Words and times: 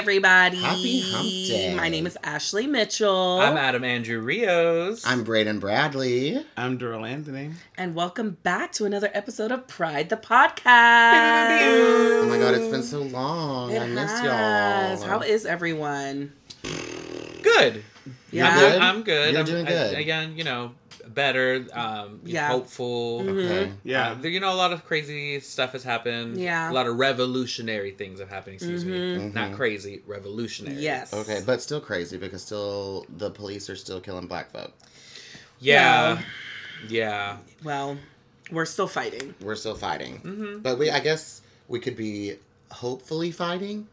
everybody. 0.00 0.56
Happy 0.56 1.00
Hump 1.10 1.28
Day. 1.28 1.74
My 1.74 1.90
name 1.90 2.06
is 2.06 2.16
Ashley 2.24 2.66
Mitchell. 2.66 3.38
I'm 3.38 3.58
Adam 3.58 3.84
Andrew 3.84 4.18
Rios. 4.20 5.04
I'm 5.06 5.24
Braden 5.24 5.58
Bradley. 5.58 6.42
I'm 6.56 6.78
Daryl 6.78 7.06
Anthony. 7.06 7.50
and 7.76 7.94
welcome 7.94 8.38
back 8.42 8.72
to 8.72 8.86
another 8.86 9.10
episode 9.12 9.52
of 9.52 9.68
Pride 9.68 10.08
the 10.08 10.16
Podcast. 10.16 10.64
Oh 10.64 12.26
my 12.30 12.38
god, 12.38 12.54
it's 12.54 12.68
been 12.68 12.82
so 12.82 13.02
long. 13.02 13.72
It 13.72 13.82
I 13.82 13.88
miss 13.88 14.10
has. 14.20 15.00
y'all. 15.02 15.08
How 15.10 15.20
is 15.20 15.44
everyone? 15.44 16.32
good. 17.42 17.84
Yeah. 18.30 18.48
I'm 18.48 18.58
good? 18.58 18.72
good. 18.72 18.82
I'm 18.82 19.02
good. 19.02 19.30
You're 19.32 19.40
I'm, 19.40 19.46
doing 19.46 19.66
I- 19.66 19.70
good. 19.70 19.98
again, 19.98 20.36
you 20.36 20.44
know, 20.44 20.72
better. 21.08 21.66
Um, 21.72 22.20
Yeah. 22.24 22.48
hopeful. 22.48 23.24
Okay. 23.28 23.72
Yeah. 23.84 24.10
Uh, 24.10 24.14
there- 24.20 24.30
you 24.30 24.38
know, 24.40 24.52
a 24.52 24.54
lot 24.54 24.72
of 24.72 24.84
crazy 24.84 25.40
stuff 25.40 25.72
has 25.72 25.82
happened. 25.82 26.36
Yeah. 26.38 26.70
A 26.70 26.72
lot 26.72 26.86
of 26.86 26.96
revolutionary 26.96 27.90
things 27.92 28.20
have 28.20 28.28
happened. 28.28 28.54
Excuse 28.56 28.84
me. 28.84 28.92
Mhm. 29.16 29.34
Not 29.34 29.54
crazy. 29.54 30.02
Revolutionary. 30.06 30.76
Yes. 30.80 31.12
Okay, 31.12 31.42
but 31.44 31.60
still 31.62 31.80
crazy 31.80 32.16
because 32.16 32.42
still 32.42 33.06
the 33.16 33.30
police 33.30 33.68
are 33.70 33.76
still 33.76 34.00
killing 34.00 34.26
black 34.26 34.52
folk. 34.52 34.72
Yeah. 35.60 36.14
Well. 36.14 36.22
Yeah. 36.88 37.36
Well, 37.64 37.98
we're 38.50 38.64
still 38.66 38.86
fighting. 38.88 39.34
We're 39.40 39.56
still 39.56 39.74
fighting. 39.74 40.16
hmm 40.18 40.58
But 40.58 40.78
we 40.78 40.90
I 40.90 41.00
guess 41.00 41.40
we 41.68 41.80
could 41.80 41.96
be 41.96 42.36
hopefully 42.70 43.30
fighting. 43.32 43.86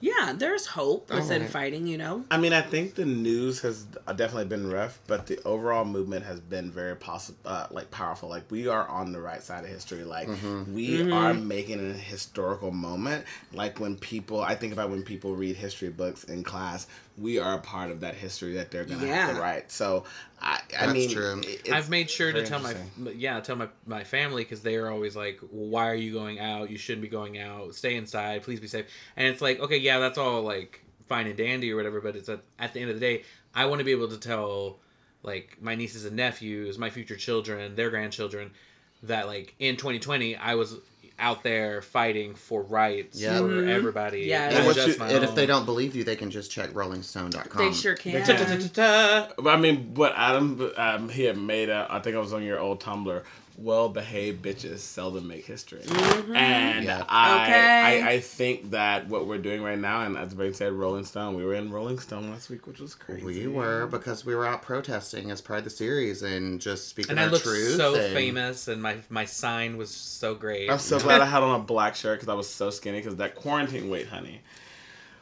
Yeah, 0.00 0.34
there's 0.36 0.66
hope 0.66 1.08
within 1.10 1.36
Alright. 1.38 1.50
fighting, 1.50 1.86
you 1.86 1.96
know? 1.96 2.24
I 2.30 2.36
mean, 2.36 2.52
I 2.52 2.60
think 2.60 2.94
the 2.94 3.06
news 3.06 3.60
has 3.60 3.84
definitely 4.06 4.44
been 4.44 4.70
rough, 4.70 4.98
but 5.06 5.26
the 5.26 5.38
overall 5.44 5.84
movement 5.84 6.26
has 6.26 6.40
been 6.40 6.70
very 6.70 6.94
possible, 6.96 7.38
uh, 7.46 7.68
like 7.70 7.90
powerful. 7.90 8.28
Like 8.28 8.50
we 8.50 8.68
are 8.68 8.86
on 8.86 9.12
the 9.12 9.20
right 9.20 9.42
side 9.42 9.64
of 9.64 9.70
history. 9.70 10.04
Like 10.04 10.28
Mhm. 10.28 10.74
we 10.74 10.98
Mhm. 10.98 11.12
are 11.12 11.32
making 11.34 11.80
a 11.90 11.94
historical 11.94 12.70
moment. 12.70 13.24
Like 13.52 13.80
when 13.80 13.96
people, 13.96 14.40
I 14.42 14.54
think 14.56 14.72
about 14.74 14.90
when 14.90 15.04
people 15.04 15.36
read 15.36 15.56
history 15.56 15.88
books 15.88 16.24
in 16.24 16.42
class, 16.44 16.86
we 17.16 17.38
are 17.38 17.54
a 17.54 17.58
part 17.58 17.90
of 17.90 18.00
that 18.00 18.14
history 18.14 18.54
that 18.54 18.70
they're 18.70 18.84
gonna 18.84 19.06
have 19.06 19.28
Yeah. 19.28 19.34
to 19.34 19.40
write. 19.40 19.70
So 19.70 20.04
I, 20.40 20.60
I 20.78 20.86
That's 20.86 20.92
mean, 20.92 21.10
true. 21.10 21.40
it's 21.44 21.70
I've 21.70 21.88
made 21.88 22.10
sure 22.10 22.32
to 22.32 22.44
tell 22.44 22.60
my 22.60 22.74
yeah 23.12 23.40
tell 23.40 23.56
my 23.56 23.68
my 23.86 24.04
family 24.04 24.42
because 24.42 24.62
they 24.62 24.76
are 24.76 24.90
always 24.90 25.14
like, 25.14 25.40
well, 25.42 25.68
"Why 25.68 25.88
are 25.88 25.94
you 25.94 26.12
going 26.12 26.40
out? 26.40 26.70
You 26.70 26.76
shouldn't 26.76 27.02
be 27.02 27.08
going 27.08 27.38
out. 27.38 27.74
Stay 27.74 27.94
inside. 27.96 28.42
Please 28.42 28.60
be 28.60 28.66
safe." 28.66 28.86
And 29.16 29.26
it's 29.28 29.40
like, 29.40 29.60
okay, 29.60 29.76
yeah, 29.78 29.98
that's 30.00 30.18
all 30.18 30.42
like 30.42 30.80
fine 31.08 31.26
and 31.26 31.36
dandy 31.36 31.70
or 31.72 31.76
whatever, 31.76 32.00
but 32.00 32.16
it's 32.16 32.28
at, 32.28 32.40
at 32.58 32.72
the 32.72 32.80
end 32.80 32.90
of 32.90 32.96
the 32.96 33.00
day, 33.00 33.22
I 33.54 33.66
want 33.66 33.78
to 33.80 33.84
be 33.84 33.92
able 33.92 34.08
to 34.08 34.18
tell 34.18 34.78
like 35.22 35.56
my 35.60 35.74
nieces 35.74 36.04
and 36.04 36.16
nephews, 36.16 36.78
my 36.78 36.90
future 36.90 37.16
children, 37.16 37.76
their 37.76 37.90
grandchildren, 37.90 38.50
that 39.04 39.26
like 39.26 39.54
in 39.58 39.76
2020 39.76 40.36
I 40.36 40.54
was 40.54 40.76
out 41.18 41.42
there 41.42 41.80
fighting 41.80 42.34
for 42.34 42.62
rights 42.62 43.20
Yeah. 43.20 43.38
for 43.38 43.44
Mhm. 43.44 43.68
everybody. 43.68 44.22
Yeah, 44.22 44.48
And 44.50 44.76
you- 44.76 44.94
And 45.00 45.24
if 45.24 45.34
they 45.34 45.46
don't 45.46 45.64
believe 45.64 45.94
you, 45.94 46.02
they 46.04 46.16
can 46.16 46.30
just 46.30 46.50
check 46.50 46.70
rollingstone.com. 46.72 47.64
they 47.64 47.72
sure 47.72 47.94
can. 47.94 48.24
Ta-ta-ta-ta-ta. 48.24 49.28
But 49.38 49.50
I 49.54 49.56
mean, 49.56 49.94
what 49.94 50.12
Adam 50.16 50.72
um, 50.76 51.08
he 51.08 51.24
had 51.24 51.38
made, 51.38 51.68
a, 51.68 51.86
I 51.88 52.00
think 52.00 52.16
I 52.16 52.18
was 52.18 52.32
on 52.32 52.42
your 52.42 52.58
old 52.58 52.80
Tumblr. 52.82 53.22
Well 53.56 53.88
behaved 53.88 54.44
bitches 54.44 54.80
seldom 54.80 55.28
make 55.28 55.46
history, 55.46 55.82
Mhm. 55.84 56.34
and 56.34 56.84
Yeah. 56.84 57.04
I, 57.08 57.42
Okay. 57.44 58.02
I 58.02 58.10
I 58.14 58.20
think 58.20 58.72
that 58.72 59.06
what 59.08 59.26
we're 59.28 59.38
doing 59.38 59.62
right 59.62 59.78
now, 59.78 60.00
and 60.00 60.16
as 60.18 60.34
Brady 60.34 60.54
said, 60.54 60.72
Rolling 60.72 61.04
Stone. 61.04 61.34
We 61.36 61.44
were 61.44 61.54
in 61.54 61.70
Rolling 61.70 62.00
Stone 62.00 62.30
last 62.30 62.50
week, 62.50 62.66
which 62.66 62.80
was 62.80 62.96
crazy. 62.96 63.24
We 63.24 63.46
were 63.46 63.86
because 63.86 64.26
we 64.26 64.34
were 64.34 64.44
out 64.44 64.62
protesting 64.62 65.30
as 65.30 65.40
part 65.40 65.58
of 65.60 65.64
the 65.64 65.70
series 65.70 66.22
and 66.22 66.60
just 66.60 66.88
speaking 66.88 67.12
And 67.12 67.20
I 67.20 67.24
our 67.24 67.30
looked 67.30 67.44
truth. 67.44 67.76
so 67.76 67.94
and- 67.94 68.12
famous, 68.12 68.66
and 68.66 68.82
my 68.82 68.96
my 69.08 69.24
sign 69.24 69.76
was 69.76 69.90
so 69.90 70.34
great. 70.34 70.68
I'm 70.68 70.80
so 70.80 70.98
glad 70.98 71.20
I 71.20 71.26
had 71.26 71.42
on 71.44 71.60
a 71.60 71.62
black 71.62 71.94
shirt 71.94 72.18
because 72.18 72.28
I 72.28 72.34
was 72.34 72.48
so 72.48 72.70
skinny. 72.70 72.98
Because 72.98 73.16
that 73.16 73.36
quarantine 73.36 73.88
weight, 73.88 74.08
honey. 74.08 74.40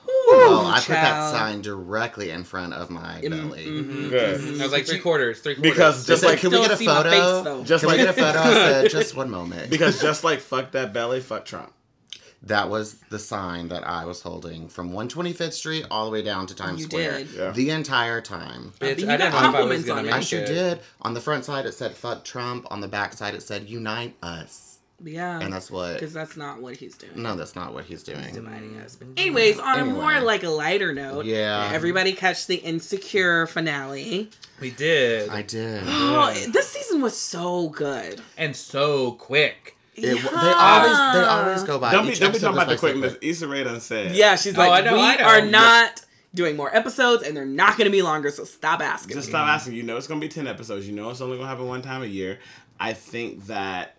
Well, 0.06 0.66
I 0.66 0.78
put 0.80 0.88
that 0.88 1.02
child. 1.12 1.34
sign 1.34 1.62
directly 1.62 2.30
in 2.30 2.44
front 2.44 2.72
of 2.74 2.90
my 2.90 3.20
Mm, 3.22 3.30
belly. 3.30 3.66
mhm, 3.66 4.10
Good. 4.10 4.40
mhm. 4.40 4.60
I 4.60 4.62
was 4.64 4.72
like 4.72 4.86
three 4.86 4.98
quarters, 4.98 5.40
three 5.40 5.54
quarters. 5.54 5.72
Because 5.72 5.96
Just 5.98 6.08
just 6.08 6.22
like, 6.22 6.32
like 6.32 6.40
can 6.40 6.50
we 6.50 6.56
Still 6.56 6.64
get 6.68 6.72
a 6.72 6.76
see 6.78 6.86
my 6.86 6.94
photo? 6.96 7.10
face, 7.10 7.44
though. 7.44 7.64
Just 7.64 7.84
can 7.84 7.92
we 7.92 7.98
like- 7.98 8.16
get 8.16 8.18
a 8.18 8.32
photo? 8.32 8.38
I 8.40 8.52
said, 8.54 8.90
just 8.90 9.14
one 9.16 9.30
moment. 9.30 9.70
because 9.70 10.00
just 10.00 10.24
like 10.24 10.40
fuck 10.40 10.72
that 10.72 10.92
belly, 10.92 11.20
fuck 11.20 11.44
Trump. 11.44 11.72
that 12.44 12.68
was 12.70 12.96
the 13.10 13.18
sign 13.20 13.68
that 13.68 13.86
I 13.86 14.04
was 14.04 14.22
holding 14.22 14.68
from 14.68 14.92
125th 14.92 15.52
Street 15.52 15.84
all 15.92 16.06
the 16.06 16.10
way 16.10 16.22
down 16.22 16.46
to 16.48 16.54
Times 16.56 16.80
You 16.80 16.86
Square. 16.86 17.18
did. 17.18 17.28
Yeah. 17.36 17.50
The 17.52 17.70
entire 17.70 18.20
time. 18.20 18.72
Bitch, 18.80 18.98
You 18.98 19.04
I 19.08 19.16
got 19.16 19.18
didn't 19.18 19.18
know 19.20 19.26
if 19.26 19.34
I 19.34 19.36
was 19.36 19.42
compliments 19.52 19.86
gonna 19.86 20.00
on 20.00 20.04
it. 20.06 20.08
make 20.08 20.14
I 20.16 20.20
sure 20.20 20.40
it. 20.40 20.46
did. 20.46 20.80
On 21.02 21.14
the 21.14 21.20
front 21.20 21.44
side, 21.44 21.66
it 21.66 21.74
said 21.74 21.94
"fuck 21.94 22.24
Trump." 22.24 22.66
On 22.70 22.80
the 22.80 22.88
back 22.88 23.12
side, 23.12 23.34
it 23.34 23.42
said 23.42 23.68
"Unite 23.68 24.16
us," 24.22 24.71
Yeah. 25.04 25.40
and 25.40 25.52
that's 25.52 25.70
what. 25.70 25.94
Because 25.94 26.12
that's 26.12 26.36
not 26.36 26.60
what 26.60 26.76
he's 26.76 26.96
doing. 26.96 27.22
No, 27.22 27.34
that's 27.36 27.54
not 27.56 27.74
what 27.74 27.84
he's 27.84 28.02
doing. 28.02 28.32
dividing 28.32 28.76
us. 28.78 28.96
But 28.96 29.08
mm-hmm. 29.08 29.18
anyways, 29.18 29.58
on 29.58 29.78
a 29.80 29.84
more 29.84 30.20
like 30.20 30.42
a 30.44 30.48
lighter 30.48 30.92
note, 30.94 31.24
Yeah. 31.26 31.70
everybody 31.72 32.12
catch 32.12 32.46
the 32.46 32.56
Insecure 32.56 33.46
finale. 33.46 34.30
We 34.60 34.70
did, 34.70 35.28
I 35.28 35.42
did. 35.42 35.82
Oh, 35.86 36.32
this 36.52 36.68
season 36.68 37.00
was 37.00 37.16
so 37.16 37.68
good. 37.68 38.20
and 38.36 38.54
so 38.54 39.12
quick. 39.12 39.76
It, 39.94 40.02
They 40.02 40.14
Yeah. 40.14 40.54
always 40.56 41.14
they 41.14 41.24
always 41.28 41.62
go 41.64 41.78
by. 41.78 41.92
Don't 41.92 42.06
be 42.06 42.14
don't 42.14 42.32
be 42.32 42.38
talking 42.38 42.54
about 42.56 42.66
the 42.68 42.72
was 42.74 42.82
like 42.82 42.94
so 42.94 42.98
quickness. 43.00 43.18
Issa 43.20 43.48
Rae 43.48 43.64
done 43.64 43.80
said. 43.80 44.14
Yeah, 44.16 44.36
she's 44.36 44.56
Oh, 44.56 44.60
like, 44.60 44.84
I 44.84 44.90
know, 44.90 44.94
we 44.94 45.00
I 45.02 45.16
know. 45.16 45.24
are 45.24 45.42
not 45.42 46.04
doing 46.34 46.56
more 46.56 46.74
episodes, 46.74 47.22
and 47.24 47.36
they're 47.36 47.44
not 47.44 47.76
going 47.76 47.84
to 47.84 47.90
be 47.92 48.00
longer. 48.00 48.30
So 48.30 48.44
stop 48.44 48.80
asking. 48.80 49.16
Just 49.16 49.28
me. 49.28 49.32
stop 49.32 49.48
asking. 49.48 49.74
You 49.74 49.82
know 49.82 49.96
it's 49.98 50.06
gonna 50.06 50.20
be 50.20 50.28
ten 50.28 50.46
episodes. 50.46 50.86
You 50.88 50.94
know 50.94 51.10
it's 51.10 51.20
only 51.20 51.36
gonna 51.36 51.48
happen 51.48 51.66
one 51.66 51.82
time 51.82 52.02
a 52.02 52.06
year. 52.06 52.38
I 52.80 52.94
think 52.94 53.46
that 53.46 53.96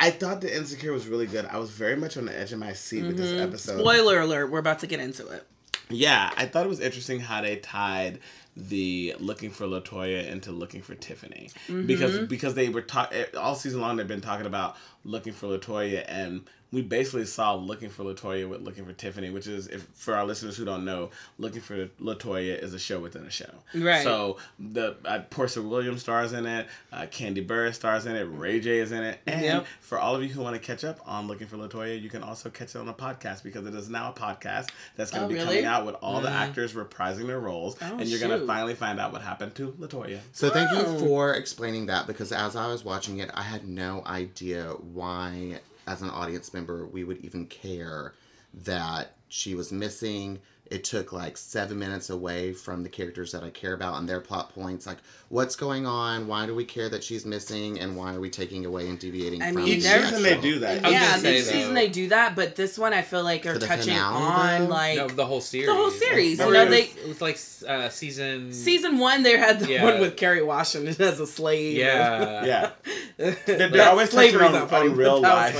I 0.00 0.10
thought 0.10 0.40
the 0.40 0.54
insecure 0.54 0.92
was 0.92 1.06
really 1.06 1.26
good. 1.26 1.44
I 1.44 1.58
was 1.58 1.70
very 1.70 1.94
much 1.94 2.16
on 2.16 2.24
the 2.24 2.36
edge 2.36 2.52
of 2.52 2.58
my 2.58 2.72
seat 2.72 3.04
with 3.04 3.16
this 3.18 3.38
episode. 3.38 3.72
Mm-hmm. 3.72 3.80
Spoiler 3.82 4.20
alert: 4.20 4.50
We're 4.50 4.58
about 4.58 4.78
to 4.80 4.86
get 4.86 4.98
into 4.98 5.28
it. 5.28 5.46
Yeah, 5.90 6.32
I 6.36 6.46
thought 6.46 6.64
it 6.64 6.68
was 6.68 6.80
interesting 6.80 7.20
how 7.20 7.42
they 7.42 7.56
tied 7.56 8.20
the 8.56 9.14
looking 9.18 9.50
for 9.50 9.66
Latoya 9.66 10.26
into 10.26 10.52
looking 10.52 10.82
for 10.82 10.94
Tiffany 10.94 11.50
Mm-hmm. 11.68 11.86
because 11.86 12.18
because 12.26 12.54
they 12.54 12.68
were 12.68 12.82
talk 12.82 13.12
all 13.36 13.54
season 13.54 13.80
long 13.80 13.96
they've 13.96 14.08
been 14.08 14.20
talking 14.20 14.46
about 14.46 14.76
looking 15.04 15.32
for 15.32 15.46
Latoya 15.46 16.04
and 16.08 16.42
we 16.72 16.82
basically 16.82 17.24
saw 17.24 17.54
looking 17.54 17.88
for 17.88 18.04
Latoya 18.04 18.48
with 18.48 18.60
looking 18.62 18.84
for 18.84 18.92
Tiffany, 18.92 19.30
which 19.30 19.46
is 19.48 19.66
if 19.66 19.82
for 19.94 20.14
our 20.14 20.24
listeners 20.24 20.56
who 20.56 20.64
don't 20.64 20.84
know, 20.84 21.10
looking 21.38 21.60
for 21.60 21.86
Latoya 22.00 22.62
is 22.62 22.74
a 22.74 22.78
show 22.78 23.00
within 23.00 23.24
a 23.24 23.30
show. 23.30 23.50
Right. 23.74 24.04
So 24.04 24.36
the 24.58 24.96
uh, 25.04 25.20
Portia 25.30 25.62
Williams 25.62 26.02
stars 26.02 26.32
in 26.32 26.46
it, 26.46 26.68
uh, 26.92 27.06
Candy 27.10 27.40
Burr 27.40 27.72
stars 27.72 28.06
in 28.06 28.14
it, 28.14 28.24
Ray 28.24 28.60
J 28.60 28.78
is 28.78 28.92
in 28.92 29.02
it, 29.02 29.20
and 29.26 29.42
Yep. 29.42 29.66
for 29.80 29.98
all 29.98 30.14
of 30.14 30.22
you 30.22 30.28
who 30.28 30.42
want 30.42 30.54
to 30.54 30.60
catch 30.60 30.84
up 30.84 31.00
on 31.06 31.26
Looking 31.26 31.46
for 31.48 31.56
Latoya, 31.56 32.00
you 32.00 32.08
can 32.08 32.22
also 32.22 32.50
catch 32.50 32.74
it 32.74 32.78
on 32.78 32.88
a 32.88 32.94
podcast 32.94 33.42
because 33.42 33.66
it 33.66 33.74
is 33.74 33.88
now 33.88 34.10
a 34.10 34.12
podcast 34.12 34.68
that's 34.96 35.10
going 35.10 35.24
Oh, 35.24 35.28
to 35.28 35.34
be 35.34 35.40
really? 35.40 35.46
coming 35.56 35.64
out 35.64 35.86
with 35.86 35.96
all 36.02 36.20
the 36.20 36.30
actors 36.30 36.74
reprising 36.74 37.26
their 37.26 37.40
roles, 37.40 37.76
Oh, 37.82 37.98
and 37.98 38.06
you're 38.08 38.20
going 38.20 38.38
to 38.38 38.46
finally 38.46 38.74
find 38.74 39.00
out 39.00 39.12
what 39.12 39.22
happened 39.22 39.54
to 39.56 39.72
Latoya. 39.80 40.20
So 40.32 40.50
thank 40.50 40.70
Oh. 40.72 40.92
you 40.92 40.98
for 41.00 41.34
explaining 41.34 41.86
that 41.86 42.06
because 42.06 42.30
as 42.32 42.54
I 42.54 42.68
was 42.68 42.84
watching 42.84 43.18
it, 43.18 43.30
I 43.34 43.42
had 43.42 43.66
no 43.66 44.02
idea 44.06 44.68
why, 44.70 45.58
as 45.90 46.02
an 46.02 46.10
audience 46.10 46.54
member, 46.54 46.86
we 46.86 47.02
would 47.02 47.18
even 47.18 47.46
care 47.46 48.14
that 48.54 49.16
she 49.28 49.54
was 49.56 49.72
missing. 49.72 50.38
It 50.70 50.84
took 50.84 51.12
like 51.12 51.36
seven 51.36 51.80
minutes 51.80 52.10
away 52.10 52.52
from 52.52 52.84
the 52.84 52.88
characters 52.88 53.32
that 53.32 53.42
I 53.42 53.50
care 53.50 53.74
about 53.74 53.98
and 53.98 54.08
their 54.08 54.20
plot 54.20 54.54
points. 54.54 54.86
Like, 54.86 54.98
what's 55.28 55.56
going 55.56 55.84
on? 55.84 56.28
Why 56.28 56.46
do 56.46 56.54
we 56.54 56.64
care 56.64 56.88
that 56.88 57.02
she's 57.02 57.26
missing? 57.26 57.80
And 57.80 57.96
why 57.96 58.14
are 58.14 58.20
we 58.20 58.30
taking 58.30 58.64
away 58.64 58.88
and 58.88 58.96
deviating 58.96 59.42
I 59.42 59.46
from 59.52 59.64
mean, 59.64 59.80
the 59.80 59.80
there's- 59.80 60.08
season 60.10 60.22
they 60.22 60.40
do 60.40 60.60
that. 60.60 60.78
I 60.84 60.88
was 60.88 60.92
yeah, 60.92 61.08
gonna 61.10 61.20
say, 61.22 61.40
season 61.40 61.68
though- 61.74 61.80
they 61.80 61.88
do 61.88 62.08
that, 62.10 62.36
but 62.36 62.54
this 62.54 62.78
one 62.78 62.92
I 62.94 63.02
feel 63.02 63.24
like 63.24 63.42
they're 63.42 63.58
the 63.58 63.66
touching 63.66 63.94
finale, 63.94 64.22
on 64.22 64.60
though? 64.62 64.70
like 64.70 64.96
No, 64.98 65.08
the 65.08 65.26
whole 65.26 65.40
series. 65.40 65.66
the 65.66 65.74
whole 65.74 65.90
series. 65.90 66.40
Oh, 66.40 66.46
You 66.46 66.52
know, 66.52 66.62
yeah. 66.62 66.70
they 66.70 66.82
It 66.82 67.08
was 67.08 67.20
like 67.20 67.38
uh, 67.66 67.88
season. 67.88 68.52
season 68.52 68.98
one 68.98 69.24
they 69.24 69.36
had 69.36 69.58
the 69.58 69.68
Yeah. 69.72 69.84
one 69.84 70.00
with 70.00 70.16
Kerry 70.16 70.42
Washington 70.42 70.94
as 71.04 71.18
a 71.18 71.26
slave. 71.26 71.76
Yeah. 71.78 72.44
Yeah. 72.44 72.70
they're, 73.46 73.68
They're 73.70 73.88
always 73.90 74.10
touching 74.10 74.36
on, 74.40 74.54
on 74.54 74.96
real 74.96 75.20
life. 75.30 75.56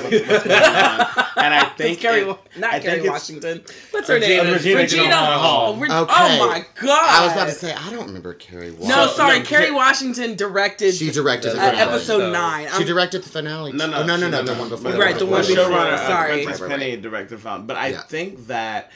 What's- 1.35 1.37
what's 1.37 1.37
going 1.37 1.45
on. 1.45 1.45
And 1.45 1.55
I 1.55 1.65
think 1.77 2.01
Kerry, 2.01 2.21
it- 2.23 2.39
not 2.59 2.75
I 2.75 2.81
Kerry 2.81 2.99
it's- 2.99 3.11
Washington. 3.11 3.63
What's 3.91 4.09
her 4.09 4.15
Regina- 4.15 4.45
name? 4.45 4.53
Regina 4.55 4.83
Gyllenhaal. 4.83 5.81
Re- 5.81 5.89
Okay. 5.91 6.13
Oh 6.17 6.49
my 6.49 6.65
god! 6.81 6.89
I 6.89 7.25
was 7.25 7.33
about 7.33 7.45
to 7.47 7.53
say, 7.53 7.73
I 7.75 7.91
don't 7.91 8.07
remember 8.07 8.35
Carrie 8.35 8.71
Walsh. 8.71 8.89
No, 8.89 9.07
sorry. 9.09 9.39
no, 9.41 9.45
Kerry 9.45 9.71
Washington 9.71 10.37
directed 10.37 10.95
She 10.95 11.11
directed 11.11 11.53
the 11.55 11.63
uh, 11.63 11.73
episode 11.73 12.19
So- 12.21 12.31
nine. 12.33 12.67
She 12.69 12.73
I'm- 12.75 12.87
directed 12.87 13.23
the 13.23 13.29
finale. 13.29 13.73
No, 13.73 13.87
no, 13.87 13.99
Oh, 13.99 14.07
no, 14.07 14.17
no, 14.17 14.27
she- 14.27 14.31
no, 14.33 14.43
the 14.43 14.55
one 14.55 14.69
before. 14.69 14.93
Right, 14.93 15.19
the 15.19 15.27
one 15.27 15.41
before, 15.47 15.65
showrunner, 15.65 15.93
uh, 15.95 16.07
sorry. 16.09 16.47
Right, 16.47 16.59
right, 16.61 16.71
Penny 16.71 16.97
directed 16.97 17.41
from. 17.41 17.67
But 17.67 17.77
I 17.77 17.89
Yeah. 17.89 18.03
think 18.03 18.47
that 18.47 18.91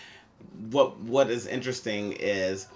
what 0.71 0.99
what 1.01 1.31
is 1.31 1.47
interesting 1.47 2.13
is 2.13 2.67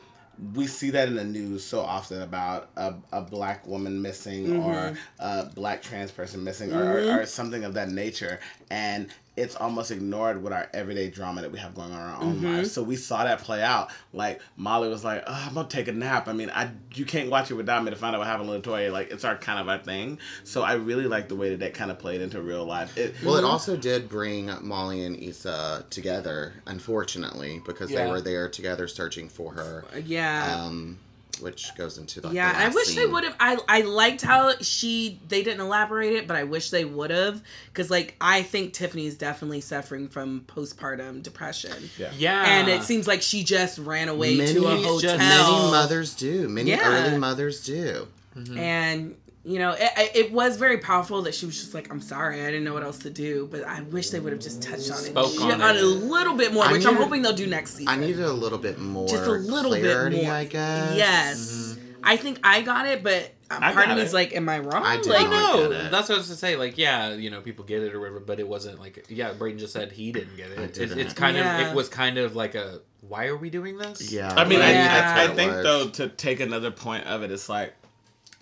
we 0.54 0.66
see 0.68 0.90
that 0.90 1.08
in 1.08 1.16
the 1.16 1.24
news 1.24 1.64
so 1.64 1.80
often 1.80 2.22
about 2.22 2.68
a, 2.76 2.94
a 3.12 3.20
black 3.20 3.66
woman 3.66 4.00
missing 4.00 4.62
or 4.62 4.72
Mm-hmm. 4.72 4.94
a 5.18 5.50
black 5.54 5.82
trans 5.82 6.10
person 6.12 6.44
missing 6.44 6.72
or, 6.72 6.98
or, 7.00 7.20
or 7.22 7.26
something 7.26 7.64
of 7.64 7.74
that 7.74 7.88
nature 7.88 8.38
and 8.70 9.08
it's 9.38 9.54
almost 9.56 9.90
ignored 9.90 10.42
with 10.42 10.52
our 10.52 10.68
everyday 10.74 11.08
drama 11.10 11.40
that 11.42 11.52
we 11.52 11.58
have 11.58 11.74
going 11.74 11.92
on 11.92 12.00
in 12.00 12.06
our 12.14 12.22
own 12.22 12.40
Mhm. 12.40 12.56
lives. 12.56 12.72
So 12.72 12.82
we 12.82 12.96
saw 12.96 13.24
that 13.24 13.40
play 13.42 13.62
out. 13.62 13.90
Like 14.12 14.40
Molly 14.56 14.88
was 14.88 15.04
like, 15.04 15.22
oh, 15.26 15.44
"I'm 15.48 15.54
gonna 15.54 15.68
take 15.68 15.88
a 15.88 15.92
nap." 15.92 16.28
I 16.28 16.32
mean, 16.32 16.50
I 16.50 16.70
you 16.94 17.04
can't 17.04 17.30
watch 17.30 17.50
it 17.50 17.54
without 17.54 17.82
me 17.84 17.90
to 17.90 17.96
find 17.96 18.14
out 18.14 18.18
what 18.18 18.26
happened 18.28 18.50
to 18.62 18.70
Latoya. 18.70 18.92
Like 18.92 19.10
it's 19.10 19.24
our 19.24 19.36
kind 19.36 19.58
of 19.60 19.68
our 19.68 19.78
thing. 19.78 20.18
So 20.44 20.62
I 20.62 20.74
really 20.74 21.06
like 21.06 21.28
the 21.28 21.36
way 21.36 21.50
that 21.50 21.60
that 21.60 21.74
kind 21.74 21.90
of 21.90 21.98
played 21.98 22.20
into 22.20 22.40
real 22.42 22.64
life. 22.64 22.96
It, 22.98 23.14
Well, 23.24 23.36
it 23.36 23.44
also 23.44 23.76
did 23.76 24.08
bring 24.08 24.50
Molly 24.62 25.04
and 25.04 25.16
Issa 25.16 25.84
together, 25.90 26.54
unfortunately, 26.66 27.62
because 27.64 27.90
Yeah. 27.90 28.04
they 28.04 28.10
were 28.10 28.20
there 28.20 28.48
together 28.48 28.88
searching 28.88 29.28
for 29.28 29.52
her. 29.54 29.84
Yeah. 30.04 30.56
Um, 30.64 30.98
which 31.40 31.74
goes 31.76 31.98
into 31.98 32.20
the 32.20 32.30
yeah, 32.30 32.52
the 32.52 32.58
I 32.58 32.64
last 32.64 32.74
wish 32.74 32.94
they 32.94 33.06
would 33.06 33.24
have. 33.24 33.36
I 33.40 33.58
I 33.68 33.80
liked 33.82 34.22
how 34.22 34.52
she 34.60 35.20
they 35.28 35.42
didn't 35.42 35.60
elaborate 35.60 36.12
it, 36.14 36.26
but 36.26 36.36
I 36.36 36.44
wish 36.44 36.70
they 36.70 36.84
would 36.84 37.10
have 37.10 37.42
because 37.66 37.90
like 37.90 38.16
I 38.20 38.42
think 38.42 38.72
Tiffany's 38.74 39.16
definitely 39.16 39.60
suffering 39.60 40.08
from 40.08 40.42
postpartum 40.46 41.22
depression, 41.22 41.90
yeah. 41.98 42.10
Yeah. 42.16 42.44
and 42.46 42.68
it 42.68 42.82
seems 42.82 43.06
like 43.06 43.22
she 43.22 43.44
just 43.44 43.78
ran 43.78 44.08
away 44.08 44.36
Many, 44.36 44.52
to 44.54 44.66
a 44.68 44.74
just- 44.76 44.84
hotel. 44.86 45.18
many 45.18 45.70
mothers 45.70 46.14
do. 46.14 46.48
Many 46.48 46.70
Yeah. 46.70 47.08
early 47.08 47.18
mothers 47.18 47.62
do. 47.64 48.08
Mm-hmm. 48.36 48.58
and 48.58 49.16
you 49.48 49.58
know 49.58 49.70
it, 49.72 49.90
it- 49.96 50.16
it 50.16 50.32
was 50.32 50.56
very 50.56 50.78
powerful 50.78 51.22
that 51.22 51.34
she 51.34 51.46
was 51.46 51.58
just 51.58 51.72
like 51.74 51.90
i'm 51.90 52.00
sorry 52.00 52.42
i 52.42 52.46
didn't 52.46 52.64
know 52.64 52.74
what 52.74 52.82
else 52.82 52.98
to 52.98 53.10
do 53.10 53.48
but 53.50 53.64
i 53.64 53.80
wish 53.82 54.10
they 54.10 54.20
would 54.20 54.32
have 54.32 54.42
just 54.42 54.60
touched 54.62 54.90
on 54.90 54.98
it, 54.98 55.06
Spoke 55.10 55.32
ju- 55.32 55.42
on 55.42 55.60
on 55.62 55.76
it. 55.76 55.82
a 55.82 55.86
little 55.86 56.36
bit 56.36 56.52
more 56.52 56.64
I 56.64 56.72
which 56.72 56.84
i'm 56.86 56.96
hoping 56.96 57.22
they'll 57.22 57.32
do 57.34 57.46
next 57.46 57.72
season 57.72 57.88
I 57.88 57.96
needed 57.96 58.20
a 58.24 58.32
little 58.32 58.58
bit 58.58 58.78
more 58.78 59.08
just 59.08 59.24
a 59.24 59.30
little 59.30 59.70
clarity, 59.70 60.16
bit 60.18 60.24
more 60.26 60.34
I 60.34 60.44
guess. 60.44 60.96
yes 60.96 61.76
i 62.02 62.16
think 62.16 62.38
i 62.44 62.62
got 62.62 62.86
it 62.86 63.02
but 63.02 63.32
uh, 63.50 63.58
I 63.62 63.72
part 63.72 63.88
of 63.88 63.96
me's 63.96 64.12
it. 64.12 64.14
like 64.14 64.34
am 64.36 64.48
i 64.48 64.58
wrong 64.58 64.82
I 64.84 64.96
did 64.98 65.06
like 65.06 65.30
not. 65.30 65.56
no, 65.56 65.68
get 65.70 65.86
it. 65.86 65.90
that's 65.90 66.08
what 66.10 66.16
I 66.16 66.18
was 66.18 66.28
to 66.28 66.36
say. 66.36 66.56
Like, 66.56 66.76
yeah, 66.76 67.14
you 67.14 67.30
know, 67.30 67.40
people 67.40 67.64
get 67.64 67.82
it 67.82 67.94
or 67.94 68.00
whatever, 68.00 68.20
but 68.20 68.38
it 68.38 68.46
wasn't 68.46 68.78
like, 68.78 69.06
yeah, 69.08 69.32
Braden 69.32 69.58
just 69.58 69.72
said 69.72 69.90
he 69.90 70.12
didn't 70.12 70.36
get 70.36 70.50
it. 70.50 70.58
It's, 70.58 70.78
didn't. 70.78 70.98
it's 70.98 71.14
kind 71.14 71.34
Yeah. 71.38 71.58
of, 71.60 71.68
it 71.72 71.74
was 71.74 71.88
kind 71.88 72.18
of 72.18 72.36
like 72.36 72.54
a, 72.54 72.82
why 73.00 73.24
are 73.28 73.38
we 73.38 73.48
doing 73.48 73.78
this? 73.78 74.12
Yeah. 74.12 74.30
I 74.34 74.44
mean, 74.44 74.58
Yeah. 74.58 75.14
I, 75.16 75.22
I, 75.22 75.24
I 75.24 75.34
think 75.34 75.52
though 75.52 75.88
to 75.88 76.08
take 76.10 76.40
another 76.40 76.70
point 76.70 77.06
of 77.06 77.22
it, 77.22 77.30
it's 77.30 77.48
like 77.48 77.72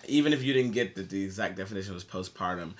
even 0.07 0.33
if 0.33 0.43
you 0.43 0.53
didn't 0.53 0.71
get 0.71 0.95
that 0.95 1.09
the 1.09 1.23
exact 1.23 1.57
definition 1.57 1.93
was 1.93 2.03
postpartum, 2.03 2.73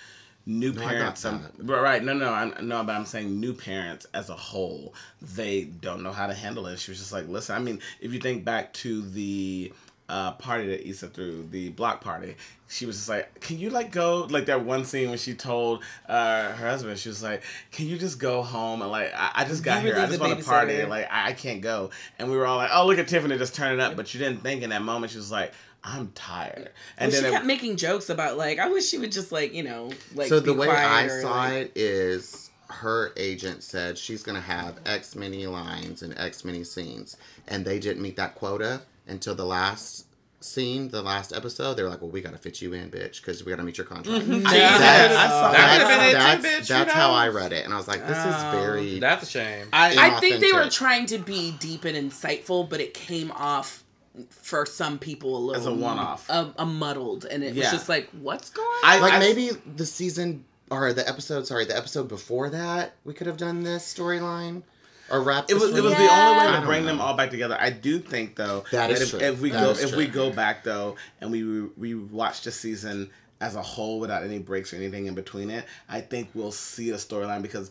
new 0.45 0.71
No, 0.71 0.81
parents, 0.81 1.25
um, 1.25 1.45
right, 1.59 1.81
right, 1.81 2.03
no, 2.03 2.13
no, 2.13 2.31
I, 2.31 2.61
no, 2.61 2.83
but 2.83 2.95
I'm 2.95 3.05
saying 3.05 3.39
new 3.39 3.53
parents 3.53 4.07
as 4.13 4.29
a 4.29 4.35
whole, 4.35 4.93
they 5.21 5.65
don't 5.65 6.01
know 6.03 6.13
how 6.13 6.27
to 6.27 6.33
handle 6.33 6.67
it. 6.67 6.79
She 6.79 6.91
was 6.91 6.99
just 6.99 7.11
like, 7.11 7.27
listen, 7.27 7.55
I 7.55 7.59
mean, 7.59 7.79
if 7.99 8.13
you 8.13 8.19
think 8.19 8.45
back 8.45 8.73
to 8.75 9.01
the 9.01 9.73
uh, 10.09 10.31
party 10.33 10.67
that 10.67 10.87
Issa 10.87 11.09
threw, 11.09 11.45
the 11.51 11.69
block 11.69 11.99
party, 11.99 12.35
she 12.69 12.85
was 12.85 12.95
just 12.95 13.09
like, 13.09 13.39
can 13.41 13.57
you 13.57 13.69
like 13.69 13.91
go, 13.91 14.25
like 14.29 14.45
that 14.45 14.63
one 14.63 14.85
scene 14.85 15.09
when 15.09 15.17
she 15.17 15.33
told 15.33 15.83
uh, 16.07 16.51
her 16.53 16.69
husband, 16.69 16.97
she 16.97 17.09
was 17.09 17.21
like, 17.21 17.43
can 17.71 17.87
you 17.87 17.97
just 17.97 18.17
go 18.19 18.41
home 18.41 18.81
and 18.81 18.89
like, 18.89 19.11
I, 19.13 19.31
I 19.35 19.45
just 19.45 19.63
got 19.63 19.83
You 19.83 19.91
here, 19.91 19.99
I 20.01 20.05
just 20.05 20.19
want 20.19 20.39
to 20.39 20.45
party, 20.45 20.83
like 20.85 21.07
I, 21.11 21.29
I 21.29 21.33
can't 21.33 21.61
go. 21.61 21.91
And 22.19 22.31
we 22.31 22.37
were 22.37 22.45
all 22.45 22.57
like, 22.57 22.69
oh, 22.73 22.87
look 22.87 22.99
at 22.99 23.07
Tiffany 23.09 23.37
just 23.37 23.55
turning 23.55 23.81
up, 23.81 23.97
but 23.97 24.13
you 24.13 24.19
didn't 24.19 24.43
think 24.43 24.63
in 24.63 24.69
that 24.69 24.81
moment, 24.81 25.11
she 25.11 25.17
was 25.17 25.31
like, 25.31 25.53
I'm 25.87 26.11
tired. 26.13 26.71
And 26.97 27.11
and 27.11 27.13
she 27.13 27.21
kept 27.21 27.45
it, 27.45 27.47
making 27.47 27.77
jokes 27.77 28.09
about 28.09 28.37
like 28.37 28.59
i 28.59 28.67
wish 28.67 28.87
she 28.87 28.97
would 28.97 29.11
just 29.11 29.31
like 29.31 29.53
you 29.53 29.63
know 29.63 29.89
like 30.15 30.27
so 30.27 30.39
the 30.39 30.53
be 30.53 30.59
way 30.59 30.67
quiet 30.67 31.11
I 31.11 31.21
saw 31.21 31.31
like- 31.31 31.53
it 31.53 31.71
is 31.75 32.47
her 32.69 33.13
agent 33.15 33.63
said 33.63 33.97
she's 33.97 34.23
going 34.23 34.35
to 34.35 34.41
have 34.41 34.79
X 34.85 35.15
many 35.15 35.47
lines 35.47 36.01
and 36.01 36.17
X 36.17 36.43
many 36.43 36.63
scenes, 36.63 37.17
and 37.47 37.63
they 37.63 37.79
didn't 37.79 38.01
meet 38.01 38.17
that 38.17 38.35
quota 38.35 38.81
until 39.07 39.35
the 39.35 39.45
last 39.45 40.05
scene, 40.41 40.89
the 40.89 41.01
last 41.01 41.33
episode. 41.33 41.75
They 41.75 41.83
were 41.83 41.89
like, 41.89 42.01
"Well, 42.01 42.11
we 42.11 42.21
got 42.21 42.33
to 42.33 42.37
fit 42.37 42.61
you 42.61 42.73
in, 42.73 42.91
bitch, 42.91 43.21
because 43.21 43.43
we 43.45 43.51
got 43.51 43.57
to 43.57 43.63
meet 43.63 43.77
your 43.77 43.87
contract." 43.87 44.25
Mm-hmm. 44.25 44.45
Yeah. 44.53 44.77
That's, 44.77 45.15
I 45.15 45.27
saw 45.29 45.51
That 45.51 45.57
that's, 45.57 45.83
could've 45.83 45.97
been 45.97 46.07
too, 46.07 46.13
that's, 46.13 46.45
bitch, 46.45 46.67
that's 46.67 46.93
how? 46.93 47.11
I 47.11 47.27
read 47.29 47.53
it, 47.53 47.65
and 47.65 47.73
I 47.73 47.77
was 47.77 47.87
like, 47.87 48.05
"This 48.05 48.17
is 48.17 48.35
very." 48.51 48.99
That's 48.99 49.23
a 49.23 49.27
shame. 49.27 49.67
I, 49.71 50.15
I 50.15 50.19
think 50.19 50.41
they 50.41 50.51
were 50.51 50.69
trying 50.69 51.05
to 51.07 51.17
be 51.17 51.51
deep 51.59 51.85
and 51.85 51.95
insightful, 51.95 52.69
but 52.69 52.81
it 52.81 52.93
came 52.93 53.31
off 53.31 53.83
for 54.29 54.65
some 54.65 54.99
people 54.99 55.37
a 55.37 55.39
little 55.39 55.61
As 55.61 55.65
a 55.67 55.73
one-off. 55.73 56.29
a, 56.29 56.53
a 56.57 56.65
muddled, 56.65 57.25
and 57.25 57.43
it 57.43 57.53
Yeah. 57.53 57.63
was 57.63 57.71
just 57.71 57.89
like, 57.89 58.09
what's 58.11 58.49
going 58.49 58.65
on? 58.67 58.79
I- 58.83 58.99
like 58.99 59.13
I- 59.13 59.19
maybe 59.19 59.51
the 59.75 59.85
season 59.85 60.45
or 60.69 60.93
the 60.93 61.07
episode, 61.07 61.47
sorry, 61.47 61.65
the 61.65 61.77
episode 61.77 62.07
before 62.07 62.49
that, 62.49 62.95
we 63.05 63.13
could 63.13 63.27
have 63.27 63.37
done 63.37 63.63
this 63.63 63.83
storyline 63.93 64.63
or 65.09 65.21
wrap. 65.21 65.45
It 65.45 65.53
this 65.53 65.63
was 65.63 65.77
it 65.77 65.81
was 65.81 65.93
storyline. 65.93 65.97
the 65.97 66.13
only 66.13 66.37
way 66.39 66.45
to 66.47 66.51
don't 66.57 66.65
bring 66.65 66.85
them 66.85 66.99
all 66.99 67.15
back 67.15 67.29
together. 67.29 67.57
I 67.59 67.69
do 67.69 67.99
think 67.99 68.35
though 68.35 68.65
That 68.71 68.91
is 68.91 69.01
if, 69.01 69.09
true. 69.11 69.19
if 69.19 69.39
we 69.39 69.51
That 69.51 69.63
go 69.63 69.69
is 69.71 69.83
if 69.83 69.95
we 69.95 70.07
go 70.07 70.29
back 70.31 70.63
though 70.65 70.95
and 71.21 71.31
we 71.31 71.61
we 71.77 71.95
watch 71.95 72.41
the 72.41 72.51
season 72.51 73.09
as 73.39 73.55
a 73.55 73.61
whole 73.61 73.99
without 73.99 74.23
any 74.23 74.39
breaks 74.39 74.73
or 74.73 74.77
anything 74.77 75.05
in 75.05 75.13
between 75.15 75.49
it, 75.51 75.63
I 75.87 76.01
think 76.01 76.29
we'll 76.33 76.51
see 76.51 76.89
a 76.89 76.95
storyline 76.95 77.41
because 77.41 77.69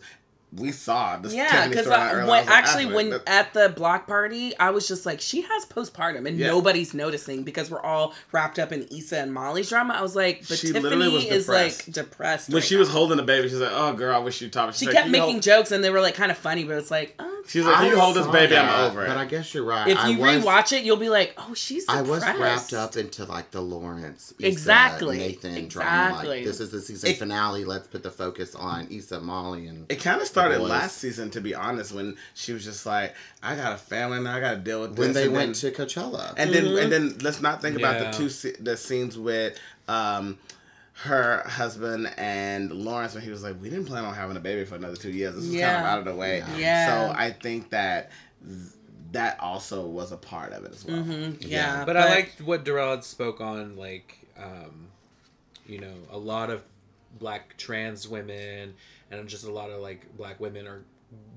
we 0.57 0.71
saw 0.71 1.17
this 1.17 1.33
yeah, 1.33 1.67
because 1.67 1.85
storyline 1.87 2.11
earlier. 2.11 2.23
I 2.23 2.25
when, 2.25 2.27
was 2.27 2.47
like, 2.47 2.49
actually, 2.49 2.85
"Ah, 2.85 2.95
when 2.95 3.09
that- 3.11 3.21
at 3.27 3.53
the 3.53 3.69
block 3.69 4.07
party, 4.07 4.57
I 4.57 4.69
was 4.71 4.87
just 4.87 5.05
like, 5.05 5.21
she 5.21 5.41
has 5.41 5.65
postpartum, 5.65 6.27
and 6.27 6.37
Yeah. 6.37 6.47
nobody's 6.47 6.93
noticing 6.93 7.43
because 7.43 7.69
we're 7.71 7.81
all 7.81 8.13
wrapped 8.31 8.59
up 8.59 8.71
in 8.71 8.87
Issa 8.91 9.19
and 9.19 9.33
Molly's 9.33 9.69
drama. 9.69 9.93
I 9.93 10.01
was 10.01 10.15
like, 10.15 10.47
but 10.47 10.57
She 10.57 10.71
literally 10.71 11.09
was 11.09 11.23
Tiffany 11.23 11.37
is 11.37 11.47
like 11.49 11.85
depressed. 11.91 12.49
when 12.49 12.55
right 12.57 12.63
she 12.63 12.75
was 12.75 12.89
holding 12.89 13.17
the 13.17 13.23
baby, 13.23 13.49
she's 13.49 13.59
like, 13.59 13.71
"Oh, 13.73 13.93
girl, 13.93 14.15
I 14.15 14.19
wish 14.19 14.41
you'd 14.41 14.53
talk." 14.53 14.69
She's 14.73 14.79
she 14.79 14.85
kept 14.87 14.97
"Can 14.97 15.05
you 15.07 15.11
making 15.11 15.29
hold-" 15.31 15.43
jokes, 15.43 15.71
and 15.71 15.83
they 15.83 15.89
were 15.89 16.01
like 16.01 16.15
kind 16.15 16.31
of 16.31 16.37
funny, 16.37 16.63
but 16.63 16.77
it's 16.77 16.91
like, 16.91 17.15
oh. 17.19 17.33
She's 17.47 17.63
like, 17.63 17.75
"Can 17.75 17.85
you 17.87 17.97
hold 17.99 18.15
this 18.17 18.25
saw 18.25 18.31
baby? 18.33 18.57
I'm 18.57 18.89
over 18.91 19.05
it." 19.05 19.07
But 19.07 19.15
I 19.17 19.23
guess 19.25 19.53
you're 19.53 19.63
right. 19.63 19.87
If 19.87 19.97
I 19.97 20.09
you 20.09 20.17
was, 20.19 20.43
rewatch 20.43 20.73
it, 20.77 20.83
you'll 20.83 20.97
be 20.97 21.07
like, 21.07 21.33
oh, 21.37 21.53
she's 21.53 21.85
I 21.87 22.01
was 22.01 22.21
wrapped 22.21 22.73
up 22.73 22.97
into 22.97 23.23
like 23.23 23.51
the 23.51 23.61
Lawrence, 23.61 24.33
Issa, 24.39 24.47
Exactly. 24.47 25.17
Nathan 25.17 25.67
drama. 25.69 26.23
Like, 26.27 26.43
this 26.43 26.59
is 26.59 26.71
the 26.71 26.81
season 26.81 27.11
It- 27.11 27.17
finale. 27.19 27.63
Let's 27.63 27.87
put 27.87 28.03
the 28.03 28.11
focus 28.11 28.53
on 28.53 28.87
Issa, 28.91 29.21
Molly, 29.21 29.67
and 29.67 29.85
It 29.89 30.01
kind 30.01 30.21
of 30.21 30.27
started 30.27 30.46
boys. 30.55 30.69
last 30.69 30.97
season, 30.97 31.29
to 31.31 31.41
be 31.41 31.53
honest, 31.53 31.91
when 31.93 32.15
she 32.33 32.53
was 32.53 32.63
just 32.63 32.85
like, 32.85 33.15
"I 33.43 33.55
got 33.55 33.73
a 33.73 33.77
family 33.77 34.19
now. 34.19 34.35
I 34.35 34.39
got 34.39 34.51
to 34.51 34.57
deal 34.57 34.81
with 34.81 34.95
this." 34.95 34.99
when 35.05 35.13
they 35.13 35.25
and 35.25 35.33
went 35.33 35.61
then- 35.61 35.73
to 35.73 35.85
Coachella. 35.85 36.33
And 36.37 36.53
then 36.53 36.65
and 36.77 36.91
then 36.91 37.17
let's 37.21 37.41
not 37.41 37.61
think 37.61 37.77
about 37.77 37.99
the 37.99 38.17
two 38.17 38.29
se- 38.29 38.55
the 38.59 38.77
scenes 38.77 39.17
with 39.17 39.59
um 39.87 40.37
her 41.03 41.43
husband 41.47 42.11
and 42.17 42.71
Lawrence 42.71 43.13
when 43.13 43.21
he 43.23 43.29
was 43.29 43.43
like, 43.43 43.61
we 43.61 43.69
didn't 43.69 43.85
plan 43.85 44.03
on 44.03 44.15
having 44.15 44.35
a 44.35 44.39
baby 44.39 44.65
for 44.65 44.75
another 44.75 44.95
two 44.95 45.11
years. 45.11 45.35
This 45.35 45.43
is 45.45 45.51
kind 45.51 45.77
of 45.77 45.83
out 45.83 45.99
of 45.99 46.05
the 46.05 46.15
way. 46.15 46.43
Yeah. 46.57 46.87
So 47.11 47.13
I 47.15 47.31
think 47.31 47.69
that 47.69 48.09
th- 48.43 48.57
that 49.11 49.39
also 49.39 49.85
was 49.85 50.11
a 50.11 50.17
part 50.17 50.53
of 50.53 50.65
it 50.65 50.71
as 50.71 50.83
well. 50.85 51.03
hmm 51.03 51.11
Yeah. 51.39 51.47
yeah, 51.79 51.85
but, 51.85 51.97
I 51.97 52.09
liked 52.09 52.41
what 52.41 52.65
Daryl 52.65 53.01
spoke 53.03 53.39
on, 53.41 53.77
like, 53.77 54.17
um, 54.37 54.87
you 55.67 55.79
know, 55.79 55.93
a 56.11 56.17
lot 56.17 56.49
of 56.49 56.63
black 57.19 57.55
trans 57.57 58.07
women 58.07 58.73
and 59.11 59.27
just 59.27 59.45
a 59.45 59.51
lot 59.51 59.69
of 59.69 59.81
like 59.81 60.15
black 60.17 60.39
women 60.39 60.67
are 60.67 60.83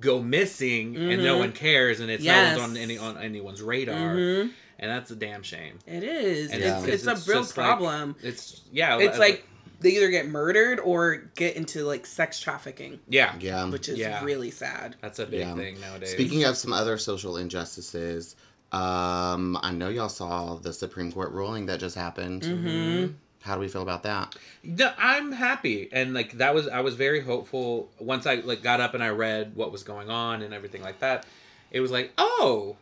go 0.00 0.20
missing 0.20 0.96
and 0.96 1.22
no 1.22 1.36
Mhm. 1.36 1.38
one 1.38 1.52
cares 1.52 2.00
and 2.00 2.10
it's 2.10 2.22
Yes. 2.24 2.56
no 2.56 2.62
one's 2.62 2.76
on 2.76 2.82
any 2.82 2.98
on 2.98 3.16
anyone's 3.18 3.62
radar 3.62 4.16
Mhm. 4.16 4.50
and 4.80 4.90
that's 4.90 5.10
a 5.12 5.16
damn 5.16 5.42
shame. 5.42 5.78
It 5.86 6.02
is. 6.02 6.50
And 6.50 6.62
it's 6.62 6.82
it's- 6.84 7.06
it's, 7.06 7.26
a 7.26 7.30
real 7.30 7.42
just 7.42 7.56
like- 7.56 7.66
problem. 7.66 8.16
It's 8.22 8.62
yeah, 8.72 8.98
it's 8.98 9.18
like 9.18 9.46
they 9.80 9.90
either 9.90 10.10
get 10.10 10.28
murdered 10.28 10.78
or 10.80 11.30
get 11.36 11.56
into 11.56 11.84
like 11.84 12.04
sex 12.04 12.38
trafficking, 12.40 12.98
yeah, 13.08 13.34
yeah. 13.40 13.64
which 13.66 13.88
is 13.88 13.98
Yeah. 13.98 14.22
really 14.24 14.50
sad. 14.50 14.96
that's 15.00 15.18
a 15.20 15.26
big 15.26 15.40
Yeah. 15.40 15.54
thing 15.54 15.80
nowadays. 15.80 16.10
Speaking 16.10 16.44
of 16.44 16.56
some 16.56 16.72
other 16.72 16.98
social 16.98 17.36
injustices, 17.36 18.36
um, 18.72 19.56
I 19.62 19.70
know 19.72 19.88
y'all 19.88 20.08
saw 20.08 20.56
the 20.56 20.72
Supreme 20.72 21.10
Court 21.12 21.30
ruling 21.32 21.66
that 21.66 21.80
just 21.80 21.94
happened. 21.96 22.42
Mm-hmm. 22.42 23.12
How 23.42 23.54
do 23.54 23.60
we 23.60 23.68
feel 23.68 23.82
about 23.82 24.02
that? 24.02 24.36
No, 24.62 24.92
I'm 24.98 25.32
happy, 25.32 25.88
and 25.92 26.12
like 26.12 26.32
that 26.38 26.54
was 26.54 26.68
I 26.68 26.80
was 26.80 26.94
very 26.94 27.20
hopeful 27.20 27.90
once 27.98 28.26
I 28.26 28.36
like 28.36 28.62
got 28.62 28.80
up 28.80 28.92
and 28.94 29.02
I 29.02 29.08
read 29.08 29.56
what 29.56 29.72
was 29.72 29.82
going 29.82 30.10
on 30.10 30.42
and 30.42 30.52
everything 30.52 30.82
like 30.82 31.00
that. 31.00 31.24
It 31.70 31.80
was 31.80 31.90
like, 31.90 32.12
oh, 32.18 32.76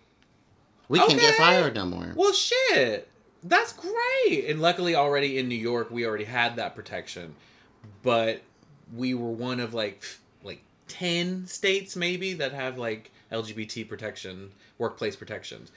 We 0.89 0.99
can't 0.99 1.21
get 1.21 1.35
fired 1.37 1.75
no 1.75 1.87
more. 1.87 2.13
well, 2.17 2.33
shit, 2.33 3.09
that's 3.45 3.73
great. 3.73 4.47
And 4.49 4.61
luckily, 4.61 4.95
already 4.97 5.39
in 5.39 5.49
New 5.49 5.55
York, 5.55 5.91
we 5.91 6.05
already 6.07 6.25
had 6.25 6.57
that 6.57 6.75
protection, 6.75 7.35
but 8.03 8.43
we 8.97 9.15
were 9.15 9.31
one 9.31 9.61
of 9.61 9.75
like 9.75 10.03
like 10.43 10.63
ten 10.89 11.47
states 11.47 11.95
maybe 11.95 12.33
that 12.35 12.53
have 12.53 12.79
like 12.79 13.13
LGBT 13.31 13.89
protection, 13.89 14.51
workplace 14.79 15.15
protections. 15.15 15.71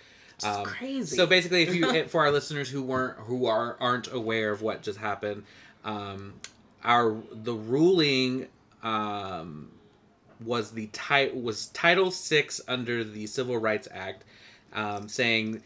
Um, 0.44 0.62
It's 0.62 0.70
crazy. 0.72 1.16
So 1.16 1.26
basically, 1.28 1.64
if 1.64 1.76
you 1.76 2.04
for 2.08 2.22
our 2.22 2.32
listeners 2.32 2.70
who 2.70 2.82
weren't 2.84 3.18
who 3.20 3.46
are 3.46 3.78
aren't 3.80 4.12
aware 4.12 4.52
of 4.52 4.62
what 4.62 4.82
just 4.82 5.00
happened, 5.00 5.44
um, 5.84 6.34
our 6.84 7.16
the 7.32 7.54
ruling 7.54 8.48
um, 8.84 9.72
was 10.44 10.72
the 10.72 10.88
ti- 10.88 11.32
was 11.34 11.68
Title 11.68 12.12
Six 12.12 12.62
under 12.68 13.04
the 13.04 13.28
Civil 13.28 13.58
Rights 13.58 13.88
Act, 13.92 14.24
um, 14.74 15.08
saying 15.08 15.62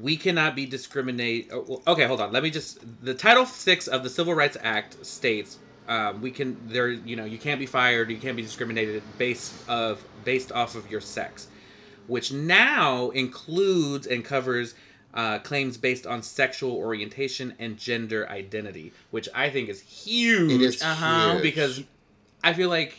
we 0.00 0.16
cannot 0.16 0.56
be 0.56 0.66
discriminate. 0.66 1.50
oh, 1.52 1.82
Okay, 1.86 2.04
hold 2.04 2.20
on. 2.20 2.32
Let 2.32 2.42
me 2.42 2.50
just 2.50 2.78
the 3.04 3.14
Title 3.14 3.46
Six 3.46 3.86
of 3.88 4.02
the 4.02 4.10
Civil 4.10 4.34
Rights 4.34 4.56
Act 4.62 5.04
states 5.04 5.58
um, 5.88 6.20
we 6.22 6.30
can 6.30 6.56
there 6.66 6.90
you 6.90 7.16
know 7.16 7.24
you 7.24 7.38
can't 7.38 7.60
be 7.60 7.66
fired 7.66 8.10
you 8.10 8.16
can't 8.16 8.36
be 8.36 8.42
discriminated 8.42 9.02
based 9.18 9.52
of 9.68 10.02
based 10.24 10.50
off 10.52 10.74
of 10.74 10.90
your 10.90 11.00
sex 11.00 11.48
which 12.06 12.32
now 12.32 13.10
includes 13.10 14.06
and 14.06 14.24
covers 14.24 14.74
uh, 15.14 15.38
claims 15.38 15.76
based 15.76 16.06
on 16.06 16.22
sexual 16.22 16.72
orientation 16.72 17.54
and 17.58 17.76
gender 17.76 18.28
identity, 18.28 18.92
which 19.12 19.28
I 19.34 19.48
think 19.50 19.68
is 19.68 19.80
huge. 19.80 20.50
It 20.52 20.60
is 20.62 20.82
Uh-huh. 20.82 21.32
huge. 21.32 21.42
because 21.42 21.82
I 22.42 22.52
feel 22.52 22.68
like 22.68 22.96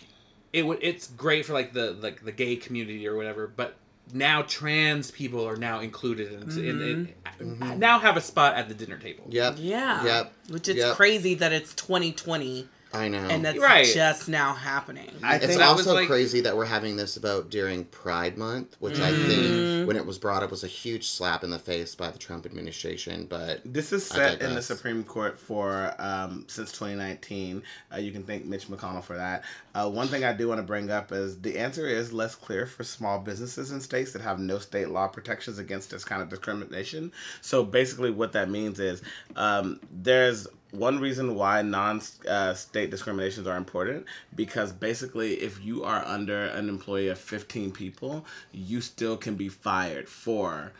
it 0.53 0.65
would 0.65 0.79
it's 0.81 1.07
great 1.07 1.45
for 1.45 1.51
like 1.53 1.73
the 1.73 1.91
like 1.91 2.23
the 2.23 2.31
gay 2.31 2.55
community 2.55 3.05
or 3.07 3.15
whatever, 3.17 3.47
but 3.47 3.75
now 4.13 4.43
trans 4.43 5.11
people 5.11 5.45
are 5.45 5.57
now 5.57 5.79
included 5.81 6.31
in, 6.31 6.49
in, 6.65 6.81
in 6.81 7.13
Mm-hmm. 7.37 7.79
now 7.79 7.99
have 7.99 8.15
a 8.15 8.21
spot 8.21 8.55
at 8.55 8.69
the 8.69 8.73
dinner 8.73 8.97
table. 8.97 9.25
Yep. 9.29 9.55
Yeah. 9.57 10.05
Yep. 10.05 10.33
Which 10.51 10.67
is 10.69 10.77
Yep. 10.77 10.95
crazy 10.95 11.35
that 11.35 11.51
it's 11.51 11.73
2020 11.73 12.69
I 12.95 13.07
know. 13.09 13.17
and 13.29 13.43
that's 13.43 13.59
Right. 13.59 13.85
just 13.85 14.27
now 14.29 14.53
happening. 14.53 15.09
I 15.23 15.35
it's 15.35 15.45
think 15.47 15.59
that 15.59 15.71
was 15.75 15.85
also 15.87 15.95
like- 15.99 16.07
crazy 16.07 16.41
that 16.41 16.55
we're 16.55 16.65
having 16.65 16.95
this 16.95 17.15
vote 17.17 17.49
during 17.49 17.85
Pride 17.85 18.37
Month, 18.37 18.75
which 18.79 18.99
I 18.99 19.11
Mm-hmm. 19.11 19.27
think, 19.29 19.87
when 19.87 19.97
it 19.97 20.05
was 20.05 20.17
brought 20.17 20.43
up, 20.43 20.51
was 20.51 20.63
a 20.63 20.67
huge 20.67 21.07
slap 21.09 21.43
in 21.43 21.49
the 21.49 21.59
face 21.59 21.93
by 21.95 22.09
the 22.11 22.17
Trump 22.17 22.45
administration. 22.45 23.25
But 23.29 23.61
This 23.65 23.93
is 23.93 24.05
set 24.05 24.41
in 24.41 24.53
the. 24.55 24.61
Supreme 24.65 25.03
Court 25.03 25.39
for 25.39 25.93
um, 25.99 26.45
since 26.47 26.71
2019. 26.71 27.61
Uh, 27.93 27.97
you 27.97 28.11
can 28.11 28.23
thank 28.23 28.45
Mitch 28.45 28.67
McConnell 28.67 29.03
for 29.03 29.15
that. 29.15 29.43
Uh, 29.75 29.89
one 29.89 30.07
thing 30.07 30.23
I 30.23 30.33
do 30.33 30.47
want 30.47 30.57
to 30.59 30.63
bring 30.63 30.89
up 30.89 31.11
is 31.11 31.39
the 31.41 31.57
answer 31.59 31.87
is 31.87 32.11
less 32.11 32.33
clear 32.35 32.65
for 32.65 32.83
small 32.83 33.19
businesses 33.19 33.71
in 33.71 33.79
states 33.81 34.11
that 34.13 34.21
have 34.23 34.39
no 34.39 34.57
state 34.57 34.89
law 34.89 35.07
protections 35.07 35.59
against 35.59 35.91
this 35.91 36.03
kind 36.03 36.21
of 36.21 36.29
discrimination. 36.29 37.11
So 37.41 37.63
basically, 37.63 38.09
what 38.11 38.31
that 38.33 38.49
means 38.49 38.79
is 38.79 39.01
um, 39.35 39.79
there's 39.91 40.47
one 40.77 40.99
reason 40.99 41.35
why 41.35 41.61
non-state 41.61 42.87
uh, 42.87 42.91
discriminations 42.91 43.47
are 43.47 43.57
important 43.57 44.05
because 44.35 44.71
basically 44.71 45.33
if 45.35 45.63
you 45.63 45.83
are 45.83 46.03
under 46.05 46.45
an 46.45 46.69
employee 46.69 47.07
of 47.09 47.17
15 47.17 47.71
people 47.71 48.25
you 48.51 48.81
still 48.81 49.17
can 49.17 49.35
be 49.35 49.49
fired 49.49 50.07
for 50.07 50.71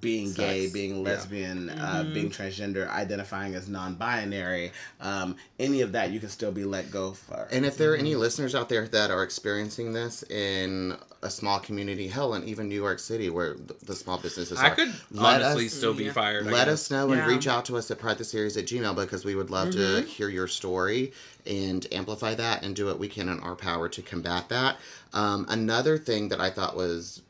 being 0.00 0.32
gay 0.32 0.62
Sex. 0.62 0.72
being 0.72 0.96
Yeah. 0.96 1.02
lesbian 1.10 1.70
uh, 1.70 2.08
being 2.12 2.30
transgender 2.30 2.88
identifying 2.88 3.54
as 3.54 3.68
non-binary 3.68 4.72
um, 5.00 5.36
any 5.58 5.80
of 5.80 5.92
that 5.92 6.10
you 6.10 6.20
can 6.20 6.28
still 6.28 6.52
be 6.52 6.64
let 6.64 6.90
go 6.90 7.12
for 7.12 7.48
and 7.50 7.64
if 7.66 7.76
there 7.76 7.92
are 7.92 7.96
any 7.96 8.14
listeners 8.14 8.54
out 8.54 8.68
there 8.68 8.86
that 8.88 9.10
are 9.10 9.22
experiencing 9.22 9.92
this 9.92 10.22
in 10.30 10.96
a 11.20 11.28
small 11.30 11.58
community, 11.58 12.06
hell, 12.06 12.34
and 12.34 12.44
even 12.48 12.68
New 12.68 12.76
York 12.76 13.00
City, 13.00 13.28
where 13.28 13.54
the, 13.54 13.74
the 13.86 13.94
small 13.96 14.18
businesses 14.18 14.56
I 14.56 14.68
are, 14.68 14.74
could 14.76 14.94
let 15.10 15.42
honestly 15.42 15.66
us- 15.66 15.72
still 15.72 15.92
be 15.92 16.04
yeah. 16.04 16.12
fired. 16.12 16.46
Let 16.46 16.68
us 16.68 16.92
know 16.92 17.10
and 17.10 17.26
reach 17.26 17.48
out 17.48 17.64
to 17.64 17.76
us 17.76 17.90
at 17.90 17.98
Pride 17.98 18.18
the 18.18 18.24
Series 18.24 18.56
at 18.56 18.66
Gmail 18.66 18.94
because 18.94 19.24
we 19.24 19.34
would 19.34 19.50
love 19.50 19.72
to 19.72 20.02
hear 20.02 20.28
your 20.28 20.46
story 20.46 21.12
and 21.44 21.84
amplify 21.90 22.36
that 22.36 22.62
and 22.64 22.76
do 22.76 22.86
what 22.86 23.00
we 23.00 23.08
can 23.08 23.28
in 23.28 23.40
our 23.40 23.56
power 23.56 23.88
to 23.88 24.00
combat 24.00 24.48
that. 24.50 24.76
Um, 25.12 25.44
another 25.48 25.98
thing 25.98 26.28
that 26.28 26.40
I 26.40 26.50
thought 26.50 26.76
was 26.76 27.20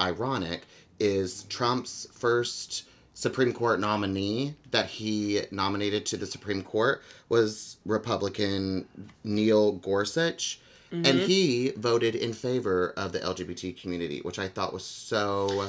ironic 0.00 0.62
is 1.00 1.44
Trump's 1.44 2.06
first 2.12 2.84
Supreme 3.14 3.52
Court 3.52 3.80
nominee 3.80 4.54
that 4.70 4.86
he 4.86 5.42
nominated 5.50 6.06
to 6.06 6.16
the 6.16 6.26
Supreme 6.26 6.62
Court 6.62 7.02
was 7.28 7.78
Republican 7.84 8.86
Neil 9.24 9.72
Gorsuch. 9.72 10.60
And 10.90 11.04
mm-hmm. 11.04 11.26
he 11.26 11.72
voted 11.76 12.14
in 12.14 12.32
favor 12.32 12.94
of 12.96 13.12
the 13.12 13.18
LGBT 13.18 13.78
community, 13.78 14.20
which 14.20 14.38
I 14.38 14.48
thought 14.48 14.72
was 14.72 14.84
so. 14.84 15.68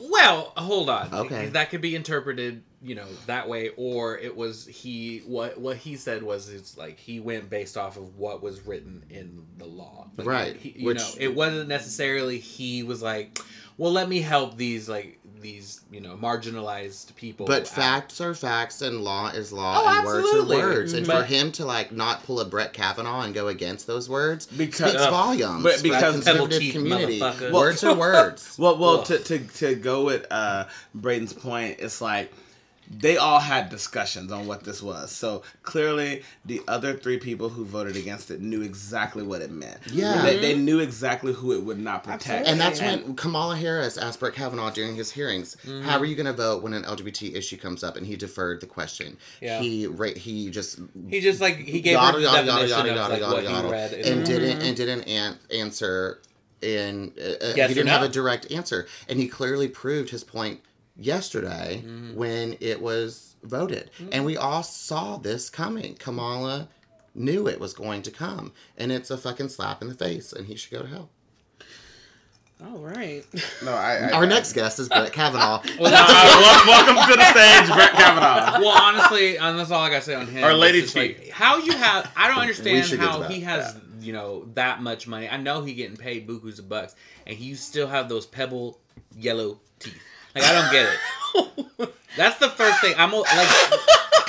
Well, 0.00 0.52
hold 0.56 0.90
on. 0.90 1.14
Okay. 1.14 1.46
That 1.46 1.70
could 1.70 1.80
be 1.80 1.94
interpreted, 1.94 2.62
you 2.82 2.96
know, 2.96 3.06
that 3.26 3.48
way, 3.48 3.70
or 3.76 4.18
it 4.18 4.36
was 4.36 4.66
he. 4.66 5.18
What 5.26 5.60
what 5.60 5.76
he 5.76 5.94
said 5.94 6.24
was 6.24 6.48
it's 6.48 6.76
like 6.76 6.98
he 6.98 7.20
went 7.20 7.50
based 7.50 7.76
off 7.76 7.96
of 7.96 8.16
what 8.16 8.42
was 8.42 8.66
written 8.66 9.04
in 9.10 9.46
the 9.58 9.66
law. 9.66 10.08
Like, 10.16 10.26
Right, 10.26 10.56
He, 10.56 10.70
you 10.70 10.86
which- 10.86 10.98
know, 10.98 11.12
it 11.20 11.34
wasn't 11.36 11.68
necessarily 11.68 12.38
he 12.38 12.82
was 12.82 13.00
like, 13.00 13.38
well, 13.78 13.92
let 13.92 14.08
me 14.08 14.20
help 14.20 14.56
these 14.56 14.88
like 14.88 15.18
these 15.40 15.80
you 15.90 16.00
know 16.00 16.14
marginalized 16.16 17.14
people. 17.16 17.46
But 17.46 17.62
out. 17.62 17.68
facts 17.68 18.20
are 18.20 18.34
facts 18.34 18.80
and 18.82 19.00
law 19.00 19.28
is 19.28 19.52
law 19.52 19.80
Oh, 19.82 19.88
and 19.88 19.98
absolutely. 20.06 20.56
words 20.56 20.64
are 20.64 20.76
words. 20.78 20.92
And 20.92 21.06
for 21.06 21.22
him 21.24 21.50
to 21.52 21.64
like 21.64 21.90
not 21.92 22.22
pull 22.24 22.40
a 22.40 22.44
Brett 22.44 22.72
Kavanaugh 22.72 23.22
and 23.22 23.34
go 23.34 23.48
against 23.48 23.86
those 23.86 24.08
words 24.08 24.46
Because- 24.46 24.90
speaks 24.92 25.02
uh, 25.04 25.10
volumes. 25.10 25.62
but 25.64 25.82
because- 25.82 26.14
conservative 26.14 26.72
community. 26.72 27.20
words 27.52 27.82
are 27.82 27.94
words. 27.98 28.56
Well, 28.58 28.78
well, 28.78 28.98
Ugh. 29.00 29.06
to, 29.06 29.18
to 29.18 29.38
to 29.38 29.74
go 29.74 30.04
with 30.04 30.26
uh, 30.30 30.66
Braden's 30.94 31.32
point, 31.32 31.76
it's 31.80 32.00
like 32.00 32.32
they 32.90 33.16
all 33.16 33.38
had 33.40 33.70
discussions 33.70 34.30
on 34.32 34.46
what 34.46 34.64
this 34.64 34.82
was. 34.82 35.10
So 35.10 35.42
clearly, 35.62 36.22
the 36.44 36.60
other 36.68 36.92
three 36.94 37.18
people 37.18 37.48
who 37.48 37.64
voted 37.64 37.96
against 37.96 38.30
it 38.30 38.40
knew 38.40 38.60
exactly 38.62 39.22
what 39.22 39.40
it 39.40 39.50
meant. 39.50 39.78
Yeah. 39.90 40.20
they, 40.22 40.38
they 40.38 40.54
knew 40.56 40.78
exactly 40.80 41.32
who 41.32 41.52
it 41.52 41.62
would 41.62 41.78
not 41.78 42.04
protect. 42.04 42.26
Absolutely. 42.26 42.50
And 42.52 42.60
that's 42.60 42.80
when 42.80 43.14
Kamala 43.16 43.56
Harris 43.56 43.96
asked 43.96 44.20
Brett 44.20 44.34
Kavanaugh 44.34 44.70
during 44.70 44.94
his 44.94 45.10
hearings, 45.10 45.56
Mm-hmm. 45.64 45.82
"How 45.88 45.98
are 45.98 46.04
you 46.04 46.14
going 46.16 46.26
to 46.26 46.32
vote 46.32 46.62
when 46.62 46.74
an 46.74 46.82
LGBT 46.84 47.34
issue 47.34 47.56
comes 47.56 47.82
up?" 47.84 47.96
And 47.96 48.06
he 48.06 48.16
deferred 48.16 48.60
the 48.60 48.66
question. 48.66 49.16
Yeah. 49.40 49.60
He 49.60 49.86
ra- 49.86 50.14
he 50.16 50.50
just 50.50 50.78
he 51.08 51.20
just 51.20 51.40
like 51.40 51.56
he 51.56 51.80
gave 51.80 51.94
yada 51.94 52.12
her 52.12 52.18
the 52.18 52.24
yada 52.24 52.36
yada 52.46 52.46
definition 52.46 52.78
yada 52.78 52.90
of 52.90 52.96
yada 52.96 53.12
like 53.12 53.20
yada 53.20 53.34
what 53.34 53.44
yada, 53.44 53.66
he 53.66 53.72
read. 53.72 53.92
in 54.06 54.18
and 54.18 54.26
didn't 54.26 54.62
and 54.62 54.76
didn't 54.76 55.08
an- 55.08 55.38
answer. 55.54 56.20
and 56.62 57.12
uh, 57.18 57.22
uh, 57.22 57.52
Yes 57.56 57.68
he 57.68 57.74
didn't 57.74 57.88
have 57.88 58.02
a 58.02 58.08
direct 58.08 58.50
answer, 58.52 58.86
and 59.08 59.18
he 59.18 59.28
clearly 59.28 59.68
proved 59.68 60.10
his 60.10 60.22
point 60.24 60.60
yesterday 60.96 61.82
Mm-hmm. 61.84 62.14
when 62.14 62.56
it 62.60 62.80
was 62.80 63.36
voted, 63.42 63.90
and 64.12 64.24
we 64.24 64.36
all 64.36 64.62
saw 64.62 65.16
this 65.16 65.50
coming. 65.50 65.94
Kamala 65.96 66.68
knew 67.14 67.48
it 67.48 67.58
was 67.60 67.72
going 67.74 68.02
to 68.02 68.10
come, 68.10 68.52
and 68.78 68.90
it's 68.92 69.10
a 69.10 69.16
fucking 69.18 69.48
slap 69.48 69.82
in 69.82 69.88
the 69.88 69.94
face, 69.94 70.32
and 70.32 70.46
he 70.46 70.54
should 70.56 70.70
go 70.72 70.82
to 70.82 70.88
hell. 70.88 71.10
All 72.64 72.78
right. 72.78 73.24
no, 73.64 73.72
I, 73.72 73.96
I, 73.96 74.10
Our 74.12 74.22
I- 74.22 74.28
next 74.28 74.52
guest 74.52 74.78
is 74.78 74.88
Brett 74.88 75.12
Kavanaugh. 75.12 75.62
Well, 75.80 75.90
no, 75.90 75.98
Uh, 75.98 76.64
wel- 76.66 76.86
welcome 76.86 77.10
to 77.12 77.16
the 77.18 77.30
stage, 77.32 77.74
Brett 77.74 77.92
Kavanaugh. 77.92 78.60
well, 78.64 78.68
honestly, 78.80 79.36
and 79.36 79.58
that's 79.58 79.72
all 79.72 79.82
I 79.82 79.90
gotta 79.90 80.02
say 80.04 80.14
on 80.14 80.28
him. 80.28 80.44
Our 80.44 80.54
Lady 80.54 80.78
It's 80.78 80.92
Chief. 80.92 81.18
like, 81.18 81.30
how 81.30 81.56
you 81.58 81.72
have? 81.72 82.10
I 82.16 82.28
don't 82.28 82.38
understand 82.38 82.86
how 83.00 83.22
he 83.22 83.40
has 83.40 83.76
you 84.00 84.12
know 84.12 84.46
that 84.54 84.80
much 84.82 85.06
money. 85.08 85.28
I 85.28 85.36
know 85.38 85.62
he 85.62 85.74
getting 85.74 85.96
paid 85.96 86.28
bukus 86.28 86.60
of 86.60 86.68
bucks, 86.68 86.94
and 87.26 87.36
he 87.36 87.54
still 87.54 87.88
have 87.88 88.08
those 88.08 88.26
pebble 88.26 88.78
yellow 89.16 89.58
teeth. 89.80 90.00
Like 90.34 90.44
I 90.44 90.52
don't 90.52 90.72
get 90.72 90.88
it. 90.88 91.94
That's 92.16 92.38
the 92.38 92.48
first 92.48 92.80
thing. 92.80 92.94
I'm 92.96 93.12
like, 93.12 93.48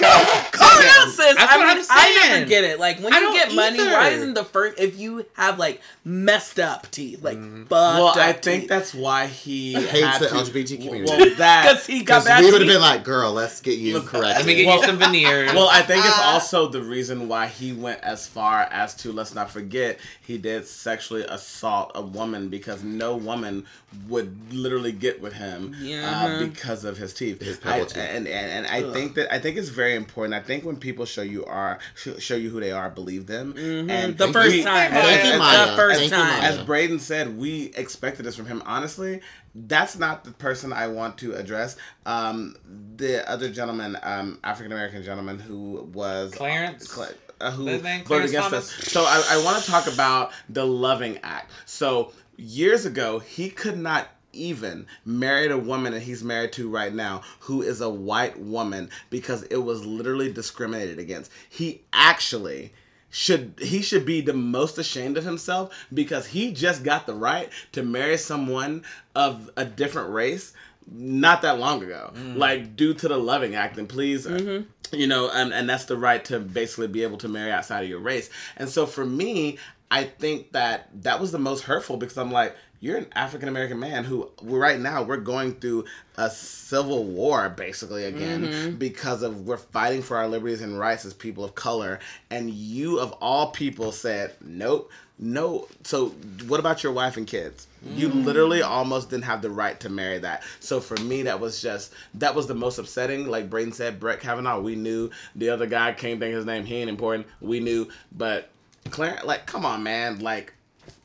No, 0.01 1.05
sis. 1.09 1.17
That's 1.35 1.39
I 1.53 1.57
what 1.57 1.67
mean, 1.77 1.85
I'm 1.89 1.97
I 2.23 2.29
never 2.33 2.45
get 2.45 2.63
it. 2.63 2.79
Like 2.79 2.99
when 2.99 3.13
I 3.13 3.17
you 3.17 3.23
don't 3.23 3.33
get 3.33 3.53
money, 3.55 3.77
why 3.79 4.09
isn't 4.09 4.33
the 4.33 4.43
first 4.43 4.79
if 4.79 4.97
you 4.99 5.25
have 5.33 5.59
like 5.59 5.81
messed 6.05 6.59
up 6.59 6.89
teeth, 6.91 7.23
like 7.23 7.37
fucked 7.39 7.69
Well, 7.71 8.07
up 8.07 8.17
I 8.17 8.33
think 8.33 8.63
teeth. 8.63 8.69
that's 8.69 8.93
why 8.93 9.27
he 9.27 9.73
Hates 9.73 10.19
the 10.19 10.27
to- 10.29 10.35
LGBT 10.35 10.77
community. 10.85 11.11
Well, 11.11 11.35
that 11.37 11.63
because 11.63 11.85
he 11.85 11.99
got 12.03 12.23
Because 12.23 12.25
bad 12.25 12.43
we 12.43 12.51
would 12.51 12.61
have 12.61 12.69
been 12.69 12.81
like, 12.81 13.03
girl, 13.03 13.31
let's 13.33 13.61
get 13.61 13.77
you 13.79 13.95
Look, 13.95 14.07
corrected. 14.07 14.37
let 14.37 14.45
me 14.45 14.55
get 14.55 14.67
Well- 14.67 14.79
you 14.79 14.85
some 14.85 14.97
veneers. 14.97 15.53
Well, 15.53 15.69
I 15.69 15.81
think 15.81 16.05
it's 16.05 16.17
Uh, 16.17 16.21
also 16.23 16.67
the 16.67 16.81
reason 16.81 17.27
why 17.27 17.47
he 17.47 17.73
went 17.73 18.01
as 18.01 18.27
far 18.27 18.61
as 18.71 18.93
to 18.95 19.11
let's 19.11 19.33
not 19.35 19.49
forget 19.51 19.99
he 20.21 20.37
did 20.37 20.65
sexually 20.67 21.23
assault 21.23 21.91
a 21.95 22.01
woman 22.01 22.49
because 22.49 22.83
no 22.83 23.15
woman 23.15 23.65
would 24.07 24.51
literally 24.53 24.91
get 24.91 25.21
with 25.21 25.33
him 25.33 25.75
Yeah. 25.79 26.25
uh, 26.25 26.39
because 26.39 26.83
of 26.83 26.97
his 26.97 27.13
teeth. 27.13 27.41
His 27.41 27.57
pebble 27.57 27.81
I- 27.83 27.87
teeth. 27.87 27.97
And, 27.97 28.27
and 28.27 28.51
and 28.51 28.67
I 28.67 28.91
think 28.91 29.15
that 29.15 29.33
I 29.33 29.39
think 29.39 29.57
it's 29.57 29.69
very 29.69 29.82
important. 29.91 30.33
I 30.33 30.39
think 30.39 30.63
when 30.63 30.77
people 30.77 31.05
show 31.05 31.21
you 31.21 31.45
are 31.45 31.79
show 31.95 32.35
you 32.35 32.49
who 32.49 32.59
they 32.59 32.71
are, 32.71 32.89
believe 32.89 33.27
them. 33.27 33.53
And 33.57 33.89
Mm-hmm. 33.89 34.17
The 34.17 34.27
we- 34.27 34.33
first 34.33 34.63
time. 34.63 34.91
and- 34.93 35.39
Maya. 35.39 35.71
The 35.71 35.75
first 35.75 36.09
time. 36.09 36.43
As 36.43 36.57
Braden 36.63 36.99
said, 36.99 37.37
we 37.37 37.73
expected 37.75 38.25
this 38.25 38.35
from 38.35 38.45
him. 38.45 38.63
Honestly, 38.65 39.21
that's 39.53 39.97
not 39.97 40.23
the 40.23 40.31
person 40.31 40.71
I 40.73 40.87
want 40.87 41.17
to 41.19 41.33
address. 41.35 41.75
Um, 42.05 42.55
the 42.95 43.29
other 43.29 43.49
gentleman, 43.51 43.97
um, 44.03 44.39
African 44.43 44.71
American 44.71 45.03
gentleman 45.03 45.39
who 45.39 45.89
was 45.93 46.31
Clarence? 46.33 46.87
Cla- 46.91 47.09
uh, 47.41 47.51
who 47.51 47.65
voted 47.65 48.29
against 48.29 48.33
Thomas? 48.35 48.79
us. 48.79 48.87
So 48.87 49.01
I, 49.03 49.23
I 49.31 49.43
want 49.43 49.63
to 49.63 49.69
talk 49.69 49.87
about 49.87 50.31
the 50.49 50.65
Loving 50.65 51.19
Act. 51.23 51.51
So 51.65 52.13
years 52.37 52.85
ago, 52.85 53.19
he 53.19 53.49
could 53.49 53.77
not 53.77 54.07
even 54.33 54.87
married 55.05 55.51
a 55.51 55.57
woman 55.57 55.93
that 55.93 56.01
he's 56.01 56.23
married 56.23 56.51
to 56.53 56.69
right 56.69 56.93
now 56.93 57.21
who 57.41 57.61
is 57.61 57.81
a 57.81 57.89
white 57.89 58.39
woman 58.39 58.89
because 59.09 59.43
it 59.43 59.57
was 59.57 59.85
literally 59.85 60.31
discriminated 60.31 60.99
against. 60.99 61.31
He 61.49 61.81
actually 61.93 62.73
should 63.09 63.53
he 63.61 63.81
should 63.83 64.05
be 64.05 64.21
the 64.21 64.33
most 64.33 64.77
ashamed 64.79 65.17
of 65.17 65.23
himself 65.23 65.71
because 65.93 66.25
he 66.25 66.51
just 66.51 66.83
got 66.83 67.05
the 67.05 67.13
right 67.13 67.49
to 67.71 67.83
marry 67.83 68.17
someone 68.17 68.83
of 69.15 69.51
a 69.55 69.63
different 69.63 70.09
race 70.11 70.53
not 70.91 71.41
that 71.43 71.59
long 71.59 71.83
ago. 71.83 72.11
Like 72.35 72.75
due 72.75 72.93
to 72.95 73.07
the 73.07 73.17
loving 73.17 73.55
act 73.55 73.77
and 73.77 73.87
please 73.87 74.25
uh, 74.27 74.63
you 74.91 75.07
know 75.07 75.29
and, 75.29 75.53
and 75.53 75.69
that's 75.69 75.85
the 75.85 75.95
right 75.97 76.25
to 76.25 76.39
basically 76.39 76.87
be 76.87 77.03
able 77.03 77.17
to 77.19 77.27
marry 77.27 77.51
outside 77.51 77.83
of 77.83 77.89
your 77.89 77.99
race. 77.99 78.29
And 78.57 78.67
so 78.67 78.85
for 78.85 79.05
me 79.05 79.57
i 79.91 80.03
think 80.03 80.51
that 80.53 80.89
that 81.03 81.19
was 81.21 81.31
the 81.31 81.37
most 81.37 81.61
hurtful 81.65 81.97
because 81.97 82.17
i'm 82.17 82.31
like 82.31 82.55
you're 82.83 82.97
an 82.97 83.07
african 83.13 83.47
american 83.47 83.79
man 83.79 84.03
who 84.03 84.29
right 84.41 84.77
now 84.77 85.01
we're 85.01 85.15
going 85.15 85.53
through 85.53 85.85
a 86.17 86.29
civil 86.29 87.05
war 87.05 87.47
basically 87.47 88.03
again 88.03 88.43
mm-hmm. 88.43 88.75
because 88.75 89.23
of 89.23 89.47
we're 89.47 89.55
fighting 89.57 90.01
for 90.01 90.17
our 90.17 90.27
liberties 90.27 90.61
and 90.61 90.77
rights 90.77 91.05
as 91.05 91.13
people 91.13 91.43
of 91.43 91.55
color. 91.55 91.99
And 92.29 92.49
you 92.49 92.99
of 92.99 93.13
all 93.13 93.51
people 93.51 93.91
said 93.91 94.33
nope 94.41 94.91
no. 95.19 95.67
So 95.83 96.09
what 96.47 96.59
about 96.59 96.83
your 96.83 96.91
wife 96.91 97.17
and 97.17 97.27
kids? 97.27 97.67
You 97.85 98.09
mm. 98.09 98.25
literally 98.25 98.63
almost 98.63 99.11
didn't 99.11 99.25
have 99.25 99.43
the 99.43 99.49
right 99.49 99.79
to 99.81 99.89
marry 99.89 100.17
that. 100.17 100.43
So 100.59 100.81
for 100.81 100.97
me 101.01 101.21
that 101.23 101.39
was 101.39 101.61
just 101.61 101.93
that 102.15 102.35
was 102.35 102.47
the 102.47 102.55
most 102.55 102.79
upsetting. 102.79 103.27
Like 103.27 103.49
braden 103.49 103.73
said 103.73 103.99
brett 103.99 104.19
kavanaugh 104.19 104.59
we 104.59 104.75
knew 104.75 105.11
the 105.35 105.49
other 105.49 105.67
guy 105.67 105.93
can't 105.93 106.19
think 106.19 106.35
his 106.35 106.45
name 106.45 106.65
he 106.65 106.77
ain't 106.77 106.89
important 106.89 107.27
we 107.39 107.59
knew. 107.59 107.87
But 108.11 108.49
Clarence, 108.89 109.23
like, 109.23 109.45
come 109.45 109.65
on, 109.65 109.83
man. 109.83 110.19
Like, 110.19 110.52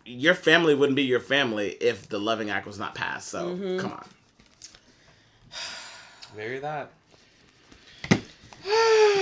your 0.09 0.35
family 0.35 0.75
wouldn't 0.75 0.97
be 0.97 1.03
your 1.03 1.21
family 1.21 1.77
if 1.81 2.09
the 2.09 2.19
Loving 2.19 2.50
Act 2.50 2.67
was 2.67 2.79
not 2.79 2.95
passed. 2.95 3.29
So, 3.29 3.55
Mhm. 3.57 3.81
come 3.81 3.93
on. 3.93 4.07
Very 6.35 6.59
that. 6.61 6.91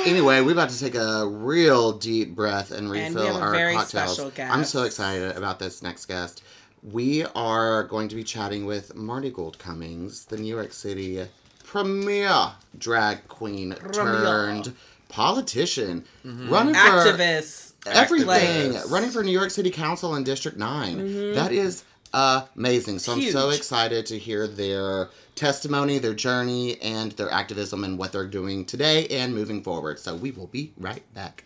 Anyway, 0.05 0.41
we're 0.41 0.53
about 0.53 0.71
to 0.71 0.79
take 0.79 0.95
a 0.95 1.27
real 1.27 1.93
deep 1.93 2.35
breath 2.35 2.71
and 2.71 2.89
we 2.89 3.01
refill 3.01 3.27
have 3.27 3.37
a 3.37 3.41
our 3.41 3.53
very 3.53 3.75
cocktails. 3.75 4.15
special 4.15 4.33
I'm 4.53 4.65
so 4.65 4.83
excited 4.85 5.37
about 5.37 5.59
this 5.59 5.83
next 5.83 6.07
guest. 6.07 6.43
We 6.83 7.25
are 7.35 7.83
going 7.85 8.09
to 8.09 8.15
be 8.15 8.23
chatting 8.23 8.67
with 8.67 8.95
Marti 8.95 9.31
Gould 9.31 9.59
Cummings, 9.59 10.25
the 10.27 10.37
New 10.37 10.55
York 10.55 10.73
City 10.73 11.27
premier 11.65 12.53
drag 12.79 13.27
queen 13.29 13.75
turned 13.93 14.73
politician, 15.09 16.05
Mm-hmm. 16.25 16.49
running 16.51 16.75
for 16.75 16.81
Activists. 16.81 17.66
Everything, 17.87 18.79
running 18.91 19.11
for 19.11 19.23
New 19.23 19.33
York 19.33 19.51
City 19.51 19.71
Council 19.71 20.15
in 20.17 20.25
District 20.25 20.57
9. 20.59 20.99
Mhm. 20.99 21.35
That 21.35 21.53
is 21.53 21.85
amazing. 22.13 22.99
So 22.99 23.13
I'm 23.13 23.23
so 23.31 23.51
excited 23.51 24.07
to 24.07 24.19
hear 24.19 24.47
their 24.47 25.11
testimony, 25.35 25.99
their 25.99 26.15
journey, 26.15 26.81
and 26.81 27.13
their 27.13 27.31
activism 27.31 27.85
and 27.85 27.99
what 27.99 28.13
they're 28.13 28.27
doing 28.27 28.65
today 28.65 29.07
and 29.09 29.35
moving 29.35 29.63
forward. 29.63 29.99
So 29.99 30.15
we 30.15 30.31
will 30.31 30.47
be 30.47 30.73
right 30.79 31.03
back. 31.15 31.45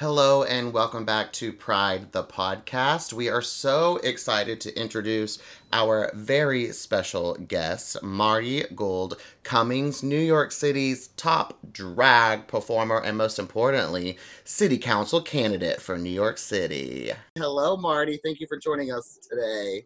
Hello 0.00 0.44
and 0.44 0.72
welcome 0.72 1.04
back 1.04 1.30
to 1.34 1.52
Pride 1.52 2.12
the 2.12 2.24
podcast. 2.24 3.12
We 3.12 3.28
are 3.28 3.42
so 3.42 3.98
excited 3.98 4.58
to 4.62 4.74
introduce 4.74 5.38
our 5.74 6.10
very 6.14 6.72
special 6.72 7.34
guest, 7.34 8.02
Marti 8.02 8.64
Gould 8.74 9.20
Cummings, 9.42 10.02
New 10.02 10.18
York 10.18 10.52
City's 10.52 11.08
top 11.18 11.58
drag 11.70 12.46
performer 12.46 13.02
and 13.02 13.18
most 13.18 13.38
importantly, 13.38 14.16
city 14.42 14.78
council 14.78 15.20
candidate 15.20 15.82
for 15.82 15.98
New 15.98 16.08
York 16.08 16.38
City. 16.38 17.12
Hello, 17.36 17.76
Marti. 17.76 18.18
Thank 18.24 18.40
you 18.40 18.46
for 18.46 18.56
joining 18.56 18.92
us 18.92 19.18
today. 19.30 19.84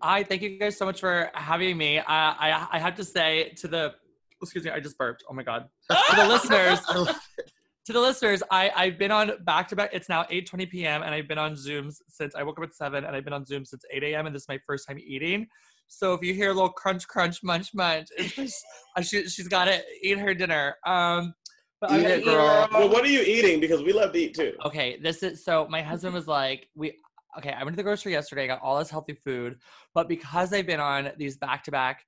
Hi, 0.00 0.22
thank 0.22 0.42
you 0.42 0.56
guys 0.56 0.76
so 0.76 0.84
much 0.84 1.00
for 1.00 1.32
having 1.34 1.76
me. 1.76 1.98
Uh, 1.98 2.04
I 2.06 2.68
I 2.70 2.78
have 2.78 2.94
to 2.94 3.04
say 3.04 3.54
to 3.56 3.66
the 3.66 3.96
excuse 4.40 4.64
me, 4.64 4.70
I 4.70 4.78
just 4.78 4.96
burped. 4.96 5.24
Oh 5.28 5.34
my 5.34 5.42
god. 5.42 5.68
To 5.90 6.16
the 6.16 6.28
listeners, 6.28 6.78
to 7.88 7.94
the 7.94 8.00
listeners, 8.00 8.42
I 8.50 8.70
I've 8.76 8.98
been 8.98 9.10
on 9.10 9.32
back 9.44 9.66
to 9.68 9.76
back. 9.76 9.88
It's 9.94 10.10
now 10.10 10.24
8:20 10.24 10.70
p.m. 10.70 11.02
and 11.02 11.14
I've 11.14 11.26
been 11.26 11.38
on 11.38 11.54
Zooms 11.54 12.02
since 12.06 12.34
I 12.34 12.42
woke 12.42 12.58
up 12.58 12.64
at 12.64 12.74
seven, 12.74 13.02
and 13.04 13.16
I've 13.16 13.24
been 13.24 13.32
on 13.32 13.46
Zoom 13.46 13.64
since 13.64 13.82
8 13.90 14.04
a.m. 14.04 14.26
and 14.26 14.34
this 14.34 14.42
is 14.42 14.48
my 14.48 14.58
first 14.66 14.86
time 14.86 14.98
eating. 14.98 15.46
So 15.86 16.12
if 16.12 16.22
you 16.22 16.34
hear 16.34 16.50
a 16.50 16.52
little 16.52 16.68
crunch, 16.68 17.08
crunch, 17.08 17.42
munch, 17.42 17.72
munch, 17.72 18.08
it's 18.18 18.34
just, 18.34 18.62
uh, 18.96 19.00
she 19.00 19.26
she's 19.26 19.48
got 19.48 19.64
to 19.64 19.80
eat 20.02 20.18
her 20.18 20.34
dinner. 20.34 20.76
Um, 20.84 21.32
but 21.80 21.90
I'm 21.90 22.00
Eat 22.00 22.06
it, 22.08 22.24
girl. 22.24 22.68
Well, 22.72 22.90
what 22.90 23.04
are 23.04 23.08
you 23.08 23.22
eating? 23.22 23.58
Because 23.58 23.82
we 23.82 23.94
love 23.94 24.12
to 24.12 24.18
eat 24.18 24.34
too. 24.34 24.52
Okay, 24.66 24.98
this 25.02 25.22
is 25.22 25.42
so 25.42 25.66
my 25.70 25.80
husband 25.80 26.12
was 26.12 26.28
like, 26.28 26.68
we 26.74 26.92
okay, 27.38 27.52
I 27.52 27.64
went 27.64 27.72
to 27.72 27.76
the 27.78 27.84
grocery 27.84 28.12
yesterday, 28.12 28.46
got 28.46 28.60
all 28.60 28.78
this 28.78 28.90
healthy 28.90 29.14
food, 29.24 29.56
but 29.94 30.10
because 30.10 30.52
I've 30.52 30.66
been 30.66 30.80
on 30.80 31.12
these 31.16 31.38
back 31.38 31.64
to 31.64 31.70
back 31.70 32.04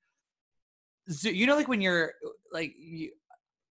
you 1.22 1.46
know 1.46 1.56
like 1.56 1.68
when 1.68 1.80
you're 1.80 2.12
like 2.52 2.74
you 2.78 3.10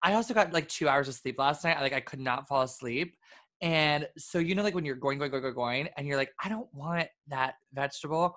I 0.06 0.14
also 0.14 0.34
got 0.34 0.54
like 0.54 0.70
2 0.70 0.88
hours 0.88 1.08
of 1.08 1.16
sleep 1.16 1.40
last 1.40 1.64
night. 1.64 1.78
I, 1.78 1.82
like 1.82 1.94
I 1.94 2.00
could 2.00 2.20
not 2.20 2.48
fall 2.48 2.62
asleep. 2.62 3.18
And 3.62 4.08
so 4.18 4.38
you 4.38 4.54
know 4.54 4.64
like 4.64 4.76
when 4.76 4.86
you're 4.86 4.96
going 4.96 5.18
going 5.18 5.32
going 5.32 5.42
going 5.42 5.56
going 5.56 5.90
and 5.98 6.06
you're 6.06 6.18
like 6.18 6.32
I 6.44 6.50
don't 6.50 6.72
want 6.74 7.08
that 7.28 7.56
vegetable. 7.74 8.36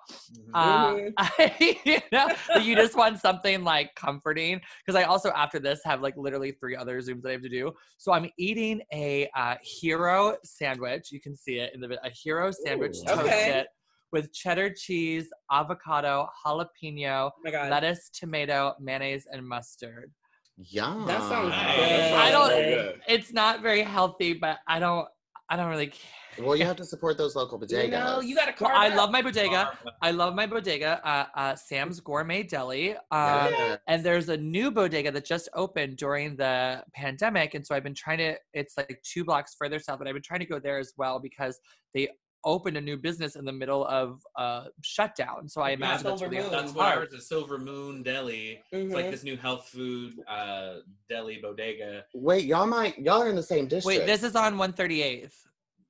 Uh, 0.53 0.95
you 1.59 1.99
know, 2.11 2.27
you 2.61 2.75
just 2.75 2.95
want 2.95 3.19
something 3.19 3.63
like 3.63 3.93
comforting 3.95 4.59
because 4.83 4.99
I 4.99 5.03
also 5.03 5.29
after 5.31 5.59
this 5.59 5.81
have 5.85 6.01
like 6.01 6.15
literally 6.17 6.53
three 6.53 6.75
other 6.75 6.99
zooms 6.99 7.21
that 7.21 7.29
I 7.29 7.31
have 7.33 7.43
to 7.43 7.49
do. 7.49 7.71
So 7.97 8.13
I'm 8.13 8.31
eating 8.39 8.81
a 8.91 9.29
uh, 9.35 9.55
hero 9.61 10.37
sandwich. 10.43 11.11
You 11.11 11.21
can 11.21 11.35
see 11.35 11.59
it 11.59 11.75
in 11.75 11.81
the 11.81 11.99
a 12.03 12.09
hero 12.09 12.51
sandwich 12.51 12.95
Ooh. 13.09 13.19
Okay. 13.19 13.65
with 14.11 14.33
cheddar 14.33 14.73
cheese, 14.73 15.27
avocado, 15.51 16.27
jalapeno, 16.43 17.29
Oh 17.45 17.51
lettuce, 17.69 18.09
tomato, 18.09 18.73
mayonnaise, 18.79 19.27
and 19.31 19.47
mustard. 19.47 20.11
Yum. 20.59 21.05
That 21.07 21.21
sounds 21.21 21.49
Nice. 21.49 21.75
good. 21.77 22.13
I 22.13 22.31
don't- 22.31 22.49
good. 22.49 23.01
It's 23.07 23.31
not 23.31 23.61
very 23.61 23.81
healthy, 23.81 24.33
but 24.33 24.59
I 24.67 24.79
don't. 24.79 25.07
I 25.51 25.55
don't 25.55 25.69
really 25.69 25.87
care. 25.87 26.45
Well, 26.45 26.55
you 26.55 26.63
have 26.63 26.75
to 26.75 26.85
support 26.85 27.17
those 27.17 27.35
local 27.35 27.59
bodegas. 27.59 27.83
You 27.85 27.89
know, 27.89 28.19
you 28.21 28.35
gotta 28.35 28.53
Well, 28.61 28.69
I 28.71 28.89
love 28.93 29.09
my 29.09 29.21
bodega. 29.23 29.71
I 30.01 30.11
love 30.11 30.35
my 30.35 30.45
bodega, 30.45 31.01
uh, 31.03 31.25
uh, 31.35 31.55
Sam's 31.55 31.99
Gourmet 31.99 32.43
Deli. 32.43 32.95
Uh, 33.09 33.47
Yes. 33.49 33.79
And 33.87 34.03
there's 34.03 34.29
a 34.29 34.37
new 34.37 34.69
bodega 34.69 35.11
that 35.11 35.25
just 35.25 35.49
opened 35.55 35.97
during 35.97 36.35
the 36.35 36.83
pandemic. 36.93 37.55
And 37.55 37.65
so 37.65 37.73
I've 37.73 37.83
been 37.83 37.95
trying 37.95 38.19
to, 38.19 38.35
it's 38.53 38.77
like 38.77 39.01
two 39.03 39.25
blocks 39.25 39.55
further 39.57 39.79
south, 39.79 39.97
but 39.97 40.07
I've 40.07 40.13
been 40.13 40.21
trying 40.21 40.41
to 40.41 40.45
go 40.45 40.59
there 40.59 40.77
as 40.77 40.93
well 40.97 41.19
because 41.19 41.59
they 41.95 42.09
opened 42.45 42.77
a 42.77 42.81
new 42.81 42.97
business 42.97 43.35
in 43.35 43.45
the 43.45 43.51
middle 43.51 43.85
of 43.87 44.21
uh, 44.37 44.65
shutdown. 44.83 45.47
So 45.49 45.61
I 45.61 45.69
Yeah, 45.69 45.75
imagine 45.75 46.03
that's 46.05 46.19
Silver 46.21 46.31
really 46.35 46.43
Moon. 46.49 46.51
That's 46.51 46.73
why 46.73 46.95
it's 47.01 47.13
a 47.13 47.21
Silver 47.21 47.57
Moon 47.57 48.03
Deli. 48.03 48.61
It's 48.71 48.93
like 48.93 49.05
Mhm. 49.07 49.11
this 49.11 49.23
new 49.23 49.37
health 49.37 49.67
food 49.67 50.13
uh, 50.27 50.75
deli 51.09 51.39
bodega. 51.41 52.05
Wait, 52.13 52.45
y'all 52.45 52.65
might 52.67 52.97
y'all 52.99 53.21
are 53.21 53.29
in 53.29 53.35
the 53.35 53.43
same 53.43 53.67
district. 53.67 53.99
Wait, 53.99 54.05
this 54.05 54.23
is 54.23 54.35
on 54.35 54.57
138th. 54.57 55.33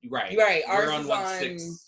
Right. 0.10 0.38
Right, 0.38 0.64
ours 0.68 0.88
We're 0.88 0.94
on 0.94 1.02
is 1.02 1.10
on- 1.10 1.40
six 1.40 1.86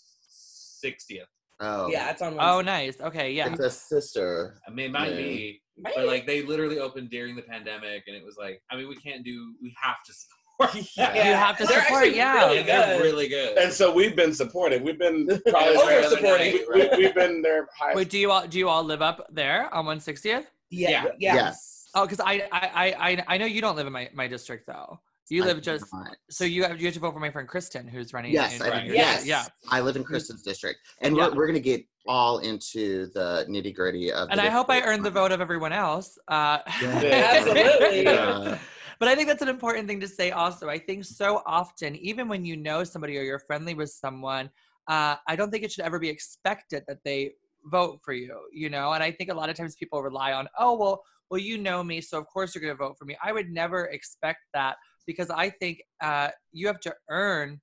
sixtieth. 0.80 1.28
oh 1.60 1.88
Yeah, 1.90 2.10
it's 2.10 2.22
on. 2.22 2.36
Oh, 2.38 2.60
nice. 2.60 3.00
Okay, 3.00 3.32
yeah. 3.32 3.50
It's 3.50 3.60
a 3.60 3.70
sister. 3.70 4.60
I 4.66 4.70
mean, 4.70 4.86
it 4.86 4.92
might 4.92 5.10
Yeah. 5.12 5.16
be, 5.16 5.62
Right. 5.84 5.94
but 5.96 6.06
like 6.06 6.26
they 6.26 6.42
literally 6.42 6.78
opened 6.78 7.10
during 7.10 7.34
the 7.36 7.42
pandemic, 7.42 8.04
and 8.06 8.16
it 8.16 8.24
was 8.24 8.36
like, 8.36 8.60
I 8.70 8.76
mean, 8.76 8.88
we 8.88 8.96
can't 8.96 9.24
do. 9.24 9.54
We 9.62 9.74
have 9.80 10.02
to 10.06 10.12
support. 10.12 10.38
Yeah. 10.96 11.14
You 11.14 11.34
have 11.34 11.56
to 11.58 11.64
They're 11.66 11.82
support, 11.84 12.14
yeah. 12.14 12.46
Really 12.46 12.62
They're 12.62 12.98
good. 12.98 13.02
really 13.02 13.28
good. 13.28 13.56
And 13.58 13.72
so 13.72 13.92
we've 13.92 14.14
been 14.16 14.32
supportive. 14.34 14.82
We've 14.82 14.98
been 14.98 15.26
probably 15.48 15.76
Over 15.76 15.86
their- 15.90 16.08
supporting. 16.08 16.52
We, 16.72 16.80
we, 16.88 16.96
we've 16.96 17.14
been 17.14 17.42
their 17.42 17.68
highest. 17.78 17.96
Wait, 17.96 18.10
do 18.10 18.18
you 18.18 18.30
all 18.30 18.46
do 18.46 18.58
you 18.58 18.68
all 18.68 18.84
live 18.84 19.02
up 19.02 19.26
there 19.32 19.72
on 19.74 19.84
160th? 19.84 20.44
yeah, 20.70 20.90
Yeah. 20.90 21.04
yeah. 21.18 21.34
Yes. 21.34 21.88
Oh, 21.94 22.06
because 22.06 22.20
I, 22.20 22.48
I 22.52 22.70
I 22.74 23.10
I 23.10 23.24
I 23.34 23.38
know 23.38 23.46
you 23.46 23.60
don't 23.60 23.76
live 23.76 23.86
in 23.86 23.92
my, 23.92 24.08
my 24.14 24.26
district 24.26 24.66
though. 24.66 24.98
You 25.28 25.44
live 25.44 25.62
just 25.62 25.86
not. 25.94 26.14
so 26.30 26.44
you 26.44 26.62
have 26.64 26.78
you 26.78 26.86
have 26.86 26.94
to 26.94 27.00
vote 27.00 27.14
for 27.14 27.20
my 27.20 27.30
friend 27.30 27.48
Kristen 27.48 27.88
who's 27.88 28.12
running. 28.12 28.32
Yes, 28.32 28.56
in, 28.56 28.62
I 28.66 28.68
Right. 28.68 28.86
Yes. 28.90 29.24
yeah. 29.24 29.44
I 29.70 29.80
live 29.80 29.96
in 29.96 30.04
Kristen's 30.04 30.42
district, 30.42 30.80
and 31.00 31.16
Yeah. 31.16 31.28
we're, 31.28 31.36
we're 31.36 31.46
gonna 31.46 31.58
get 31.60 31.82
all 32.06 32.38
into 32.40 33.06
the 33.14 33.46
nitty 33.48 33.74
gritty 33.74 34.12
of. 34.12 34.28
And 34.30 34.38
the 34.38 34.44
I 34.44 34.48
hope 34.50 34.68
I 34.68 34.74
district. 34.76 34.94
earned 34.94 35.06
the 35.06 35.10
vote 35.10 35.32
of 35.32 35.40
everyone 35.40 35.72
else. 35.72 36.18
Uh, 36.28 36.58
Absolutely. 36.66 38.02
Yeah. 38.04 38.58
But 38.98 39.08
I 39.08 39.14
think 39.14 39.28
that's 39.28 39.42
an 39.42 39.48
important 39.48 39.88
thing 39.88 40.00
to 40.00 40.08
say 40.08 40.30
also. 40.30 40.68
I 40.68 40.78
think 40.78 41.04
so 41.04 41.42
often, 41.46 41.96
even 41.96 42.28
when 42.28 42.44
you 42.44 42.56
know 42.56 42.84
somebody 42.84 43.18
or 43.18 43.22
you're 43.22 43.38
friendly 43.38 43.74
with 43.74 43.90
someone, 43.90 44.50
uh, 44.88 45.16
I 45.26 45.36
don't 45.36 45.50
think 45.50 45.64
it 45.64 45.72
should 45.72 45.84
ever 45.84 45.98
be 45.98 46.08
expected 46.08 46.84
that 46.88 46.98
they 47.04 47.32
vote 47.66 48.00
for 48.04 48.12
you, 48.12 48.36
you 48.52 48.68
know? 48.70 48.92
And 48.92 49.02
I 49.02 49.10
think 49.12 49.30
a 49.30 49.34
lot 49.34 49.48
of 49.48 49.56
times 49.56 49.74
people 49.76 50.02
rely 50.02 50.32
on, 50.32 50.48
oh, 50.58 50.76
well, 50.76 51.02
well, 51.30 51.40
you 51.40 51.56
know 51.58 51.82
me, 51.82 52.00
so 52.00 52.18
of 52.18 52.26
course 52.26 52.54
you're 52.54 52.62
going 52.62 52.74
to 52.74 52.78
vote 52.78 52.96
for 52.98 53.04
me. 53.06 53.16
I 53.22 53.32
would 53.32 53.50
never 53.50 53.86
expect 53.86 54.40
that 54.54 54.76
because 55.06 55.30
I 55.30 55.50
think 55.50 55.82
uh, 56.02 56.28
you 56.52 56.66
have 56.66 56.80
to 56.80 56.94
earn 57.08 57.60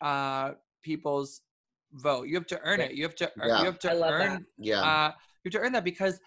uh, 0.00 0.52
people's 0.82 1.42
vote. 1.92 2.28
You 2.28 2.34
have 2.36 2.46
to 2.46 2.60
earn 2.62 2.80
it. 2.80 2.92
You 2.94 3.02
have 3.04 3.14
to. 3.16 3.24
ear- 3.24 3.48
Yeah. 3.48 3.58
You 3.60 3.64
have 3.66 3.78
to 3.80 3.90
earn 3.90 4.28
that. 4.30 4.42
Yeah. 4.58 4.80
uh, 4.80 5.12
you 5.44 5.50
have 5.50 5.60
to 5.60 5.66
earn 5.66 5.72
that 5.72 5.84
because 5.84 6.18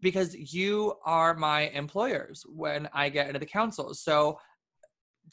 because 0.00 0.34
you 0.34 0.94
are 1.04 1.34
my 1.34 1.68
employers 1.68 2.44
when 2.48 2.88
I 2.92 3.08
get 3.08 3.28
into 3.28 3.38
the 3.38 3.46
council. 3.46 3.94
So 3.94 4.38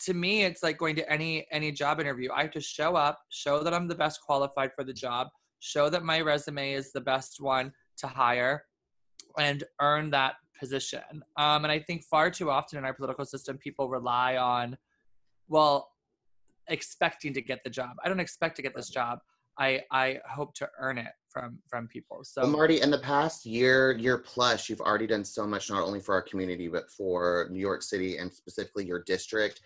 to 0.06 0.14
me, 0.14 0.44
it's 0.44 0.64
like 0.64 0.78
going 0.78 0.96
to 0.96 1.12
any 1.12 1.46
any 1.52 1.72
job 1.72 2.00
interview. 2.00 2.32
I 2.32 2.44
have 2.44 2.52
to 2.52 2.62
show 2.62 2.96
up, 2.96 3.20
show 3.30 3.64
that 3.64 3.74
I'm 3.74 3.88
the 3.88 3.96
best 3.96 4.22
qualified 4.22 4.72
for 4.76 4.84
the 4.84 4.94
job, 4.94 5.28
show 5.60 5.90
that 5.90 6.04
my 6.04 6.22
resume 6.22 6.74
is 6.74 6.92
the 6.92 7.02
best 7.02 7.38
one 7.40 7.72
to 7.98 8.08
hire, 8.08 8.66
and 9.38 9.64
earn 9.82 10.10
that 10.12 10.36
position. 10.60 11.24
Um, 11.38 11.66
and 11.66 11.72
I 11.72 11.80
think 11.80 12.04
far 12.06 12.32
too 12.32 12.50
often 12.50 12.80
in 12.80 12.86
our 12.86 12.94
political 12.94 13.26
system, 13.26 13.58
people 13.58 13.90
rely 13.90 14.38
on, 14.38 14.78
well, 15.48 15.90
expecting 16.70 17.34
to 17.34 17.42
get 17.42 17.64
the 17.64 17.70
job. 17.70 17.98
I 18.04 18.10
don't 18.10 18.20
expect 18.20 18.56
to 18.56 18.62
get 18.62 18.76
this 18.76 18.90
job. 18.90 19.20
I 19.60 19.82
I 19.92 20.20
hope 20.28 20.56
to 20.56 20.70
earn 20.80 20.98
it 20.98 21.12
from 21.34 21.58
from 21.68 21.88
people. 21.88 22.20
So 22.24 22.44
Well, 22.44 22.52
Marti, 22.52 22.80
in 22.82 22.92
the 22.92 23.00
past 23.00 23.46
year, 23.46 23.92
year 23.94 24.18
plus, 24.20 24.70
you've 24.70 24.80
already 24.82 25.08
done 25.08 25.26
so 25.26 25.46
much, 25.48 25.70
not 25.70 25.84
only 25.84 26.00
for 26.00 26.14
our 26.14 26.22
community, 26.22 26.68
but 26.68 26.90
for 26.92 27.48
New 27.52 27.60
York 27.60 27.82
City 27.82 28.18
and 28.18 28.32
specifically 28.32 28.86
your 28.86 29.02
district 29.04 29.60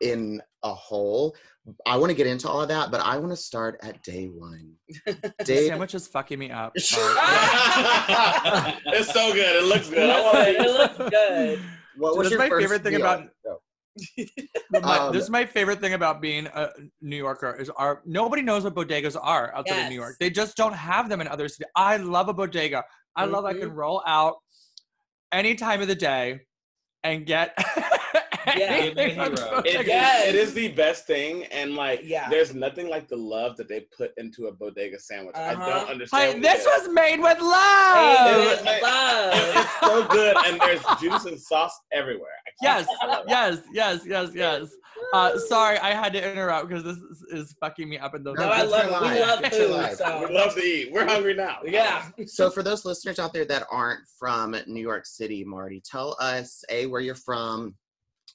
in 0.00 0.40
a 0.62 0.72
whole. 0.72 1.36
I 1.86 1.96
want 1.96 2.10
to 2.10 2.14
get 2.14 2.26
into 2.26 2.48
all 2.48 2.62
of 2.62 2.68
that, 2.68 2.90
but 2.90 3.00
I 3.02 3.18
want 3.18 3.30
to 3.32 3.36
start 3.36 3.78
at 3.82 4.02
day 4.02 4.26
one. 4.26 4.72
Day, 5.44 5.68
sandwich 5.68 5.94
is 5.94 6.08
fucking 6.08 6.38
me 6.38 6.50
up. 6.50 6.72
it's 6.76 6.88
so 9.12 9.32
good. 9.32 9.56
It 9.62 9.64
looks 9.64 9.88
good. 9.88 10.10
I 10.10 10.20
wanna 10.22 10.40
it 10.40 10.70
looks 10.70 10.96
good. 11.10 11.60
what 11.96 12.16
was 12.16 12.24
That's 12.26 12.30
your 12.32 12.38
my 12.40 12.48
first 12.48 12.64
favorite 12.64 12.82
thing 12.82 12.94
meal? 12.94 13.02
about- 13.02 13.28
No. 13.44 13.58
My- 14.70 14.98
Um, 14.98 15.12
this 15.12 15.22
is 15.24 15.30
my 15.30 15.44
favorite 15.44 15.80
thing 15.80 15.94
about 15.94 16.20
being 16.22 16.46
a 16.46 16.70
New 17.00 17.16
Yorker 17.16 17.54
is 17.56 17.68
our 17.70 18.02
nobody 18.06 18.42
knows 18.42 18.64
what 18.64 18.74
bodegas 18.74 19.16
are 19.20 19.54
outside 19.54 19.84
of 19.84 19.88
New 19.90 19.94
York. 19.96 20.16
They 20.18 20.30
just 20.30 20.56
don't 20.56 20.72
have 20.72 21.08
them 21.08 21.20
in 21.20 21.28
other 21.28 21.48
cities. 21.48 21.68
I 21.76 21.96
love 21.98 22.28
a 22.28 22.34
bodega. 22.34 22.84
I 23.16 23.24
love 23.26 23.44
I 23.44 23.52
can 23.52 23.72
roll 23.72 24.02
out 24.06 24.36
any 25.32 25.54
time 25.54 25.82
of 25.82 25.88
the 25.88 25.94
day 25.94 26.40
and 27.04 27.26
get 27.26 27.54
Yeah. 28.46 28.80
Give 28.86 28.96
me 28.96 29.02
a 29.02 29.08
hero. 29.08 29.62
It, 29.64 29.86
Yes. 29.86 30.28
it 30.28 30.34
is 30.34 30.54
the 30.54 30.68
best 30.68 31.06
thing, 31.06 31.44
and 31.46 31.74
like, 31.74 32.00
Yeah. 32.02 32.28
there's 32.28 32.54
nothing 32.54 32.88
like 32.88 33.08
the 33.08 33.16
love 33.16 33.56
that 33.56 33.68
they 33.68 33.86
put 33.96 34.12
into 34.16 34.46
a 34.46 34.52
bodega 34.52 34.98
sandwich. 34.98 35.36
I 35.36 35.54
Uh-huh. 35.54 35.66
don't 35.70 35.88
understand. 35.90 36.22
Hey, 36.22 36.32
what 36.34 36.42
this 36.42 36.66
it 36.66 36.68
is. 36.68 36.86
was 36.86 36.94
made 36.94 37.20
with 37.20 37.38
It 37.38 37.42
love. 37.42 38.36
was 38.46 38.64
made- 38.64 38.82
It- 38.82 39.56
it's 39.56 39.80
so 39.80 40.04
good, 40.08 40.36
and 40.46 40.60
there's 40.60 40.82
juice 41.00 41.24
and 41.24 41.40
sauce 41.40 41.78
everywhere. 41.92 42.28
Yes, 42.60 42.86
I 43.00 43.06
love 43.06 43.24
it. 43.26 43.30
yes, 43.30 43.58
yes, 43.72 44.00
yes, 44.06 44.30
yes. 44.34 44.68
Uh, 45.12 45.36
sorry, 45.36 45.78
I 45.78 45.90
had 45.90 46.12
to 46.12 46.30
interrupt 46.32 46.68
because 46.68 46.84
this 46.84 46.96
is, 46.96 47.22
is 47.48 47.56
fucking 47.60 47.88
me 47.88 47.98
up 47.98 48.14
in 48.14 48.22
the. 48.22 48.32
No, 48.34 48.44
I 48.44 48.62
love 48.62 49.02
it. 49.02 49.14
We 49.14 49.20
love 49.20 49.42
That's 49.42 49.56
food. 49.56 49.96
So 49.98 50.28
We 50.28 50.34
love 50.34 50.54
to 50.54 50.60
eat. 50.62 50.92
We're 50.92 51.06
hungry 51.06 51.34
now. 51.34 51.58
yeah. 51.64 52.08
So 52.26 52.50
for 52.50 52.62
those 52.62 52.84
listeners 52.84 53.18
out 53.18 53.32
there 53.32 53.44
that 53.46 53.66
aren't 53.70 54.00
from 54.18 54.56
New 54.66 54.80
York 54.80 55.04
City, 55.04 55.42
Marti, 55.44 55.80
tell 55.84 56.16
us 56.20 56.64
A, 56.70 56.86
where 56.86 57.00
you're 57.00 57.14
from, 57.16 57.74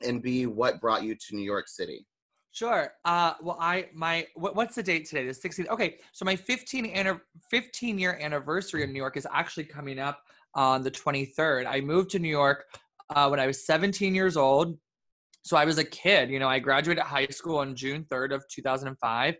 and 0.01 0.21
B, 0.21 0.45
what 0.45 0.81
brought 0.81 1.03
you 1.03 1.15
to 1.15 1.35
New 1.35 1.43
York 1.43 1.67
City? 1.67 2.05
Sure. 2.51 2.91
Uh, 3.05 3.33
well, 3.41 3.57
I 3.59 3.87
my 3.93 4.25
what, 4.35 4.55
what's 4.55 4.75
the 4.75 4.81
date 4.81 5.05
today? 5.05 5.25
The 5.27 5.31
16th. 5.31 5.69
Okay, 5.69 5.97
so 6.11 6.25
my 6.25 6.35
15 6.35 6.87
anni- 6.87 7.19
15 7.51 7.99
year 7.99 8.17
anniversary 8.19 8.83
in 8.83 8.91
New 8.91 8.97
York 8.97 9.15
is 9.15 9.27
actually 9.31 9.65
coming 9.65 9.99
up 9.99 10.23
on 10.55 10.81
the 10.81 10.89
23rd. 10.89 11.67
I 11.67 11.81
moved 11.81 12.09
to 12.11 12.19
New 12.19 12.29
York 12.29 12.65
uh, 13.15 13.27
when 13.27 13.39
I 13.39 13.47
was 13.47 13.65
17 13.65 14.15
years 14.15 14.37
old. 14.37 14.77
So 15.43 15.55
I 15.55 15.65
was 15.65 15.77
a 15.77 15.83
kid. 15.83 16.29
You 16.29 16.39
know, 16.39 16.47
I 16.47 16.59
graduated 16.59 17.03
high 17.03 17.27
school 17.27 17.57
on 17.57 17.75
June 17.75 18.05
3rd 18.11 18.33
of 18.33 18.45
2005, 18.49 19.35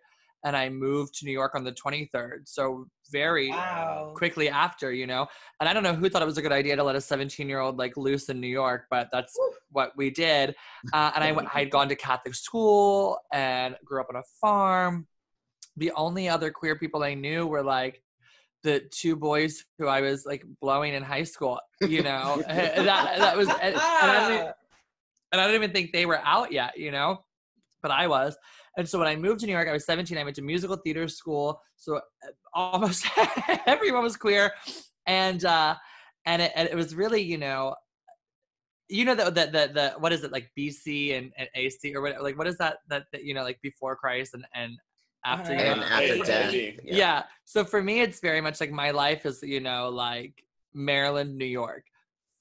and 0.48 0.56
I 0.56 0.70
moved 0.70 1.16
to 1.16 1.26
New 1.26 1.32
York 1.34 1.56
on 1.56 1.66
the 1.66 1.74
23rd. 1.74 2.48
So 2.48 2.88
very 3.12 3.50
Wow. 3.50 4.14
quickly 4.16 4.48
after, 4.50 4.94
you 4.94 5.06
know. 5.06 5.28
And 5.60 5.68
I 5.68 5.74
don't 5.74 5.84
know 5.84 5.94
who 5.94 6.10
thought 6.10 6.22
it 6.22 6.26
was 6.26 6.38
a 6.38 6.42
good 6.42 6.54
idea 6.54 6.78
to 6.78 6.84
let 6.84 6.96
a 6.96 7.02
17 7.02 7.50
year 7.50 7.60
old 7.60 7.78
like 7.78 7.98
loose 7.98 8.30
in 8.30 8.40
New 8.40 8.48
York, 8.48 8.86
but 8.90 9.10
that's 9.12 9.38
what 9.72 9.92
we 9.98 10.10
did. 10.10 10.56
Uh, 10.94 11.12
and 11.16 11.24
I 11.24 11.34
went, 11.34 11.50
I 11.54 11.60
had 11.60 11.70
gone 11.70 11.90
to 11.90 11.96
Catholic 11.96 12.34
school 12.34 13.20
and 13.34 13.76
grew 13.84 14.00
up 14.00 14.08
on 14.10 14.16
a 14.16 14.24
farm. 14.40 15.06
The 15.76 15.92
only 15.92 16.30
other 16.30 16.50
queer 16.50 16.78
people 16.78 17.04
I 17.04 17.14
knew 17.14 17.46
were 17.46 17.62
like 17.62 18.02
the 18.64 18.80
two 18.90 19.18
boys 19.18 19.66
who 19.78 19.88
I 19.88 20.00
was 20.00 20.26
like 20.26 20.46
blowing 20.62 20.94
in 20.94 21.04
high 21.04 21.24
school, 21.24 21.60
you 21.82 22.04
know. 22.04 22.42
That, 22.48 23.20
that 23.20 23.36
was, 23.36 23.50
and, 23.50 23.62
and 23.62 23.78
I 23.78 24.30
didn't, 24.30 24.54
and 25.34 25.42
I 25.42 25.46
don't 25.46 25.56
even 25.56 25.72
think 25.72 25.92
they 25.92 26.06
were 26.06 26.22
out 26.24 26.54
yet, 26.54 26.78
you 26.78 26.92
know, 26.92 27.20
but 27.82 27.92
I 27.92 28.08
was. 28.08 28.38
And 28.78 28.88
so 28.88 29.00
when 29.00 29.08
I 29.08 29.16
moved 29.16 29.40
to 29.42 29.48
New 29.48 29.54
York, 29.54 29.68
I 29.68 29.74
was 29.74 29.86
17. 29.86 30.18
I 30.18 30.24
went 30.24 30.36
to 30.36 30.42
musical 30.44 30.78
theater 30.78 31.08
school, 31.08 31.60
so 31.76 31.98
uh, 31.98 32.02
almost 32.54 33.06
everyone 33.66 34.04
was 34.04 34.16
queer, 34.16 34.52
and 35.08 35.44
uh, 35.44 35.76
and 36.26 36.42
it, 36.44 36.52
and 36.56 36.70
it 36.70 36.76
was 36.76 36.94
really, 36.96 37.22
you 37.22 37.38
know, 37.38 37.76
you 38.88 39.04
know 39.04 39.16
the 39.16 39.26
the 39.26 39.46
the, 39.46 39.72
the 39.74 39.94
what 40.00 40.14
is 40.14 40.24
it 40.24 40.32
like 40.32 40.52
BC 40.58 41.18
and, 41.18 41.32
and 41.38 41.50
AC 41.56 41.94
or 41.96 42.02
what 42.02 42.22
like 42.22 42.38
what 42.38 42.48
is 42.48 42.58
that, 42.58 42.78
that 42.88 43.06
that 43.12 43.24
you 43.24 43.34
know 43.34 43.44
like 43.44 43.60
before 43.62 43.96
Christ 43.96 44.34
and 44.34 44.46
and 44.54 44.78
after 45.26 45.54
you 45.54 45.60
Uh-huh. 45.60 45.74
And 45.74 45.84
after 45.84 46.16
Yeah. 46.16 46.24
death. 46.24 46.54
Yeah. 46.54 46.96
yeah. 46.96 47.24
So 47.46 47.66
for 47.66 47.82
me, 47.82 48.02
it's 48.02 48.20
very 48.20 48.42
much 48.42 48.62
like 48.62 48.72
my 48.72 48.92
life 48.92 49.26
is, 49.26 49.42
you 49.44 49.60
know, 49.60 49.90
like 49.90 50.44
Maryland, 50.74 51.38
New 51.38 51.46
York. 51.46 51.84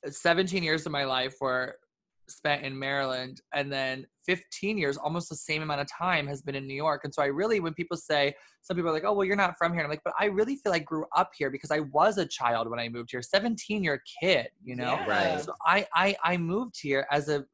17 0.09 0.63
years 0.63 0.87
of 0.87 0.93
my 0.93 1.05
life 1.05 1.35
were 1.41 1.79
spent 2.29 2.65
in 2.65 2.79
Maryland, 2.79 3.41
and 3.55 3.73
then 3.73 4.07
15 4.27 4.79
years, 4.79 4.97
almost 4.97 5.29
the 5.29 5.37
same 5.37 5.63
amount 5.63 5.81
of 5.81 5.87
time, 5.89 6.27
has 6.27 6.43
been 6.43 6.55
in 6.55 6.67
New 6.67 6.75
York. 6.75 7.03
And 7.05 7.15
so 7.15 7.23
I 7.23 7.27
really, 7.27 7.61
when 7.61 7.75
people 7.75 7.97
say, 7.97 8.35
some 8.63 8.77
people 8.77 8.91
are 8.91 8.93
like, 8.93 9.05
oh, 9.05 9.13
well, 9.13 9.25
you're 9.25 9.37
not 9.37 9.55
from 9.57 9.73
here. 9.73 9.83
I'm 9.83 9.91
like, 9.91 10.03
but 10.05 10.15
I 10.19 10.27
really 10.27 10.57
feel 10.57 10.73
I 10.73 10.81
grew 10.81 11.05
up 11.15 11.31
here 11.37 11.51
because 11.51 11.71
I 11.71 11.81
was 11.81 12.19
a 12.19 12.27
child 12.27 12.69
when 12.69 12.81
I 12.81 12.89
moved 12.89 13.11
here. 13.13 13.23
17, 13.23 13.85
you're 13.85 14.03
kid, 14.21 14.49
you 14.65 14.75
know? 14.75 14.93
Yeah. 14.93 15.09
Right. 15.09 15.41
So 15.41 15.53
I, 15.65 15.87
I 15.95 16.17
I 16.25 16.37
moved 16.37 16.77
here 16.81 17.07
as 17.11 17.29
a 17.29 17.45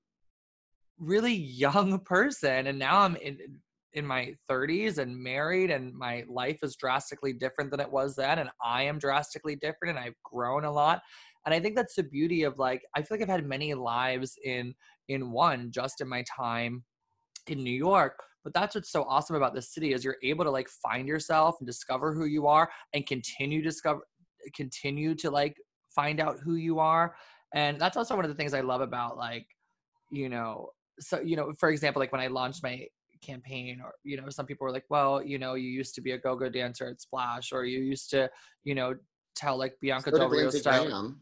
really 0.98 1.34
young 1.34 1.98
person, 2.04 2.66
and 2.66 2.78
now 2.78 3.00
I'm 3.00 3.16
in 3.16 3.38
in 3.94 4.06
my 4.06 4.34
30s 4.50 4.96
and 4.96 5.14
married, 5.14 5.70
and 5.70 5.92
my 5.94 6.24
life 6.26 6.60
is 6.62 6.76
drastically 6.76 7.34
different 7.34 7.70
than 7.70 7.80
it 7.80 7.90
was 7.90 8.16
then, 8.16 8.38
and 8.38 8.48
I 8.64 8.84
am 8.84 8.98
drastically 8.98 9.56
different, 9.56 9.96
and 9.96 9.98
I've 9.98 10.14
grown 10.22 10.64
a 10.64 10.72
lot. 10.72 11.02
And 11.44 11.54
I 11.54 11.60
think 11.60 11.76
that's 11.76 11.94
the 11.94 12.02
beauty 12.02 12.44
of 12.44 12.58
like 12.58 12.82
I 12.96 13.02
feel 13.02 13.18
like 13.18 13.22
I've 13.22 13.34
had 13.34 13.46
many 13.46 13.74
lives 13.74 14.36
in 14.44 14.74
in 15.08 15.32
one 15.32 15.70
just 15.70 16.00
in 16.00 16.08
my 16.08 16.24
time 16.36 16.84
in 17.48 17.62
New 17.62 17.72
York. 17.72 18.16
But 18.44 18.54
that's 18.54 18.74
what's 18.74 18.90
so 18.90 19.04
awesome 19.04 19.36
about 19.36 19.54
this 19.54 19.72
city 19.72 19.92
is 19.92 20.04
you're 20.04 20.16
able 20.22 20.44
to 20.44 20.50
like 20.50 20.68
find 20.68 21.06
yourself 21.06 21.56
and 21.60 21.66
discover 21.66 22.12
who 22.12 22.24
you 22.24 22.46
are 22.46 22.68
and 22.92 23.06
continue 23.06 23.62
to 23.62 23.68
discover 23.68 24.00
continue 24.54 25.14
to 25.14 25.30
like 25.30 25.56
find 25.94 26.20
out 26.20 26.38
who 26.40 26.56
you 26.56 26.78
are 26.78 27.14
and 27.54 27.80
that's 27.80 27.96
also 27.96 28.16
one 28.16 28.24
of 28.24 28.28
the 28.28 28.34
things 28.34 28.54
i 28.54 28.60
love 28.60 28.80
about 28.80 29.16
like 29.16 29.46
you 30.10 30.28
know 30.28 30.68
so 30.98 31.20
you 31.20 31.36
know 31.36 31.52
for 31.58 31.70
example 31.70 32.00
like 32.00 32.12
when 32.12 32.20
i 32.20 32.26
launched 32.26 32.62
my 32.62 32.84
campaign 33.22 33.80
or 33.82 33.92
you 34.02 34.16
know 34.16 34.28
some 34.28 34.46
people 34.46 34.64
were 34.64 34.72
like 34.72 34.84
well 34.90 35.22
you 35.22 35.38
know 35.38 35.54
you 35.54 35.68
used 35.68 35.94
to 35.94 36.00
be 36.00 36.12
a 36.12 36.18
go-go 36.18 36.48
dancer 36.48 36.88
at 36.88 37.00
splash 37.00 37.52
or 37.52 37.64
you 37.64 37.78
used 37.78 38.10
to 38.10 38.28
you 38.64 38.74
know 38.74 38.94
tell 39.36 39.56
like 39.56 39.74
bianca 39.80 40.10
So 40.10 40.18
del 40.18 40.28
rio 40.28 40.50
style. 40.50 41.14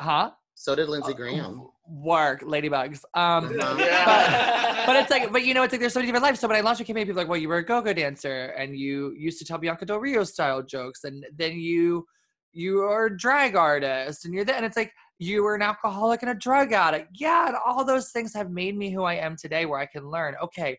Huh 0.00 0.30
So 0.54 0.74
did 0.74 0.88
Lindsey 0.88 1.12
Uh, 1.12 1.16
Graham. 1.16 1.68
work 1.88 2.42
ladybugs 2.42 3.00
um. 3.14 3.52
Yeah. 3.78 4.86
but 4.86 4.96
it's 4.96 5.10
like, 5.10 5.32
but 5.32 5.44
you 5.44 5.54
know, 5.54 5.62
it's 5.62 5.72
like 5.72 5.80
there's 5.80 5.92
so 5.92 6.00
many 6.00 6.08
different 6.08 6.24
lives. 6.24 6.40
So 6.40 6.48
when 6.48 6.56
I 6.56 6.60
launched 6.60 6.80
a 6.80 6.84
campaign, 6.84 7.06
people 7.06 7.18
are 7.20 7.24
like, 7.24 7.30
well, 7.30 7.38
you 7.40 7.48
were 7.48 7.58
a 7.58 7.64
go-go 7.64 7.92
dancer 7.92 8.46
and 8.58 8.76
you 8.76 9.14
used 9.16 9.38
to 9.40 9.44
tell 9.44 9.58
Bianca 9.58 9.84
Del 9.86 9.98
Rio 9.98 10.24
style 10.24 10.62
jokes, 10.62 11.04
and 11.04 11.24
then 11.36 11.52
you 11.58 12.04
you 12.52 12.80
are 12.82 13.06
a 13.06 13.16
drag 13.16 13.56
artist, 13.56 14.24
and 14.24 14.32
you're 14.34 14.44
that, 14.44 14.56
and 14.56 14.64
it's 14.66 14.76
like 14.76 14.92
you 15.18 15.42
were 15.42 15.54
an 15.54 15.62
alcoholic 15.62 16.22
and 16.22 16.30
a 16.30 16.34
drug 16.34 16.72
addict. 16.72 17.08
Yeah, 17.14 17.48
and 17.48 17.56
all 17.66 17.84
those 17.84 18.10
things 18.12 18.32
have 18.34 18.50
made 18.50 18.76
me 18.76 18.90
who 18.92 19.02
I 19.02 19.14
am 19.14 19.36
today, 19.36 19.66
where 19.66 19.80
I 19.80 19.86
can 19.86 20.08
learn. 20.10 20.34
Okay, 20.42 20.78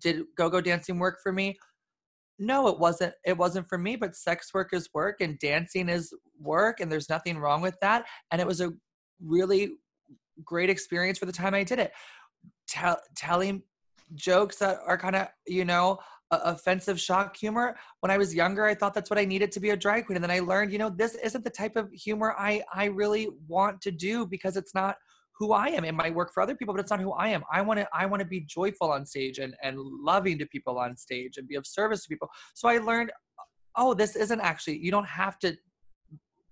did 0.00 0.24
go-go 0.36 0.60
dancing 0.60 0.98
work 0.98 1.18
for 1.22 1.32
me? 1.32 1.56
No, 2.38 2.68
it 2.68 2.78
wasn't. 2.78 3.14
It 3.24 3.36
wasn't 3.36 3.68
for 3.68 3.78
me. 3.78 3.96
But 3.96 4.14
sex 4.14 4.52
work 4.52 4.72
is 4.72 4.88
work, 4.92 5.20
and 5.20 5.38
dancing 5.38 5.88
is 5.88 6.12
work, 6.40 6.80
and 6.80 6.90
there's 6.90 7.08
nothing 7.08 7.38
wrong 7.38 7.62
with 7.62 7.76
that. 7.80 8.04
And 8.30 8.40
it 8.40 8.46
was 8.46 8.60
a 8.60 8.72
really 9.22 9.72
great 10.44 10.70
experience 10.70 11.18
for 11.18 11.26
the 11.26 11.32
time 11.32 11.54
I 11.54 11.64
did 11.64 11.78
it. 11.78 11.92
Tell, 12.68 12.98
telling 13.16 13.62
jokes 14.14 14.56
that 14.56 14.78
are 14.86 14.98
kind 14.98 15.16
of, 15.16 15.28
you 15.46 15.64
know, 15.64 15.98
uh, 16.30 16.40
offensive 16.44 17.00
shock 17.00 17.36
humor. 17.36 17.76
When 18.00 18.10
I 18.10 18.18
was 18.18 18.34
younger, 18.34 18.64
I 18.64 18.74
thought 18.74 18.94
that's 18.94 19.10
what 19.10 19.18
I 19.18 19.24
needed 19.24 19.52
to 19.52 19.60
be 19.60 19.70
a 19.70 19.76
drag 19.76 20.06
queen. 20.06 20.16
And 20.16 20.24
then 20.24 20.30
I 20.30 20.40
learned, 20.40 20.72
you 20.72 20.78
know, 20.78 20.90
this 20.90 21.14
isn't 21.14 21.44
the 21.44 21.50
type 21.50 21.76
of 21.76 21.90
humor 21.92 22.34
I, 22.36 22.62
I 22.72 22.86
really 22.86 23.28
want 23.48 23.80
to 23.82 23.90
do 23.90 24.26
because 24.26 24.56
it's 24.56 24.74
not 24.74 24.96
who 25.38 25.52
I 25.52 25.68
am. 25.68 25.84
It 25.84 25.94
might 25.94 26.14
work 26.14 26.32
for 26.32 26.42
other 26.42 26.54
people, 26.54 26.74
but 26.74 26.80
it's 26.80 26.90
not 26.90 27.00
who 27.00 27.12
I 27.12 27.28
am. 27.28 27.42
I 27.52 27.62
want 27.62 27.80
to, 27.80 27.88
I 27.92 28.06
want 28.06 28.20
to 28.20 28.26
be 28.26 28.40
joyful 28.40 28.90
on 28.90 29.04
stage 29.04 29.38
and, 29.38 29.54
and 29.62 29.78
loving 29.78 30.38
to 30.38 30.46
people 30.46 30.78
on 30.78 30.96
stage 30.96 31.36
and 31.36 31.46
be 31.46 31.56
of 31.56 31.66
service 31.66 32.02
to 32.04 32.08
people. 32.08 32.28
So 32.54 32.68
I 32.68 32.78
learned, 32.78 33.12
oh, 33.76 33.92
this 33.94 34.16
isn't 34.16 34.40
actually, 34.40 34.78
you 34.78 34.90
don't 34.90 35.06
have 35.06 35.38
to 35.40 35.56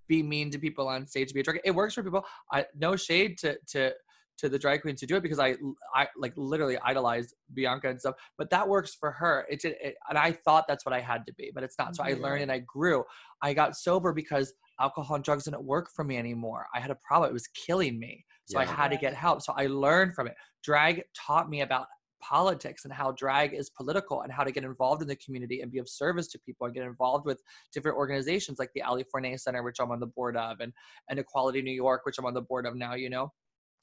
be 0.07 0.21
mean 0.21 0.51
to 0.51 0.59
people 0.59 0.87
on 0.87 1.07
stage 1.07 1.29
to 1.29 1.33
be 1.33 1.39
a 1.39 1.43
drag. 1.43 1.61
It 1.63 1.71
works 1.71 1.93
for 1.93 2.03
people. 2.03 2.23
I 2.51 2.65
no 2.75 2.95
shade 2.95 3.37
to 3.39 3.57
to 3.69 3.91
to 4.37 4.49
the 4.49 4.59
drag 4.59 4.81
queens 4.81 4.99
to 4.99 5.05
do 5.05 5.15
it 5.15 5.23
because 5.23 5.39
I 5.39 5.55
I 5.93 6.07
like 6.17 6.33
literally 6.35 6.77
idolize 6.83 7.33
Bianca 7.53 7.89
and 7.89 7.99
stuff. 7.99 8.15
But 8.37 8.49
that 8.49 8.67
works 8.67 8.93
for 8.93 9.11
her. 9.11 9.45
It 9.49 9.61
did, 9.61 9.75
it, 9.81 9.95
and 10.09 10.17
I 10.17 10.33
thought 10.33 10.65
that's 10.67 10.85
what 10.85 10.93
I 10.93 10.99
had 10.99 11.25
to 11.27 11.33
be, 11.33 11.51
but 11.53 11.63
it's 11.63 11.75
not. 11.79 11.95
So 11.95 12.03
I 12.03 12.13
learned 12.13 12.43
and 12.43 12.51
I 12.51 12.59
grew. 12.59 13.03
I 13.41 13.53
got 13.53 13.75
sober 13.75 14.13
because 14.13 14.53
alcohol 14.79 15.15
and 15.15 15.23
drugs 15.23 15.45
didn't 15.45 15.63
work 15.63 15.89
for 15.95 16.03
me 16.03 16.17
anymore. 16.17 16.67
I 16.75 16.79
had 16.79 16.91
a 16.91 16.95
problem. 16.95 17.29
It 17.29 17.33
was 17.33 17.47
killing 17.47 17.97
me. 17.97 18.25
So 18.45 18.59
I 18.59 18.65
had 18.65 18.89
to 18.91 18.97
get 18.97 19.13
help. 19.13 19.41
So 19.41 19.53
I 19.57 19.67
learned 19.67 20.13
from 20.13 20.27
it. 20.27 20.35
Drag 20.63 21.03
taught 21.15 21.49
me 21.49 21.61
about 21.61 21.87
politics 22.21 22.85
and 22.85 22.93
how 22.93 23.11
drag 23.11 23.53
is 23.53 23.69
political 23.69 24.21
and 24.21 24.31
how 24.31 24.43
to 24.43 24.51
get 24.51 24.63
involved 24.63 25.01
in 25.01 25.07
the 25.07 25.15
community 25.17 25.61
and 25.61 25.71
be 25.71 25.79
of 25.79 25.87
service 25.87 26.27
to 26.27 26.39
people 26.39 26.65
and 26.65 26.73
get 26.73 26.83
involved 26.83 27.25
with 27.25 27.41
different 27.73 27.97
organizations 27.97 28.57
like 28.57 28.71
the 28.73 28.81
Ali 28.81 29.03
Forney 29.11 29.37
Center, 29.37 29.63
which 29.63 29.79
I'm 29.79 29.91
on 29.91 29.99
the 29.99 30.07
board 30.07 30.37
of, 30.37 30.59
and, 30.59 30.73
and 31.09 31.19
Equality 31.19 31.61
New 31.61 31.71
York, 31.71 32.01
which 32.03 32.17
I'm 32.17 32.25
on 32.25 32.33
the 32.33 32.41
board 32.41 32.65
of 32.65 32.75
now, 32.75 32.95
you 32.95 33.09
know? 33.09 33.31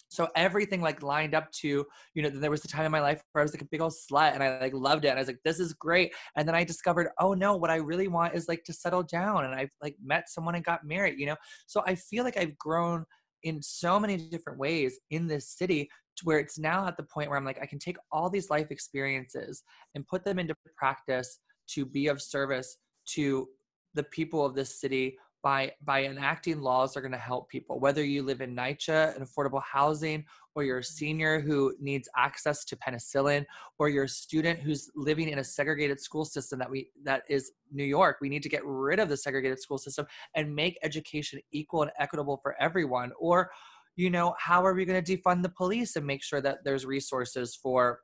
So 0.08 0.28
everything 0.36 0.82
like 0.82 1.02
lined 1.02 1.34
up 1.34 1.50
to, 1.62 1.86
you 2.14 2.22
know, 2.22 2.28
then 2.28 2.42
there 2.42 2.50
was 2.50 2.60
the 2.60 2.68
time 2.68 2.84
in 2.84 2.92
my 2.92 3.00
life 3.00 3.22
where 3.32 3.40
I 3.40 3.44
was 3.44 3.54
like 3.54 3.62
a 3.62 3.68
big 3.70 3.80
old 3.80 3.94
slut 3.94 4.34
and 4.34 4.42
I 4.42 4.60
like 4.60 4.74
loved 4.74 5.06
it. 5.06 5.08
And 5.08 5.16
I 5.16 5.22
was 5.22 5.28
like, 5.28 5.40
this 5.42 5.58
is 5.58 5.72
great. 5.72 6.12
And 6.36 6.46
then 6.46 6.54
I 6.54 6.64
discovered, 6.64 7.08
oh 7.18 7.32
no, 7.32 7.56
what 7.56 7.70
I 7.70 7.76
really 7.76 8.08
want 8.08 8.34
is 8.34 8.46
like 8.46 8.62
to 8.64 8.74
settle 8.74 9.02
down. 9.04 9.46
And 9.46 9.54
I've 9.54 9.72
like 9.80 9.96
met 10.04 10.28
someone 10.28 10.54
and 10.54 10.62
got 10.62 10.84
married, 10.84 11.18
you 11.18 11.24
know? 11.24 11.36
So 11.66 11.82
I 11.86 11.94
feel 11.94 12.24
like 12.24 12.36
I've 12.36 12.58
grown 12.58 13.06
in 13.44 13.62
so 13.62 13.98
many 13.98 14.16
different 14.16 14.58
ways 14.58 14.98
in 15.10 15.26
this 15.26 15.48
city 15.48 15.88
to 16.16 16.24
where 16.24 16.38
it's 16.38 16.58
now 16.58 16.86
at 16.86 16.96
the 16.96 17.02
point 17.02 17.28
where 17.28 17.38
I'm 17.38 17.44
like, 17.44 17.60
I 17.60 17.66
can 17.66 17.78
take 17.78 17.96
all 18.10 18.28
these 18.28 18.50
life 18.50 18.70
experiences 18.70 19.62
and 19.94 20.06
put 20.06 20.24
them 20.24 20.38
into 20.38 20.54
practice 20.76 21.38
to 21.70 21.86
be 21.86 22.08
of 22.08 22.20
service 22.20 22.76
to 23.14 23.48
the 23.94 24.04
people 24.04 24.44
of 24.44 24.54
this 24.54 24.80
city 24.80 25.16
by 25.42 25.72
by 25.84 26.04
enacting 26.04 26.60
laws 26.60 26.92
that 26.92 27.00
are 27.00 27.02
going 27.02 27.12
to 27.12 27.18
help 27.18 27.48
people 27.48 27.80
whether 27.80 28.04
you 28.04 28.22
live 28.22 28.40
in 28.40 28.54
NYCHA 28.54 29.16
and 29.16 29.26
affordable 29.26 29.62
housing 29.62 30.24
or 30.54 30.62
you're 30.62 30.78
a 30.78 30.84
senior 30.84 31.40
who 31.40 31.74
needs 31.80 32.08
access 32.16 32.64
to 32.64 32.76
penicillin 32.76 33.44
or 33.78 33.88
you're 33.88 34.04
a 34.04 34.08
student 34.08 34.60
who's 34.60 34.90
living 34.94 35.28
in 35.28 35.38
a 35.38 35.44
segregated 35.44 36.00
school 36.00 36.24
system 36.24 36.58
that 36.58 36.70
we 36.70 36.90
that 37.04 37.22
is 37.28 37.52
New 37.72 37.84
York 37.84 38.18
we 38.20 38.28
need 38.28 38.42
to 38.42 38.48
get 38.48 38.64
rid 38.64 38.98
of 38.98 39.08
the 39.08 39.16
segregated 39.16 39.60
school 39.60 39.78
system 39.78 40.06
and 40.34 40.54
make 40.54 40.78
education 40.82 41.40
equal 41.50 41.82
and 41.82 41.90
equitable 41.98 42.38
for 42.42 42.60
everyone. 42.60 43.12
Or 43.18 43.50
you 43.96 44.10
know 44.10 44.34
how 44.38 44.64
are 44.64 44.74
we 44.74 44.84
going 44.84 45.02
to 45.02 45.16
defund 45.16 45.42
the 45.42 45.48
police 45.50 45.96
and 45.96 46.06
make 46.06 46.22
sure 46.22 46.40
that 46.40 46.64
there's 46.64 46.86
resources 46.86 47.54
for 47.54 48.00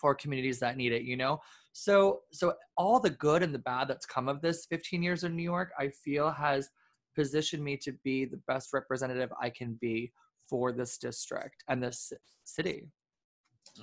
for 0.00 0.14
communities 0.14 0.58
that 0.58 0.76
need 0.76 0.92
it 0.92 1.02
you 1.02 1.16
know 1.16 1.38
so 1.78 2.20
so 2.32 2.54
all 2.78 2.98
the 2.98 3.10
good 3.10 3.42
and 3.42 3.54
the 3.54 3.58
bad 3.58 3.86
that's 3.86 4.06
come 4.06 4.28
of 4.28 4.40
this 4.40 4.66
15 4.70 5.02
years 5.02 5.24
in 5.24 5.36
new 5.36 5.42
york 5.42 5.72
i 5.78 5.88
feel 5.88 6.30
has 6.30 6.70
positioned 7.14 7.62
me 7.62 7.76
to 7.76 7.92
be 8.02 8.24
the 8.24 8.40
best 8.48 8.72
representative 8.72 9.30
i 9.40 9.50
can 9.50 9.76
be 9.80 10.10
for 10.48 10.72
this 10.72 10.96
district 10.96 11.62
and 11.68 11.82
this 11.82 12.12
city 12.44 12.88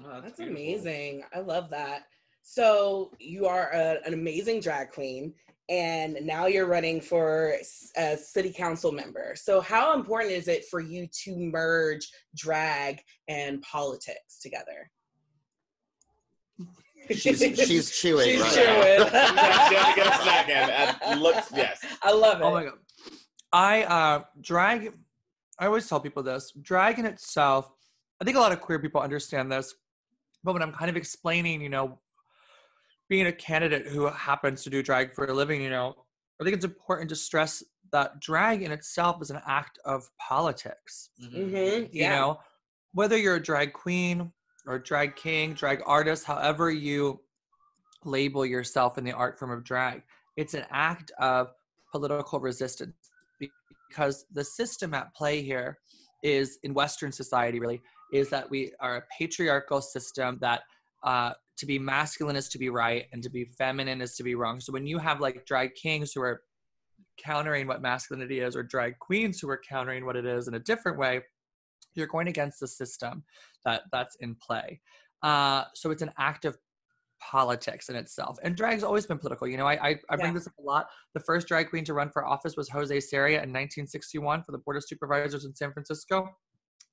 Oh, 0.03 0.21
That's 0.21 0.37
beautiful. 0.37 0.61
amazing. 0.61 1.23
I 1.35 1.39
love 1.39 1.69
that. 1.69 2.03
So 2.41 3.11
you 3.19 3.45
are 3.45 3.69
a, 3.73 3.99
an 4.05 4.13
amazing 4.13 4.59
drag 4.59 4.91
queen, 4.91 5.33
and 5.69 6.17
now 6.23 6.45
you're 6.47 6.65
running 6.65 6.99
for 6.99 7.55
a 7.95 8.17
city 8.17 8.51
council 8.51 8.91
member. 8.91 9.33
So 9.35 9.61
how 9.61 9.93
important 9.93 10.31
is 10.33 10.47
it 10.47 10.65
for 10.65 10.79
you 10.79 11.07
to 11.23 11.37
merge 11.37 12.09
drag 12.35 13.01
and 13.27 13.61
politics 13.61 14.39
together? 14.41 14.89
She's 17.11 17.39
she's 17.39 17.91
chewing. 17.91 18.25
She's 18.25 18.41
right 18.41 18.53
chewing. 18.53 19.13
now. 19.13 19.67
She 19.69 19.75
had 19.75 19.89
to 19.89 19.95
get 19.95 20.07
a 20.07 20.21
snack 20.23 20.49
in. 20.49 20.67
That 20.67 21.17
looks- 21.19 21.51
yes. 21.53 21.83
I 22.01 22.11
love 22.13 22.39
it. 22.41 22.43
Oh 22.43 22.51
my 22.51 22.63
god. 22.65 22.73
I 23.51 23.83
uh 23.83 24.23
drag 24.41 24.93
I 25.59 25.65
always 25.67 25.87
tell 25.87 25.99
people 25.99 26.23
this. 26.23 26.51
Drag 26.61 26.97
in 26.99 27.05
itself, 27.05 27.69
I 28.21 28.25
think 28.25 28.37
a 28.37 28.39
lot 28.39 28.51
of 28.51 28.61
queer 28.61 28.79
people 28.79 29.01
understand 29.01 29.51
this, 29.51 29.73
but 30.43 30.53
when 30.53 30.61
I'm 30.63 30.71
kind 30.73 30.89
of 30.89 30.97
explaining, 30.97 31.61
you 31.61 31.69
know, 31.69 31.99
being 33.09 33.27
a 33.27 33.31
candidate 33.31 33.85
who 33.87 34.07
happens 34.07 34.63
to 34.63 34.69
do 34.71 34.81
drag 34.81 35.13
for 35.13 35.25
a 35.25 35.33
living, 35.33 35.61
you 35.61 35.69
know, 35.69 35.93
I 36.41 36.43
think 36.43 36.55
it's 36.55 36.65
important 36.65 37.09
to 37.09 37.15
stress 37.15 37.61
that 37.91 38.19
drag 38.19 38.63
in 38.63 38.71
itself 38.71 39.21
is 39.21 39.29
an 39.29 39.39
act 39.45 39.77
of 39.85 40.09
politics. 40.19 41.09
Mhm. 41.23 41.31
hmm 41.31 41.55
You 41.55 41.87
Yeah. 41.91 42.15
know, 42.15 42.39
whether 42.93 43.15
you're 43.17 43.35
a 43.35 43.41
drag 43.43 43.73
queen 43.73 44.31
or 44.65 44.79
drag 44.79 45.15
king, 45.15 45.53
drag 45.53 45.81
artist, 45.85 46.25
however 46.25 46.71
you 46.71 47.19
label 48.05 48.45
yourself 48.45 48.97
in 48.97 49.03
the 49.03 49.11
art 49.11 49.37
form 49.37 49.51
of 49.51 49.63
drag, 49.63 50.03
it's 50.37 50.53
an 50.53 50.65
act 50.71 51.11
of 51.19 51.51
political 51.91 52.39
resistance 52.39 52.93
because 53.39 54.25
the 54.33 54.43
system 54.43 54.93
at 54.93 55.13
play 55.13 55.41
here 55.41 55.77
is 56.23 56.57
in 56.63 56.73
Western 56.73 57.11
society, 57.11 57.59
really, 57.59 57.81
is 58.11 58.29
that 58.29 58.49
we 58.49 58.71
are 58.79 58.97
a 58.97 59.03
patriarchal 59.17 59.81
system 59.81 60.37
that 60.41 60.61
uh, 61.03 61.33
to 61.57 61.65
be 61.65 61.77
masculine 61.77 62.35
is 62.35 62.49
to 62.49 62.57
be 62.57 62.69
right 62.69 63.05
and 63.11 63.21
to 63.21 63.29
be 63.29 63.45
feminine 63.45 64.01
is 64.01 64.15
to 64.15 64.23
be 64.23 64.35
wrong. 64.35 64.59
So 64.59 64.73
when 64.73 64.87
you 64.87 64.97
have 64.97 65.19
like 65.19 65.45
drag 65.45 65.75
kings 65.75 66.13
who 66.13 66.21
are 66.21 66.41
countering 67.17 67.67
what 67.67 67.81
masculinity 67.81 68.39
is 68.39 68.55
or 68.55 68.63
drag 68.63 68.97
queens 68.99 69.39
who 69.39 69.49
are 69.49 69.61
countering 69.69 70.05
what 70.05 70.15
it 70.15 70.25
is 70.25 70.47
in 70.47 70.55
a 70.55 70.59
different 70.59 70.97
way, 70.97 71.21
you're 71.95 72.07
going 72.07 72.27
against 72.27 72.59
the 72.59 72.67
system 72.67 73.23
that 73.65 73.83
that's 73.91 74.15
in 74.17 74.35
play. 74.35 74.81
Uh, 75.21 75.63
so 75.73 75.91
it's 75.91 76.01
an 76.01 76.11
act 76.17 76.45
of 76.45 76.57
politics 77.21 77.87
in 77.89 77.95
itself. 77.95 78.37
And 78.43 78.55
drag's 78.55 78.83
always 78.83 79.05
been 79.05 79.17
political. 79.17 79.47
You 79.47 79.57
know, 79.57 79.67
I 79.67 79.73
I, 79.73 79.99
I 80.09 80.15
bring 80.17 80.27
Yeah. 80.33 80.33
this 80.39 80.47
up 80.47 80.53
a 80.59 80.61
lot. 80.61 80.87
The 81.13 81.21
first 81.21 81.47
drag 81.47 81.69
queen 81.69 81.85
to 81.85 81.93
run 81.93 82.09
for 82.09 82.25
office 82.25 82.57
was 82.57 82.69
Jose 82.69 82.95
Sarria 82.97 83.41
in 83.41 83.51
1961 83.51 84.43
for 84.43 84.51
the 84.51 84.57
Board 84.57 84.77
of 84.77 84.83
Supervisors 84.85 85.45
in 85.45 85.55
San 85.55 85.71
Francisco. 85.71 86.29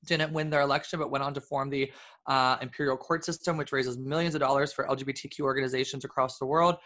Didn't 0.06 0.32
win 0.32 0.48
their 0.48 0.62
election, 0.62 0.98
but 0.98 1.10
went 1.10 1.24
on 1.24 1.34
to 1.34 1.40
form 1.40 1.68
the 1.68 1.92
uh, 2.26 2.56
Imperial 2.62 2.96
Court 2.96 3.24
System, 3.24 3.56
which 3.56 3.72
raises 3.72 3.98
millions 3.98 4.34
of 4.34 4.40
dollars 4.40 4.72
for 4.72 4.86
LGBTQ 4.86 5.40
organizations 5.40 6.04
across 6.04 6.38
the 6.38 6.46
world. 6.46 6.76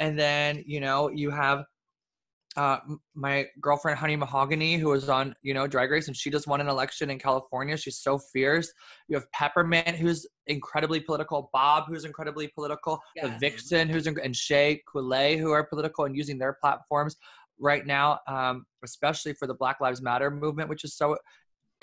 And 0.00 0.18
then, 0.18 0.64
you 0.66 0.80
know, 0.80 1.08
you 1.08 1.30
have 1.30 1.64
uh, 2.56 2.78
my 3.14 3.46
girlfriend 3.60 3.98
Honey 3.98 4.16
Mahogany, 4.16 4.76
who 4.76 4.88
was 4.88 5.08
on 5.08 5.34
you 5.42 5.54
know 5.54 5.66
Drag 5.66 5.90
Race, 5.90 6.06
and 6.08 6.16
she 6.16 6.30
just 6.30 6.46
won 6.46 6.60
an 6.60 6.68
election 6.68 7.10
in 7.10 7.18
California. 7.18 7.76
She's 7.76 7.98
so 7.98 8.18
fierce. 8.18 8.72
You 9.08 9.16
have 9.16 9.30
Peppermint, 9.32 9.96
who's 9.96 10.26
incredibly 10.46 11.00
political. 11.00 11.50
Bob, 11.52 11.84
who's 11.88 12.04
incredibly 12.04 12.48
political. 12.48 13.00
The 13.20 13.28
Vixen, 13.38 13.88
who's 13.88 14.06
in, 14.06 14.16
and 14.22 14.34
Shea 14.36 14.82
Couleé, 14.92 15.38
who 15.38 15.50
are 15.50 15.64
political 15.64 16.04
and 16.04 16.16
using 16.16 16.38
their 16.38 16.52
platforms 16.52 17.16
right 17.58 17.84
now, 17.86 18.20
um, 18.28 18.66
especially 18.84 19.32
for 19.32 19.46
the 19.46 19.54
Black 19.54 19.80
Lives 19.80 20.02
Matter 20.02 20.30
movement, 20.30 20.68
which 20.68 20.84
is 20.84 20.94
so. 20.96 21.16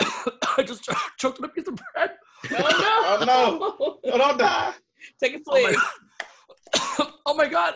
I 0.00 0.62
just 0.64 0.88
choked 1.18 1.38
on 1.38 1.44
a 1.44 1.48
piece 1.48 1.68
of 1.68 1.78
bread. 1.94 2.12
Oh 2.50 3.24
no! 3.26 3.76
Oh, 3.78 3.98
Oh, 4.04 4.18
don't 4.18 4.38
die. 4.38 4.72
Take 5.22 5.34
a 5.34 5.38
Oh 5.48 5.62
my, 5.62 5.72
sleep. 5.72 7.08
oh 7.26 7.34
my 7.34 7.48
god! 7.48 7.74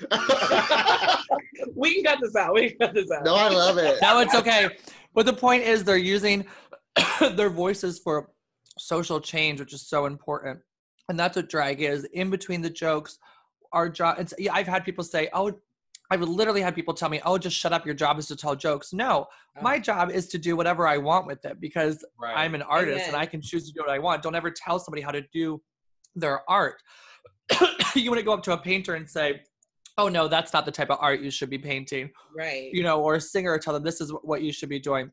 we 1.74 1.94
can 1.94 2.04
cut 2.04 2.18
this 2.20 2.36
out. 2.36 2.54
We 2.54 2.70
can 2.70 2.78
cut 2.78 2.94
this 2.94 3.10
out. 3.10 3.24
no, 3.24 3.34
I 3.34 3.48
love 3.48 3.78
it. 3.78 3.98
No, 4.02 4.20
it's 4.20 4.34
okay. 4.34 4.68
But 5.14 5.26
the 5.26 5.32
point 5.32 5.62
is, 5.62 5.84
they're 5.84 5.96
using 5.96 6.46
their 7.34 7.50
voices 7.50 7.98
for 7.98 8.30
social 8.78 9.20
change, 9.20 9.60
which 9.60 9.72
is 9.72 9.86
so 9.88 10.06
important. 10.06 10.58
And 11.08 11.18
that's 11.18 11.36
what 11.36 11.48
drag 11.48 11.80
is. 11.82 12.04
In 12.12 12.30
between 12.30 12.60
the 12.62 12.70
jokes, 12.70 13.18
our 13.72 13.88
job. 13.88 14.16
It's, 14.18 14.34
yeah, 14.38 14.52
I've 14.54 14.66
had 14.66 14.84
people 14.84 15.04
say, 15.04 15.28
"Oh, 15.32 15.52
I've 16.10 16.20
literally 16.20 16.60
had 16.62 16.74
people 16.74 16.94
tell 16.94 17.08
me, 17.08 17.20
"Oh, 17.24 17.38
just 17.38 17.56
shut 17.56 17.72
up. 17.72 17.86
Your 17.86 17.94
job 17.94 18.18
is 18.18 18.26
to 18.28 18.36
tell 18.36 18.54
jokes." 18.56 18.92
No, 18.92 19.26
Oh. 19.56 19.62
my 19.62 19.78
job 19.78 20.10
is 20.10 20.28
to 20.28 20.38
do 20.38 20.56
whatever 20.56 20.86
I 20.86 20.98
want 20.98 21.26
with 21.26 21.44
it 21.44 21.60
because 21.60 22.04
Right. 22.20 22.36
I'm 22.36 22.54
an 22.54 22.62
artist 22.62 23.06
and 23.06 23.16
I 23.16 23.24
can 23.26 23.40
choose 23.40 23.66
to 23.68 23.72
do 23.72 23.80
what 23.80 23.90
I 23.90 23.98
want. 23.98 24.22
Don't 24.22 24.34
ever 24.34 24.50
tell 24.50 24.78
somebody 24.78 25.02
how 25.02 25.10
to 25.12 25.22
do 25.32 25.62
their 26.14 26.48
art. 26.50 26.82
you 27.94 28.10
want 28.10 28.18
to 28.18 28.24
go 28.24 28.32
up 28.32 28.42
to 28.44 28.52
a 28.52 28.58
painter 28.58 28.94
and 28.94 29.08
say, 29.08 29.42
"Oh 29.98 30.08
no, 30.08 30.28
that's 30.28 30.52
not 30.52 30.64
the 30.64 30.72
type 30.72 30.90
of 30.90 30.98
art 31.00 31.20
you 31.20 31.30
should 31.30 31.50
be 31.50 31.58
painting." 31.58 32.10
Right. 32.36 32.70
you 32.72 32.82
know, 32.82 33.00
or 33.02 33.16
a 33.16 33.20
singer 33.20 33.58
tell 33.58 33.74
them 33.74 33.82
this 33.82 34.00
is 34.00 34.12
what 34.22 34.42
you 34.42 34.52
should 34.52 34.68
be 34.68 34.80
doing. 34.80 35.10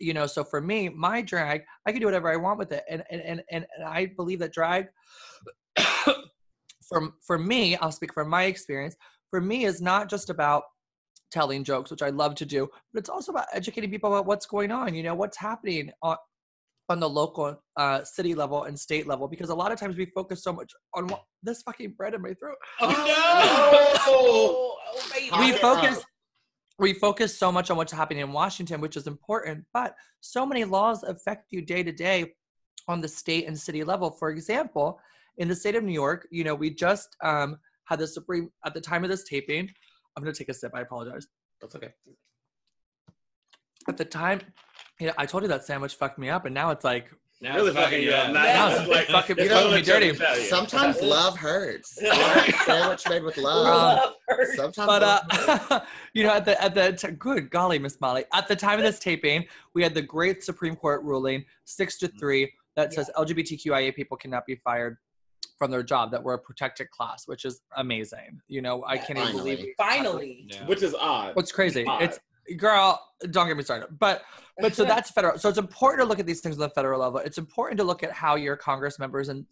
You 0.00 0.14
know, 0.14 0.26
so 0.26 0.42
for 0.42 0.60
me, 0.60 0.88
my 0.88 1.22
drag, 1.22 1.62
I 1.86 1.92
can 1.92 2.00
do 2.00 2.06
whatever 2.06 2.32
I 2.32 2.36
want 2.36 2.58
with 2.58 2.72
it. 2.72 2.84
And 2.88 3.02
and 3.10 3.20
and, 3.20 3.42
and, 3.50 3.66
I 3.86 4.06
believe 4.06 4.38
that 4.40 4.52
drag 4.52 4.88
for 6.88 7.10
for 7.20 7.38
me, 7.38 7.76
I'll 7.76 7.92
speak 7.92 8.14
from 8.14 8.28
my 8.28 8.44
experience, 8.44 8.96
for 9.30 9.40
me 9.40 9.64
is 9.64 9.80
not 9.80 10.08
just 10.08 10.30
about 10.30 10.64
telling 11.30 11.64
jokes, 11.64 11.90
which 11.90 12.02
I 12.02 12.10
love 12.10 12.34
to 12.36 12.46
do, 12.46 12.68
but 12.92 13.00
it's 13.00 13.08
also 13.08 13.32
about 13.32 13.46
educating 13.52 13.90
people 13.90 14.12
about 14.12 14.26
what's 14.26 14.46
going 14.46 14.70
on, 14.70 14.94
you 14.94 15.02
know, 15.02 15.14
what's 15.14 15.36
happening 15.36 15.90
on 16.02 16.16
on 16.88 17.00
the 17.00 17.08
local 17.08 17.62
uh, 17.76 18.04
city 18.04 18.34
level 18.34 18.64
and 18.64 18.78
state 18.78 19.06
level 19.06 19.26
because 19.26 19.48
a 19.48 19.54
lot 19.54 19.72
of 19.72 19.80
times 19.80 19.96
we 19.96 20.06
focus 20.14 20.42
so 20.42 20.52
much 20.52 20.70
on 20.94 21.06
what, 21.08 21.24
this 21.42 21.62
fucking 21.62 21.94
bread 21.96 22.14
in 22.14 22.20
my 22.20 22.34
throat 22.34 22.56
Oh, 22.80 22.90
no! 22.90 24.04
Oh, 24.06 25.10
baby. 25.12 25.30
We 25.38 25.58
focus 25.58 26.04
we 26.78 26.92
focus 26.92 27.36
so 27.38 27.52
much 27.52 27.70
on 27.70 27.76
what's 27.76 27.92
happening 27.92 28.22
in 28.22 28.32
Washington, 28.32 28.80
which 28.80 28.96
is 28.96 29.06
important, 29.06 29.64
but 29.72 29.94
so 30.20 30.44
many 30.44 30.64
laws 30.64 31.04
affect 31.04 31.46
you 31.50 31.62
day 31.62 31.82
to 31.84 31.92
day 31.92 32.34
on 32.88 33.00
the 33.00 33.08
state 33.08 33.46
and 33.46 33.58
city 33.58 33.84
level. 33.84 34.10
For 34.10 34.30
example, 34.30 34.98
in 35.38 35.48
the 35.48 35.54
state 35.54 35.76
of 35.76 35.84
New 35.84 35.92
York, 35.92 36.26
you 36.30 36.44
know, 36.44 36.54
we 36.54 36.70
just 36.70 37.16
um, 37.22 37.58
had 37.84 38.00
the 38.00 38.06
Supreme 38.06 38.50
at 38.64 38.74
the 38.74 38.80
time 38.80 39.04
of 39.04 39.10
this 39.10 39.24
taping. 39.24 39.70
I'm 40.16 40.22
gonna 40.22 40.34
take 40.34 40.48
a 40.48 40.54
sip. 40.54 40.72
I 40.74 40.80
apologize. 40.80 41.26
That's 41.60 41.76
okay. 41.76 41.92
At 43.88 43.96
the 43.96 44.04
time, 44.04 44.40
you 45.00 45.06
know, 45.08 45.12
I 45.18 45.26
told 45.26 45.42
you 45.42 45.48
that 45.48 45.64
sandwich 45.64 45.94
fucked 45.94 46.18
me 46.18 46.28
up, 46.30 46.44
and 46.44 46.54
now 46.54 46.70
it's 46.70 46.84
like 46.84 47.10
Now 47.40 47.56
Really 47.56 47.70
it's 47.70 47.76
fucking 47.78 48.02
you 48.02 48.10
up. 48.12 48.28
yeah. 48.28 48.32
Now 48.32 48.68
it's 48.76 48.88
like 48.88 49.06
fucking 49.08 49.38
you 49.38 49.48
fucking 49.48 49.64
gonna 49.70 49.76
me 49.76 49.82
dirty. 49.82 50.14
Sometimes 50.48 51.00
love 51.02 51.36
hurts. 51.36 51.96
Sandwich 52.66 53.02
made 53.08 53.22
with 53.24 53.36
love. 53.36 53.64
Love 53.64 54.14
her. 54.28 54.54
Sometimes 54.56 54.86
but 54.86 55.02
love 55.02 55.22
hurts. 55.30 55.70
uh, 55.70 55.80
you 56.14 56.22
know, 56.24 56.30
at 56.32 56.44
the 56.44 56.62
at 56.62 56.74
the 56.74 56.92
t- 56.92 57.10
good 57.12 57.50
golly, 57.50 57.78
Miss 57.78 58.00
Molly, 58.00 58.24
at 58.32 58.46
the 58.48 58.56
time 58.56 58.78
of 58.78 58.84
this 58.84 58.98
taping, 58.98 59.44
we 59.74 59.82
had 59.82 59.94
the 59.94 60.02
great 60.02 60.44
Supreme 60.44 60.76
Court 60.76 61.02
ruling 61.02 61.44
six 61.64 61.98
to 61.98 62.08
three 62.08 62.52
that 62.76 62.92
says 62.92 63.10
LGBTQIA 63.16 63.94
people 63.94 64.16
cannot 64.16 64.46
be 64.46 64.56
fired 64.56 64.96
from 65.58 65.70
their 65.70 65.84
job 65.84 66.10
that 66.10 66.20
we're 66.22 66.34
a 66.34 66.38
protected 66.38 66.90
class, 66.90 67.28
which 67.28 67.44
is 67.44 67.60
amazing. 67.76 68.40
You 68.48 68.60
know, 68.62 68.84
I 68.86 68.96
can't 68.98 69.10
even 69.18 69.32
Finally. 69.32 69.56
believe. 69.56 69.74
Finally. 69.78 70.46
Yeah. 70.50 70.66
Which 70.66 70.82
is 70.82 70.94
odd. 70.94 71.36
What's 71.36 71.52
crazy? 71.52 71.84
Odd. 71.86 72.02
It's 72.02 72.18
girl. 72.56 73.02
Don't 73.30 73.46
get 73.46 73.56
me 73.56 73.62
started. 73.62 73.88
But 73.98 74.22
but 74.58 74.74
so 74.74 74.84
that's 74.92 75.10
federal. 75.10 75.38
So 75.38 75.48
it's 75.48 75.58
important 75.58 76.02
to 76.02 76.08
look 76.08 76.18
at 76.18 76.26
these 76.26 76.40
things 76.40 76.56
on 76.56 76.60
the 76.60 76.70
federal 76.70 77.00
level. 77.00 77.18
It's 77.20 77.38
important 77.38 77.78
to 77.78 77.84
look 77.84 78.02
at 78.02 78.12
how 78.12 78.36
your 78.36 78.56
Congress 78.56 78.98
members 78.98 79.28
and 79.28 79.46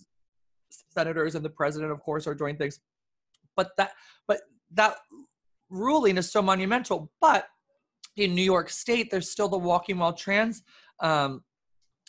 senators 0.94 1.35
and 1.35 1.44
the 1.44 1.50
president, 1.50 1.92
of 1.92 2.00
course, 2.00 2.26
are 2.26 2.35
doing 2.35 2.57
things. 2.57 2.81
But 3.57 3.70
that 3.76 3.92
but 4.26 4.42
that 4.72 4.96
ruling 5.70 6.18
is 6.18 6.31
so 6.31 6.42
monumental. 6.42 7.11
But 7.20 7.46
in 8.16 8.35
New 8.35 8.42
York 8.42 8.70
State, 8.70 9.11
there's 9.11 9.31
still 9.31 9.48
the 9.48 9.59
walking 9.59 9.98
while 9.98 10.12
trans 10.12 10.62
um, 11.00 11.42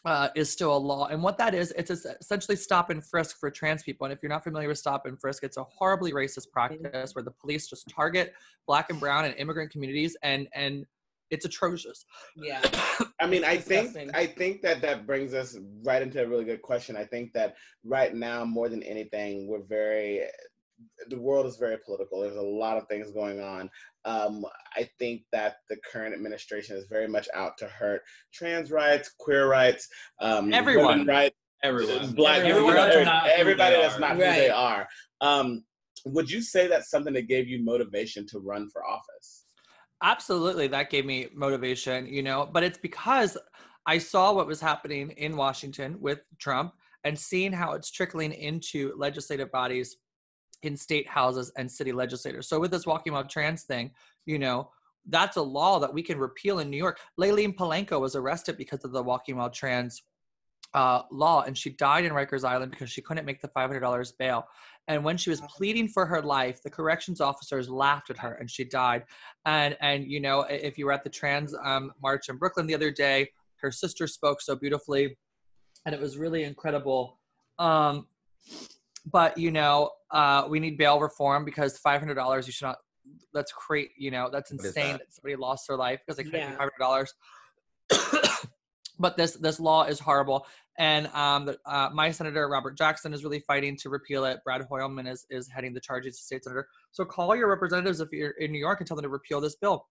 uh, 0.06 0.30
is 0.36 0.50
still 0.50 0.76
a 0.76 0.78
law. 0.78 1.08
And 1.08 1.24
what 1.24 1.38
that 1.38 1.54
is, 1.54 1.72
it's 1.78 1.92
essentially 1.92 2.58
stop 2.58 2.90
and 2.90 3.04
frisk 3.04 3.40
for 3.40 3.50
trans 3.50 3.84
people. 3.84 4.06
And 4.06 4.14
if 4.14 4.20
you're 4.22 4.30
not 4.30 4.44
familiar 4.44 4.68
with 4.68 4.78
stop 4.78 5.06
and 5.06 5.20
frisk, 5.20 5.44
it's 5.44 5.58
a 5.58 5.64
horribly 5.64 6.12
racist 6.12 6.52
practice 6.52 7.16
where 7.16 7.24
the 7.24 7.32
police 7.32 7.68
just 7.68 7.88
target 7.90 8.34
black 8.68 8.90
and 8.90 9.00
brown 9.00 9.26
and 9.26 9.36
immigrant 9.38 9.72
communities 9.72 10.18
and 10.24 10.48
and 10.54 10.86
it's 11.30 11.46
atrocious. 11.46 12.06
Yeah. 12.36 12.62
I 13.20 13.26
mean, 13.26 13.44
I 13.44 13.58
think. 13.58 13.98
I 14.14 14.28
think 14.28 14.62
that 14.62 14.82
that 14.82 15.08
brings 15.08 15.34
us 15.34 15.58
right 15.84 16.02
into 16.02 16.24
a 16.24 16.28
really 16.28 16.46
good 16.46 16.62
question. 16.62 16.96
I 16.96 17.06
think 17.06 17.34
that 17.34 17.56
right 17.84 18.14
now, 18.14 18.46
more 18.46 18.70
than 18.70 18.84
anything, 18.84 19.48
we're 19.48 19.64
very 19.64 20.22
the 21.10 21.20
world 21.20 21.46
is 21.46 21.58
very 21.58 21.78
political. 21.86 22.22
There's 22.22 22.36
a 22.36 22.42
lot 22.42 22.78
of 22.78 22.88
things 22.88 23.12
going 23.12 23.42
on. 23.42 23.70
Um, 24.06 24.46
I 24.76 24.90
think 25.00 25.24
that 25.32 25.58
the 25.70 25.78
current 25.92 26.14
administration 26.14 26.76
is 26.76 26.86
very 26.90 27.08
much 27.08 27.28
out 27.34 27.58
to 27.60 27.68
hurt 27.68 28.02
trans 28.34 28.72
rights, 28.72 29.12
queer 29.18 29.48
rights, 29.48 29.88
um, 30.20 30.54
Everyone. 30.54 31.06
rights, 31.06 31.36
Everyone. 31.64 32.12
black 32.14 32.40
Everyone 32.40 32.74
people, 32.74 32.90
that's 32.90 33.06
not 33.06 33.28
everybody 33.30 33.76
that's 33.78 34.00
not 34.00 34.16
who 34.16 34.22
Right. 34.24 34.36
they 34.36 34.50
are. 34.50 34.88
Um, 35.22 35.64
would 36.06 36.30
you 36.30 36.42
say 36.42 36.68
that's 36.68 36.90
something 36.90 37.14
that 37.14 37.28
gave 37.28 37.48
you 37.48 37.64
motivation 37.64 38.28
to 38.28 38.40
run 38.40 38.70
for 38.70 38.86
office? 38.86 39.46
Absolutely, 40.02 40.68
that 40.68 40.90
gave 40.90 41.06
me 41.06 41.30
motivation, 41.34 42.06
you 42.08 42.22
know, 42.22 42.50
but 42.52 42.64
it's 42.64 42.78
because 42.78 43.38
I 43.86 43.98
saw 43.98 44.34
what 44.34 44.48
was 44.48 44.60
happening 44.60 45.12
in 45.12 45.38
Washington 45.38 45.98
with 46.02 46.20
Trump 46.40 46.74
and 47.06 47.18
seeing 47.18 47.54
how 47.54 47.74
it's 47.74 47.90
trickling 47.92 48.34
into 48.34 48.94
legislative 48.98 49.52
bodies 49.52 49.98
in 50.64 50.76
state 50.78 51.08
houses 51.08 51.52
and 51.58 51.70
city 51.70 51.92
legislators. 51.92 52.48
So 52.48 52.60
with 52.60 52.72
this 52.72 52.86
walking 52.86 53.14
while 53.14 53.26
trans 53.26 53.64
thing, 53.64 53.92
you 54.26 54.40
know, 54.40 54.72
that's 55.08 55.38
a 55.38 55.42
law 55.42 55.80
that 55.80 55.94
we 55.94 56.02
can 56.02 56.18
repeal 56.18 56.60
in 56.60 56.70
New 56.70 56.78
York. 56.78 57.00
Layleen 57.20 57.56
Polanco 57.56 58.00
was 58.00 58.16
arrested 58.16 58.58
because 58.58 58.84
of 58.86 58.92
the 58.92 59.04
walking 59.04 59.36
while 59.36 59.50
trans 59.50 60.02
uh, 60.74 61.04
law, 61.12 61.44
and 61.44 61.58
she 61.58 61.70
died 61.72 62.06
in 62.06 62.14
Rikers 62.14 62.44
Island 62.44 62.72
because 62.72 62.90
she 62.90 63.02
couldn't 63.02 63.26
make 63.26 63.42
the 63.42 63.50
$500 63.50 64.14
bail. 64.18 64.48
And 64.88 65.04
when 65.04 65.18
she 65.18 65.30
was 65.30 65.42
pleading 65.42 65.88
for 65.88 66.06
her 66.06 66.22
life, 66.22 66.62
the 66.64 66.70
corrections 66.70 67.22
officers 67.22 67.70
laughed 67.70 68.10
at 68.10 68.18
her, 68.18 68.34
and 68.34 68.50
she 68.50 68.66
died. 68.66 69.04
And 69.46 69.78
and 69.80 70.06
you 70.06 70.20
know, 70.20 70.42
if 70.42 70.78
you 70.78 70.86
were 70.86 70.92
at 70.92 71.04
the 71.04 71.10
trans 71.10 71.56
um, 71.64 71.94
march 72.02 72.28
in 72.28 72.38
Brooklyn 72.38 72.68
the 72.68 72.76
other 72.76 72.92
day, 72.92 73.30
her 73.58 73.72
sister 73.72 74.08
spoke 74.08 74.42
so 74.42 74.56
beautifully, 74.56 75.18
and 75.86 75.96
it 75.96 76.02
was 76.02 76.18
really 76.18 76.44
incredible. 76.44 77.20
Um, 77.60 78.08
but 79.06 79.38
you 79.38 79.52
know, 79.52 79.92
uh, 80.14 80.46
we 80.48 80.60
need 80.60 80.78
bail 80.78 81.00
reform 81.00 81.44
because 81.44 81.78
five 81.78 82.00
hundred 82.00 82.16
dollars. 82.16 82.48
You 82.48 82.54
should 82.54 82.66
not. 82.66 82.78
That's 83.34 83.52
great. 83.68 83.90
You 83.98 84.12
know, 84.12 84.30
that's 84.32 84.52
insane 84.52 84.94
that? 84.94 85.00
that? 85.00 85.14
somebody 85.14 85.36
lost 85.36 85.68
their 85.68 85.76
life 85.76 86.00
because 86.06 86.18
they 86.18 86.24
couldn't 86.24 86.40
Yeah. 86.40 86.52
pay 86.52 86.58
five 86.58 86.70
hundred 86.80 86.80
dollars. 86.80 87.14
but 89.00 89.18
this 89.18 89.34
this 89.34 89.60
law 89.60 89.84
is 89.84 90.00
horrible, 90.00 90.46
and 90.78 91.08
um, 91.08 91.46
the, 91.46 91.58
uh, 91.66 91.90
my 91.94 92.12
senator 92.12 92.48
Robert 92.48 92.78
Jackson 92.78 93.14
is 93.14 93.24
really 93.24 93.40
fighting 93.42 93.76
to 93.78 93.90
repeal 93.90 94.24
it. 94.26 94.40
Brad 94.46 94.62
Hoylman 94.62 95.12
is 95.12 95.26
is 95.30 95.50
heading 95.50 95.74
the 95.74 95.82
charge 95.82 96.06
as 96.06 96.14
a 96.16 96.18
state 96.22 96.44
senator. 96.44 96.68
So 96.92 97.04
call 97.04 97.36
your 97.36 97.50
representatives 97.50 98.00
if 98.00 98.10
you're 98.12 98.32
in 98.32 98.52
New 98.52 98.60
York 98.60 98.80
and 98.80 98.88
tell 98.88 98.96
them 98.96 99.04
to 99.04 99.10
repeal 99.10 99.42
this 99.42 99.56
bill 99.56 99.88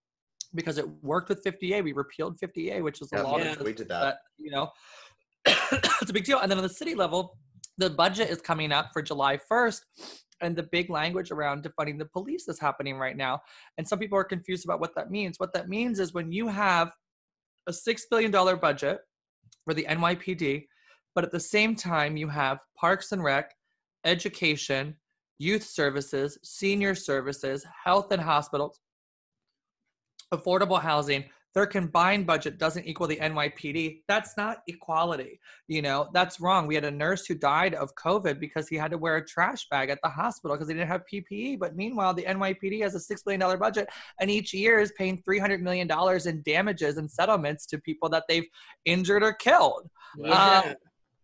because 0.54 0.78
it 0.78 0.87
worked 1.02 1.28
with 1.28 1.42
50A. 1.44 1.82
We 1.82 1.92
repealed 1.92 2.38
50A, 2.38 2.82
which 2.82 3.00
is 3.02 3.08
the 3.08 3.16
Yeah, 3.18 3.22
law 3.22 3.38
Yeah. 3.38 3.54
that 3.54 3.64
we 3.64 3.72
did 3.72 3.88
that. 3.88 4.00
that 4.00 4.18
you 4.38 4.50
know 4.50 4.70
it's 5.46 6.11
a 6.11 6.12
big 6.12 6.24
deal 6.24 6.38
and 6.38 6.50
then 6.50 6.58
on 6.58 6.62
the 6.62 6.68
city 6.68 6.94
level 6.94 7.37
the 7.78 7.90
budget 7.90 8.30
is 8.30 8.40
coming 8.40 8.72
up 8.72 8.90
for 8.92 9.02
july 9.02 9.38
1st 9.50 9.80
and 10.40 10.56
the 10.56 10.64
big 10.64 10.90
language 10.90 11.30
around 11.30 11.64
defunding 11.64 11.98
the 11.98 12.04
police 12.04 12.48
is 12.48 12.58
happening 12.58 12.98
right 12.98 13.16
now. 13.16 13.40
And 13.78 13.87
some 13.87 14.00
people 14.00 14.18
are 14.18 14.24
confused 14.24 14.64
about 14.64 14.80
what 14.80 14.92
that 14.96 15.08
means. 15.08 15.38
What 15.38 15.52
that 15.52 15.68
means 15.68 16.00
is 16.00 16.14
when 16.14 16.32
you 16.32 16.48
have 16.48 16.90
a 17.68 17.70
$6 17.70 18.00
billion 18.11 18.32
budget 18.58 18.98
for 19.64 19.74
the 19.74 19.87
nypd 19.88 20.66
but 21.14 21.24
at 21.24 21.30
the 21.30 21.40
same 21.40 21.74
time 21.76 22.16
you 22.16 22.28
have 22.28 22.58
parks 22.76 23.12
and 23.12 23.22
rec 23.22 23.54
education 24.04 24.96
youth 25.38 25.62
services 25.62 26.38
senior 26.42 26.94
services 26.94 27.64
health 27.85 28.11
and 28.12 28.20
hospitals 28.20 28.80
affordable 30.35 30.80
housing 30.80 31.24
their 31.54 31.66
combined 31.66 32.26
budget 32.26 32.58
doesn't 32.58 32.86
equal 32.86 33.06
the 33.06 33.16
NYPD. 33.16 34.02
That's 34.08 34.36
not 34.36 34.58
equality. 34.66 35.38
You 35.68 35.82
know, 35.82 36.08
that's 36.14 36.40
wrong. 36.40 36.66
We 36.66 36.74
had 36.74 36.84
a 36.84 36.90
nurse 36.90 37.26
who 37.26 37.34
died 37.34 37.74
of 37.74 37.94
COVID 37.94 38.40
because 38.40 38.68
he 38.68 38.76
had 38.76 38.90
to 38.92 38.98
wear 38.98 39.16
a 39.16 39.26
trash 39.26 39.68
bag 39.70 39.90
at 39.90 39.98
the 40.02 40.08
hospital 40.08 40.56
because 40.56 40.68
he 40.68 40.74
didn't 40.74 40.88
have 40.88 41.02
PPE. 41.12 41.58
But 41.58 41.76
meanwhile, 41.76 42.14
the 42.14 42.22
NYPD 42.22 42.80
has 42.82 42.94
a 42.94 43.14
$6 43.14 43.24
billion 43.24 43.58
budget 43.58 43.88
and 44.20 44.30
each 44.30 44.54
year 44.54 44.80
is 44.80 44.92
paying 44.96 45.22
$300 45.28 45.60
million 45.60 45.88
in 46.26 46.42
damages 46.42 46.96
and 46.96 47.10
settlements 47.10 47.66
to 47.66 47.78
people 47.78 48.08
that 48.08 48.24
they've 48.28 48.46
injured 48.86 49.22
or 49.22 49.34
killed. 49.34 49.90
Yeah. 50.18 50.62
Um, 50.66 50.74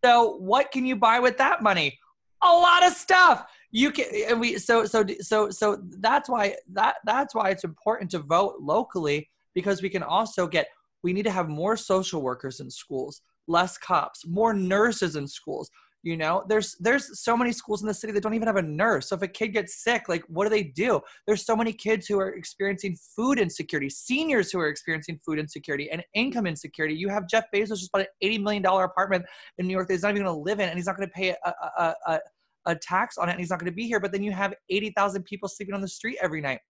So 0.04 0.36
what 0.36 0.70
can 0.70 0.84
you 0.84 0.96
buy 0.96 1.18
with 1.20 1.38
that 1.38 1.62
money? 1.62 1.98
A 2.42 2.52
lot 2.52 2.86
of 2.86 2.92
stuff. 2.92 3.46
You 3.70 3.90
can 3.90 4.06
and 4.28 4.40
we 4.40 4.58
so 4.58 4.86
so 4.86 5.04
so 5.20 5.50
so 5.50 5.82
that's 5.98 6.28
why 6.28 6.56
that 6.72 6.96
that's 7.04 7.34
why 7.34 7.50
it's 7.50 7.64
important 7.64 8.10
to 8.12 8.20
vote 8.20 8.56
locally 8.60 9.28
because 9.58 9.82
we 9.82 9.90
can 9.90 10.04
also 10.04 10.46
get 10.46 10.68
we 11.02 11.12
need 11.12 11.24
to 11.24 11.32
have 11.32 11.48
more 11.48 11.76
social 11.76 12.22
workers 12.22 12.60
in 12.60 12.70
schools, 12.70 13.22
less 13.48 13.76
cops, 13.76 14.24
more 14.24 14.54
nurses 14.54 15.16
in 15.16 15.26
schools. 15.26 15.68
You 16.04 16.16
know, 16.16 16.44
there's 16.48 16.76
there's 16.78 17.20
so 17.20 17.36
many 17.36 17.50
schools 17.50 17.82
in 17.82 17.88
the 17.88 17.98
city 18.00 18.12
that 18.12 18.22
don't 18.22 18.34
even 18.34 18.46
have 18.46 18.54
a 18.54 18.62
nurse. 18.62 19.08
So 19.08 19.16
if 19.16 19.22
a 19.22 19.26
kid 19.26 19.48
gets 19.48 19.82
sick, 19.82 20.02
like 20.08 20.22
what 20.28 20.44
do 20.44 20.50
they 20.50 20.62
do? 20.62 21.00
There's 21.26 21.44
so 21.44 21.56
many 21.56 21.72
kids 21.72 22.06
who 22.06 22.20
are 22.20 22.30
experiencing 22.34 22.96
food 23.16 23.40
insecurity, 23.40 23.90
seniors 23.90 24.52
who 24.52 24.60
are 24.60 24.68
experiencing 24.68 25.18
food 25.26 25.40
insecurity 25.40 25.90
and 25.90 26.04
income 26.14 26.46
insecurity. 26.46 26.94
You 26.94 27.08
have 27.08 27.28
Jeff 27.28 27.46
Bezos 27.52 27.80
just 27.80 27.90
bought 27.90 28.02
an 28.02 28.12
eighty 28.22 28.38
million 28.38 28.62
dollar 28.62 28.84
apartment 28.84 29.24
in 29.58 29.66
New 29.66 29.72
York 29.72 29.88
that 29.88 29.94
he's 29.94 30.04
not 30.04 30.12
even 30.12 30.22
going 30.22 30.36
to 30.36 30.40
live 30.40 30.60
in, 30.60 30.68
and 30.68 30.78
he's 30.78 30.86
not 30.86 30.96
going 30.96 31.08
to 31.08 31.14
pay 31.14 31.30
a, 31.30 31.52
a, 31.84 31.94
a, 32.06 32.20
a 32.66 32.76
tax 32.76 33.18
on 33.18 33.28
it, 33.28 33.32
and 33.32 33.40
he's 33.40 33.50
not 33.50 33.58
going 33.58 33.72
to 33.72 33.80
be 33.82 33.88
here. 33.88 33.98
But 33.98 34.12
then 34.12 34.22
you 34.22 34.30
have 34.30 34.54
eighty 34.70 34.92
thousand 34.96 35.24
people 35.24 35.48
sleeping 35.48 35.74
on 35.74 35.80
the 35.80 35.88
street 35.88 36.16
every 36.22 36.40
night. 36.40 36.60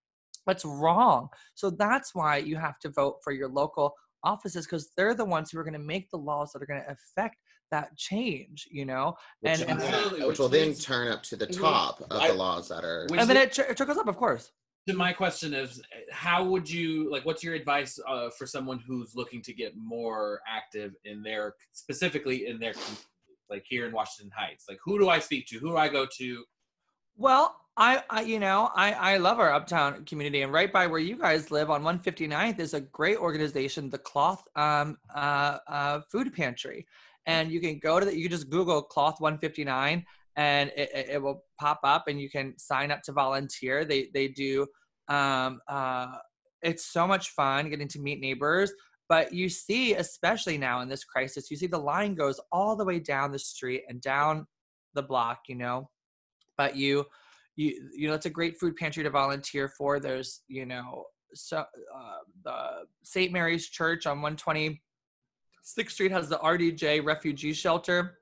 That's 0.48 0.64
wrong. 0.64 1.28
So 1.54 1.70
that's 1.70 2.14
why 2.14 2.38
you 2.38 2.56
have 2.56 2.78
to 2.80 2.88
vote 2.88 3.18
for 3.22 3.32
your 3.32 3.48
local 3.48 3.94
offices 4.24 4.66
because 4.66 4.90
they're 4.96 5.14
the 5.14 5.24
ones 5.24 5.50
who 5.50 5.58
are 5.60 5.62
going 5.64 5.74
to 5.74 5.78
make 5.78 6.10
the 6.10 6.16
laws 6.16 6.50
that 6.52 6.62
are 6.62 6.66
going 6.66 6.82
to 6.82 6.90
affect 6.90 7.36
that 7.70 7.94
change. 7.96 8.66
You 8.70 8.86
know, 8.86 9.14
Which, 9.40 9.60
and- 9.60 9.70
and- 9.70 9.80
Absolutely, 9.82 10.20
which 10.20 10.28
which 10.28 10.38
will 10.40 10.48
then 10.48 10.74
turn 10.74 11.08
up 11.08 11.22
to 11.24 11.36
the 11.36 11.46
top 11.46 12.00
of 12.00 12.12
I- 12.20 12.28
the 12.28 12.34
laws 12.34 12.68
that 12.70 12.82
are. 12.82 13.06
Which 13.10 13.20
and 13.20 13.28
then 13.30 13.36
it, 13.36 13.52
tr- 13.52 13.60
it 13.62 13.76
trickles 13.76 13.98
up, 13.98 14.08
of 14.08 14.16
course. 14.16 14.50
to 14.88 14.94
my 14.94 15.12
question 15.12 15.52
is 15.52 15.82
how 16.10 16.42
would 16.42 16.68
you 16.68 17.10
like 17.12 17.26
what's 17.26 17.44
your 17.44 17.54
advice 17.54 18.00
uh, 18.08 18.30
for 18.38 18.46
someone 18.46 18.80
who's 18.86 19.14
looking 19.14 19.42
to 19.42 19.52
get 19.52 19.74
more 19.76 20.40
active 20.48 20.94
in 21.04 21.22
their 21.22 21.54
specifically 21.72 22.46
in 22.46 22.58
their 22.58 22.72
like 23.50 23.64
here 23.68 23.84
in 23.86 23.92
washington 23.92 24.32
heights 24.34 24.64
like 24.66 24.78
who 24.82 24.98
do 24.98 25.10
i 25.10 25.18
speak 25.18 25.46
to 25.46 25.58
who 25.58 25.68
do 25.72 25.76
i 25.76 25.88
go 25.88 26.06
to 26.20 26.42
Well, 27.20 27.56
I, 27.76 28.04
I 28.08 28.20
you 28.22 28.38
know, 28.38 28.70
I, 28.76 28.92
I 28.92 29.16
love 29.16 29.40
our 29.40 29.52
uptown 29.52 30.04
community, 30.04 30.42
and 30.42 30.52
right 30.52 30.72
by 30.72 30.86
where 30.86 31.00
you 31.00 31.16
guys 31.18 31.50
live 31.50 31.68
on 31.68 31.82
159th 31.82 32.60
is 32.60 32.74
a 32.74 32.80
great 32.80 33.18
organization, 33.18 33.90
the 33.90 33.98
Cloth 33.98 34.44
um, 34.54 34.96
uh, 35.12 35.58
uh, 35.66 36.00
Food 36.12 36.32
Pantry, 36.32 36.86
and 37.26 37.50
you 37.50 37.60
can 37.60 37.80
go 37.80 37.98
to 37.98 38.06
the, 38.06 38.16
you 38.16 38.28
can 38.28 38.30
just 38.30 38.50
Google 38.50 38.80
Cloth 38.82 39.20
159, 39.20 40.04
and 40.36 40.70
it, 40.76 40.90
it, 40.94 41.08
it 41.14 41.22
will 41.22 41.42
pop 41.58 41.80
up, 41.82 42.06
and 42.06 42.20
you 42.20 42.30
can 42.30 42.56
sign 42.56 42.92
up 42.92 43.02
to 43.02 43.12
volunteer. 43.12 43.84
They 43.84 44.10
they 44.14 44.28
do, 44.28 44.68
um, 45.08 45.60
uh, 45.66 46.18
it's 46.62 46.86
so 46.86 47.04
much 47.04 47.30
fun 47.30 47.68
getting 47.68 47.88
to 47.88 47.98
meet 47.98 48.20
neighbors. 48.20 48.72
But 49.08 49.32
you 49.32 49.48
see, 49.48 49.94
especially 49.94 50.56
now 50.56 50.82
in 50.82 50.88
this 50.88 51.02
crisis, 51.02 51.50
you 51.50 51.56
see 51.56 51.66
the 51.66 51.78
line 51.78 52.14
goes 52.14 52.38
all 52.52 52.76
the 52.76 52.84
way 52.84 53.00
down 53.00 53.32
the 53.32 53.40
street 53.40 53.82
and 53.88 54.00
down 54.00 54.46
the 54.94 55.02
block, 55.02 55.40
you 55.48 55.56
know 55.56 55.90
but 56.58 56.76
you 56.76 57.06
you 57.56 57.90
you 57.96 58.08
know 58.08 58.14
it's 58.14 58.26
a 58.26 58.30
great 58.30 58.58
food 58.58 58.76
pantry 58.76 59.02
to 59.02 59.10
volunteer 59.10 59.68
for. 59.68 59.98
There's 59.98 60.42
you 60.48 60.66
know 60.66 61.06
so 61.34 61.58
uh, 61.58 62.18
the 62.44 62.84
st 63.02 63.32
mary's 63.32 63.68
church 63.68 64.06
on 64.06 64.18
126th 64.20 64.78
street 65.88 66.10
has 66.10 66.26
the 66.30 66.38
rdj 66.38 67.04
refugee 67.04 67.52
shelter 67.52 68.18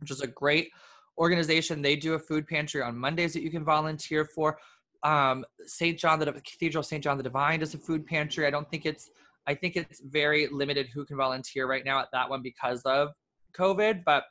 which 0.00 0.12
is 0.12 0.20
a 0.20 0.26
great 0.26 0.70
organization. 1.18 1.82
They 1.82 1.96
do 1.96 2.14
a 2.14 2.18
food 2.18 2.46
pantry 2.46 2.82
on 2.82 2.98
mondays 2.98 3.32
that 3.34 3.42
you 3.42 3.50
can 3.50 3.64
volunteer 3.64 4.24
for. 4.24 4.58
Um, 5.02 5.44
st 5.66 5.98
john 5.98 6.18
the 6.18 6.32
cathedral 6.32 6.82
st 6.82 7.04
john 7.04 7.18
the 7.18 7.22
divine 7.22 7.60
does 7.60 7.74
a 7.74 7.78
food 7.78 8.06
pantry. 8.06 8.46
I 8.46 8.50
don't 8.50 8.68
think 8.70 8.86
it's 8.86 9.10
i 9.46 9.54
think 9.54 9.76
it's 9.76 10.00
very 10.00 10.48
limited 10.50 10.88
who 10.94 11.04
can 11.04 11.18
volunteer 11.18 11.66
right 11.66 11.84
now 11.84 12.00
at 12.00 12.08
that 12.14 12.30
one 12.30 12.40
because 12.40 12.80
of 12.86 13.10
covid 13.54 14.02
but 14.06 14.24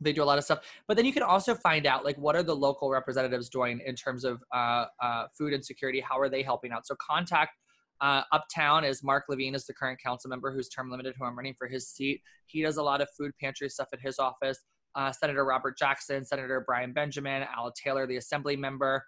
they 0.00 0.12
do 0.12 0.22
a 0.22 0.24
lot 0.24 0.38
of 0.38 0.44
stuff. 0.44 0.60
But 0.88 0.96
then 0.96 1.06
you 1.06 1.12
can 1.12 1.22
also 1.22 1.54
find 1.54 1.86
out 1.86 2.04
like 2.04 2.16
what 2.16 2.34
are 2.36 2.42
the 2.42 2.56
local 2.56 2.90
representatives 2.90 3.48
doing 3.48 3.80
in 3.84 3.94
terms 3.94 4.24
of 4.24 4.42
uh, 4.54 4.86
uh, 5.02 5.26
food 5.36 5.52
insecurity? 5.52 6.00
How 6.00 6.18
are 6.18 6.28
they 6.28 6.42
helping 6.42 6.72
out? 6.72 6.86
So 6.86 6.94
contact 6.96 7.52
uh, 8.00 8.22
uptown 8.32 8.84
is 8.84 9.02
mark 9.02 9.24
levine 9.28 9.54
is 9.54 9.66
the 9.66 9.74
current 9.74 10.00
council 10.02 10.30
member 10.30 10.50
who's 10.50 10.70
term 10.70 10.90
limited 10.90 11.14
who 11.18 11.26
i'm 11.26 11.36
running 11.36 11.54
for 11.58 11.68
his 11.68 11.88
seat. 11.88 12.22
He 12.46 12.62
does 12.62 12.78
a 12.78 12.82
lot 12.82 13.02
of 13.02 13.08
food 13.16 13.32
pantry 13.38 13.68
stuff 13.68 13.88
at 13.92 14.00
his 14.00 14.18
office. 14.18 14.58
Uh, 14.96 15.12
senator 15.12 15.44
robert 15.44 15.78
jackson 15.78 16.24
senator 16.24 16.64
brian 16.66 16.92
benjamin 16.92 17.44
al 17.56 17.70
taylor 17.70 18.08
the 18.08 18.16
assembly 18.16 18.56
member 18.56 19.04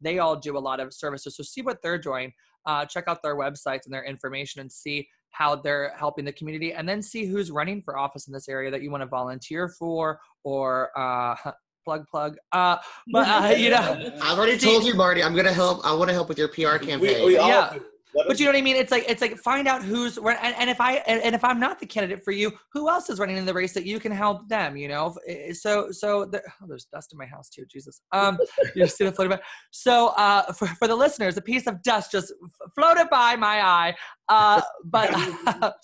they 0.00 0.18
all 0.18 0.36
do 0.36 0.56
a 0.56 0.60
lot 0.60 0.78
of 0.78 0.92
services. 0.92 1.36
So 1.36 1.42
see 1.42 1.62
what 1.62 1.78
they're 1.82 1.98
doing. 1.98 2.32
Uh, 2.66 2.84
check 2.84 3.04
out 3.08 3.22
their 3.22 3.36
websites 3.36 3.84
and 3.84 3.92
their 3.92 4.04
information 4.04 4.60
and 4.60 4.70
see 4.70 5.08
how 5.34 5.56
they're 5.56 5.92
helping 5.98 6.24
the 6.24 6.32
community 6.32 6.72
and 6.72 6.88
then 6.88 7.02
see 7.02 7.26
who's 7.26 7.50
running 7.50 7.82
for 7.82 7.98
office 7.98 8.26
in 8.28 8.32
this 8.32 8.48
area 8.48 8.70
that 8.70 8.82
you 8.82 8.90
want 8.90 9.02
to 9.02 9.06
volunteer 9.06 9.68
for 9.68 10.20
or 10.44 10.90
uh, 10.96 11.34
plug 11.84 12.06
plug 12.10 12.36
uh, 12.52 12.76
but 13.12 13.28
uh, 13.28 13.48
you 13.54 13.68
know 13.68 14.10
I've 14.22 14.38
already 14.38 14.58
See- 14.58 14.70
told 14.70 14.84
you, 14.84 14.94
Marti. 14.94 15.22
I'm 15.22 15.34
gonna 15.34 15.52
help. 15.52 15.84
I 15.84 15.92
want 15.92 16.08
to 16.08 16.14
help 16.14 16.28
with 16.28 16.38
your 16.38 16.48
PR 16.48 16.76
campaign. 16.78 17.24
we 17.26 17.36
all- 17.36 17.48
yeah 17.48 17.76
What 18.14 18.28
but 18.28 18.38
you 18.38 18.46
know 18.46 18.52
what 18.52 18.58
I 18.58 18.62
mean? 18.62 18.76
It's 18.76 18.90
like 18.92 19.04
it's 19.08 19.20
like 19.20 19.36
find 19.38 19.66
out 19.68 19.82
who's 19.82 20.16
run- 20.18 20.38
and, 20.40 20.54
and 20.56 20.70
if 20.70 20.80
I 20.80 20.94
and, 21.06 21.20
and 21.22 21.34
if 21.34 21.44
I'm 21.44 21.58
not 21.60 21.78
the 21.80 21.86
candidate 21.86 22.24
for 22.24 22.30
you, 22.30 22.52
who 22.72 22.88
else 22.88 23.10
is 23.10 23.18
running 23.18 23.36
in 23.36 23.44
the 23.44 23.52
race 23.52 23.72
that 23.74 23.84
you 23.84 23.98
can 24.00 24.12
help 24.12 24.48
them? 24.48 24.76
You 24.76 24.88
know, 24.88 25.14
Eh, 25.28 25.52
so 25.52 25.90
so 25.90 26.24
the, 26.24 26.40
oh, 26.62 26.66
there's 26.68 26.86
dust 26.86 27.12
in 27.12 27.18
my 27.18 27.26
house 27.26 27.48
too. 27.48 27.64
Jesus, 27.70 28.00
um, 28.12 28.38
you 28.76 28.86
see 28.86 29.04
the 29.04 29.12
floating 29.12 29.36
by. 29.36 29.42
So 29.72 30.08
uh, 30.16 30.52
for 30.52 30.66
for 30.78 30.86
the 30.88 30.94
listeners, 30.96 31.36
a 31.36 31.42
piece 31.42 31.66
of 31.66 31.82
dust 31.82 32.12
just 32.12 32.32
floated 32.74 33.08
by 33.10 33.36
my 33.36 33.60
eye. 33.60 33.94
Uh, 34.28 34.62
but 34.84 35.10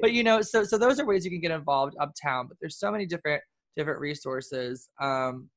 but 0.00 0.12
you 0.12 0.22
know, 0.22 0.40
so 0.40 0.64
so 0.64 0.78
those 0.78 1.00
are 1.00 1.04
ways 1.06 1.24
you 1.24 1.30
can 1.30 1.40
get 1.40 1.50
involved 1.50 1.94
uptown. 2.00 2.46
But 2.48 2.56
there's 2.60 2.78
so 2.78 2.90
many 2.92 3.06
different 3.06 3.42
different 3.76 4.00
resources. 4.00 4.88
Um, 5.00 5.48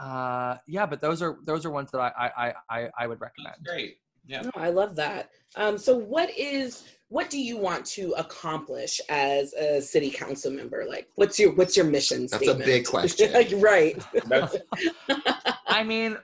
uh, 0.00 0.56
yeah, 0.68 0.84
but 0.86 1.00
those 1.00 1.22
are 1.22 1.38
those 1.46 1.64
are 1.64 1.70
ones 1.70 1.90
that 1.90 1.98
I 2.00 2.12
I 2.16 2.30
I 2.46 2.54
I- 2.70 2.90
I 3.00 3.06
would 3.06 3.20
recommend. 3.20 3.56
That's 3.64 3.74
great. 3.76 3.96
Yeah. 4.26 4.42
No, 4.42 4.50
I 4.56 4.70
love 4.70 4.96
that. 4.96 5.30
Um, 5.56 5.78
so 5.78 5.96
what 5.96 6.30
is 6.36 6.84
what 7.08 7.30
do 7.30 7.40
you 7.40 7.56
want 7.56 7.84
to 7.86 8.12
accomplish 8.18 9.00
as 9.08 9.52
a 9.54 9.80
city 9.80 10.10
council 10.10 10.50
member? 10.50 10.84
Like 10.88 11.08
what's 11.14 11.38
your 11.38 11.54
what's 11.54 11.76
your 11.76 11.86
mission 11.86 12.26
That's 12.30 12.48
a 12.48 12.54
big 12.54 12.86
question. 12.86 13.32
like, 13.34 13.52
right. 13.56 13.96
I 15.66 15.82
mean, 15.84 16.18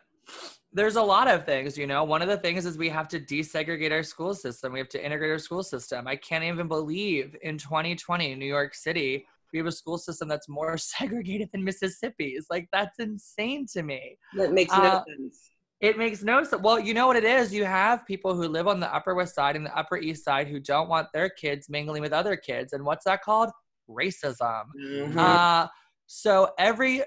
there's 0.72 0.96
a 0.96 1.02
lot 1.02 1.28
of 1.28 1.44
things, 1.44 1.76
you 1.76 1.86
know. 1.86 2.02
One 2.02 2.22
of 2.22 2.28
the 2.28 2.38
things 2.38 2.66
is 2.66 2.78
we 2.78 2.88
have 2.88 3.06
to 3.08 3.20
desegregate 3.20 3.92
our 3.92 4.02
school 4.02 4.34
system. 4.34 4.72
We 4.72 4.78
have 4.78 4.88
to 4.90 5.04
integrate 5.04 5.30
our 5.30 5.38
school 5.38 5.62
system. 5.62 6.08
I 6.08 6.16
can't 6.16 6.44
even 6.44 6.66
believe 6.66 7.36
in 7.42 7.58
2020 7.58 8.34
New 8.34 8.46
York 8.46 8.74
City, 8.74 9.26
we 9.52 9.58
have 9.58 9.66
a 9.66 9.72
school 9.72 9.98
system 9.98 10.28
that's 10.28 10.48
more 10.48 10.76
segregated 10.78 11.50
than 11.52 11.64
Mississippi's. 11.64 12.46
Like 12.50 12.68
that's 12.72 12.98
insane 12.98 13.66
to 13.72 13.82
me. 13.82 14.16
That 14.36 14.52
makes 14.52 14.72
no 14.72 14.82
Uh, 14.82 15.04
sense. 15.04 15.50
It 15.82 15.98
makes 15.98 16.22
no 16.22 16.44
sense. 16.44 16.62
Well, 16.62 16.78
you 16.78 16.94
know 16.94 17.08
what 17.08 17.16
it 17.16 17.24
is? 17.24 17.52
You 17.52 17.64
have 17.64 18.06
people 18.06 18.34
who 18.34 18.46
live 18.46 18.68
on 18.68 18.78
the 18.78 18.94
Upper 18.94 19.16
West 19.16 19.34
Side 19.34 19.56
and 19.56 19.66
the 19.66 19.76
Upper 19.76 19.98
East 19.98 20.24
Side 20.24 20.46
who 20.46 20.60
don't 20.60 20.88
want 20.88 21.08
their 21.12 21.28
kids 21.28 21.68
mingling 21.68 22.02
with 22.02 22.12
other 22.12 22.36
kids. 22.36 22.72
And 22.72 22.84
what's 22.84 23.04
that 23.04 23.22
called? 23.22 23.50
Racism. 23.90 24.62
Mhm. 24.78 25.16
Uh, 25.16 25.68
so 26.06 26.50
every 26.56 27.02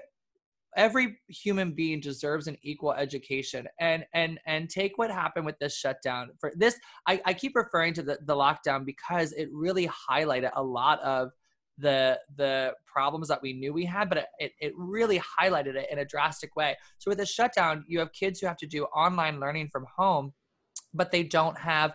every 0.76 1.18
human 1.28 1.72
being 1.72 2.00
deserves 2.00 2.48
an 2.48 2.56
equal 2.62 2.92
education 2.92 3.66
and 3.80 4.04
and 4.12 4.38
and 4.46 4.68
take 4.68 4.98
what 4.98 5.10
happened 5.10 5.46
with 5.46 5.58
this 5.58 5.74
shutdown 5.74 6.28
for 6.38 6.52
this 6.54 6.78
i, 7.06 7.18
I 7.24 7.32
keep 7.32 7.56
referring 7.56 7.94
to 7.94 8.02
the, 8.02 8.18
the 8.26 8.34
lockdown 8.34 8.84
because 8.84 9.32
it 9.32 9.48
really 9.52 9.88
highlighted 9.88 10.50
a 10.54 10.62
lot 10.62 11.00
of 11.00 11.30
the 11.78 12.18
the 12.36 12.72
problems 12.86 13.28
that 13.28 13.42
we 13.42 13.52
knew 13.52 13.72
we 13.72 13.84
had 13.84 14.08
but 14.08 14.28
it, 14.38 14.52
it 14.60 14.72
really 14.76 15.20
highlighted 15.20 15.74
it 15.74 15.88
in 15.90 15.98
a 15.98 16.04
drastic 16.04 16.56
way. 16.56 16.76
So 16.98 17.10
with 17.10 17.18
the 17.18 17.26
shutdown 17.26 17.84
you 17.86 17.98
have 17.98 18.12
kids 18.12 18.40
who 18.40 18.46
have 18.46 18.56
to 18.58 18.66
do 18.66 18.84
online 18.84 19.40
learning 19.40 19.68
from 19.70 19.86
home 19.96 20.32
but 20.94 21.10
they 21.10 21.22
don't 21.22 21.58
have 21.58 21.94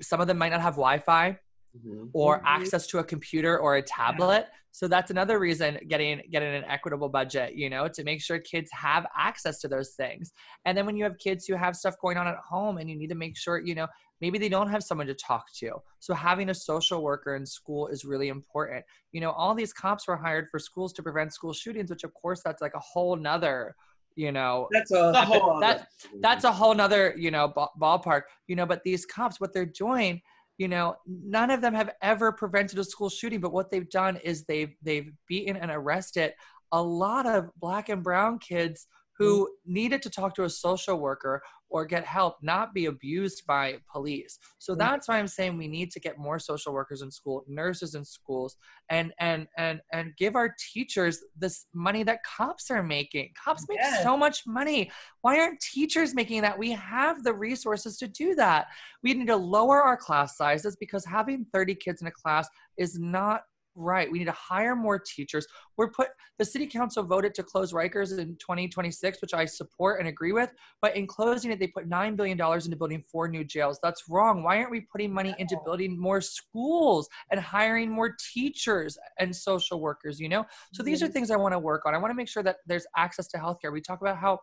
some 0.00 0.20
of 0.20 0.26
them 0.26 0.38
might 0.38 0.50
not 0.50 0.60
have 0.60 0.74
wi-fi 0.74 1.38
Mhm. 1.76 2.10
or 2.12 2.38
Mhm. 2.40 2.44
access 2.46 2.86
to 2.88 2.98
a 2.98 3.04
computer 3.04 3.58
or 3.58 3.76
a 3.76 3.82
tablet. 3.82 4.46
So 4.70 4.86
that's 4.86 5.10
another 5.10 5.38
reason 5.38 5.78
getting 5.88 6.22
getting 6.30 6.54
an 6.54 6.64
equitable 6.64 7.08
budget, 7.08 7.54
you 7.54 7.68
know, 7.68 7.88
to 7.88 8.04
make 8.04 8.20
sure 8.22 8.38
kids 8.38 8.70
have 8.72 9.06
access 9.16 9.60
to 9.60 9.68
those 9.68 9.90
things. 9.94 10.32
And 10.64 10.76
then 10.78 10.86
when 10.86 10.96
you 10.96 11.04
have 11.04 11.18
kids 11.18 11.46
who 11.46 11.54
have 11.56 11.74
stuff 11.74 11.96
going 12.00 12.16
on 12.16 12.26
at 12.28 12.36
home 12.36 12.78
and 12.78 12.88
you 12.88 12.96
need 12.96 13.08
to 13.08 13.14
make 13.16 13.36
sure, 13.36 13.58
you 13.58 13.74
know, 13.74 13.88
maybe 14.20 14.38
they 14.38 14.48
don't 14.48 14.68
have 14.70 14.82
someone 14.84 15.06
to 15.08 15.14
talk 15.14 15.46
to. 15.54 15.72
So 15.98 16.14
having 16.14 16.48
a 16.50 16.54
social 16.54 17.02
worker 17.02 17.34
in 17.34 17.44
school 17.44 17.88
is 17.88 18.04
really 18.04 18.28
important. 18.28 18.84
You 19.12 19.20
know, 19.20 19.30
all 19.32 19.54
these 19.54 19.72
cops 19.72 20.06
were 20.06 20.16
hired 20.16 20.48
for 20.50 20.58
schools 20.58 20.92
to 20.94 21.02
prevent 21.02 21.32
school 21.34 21.52
shootings, 21.52 21.90
which 21.90 22.04
of 22.04 22.14
course 22.14 22.40
that's 22.44 22.62
like 22.62 22.74
a 22.74 22.80
whole 22.80 23.16
nother, 23.16 23.74
you 24.16 24.32
know, 24.32 24.68
That's 24.70 24.90
a 24.92 25.10
the 25.12 25.24
whole 25.24 25.60
that- 25.60 25.88
that's 26.20 26.44
a 26.44 26.52
whole 26.52 26.74
nother 26.74 27.14
you 27.16 27.30
know 27.30 27.52
ballpark 27.80 28.22
you 28.46 28.56
know 28.56 28.64
but 28.66 28.82
these 28.82 29.04
cops 29.06 29.38
what 29.40 29.52
they're 29.52 29.66
doing 29.66 30.20
you 30.58 30.68
know 30.68 30.96
none 31.06 31.50
of 31.50 31.60
them 31.60 31.72
have 31.72 31.90
ever 32.02 32.32
prevented 32.32 32.78
a 32.78 32.84
school 32.84 33.08
shooting 33.08 33.40
but 33.40 33.52
what 33.52 33.70
they've 33.70 33.88
done 33.88 34.16
is 34.16 34.44
they've 34.44 34.74
they've 34.82 35.12
beaten 35.26 35.56
and 35.56 35.70
arrested 35.70 36.34
a 36.72 36.82
lot 36.82 37.24
of 37.26 37.48
black 37.56 37.88
and 37.88 38.02
brown 38.02 38.38
kids 38.38 38.86
who 39.16 39.44
mm-hmm. 39.44 39.72
needed 39.72 40.02
to 40.02 40.10
talk 40.10 40.34
to 40.34 40.44
a 40.44 40.50
social 40.50 40.98
worker 40.98 41.42
or 41.70 41.84
get 41.84 42.04
help 42.04 42.36
not 42.42 42.72
be 42.74 42.86
abused 42.86 43.44
by 43.46 43.78
police. 43.90 44.38
So 44.58 44.74
that's 44.74 45.08
why 45.08 45.18
i'm 45.18 45.28
saying 45.28 45.56
we 45.56 45.68
need 45.68 45.90
to 45.92 46.00
get 46.00 46.18
more 46.18 46.38
social 46.38 46.72
workers 46.72 47.02
in 47.02 47.10
school 47.10 47.44
nurses 47.46 47.94
in 47.94 48.04
schools 48.04 48.56
and 48.90 49.12
and 49.20 49.46
and 49.56 49.80
and 49.92 50.12
give 50.16 50.34
our 50.36 50.54
teachers 50.72 51.22
this 51.36 51.66
money 51.74 52.02
that 52.04 52.20
cops 52.24 52.70
are 52.70 52.82
making. 52.82 53.30
Cops 53.42 53.66
make 53.68 53.78
Yes. 53.78 54.02
so 54.02 54.16
much 54.16 54.42
money. 54.46 54.90
Why 55.22 55.38
aren't 55.38 55.60
teachers 55.60 56.14
making 56.14 56.42
that? 56.42 56.58
We 56.58 56.72
have 56.72 57.22
the 57.22 57.32
resources 57.34 57.96
to 57.98 58.08
do 58.08 58.34
that. 58.36 58.66
We 59.02 59.14
need 59.14 59.26
to 59.28 59.36
lower 59.36 59.82
our 59.82 59.96
class 59.96 60.36
sizes 60.36 60.76
because 60.76 61.04
having 61.04 61.46
30 61.52 61.74
kids 61.76 62.00
in 62.00 62.08
a 62.08 62.10
class 62.10 62.48
is 62.76 62.98
not 62.98 63.42
right 63.78 64.10
we 64.10 64.18
need 64.18 64.24
to 64.26 64.32
hire 64.32 64.74
more 64.74 64.98
teachers. 64.98 65.46
We're 65.76 65.90
put 65.90 66.08
the 66.38 66.44
city 66.44 66.66
council 66.66 67.02
voted 67.04 67.34
to 67.34 67.42
close 67.42 67.72
rikers 67.72 68.18
in 68.18 68.36
2026 68.36 69.22
which 69.22 69.34
i 69.34 69.44
support 69.44 70.00
and 70.00 70.08
agree 70.08 70.32
with 70.32 70.52
but 70.82 70.96
in 70.96 71.06
closing 71.06 71.50
it 71.50 71.58
they 71.58 71.68
put 71.68 71.88
$9 71.88 72.16
billion 72.16 72.40
into 72.40 72.76
building 72.76 73.02
four 73.10 73.28
new 73.28 73.44
jails. 73.44 73.78
That's 73.82 74.04
wrong. 74.08 74.42
Why 74.42 74.58
aren't 74.58 74.70
we 74.70 74.82
putting 74.82 75.12
money 75.12 75.34
into 75.38 75.56
building 75.64 75.98
more 75.98 76.20
schools 76.20 77.08
and 77.30 77.40
hiring 77.40 77.90
more 77.90 78.16
teachers 78.32 78.98
and 79.18 79.34
social 79.34 79.80
workers 79.80 80.20
you 80.20 80.28
know? 80.28 80.44
So 80.72 80.82
these 80.82 81.02
are 81.02 81.08
things 81.08 81.30
i 81.30 81.36
want 81.36 81.52
to 81.52 81.58
work 81.58 81.86
on. 81.86 81.94
I 81.94 81.98
want 81.98 82.10
to 82.10 82.16
make 82.16 82.28
sure 82.28 82.42
that 82.42 82.56
there's 82.66 82.86
access 82.96 83.28
to 83.28 83.38
healthcare. 83.38 83.72
We 83.72 83.80
talk 83.80 84.00
about 84.00 84.18
how 84.18 84.40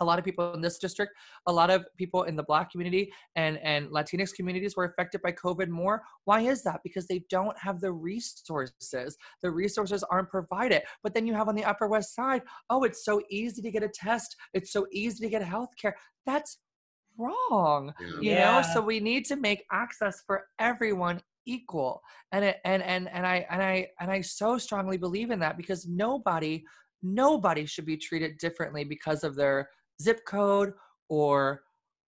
a 0.00 0.04
lot 0.04 0.18
of 0.18 0.24
people 0.24 0.52
in 0.54 0.60
this 0.60 0.78
district 0.78 1.12
a 1.46 1.52
lot 1.52 1.70
of 1.70 1.84
people 1.96 2.24
in 2.24 2.36
the 2.36 2.42
black 2.42 2.70
community 2.70 3.12
and 3.36 3.58
and 3.58 3.88
latinx 3.88 4.34
communities 4.34 4.76
were 4.76 4.84
affected 4.84 5.20
by 5.22 5.32
covid 5.32 5.68
more. 5.68 6.02
Why 6.24 6.40
is 6.40 6.62
that? 6.64 6.80
Because 6.82 7.06
they 7.06 7.24
don't 7.30 7.56
have 7.58 7.80
the 7.80 7.92
resources. 7.92 9.16
The 9.42 9.50
resources 9.50 10.02
aren't 10.04 10.30
provided. 10.30 10.82
But 11.02 11.14
then 11.14 11.26
you 11.26 11.34
have 11.34 11.48
on 11.48 11.54
the 11.54 11.64
upper 11.64 11.86
west 11.88 12.14
side 12.14 12.42
oh 12.70 12.84
it's 12.84 13.04
so 13.04 13.20
easy 13.30 13.62
to 13.62 13.70
get 13.70 13.82
a 13.82 13.88
test. 13.88 14.36
It's 14.52 14.72
so 14.72 14.86
easy 14.92 15.24
to 15.24 15.30
get 15.30 15.42
health 15.42 15.70
care 15.80 15.96
that's 16.26 16.58
wrong 17.18 17.92
Yeah. 18.00 18.06
you 18.20 18.32
Yeah. 18.32 18.56
know? 18.56 18.62
So 18.62 18.80
we 18.80 19.00
need 19.00 19.24
to 19.26 19.36
make 19.36 19.64
access 19.72 20.22
for 20.26 20.46
everyone 20.58 21.20
equal. 21.46 22.00
And 22.32 22.44
it, 22.44 22.56
and 22.64 22.82
and 22.82 23.08
and 23.10 23.26
i 23.26 23.46
and 23.50 23.62
i 23.62 23.88
and 24.00 24.10
i 24.10 24.20
so 24.22 24.56
strongly 24.58 24.96
believe 24.96 25.30
in 25.30 25.38
that 25.40 25.56
because 25.56 25.86
nobody 25.86 26.64
nobody 27.02 27.66
should 27.66 27.84
be 27.84 27.98
treated 27.98 28.38
differently 28.38 28.82
because 28.82 29.24
of 29.24 29.34
their 29.36 29.68
zip 30.02 30.24
code 30.26 30.74
or 31.08 31.62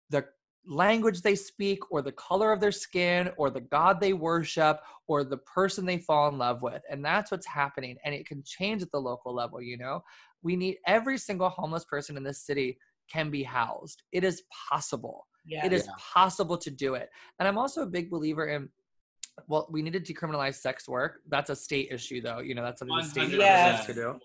the 0.09 0.25
language 0.65 1.21
they 1.21 1.36
speak 1.36 1.79
or 1.91 2.01
the 2.01 2.11
color 2.13 2.51
of 2.53 2.61
their 2.61 2.71
skin 2.71 3.29
or 3.38 3.49
the 3.49 3.59
god 3.59 3.99
they 3.99 4.13
worship 4.13 4.79
or 5.07 5.23
the 5.23 5.38
person 5.38 5.86
they 5.86 5.97
fall 5.97 6.29
in 6.29 6.38
love 6.38 6.61
with 6.61 6.81
and 6.89 7.03
that's 7.03 7.31
what's 7.31 7.45
happening 7.45 7.97
and 8.05 8.15
it 8.15 8.25
can 8.25 8.41
change 8.45 8.81
at 8.81 8.89
the 8.91 8.99
local 8.99 9.34
level 9.34 9.61
you 9.61 9.77
know? 9.77 10.01
We 10.41 10.55
need 10.57 10.77
every 10.88 11.17
single 11.17 11.47
homeless 11.49 11.86
person 11.86 12.17
in 12.17 12.23
this 12.23 12.41
city 12.45 12.77
can 13.09 13.29
be 13.29 13.43
housed. 13.43 14.03
It 14.11 14.23
is 14.25 14.43
possible. 14.69 15.25
Yeah. 15.45 15.65
it 15.65 15.71
is 15.73 15.86
Yeah. 15.86 15.93
possible 15.97 16.57
to 16.57 16.71
do 16.71 16.95
it. 16.95 17.09
And 17.39 17.47
i'm 17.47 17.57
also 17.57 17.81
a 17.84 17.86
big 17.86 18.09
believer 18.09 18.47
in 18.47 18.69
well 19.47 19.67
we 19.69 19.81
need 19.81 19.93
to 19.93 19.99
decriminalize 19.99 20.55
sex 20.55 20.88
work. 20.88 21.21
That's 21.27 21.49
a 21.49 21.55
state 21.55 21.89
issue 21.91 22.21
though. 22.21 22.39
You 22.39 22.55
know 22.55 22.63
that's 22.63 22.79
something 22.79 22.95
the 22.97 23.03
state 23.03 23.29
100%. 23.31 23.39
representatives 23.39 23.86
can 23.88 23.95
do. 23.95 24.19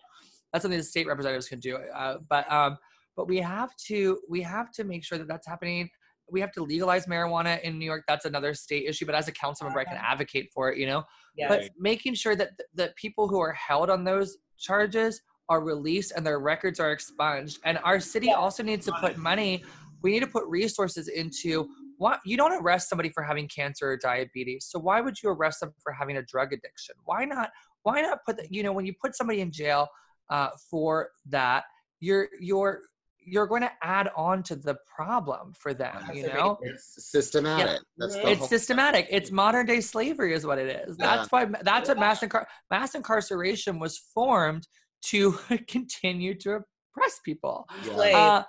That's 0.52 0.62
something 0.62 0.78
the 0.78 0.84
state 0.84 1.06
representatives 1.09 1.48
can 1.48 1.61
do. 1.61 1.76
Uh, 1.76 2.18
but 2.28 2.50
um 2.52 2.78
but 3.19 3.27
we 3.27 3.39
have 3.39 3.75
to 3.89 4.21
we 4.29 4.41
have 4.41 4.71
to 4.71 4.85
make 4.85 5.05
sure 5.05 5.19
that 5.19 5.27
that's 5.29 5.47
happening. 5.47 5.91
We 6.31 6.41
have 6.41 6.53
to 6.53 6.62
legalize 6.62 7.07
marijuana 7.07 7.61
in 7.62 7.79
new 7.79 7.85
york. 7.85 8.05
That's 8.07 8.25
another 8.25 8.55
state 8.55 8.85
issue 8.87 9.05
but 9.05 9.14
as 9.14 9.29
a 9.29 9.33
council 9.33 9.66
member 9.66 9.81
i 9.81 9.85
can 9.85 9.97
advocate 9.97 10.51
for 10.55 10.71
it 10.71 10.79
you 10.79 10.87
know? 10.87 11.03
Yeah. 11.37 11.49
but 11.49 11.71
making 11.79 12.14
sure 12.14 12.37
that 12.37 12.51
that 12.75 12.95
people 12.97 13.27
who 13.29 13.41
are 13.41 13.53
held 13.53 13.91
on 13.91 14.05
those 14.05 14.39
charges 14.57 15.21
are 15.49 15.61
released 15.62 16.12
and 16.14 16.25
their 16.25 16.41
records 16.41 16.79
are 16.79 16.93
expunged. 16.93 17.59
And 17.64 17.79
our 17.79 17.99
city 18.01 18.27
Yeah. 18.29 18.35
also 18.35 18.62
needs 18.62 18.87
to 18.87 18.93
put 19.01 19.19
money 19.19 19.64
we 20.01 20.12
need 20.12 20.21
to 20.21 20.29
put 20.29 20.45
resources 20.47 21.09
into 21.09 21.69
what 21.97 22.21
you 22.25 22.37
don't 22.37 22.53
arrest 22.62 22.89
somebody 22.89 23.09
for 23.09 23.25
having 23.25 23.49
cancer 23.49 23.91
or 23.93 23.97
diabetes 23.97 24.66
so 24.71 24.79
why 24.79 25.01
would 25.01 25.21
you 25.21 25.31
arrest 25.31 25.59
them 25.61 25.73
for 25.83 25.93
having 25.93 26.19
a 26.19 26.23
drug 26.23 26.53
addiction? 26.53 26.95
Why 27.05 27.25
not 27.25 27.51
why 27.83 28.01
not 28.03 28.19
put 28.25 28.37
the, 28.37 28.47
you 28.49 28.62
know 28.62 28.73
when 28.73 28.87
you 28.87 28.95
put 29.03 29.16
somebody 29.16 29.41
in 29.41 29.51
jail 29.51 29.89
uh, 30.31 30.51
for 30.71 31.11
that 31.27 31.64
you're 32.01 32.29
you're 32.41 32.83
you're 33.31 33.47
going 33.47 33.62
to 33.62 33.70
add 33.83 34.11
on 34.16 34.43
to 34.45 34.57
the 34.57 34.76
problem 34.87 35.53
for 35.53 35.74
them 35.74 35.97
you 36.14 36.26
know? 36.26 36.59
It's 36.62 37.11
systematic. 37.11 37.81
That's 37.97 38.14
the 38.14 38.31
it's 38.31 38.39
whole- 38.39 38.49
systematic. 38.49 39.07
it's 39.11 39.31
modern 39.31 39.66
day 39.66 39.81
slavery 39.81 40.33
is 40.35 40.47
what 40.47 40.59
it 40.59 40.89
is. 40.89 40.97
That's 40.97 41.31
why 41.31 41.47
that's 41.62 41.89
what 41.89 41.99
mass, 41.99 42.20
incar- 42.20 42.47
mass 42.70 42.95
incarceration 42.95 43.79
was 43.79 43.99
formed 43.99 44.66
to 45.07 45.33
continue 45.68 46.35
to 46.39 46.61
oppress 46.97 47.20
people. 47.24 47.66
Yeah. 47.85 47.95
Slave. 47.95 48.14
uh, 48.14 48.45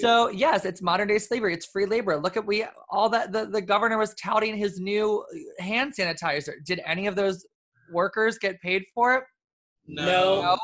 so 0.00 0.28
yes 0.28 0.64
it's 0.64 0.82
modern 0.82 1.08
day 1.08 1.18
slavery. 1.18 1.54
It's 1.54 1.66
free 1.66 1.86
labor. 1.86 2.16
Look 2.16 2.36
at 2.36 2.46
we 2.46 2.64
all 2.90 3.08
that 3.10 3.32
the, 3.32 3.46
the 3.46 3.62
governor 3.62 3.98
was 3.98 4.14
touting 4.14 4.56
his 4.56 4.78
new 4.78 5.24
hand 5.58 5.94
sanitizer. 5.98 6.52
Did 6.64 6.80
any 6.86 7.06
of 7.06 7.16
those 7.16 7.46
workers 7.92 8.38
get 8.38 8.60
paid 8.60 8.84
for 8.94 9.14
it? 9.14 9.24
No. 9.86 10.42
no 10.42 10.58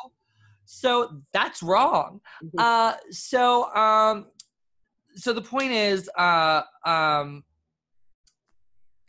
so 0.65 1.21
that's 1.33 1.63
wrong 1.63 2.21
Mhm. 2.43 2.51
uh 2.59 2.95
so 3.11 3.73
um 3.75 4.27
so 5.17 5.33
the 5.33 5.43
point 5.43 5.73
is 5.73 6.09
uh 6.19 6.63
um 6.85 7.45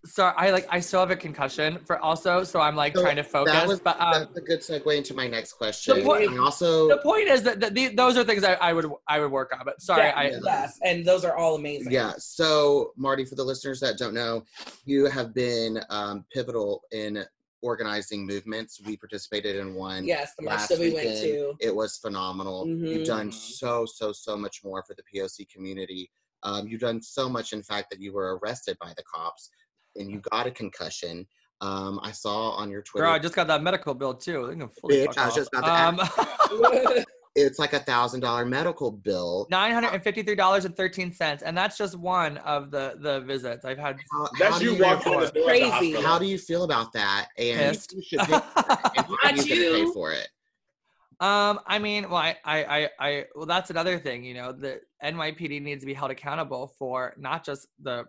sorry, 0.06 0.34
I 0.38 0.52
like 0.52 0.68
I 0.70 0.80
still 0.80 1.00
have 1.00 1.12
a 1.12 1.16
concussion 1.16 1.80
for 1.86 1.98
also, 2.00 2.44
so 2.44 2.60
I'm 2.60 2.76
like 2.76 2.94
So 2.96 3.02
trying 3.02 3.16
to 3.16 3.24
focus. 3.24 3.54
That 3.54 3.68
was, 3.68 3.80
but 3.80 4.00
um, 4.00 4.12
that's 4.12 4.38
a 4.38 4.42
good 4.42 4.60
segue 4.60 4.96
into 4.96 5.14
my 5.14 5.28
next 5.28 5.54
question. 5.54 6.04
point- 6.04 6.30
and 6.30 6.40
also, 6.40 6.88
the 6.88 6.98
point 7.00 7.28
is 7.28 7.42
that, 7.44 7.60
that 7.60 7.74
the, 7.74 7.88
those 7.96 8.18
are 8.18 8.24
things 8.24 8.44
I, 8.44 8.54
I 8.54 8.74
would 8.74 8.86
I 9.08 9.20
would 9.20 9.32
work 9.32 9.52
on. 9.58 9.66
But 9.66 9.82
sorry, 9.82 10.06
Yeah, 10.08 10.14
I 10.16 10.32
yes, 10.44 10.78
and 10.84 11.04
those 11.06 11.26
are 11.26 11.36
all 11.36 11.56
amazing. 11.56 11.92
Yeah. 11.92 12.14
So, 12.18 12.92
Marti, 12.98 13.26
for 13.26 13.36
the 13.36 13.44
listeners 13.44 13.80
that 13.80 13.98
don't 13.98 14.14
know, 14.14 14.44
you 14.86 15.06
have 15.06 15.34
been 15.34 15.82
um, 15.90 16.26
pivotal 16.32 16.84
in 16.92 17.26
organizing 17.66 18.26
movements. 18.28 18.80
We 18.86 18.96
participated 18.96 19.56
in 19.58 19.74
one. 19.74 20.06
Yes, 20.06 20.34
the 20.38 20.46
march 20.46 20.68
that 20.70 20.80
we 20.80 20.94
went 20.94 21.18
to. 21.22 21.54
It 21.60 21.76
was 21.76 21.98
phenomenal. 21.98 22.68
You've 22.68 23.06
done 23.08 23.30
Mhm. 23.30 23.34
so, 23.34 23.86
so, 23.86 24.12
so 24.14 24.38
much 24.38 24.64
more 24.64 24.84
for 24.84 24.94
the 24.96 25.04
POC 25.04 25.46
community. 25.52 26.12
Um, 26.44 26.68
you've 26.68 26.82
done 26.82 27.02
so 27.02 27.28
much, 27.28 27.54
in 27.54 27.64
fact, 27.64 27.90
that 27.90 28.00
you 28.00 28.14
were 28.14 28.38
arrested 28.38 28.78
by 28.80 28.94
the 28.96 29.04
cops 29.04 29.50
and 29.96 30.12
you 30.12 30.20
got 30.32 30.46
a 30.46 30.52
concussion. 30.52 31.28
Um, 31.62 32.00
I 32.04 32.12
saw 32.12 32.52
on 32.52 32.70
your 32.70 32.84
Twitter. 32.84 33.06
girl, 33.06 33.16
I 33.16 33.20
just 33.20 33.34
got 33.36 33.48
that 33.48 33.64
medical 33.64 33.94
bill 33.96 34.14
too. 34.14 34.46
They 34.48 34.56
can 34.56 34.70
fully 34.70 34.98
Bitch, 34.98 35.06
fuck 35.06 35.18
I 35.18 35.26
was 35.26 35.32
off. 35.32 35.38
just 35.38 35.50
about 35.54 35.98
to 35.98 36.94
um, 36.94 37.04
it's 37.36 37.60
like 37.60 37.74
a 37.74 37.80
thousand 37.80 38.22
dollar 38.22 38.46
medical 38.46 38.92
bill. 38.92 39.46
Nine 39.52 39.74
hundred 39.74 39.94
and 39.94 40.04
fifty-three 40.04 40.36
dollars 40.36 40.66
and 40.66 40.76
thirteen 40.76 41.12
cents, 41.12 41.44
and 41.44 41.56
that's 41.58 41.78
just 41.78 41.96
one 41.98 42.38
of 42.38 42.72
the 42.72 42.96
the 43.02 43.22
visits 43.22 43.66
I've 43.66 43.78
had. 43.78 43.98
How, 44.12 44.28
That's 44.40 44.56
how 44.56 44.62
you 44.62 44.76
you 44.76 44.84
walking 44.84 45.14
in 45.14 45.20
the 45.20 45.26
door 45.26 45.28
at 45.28 45.34
the 45.34 45.44
Crazy. 45.44 46.02
How 46.02 46.18
do 46.18 46.26
you 46.26 46.38
feel 46.38 46.64
about 46.64 46.94
that? 46.94 47.28
And 47.38 47.76
Pissed. 47.76 47.94
you 47.94 48.02
should 48.02 48.20
pay 48.20 48.26
for 48.26 48.38
it. 48.38 48.44
And 48.98 49.06
how 49.06 49.30
are 49.30 49.36
you 49.36 49.72
gonna 49.72 49.86
pay 49.86 49.94
for 49.94 50.12
it? 50.14 50.28
Um, 51.20 51.60
I 51.66 51.80
mean, 51.80 52.10
well, 52.10 52.18
I, 52.18 52.36
I, 52.44 52.64
I, 52.64 52.90
I, 53.00 53.26
well, 53.36 53.46
that's 53.46 53.70
another 53.70 53.98
thing. 54.00 54.26
You 54.26 54.34
know, 54.34 54.52
the 54.52 54.82
NYPD 55.04 55.62
needs 55.62 55.82
to 55.82 55.86
be 55.86 55.94
held 55.94 56.12
accountable 56.12 56.74
for 56.78 57.14
not 57.18 57.46
just 57.46 57.68
the 57.82 58.06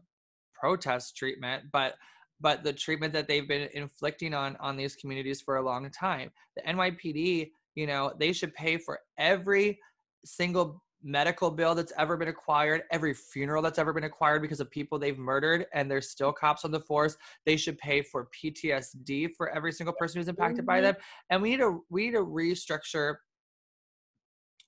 protest 0.55 1.17
treatment, 1.17 1.65
but 1.73 1.95
but 2.41 2.63
the 2.63 2.73
treatment 2.73 3.13
that 3.15 3.29
they've 3.29 3.49
been 3.49 3.69
inflicting 3.73 4.35
on 4.35 4.57
on 4.57 4.77
these 4.77 4.95
communities 4.97 5.41
for 5.41 5.57
a 5.57 5.63
long 5.63 5.89
time. 5.91 6.31
The 6.57 6.63
NYPD, 6.63 7.51
you 7.77 7.87
know, 7.87 8.13
they 8.19 8.33
should 8.33 8.53
pay 8.55 8.77
for 8.79 8.99
every 9.19 9.79
single 10.25 10.83
medical 11.03 11.51
bill 11.51 11.75
that's 11.75 11.93
ever 11.99 12.17
been 12.17 12.29
acquired, 12.29 12.83
every 12.91 13.15
funeral 13.15 13.63
that's 13.63 13.79
ever 13.79 13.93
been 13.93 14.05
acquired 14.05 14.43
because 14.43 14.59
of 14.59 14.69
people 14.71 14.99
they've 14.99 15.19
murdered, 15.19 15.67
and 15.73 15.89
there's 15.89 16.11
still 16.11 16.33
cops 16.33 16.65
on 16.65 16.73
the 16.73 16.81
force. 16.81 17.17
They 17.45 17.57
should 17.57 17.79
pay 17.79 18.03
for 18.03 18.29
PTSD 18.43 19.29
for 19.37 19.51
every 19.51 19.71
single 19.71 19.95
person 19.97 20.19
who's 20.19 20.27
impacted 20.27 20.67
by 20.67 20.81
Mhm. 20.81 20.83
them 20.83 20.97
and 21.31 21.43
we 21.43 21.51
need 21.51 21.59
to 21.59 21.85
we 21.91 22.07
need 22.07 22.13
to 22.15 22.25
restructure 22.25 23.19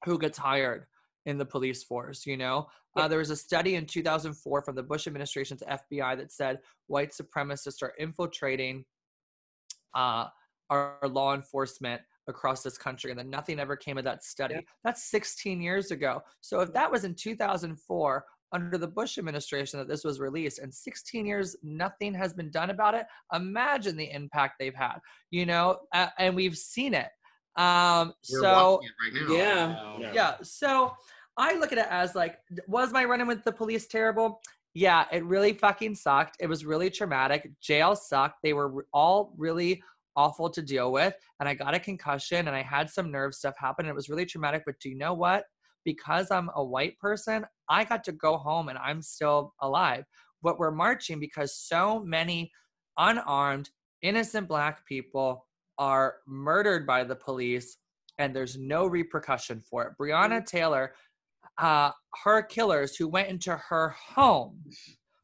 who 0.04 0.18
gets 0.18 0.38
hired 0.38 0.86
in 1.26 1.38
the 1.38 1.44
police 1.44 1.82
force 1.82 2.24
you 2.24 2.36
know 2.36 2.68
uh, 2.96 3.08
there 3.08 3.18
was 3.18 3.30
a 3.30 3.36
study 3.36 3.74
in 3.74 3.84
2004 3.84 4.62
from 4.62 4.74
the 4.74 4.82
bush 4.82 5.06
administration's 5.06 5.62
fbi 5.62 6.16
that 6.16 6.30
said 6.32 6.60
white 6.86 7.10
supremacists 7.10 7.82
are 7.82 7.92
infiltrating 7.98 8.84
uh, 9.94 10.26
our 10.70 10.98
law 11.08 11.34
enforcement 11.34 12.00
across 12.28 12.62
this 12.62 12.78
country 12.78 13.10
and 13.10 13.18
then 13.18 13.30
nothing 13.30 13.58
ever 13.58 13.76
came 13.76 13.98
of 13.98 14.04
that 14.04 14.22
study 14.24 14.54
Yeah. 14.54 14.60
that's 14.84 15.04
16 15.10 15.60
years 15.60 15.90
ago 15.90 16.22
so 16.40 16.60
if 16.60 16.72
that 16.74 16.90
was 16.90 17.04
in 17.04 17.14
2004 17.14 18.24
under 18.52 18.78
the 18.78 18.88
bush 18.88 19.18
administration 19.18 19.78
that 19.78 19.88
this 19.88 20.04
was 20.04 20.20
released 20.20 20.58
and 20.58 20.72
16 20.72 21.26
years 21.26 21.56
nothing 21.62 22.14
has 22.14 22.32
been 22.32 22.50
done 22.50 22.70
about 22.70 22.94
it 22.94 23.06
imagine 23.34 23.96
the 23.96 24.10
impact 24.10 24.54
they've 24.58 24.74
had 24.74 24.98
you 25.30 25.44
know 25.44 25.78
uh, 25.94 26.08
and 26.18 26.34
we've 26.34 26.56
seen 26.56 26.94
it 26.94 27.08
um 27.56 28.12
We're 28.32 28.40
so 28.40 28.80
it 28.82 28.90
right 29.02 29.28
now. 29.28 29.34
Yeah. 29.34 29.98
Yeah. 30.00 30.12
yeah 30.14 30.34
so 30.42 30.92
i 31.36 31.54
look 31.58 31.72
at 31.72 31.78
it 31.78 31.86
as 31.90 32.14
like 32.14 32.38
was 32.66 32.92
my 32.92 33.04
run-in 33.04 33.26
with 33.26 33.42
the 33.44 33.52
police 33.52 33.86
terrible 33.86 34.40
yeah 34.74 35.06
it 35.12 35.24
really 35.24 35.52
fucking 35.52 35.94
sucked 35.94 36.36
it 36.40 36.46
was 36.46 36.64
really 36.64 36.88
traumatic 36.90 37.50
jail 37.60 37.96
sucked 37.96 38.36
they 38.42 38.52
were 38.52 38.86
all 38.92 39.34
really 39.36 39.82
awful 40.18 40.50
to 40.50 40.60
deal 40.60 40.90
with 40.90 41.14
and 41.38 41.48
i 41.48 41.54
got 41.54 41.74
a 41.74 41.78
concussion 41.78 42.48
and 42.48 42.56
i 42.56 42.60
had 42.60 42.90
some 42.90 43.12
nerve 43.12 43.32
stuff 43.32 43.54
happen 43.56 43.84
and 43.84 43.90
it 43.90 43.94
was 43.94 44.08
really 44.08 44.26
traumatic 44.26 44.64
but 44.66 44.74
do 44.80 44.88
you 44.88 44.98
know 44.98 45.14
what? 45.14 45.44
Because 45.84 46.30
i'm 46.32 46.50
a 46.56 46.64
white 46.64 46.98
person 46.98 47.46
i 47.68 47.84
got 47.84 48.02
to 48.04 48.12
go 48.12 48.36
home 48.36 48.68
and 48.68 48.78
i'm 48.78 49.00
still 49.00 49.54
alive. 49.62 50.04
But 50.42 50.58
we're 50.58 50.72
marching 50.72 51.18
because 51.20 51.56
so 51.56 52.00
many 52.00 52.50
unarmed 52.98 53.70
innocent 54.02 54.48
black 54.48 54.86
people 54.86 55.46
are 55.78 56.16
murdered 56.26 56.86
by 56.86 57.04
the 57.04 57.16
police 57.16 57.76
and 58.18 58.34
there's 58.34 58.58
no 58.58 58.86
repercussion 58.86 59.60
for 59.60 59.84
it. 59.84 59.92
Breonna 60.00 60.44
Taylor, 60.44 60.94
uh, 61.58 61.92
her 62.24 62.42
killers 62.42 62.96
who 62.96 63.08
went 63.08 63.28
into 63.28 63.56
her 63.56 63.90
home, 63.90 64.60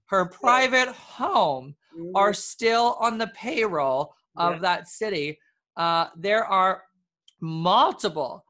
her 0.07 0.27
private 0.27 0.89
home, 0.89 1.75
are 2.15 2.33
still 2.33 2.97
on 3.01 3.19
the 3.19 3.29
payroll 3.29 4.15
of 4.37 4.55
Yeah. 4.55 4.59
that 4.61 4.89
city. 4.89 5.39
Uh, 5.77 6.09
there 6.17 6.45
are 6.45 6.83
multiple 7.41 8.45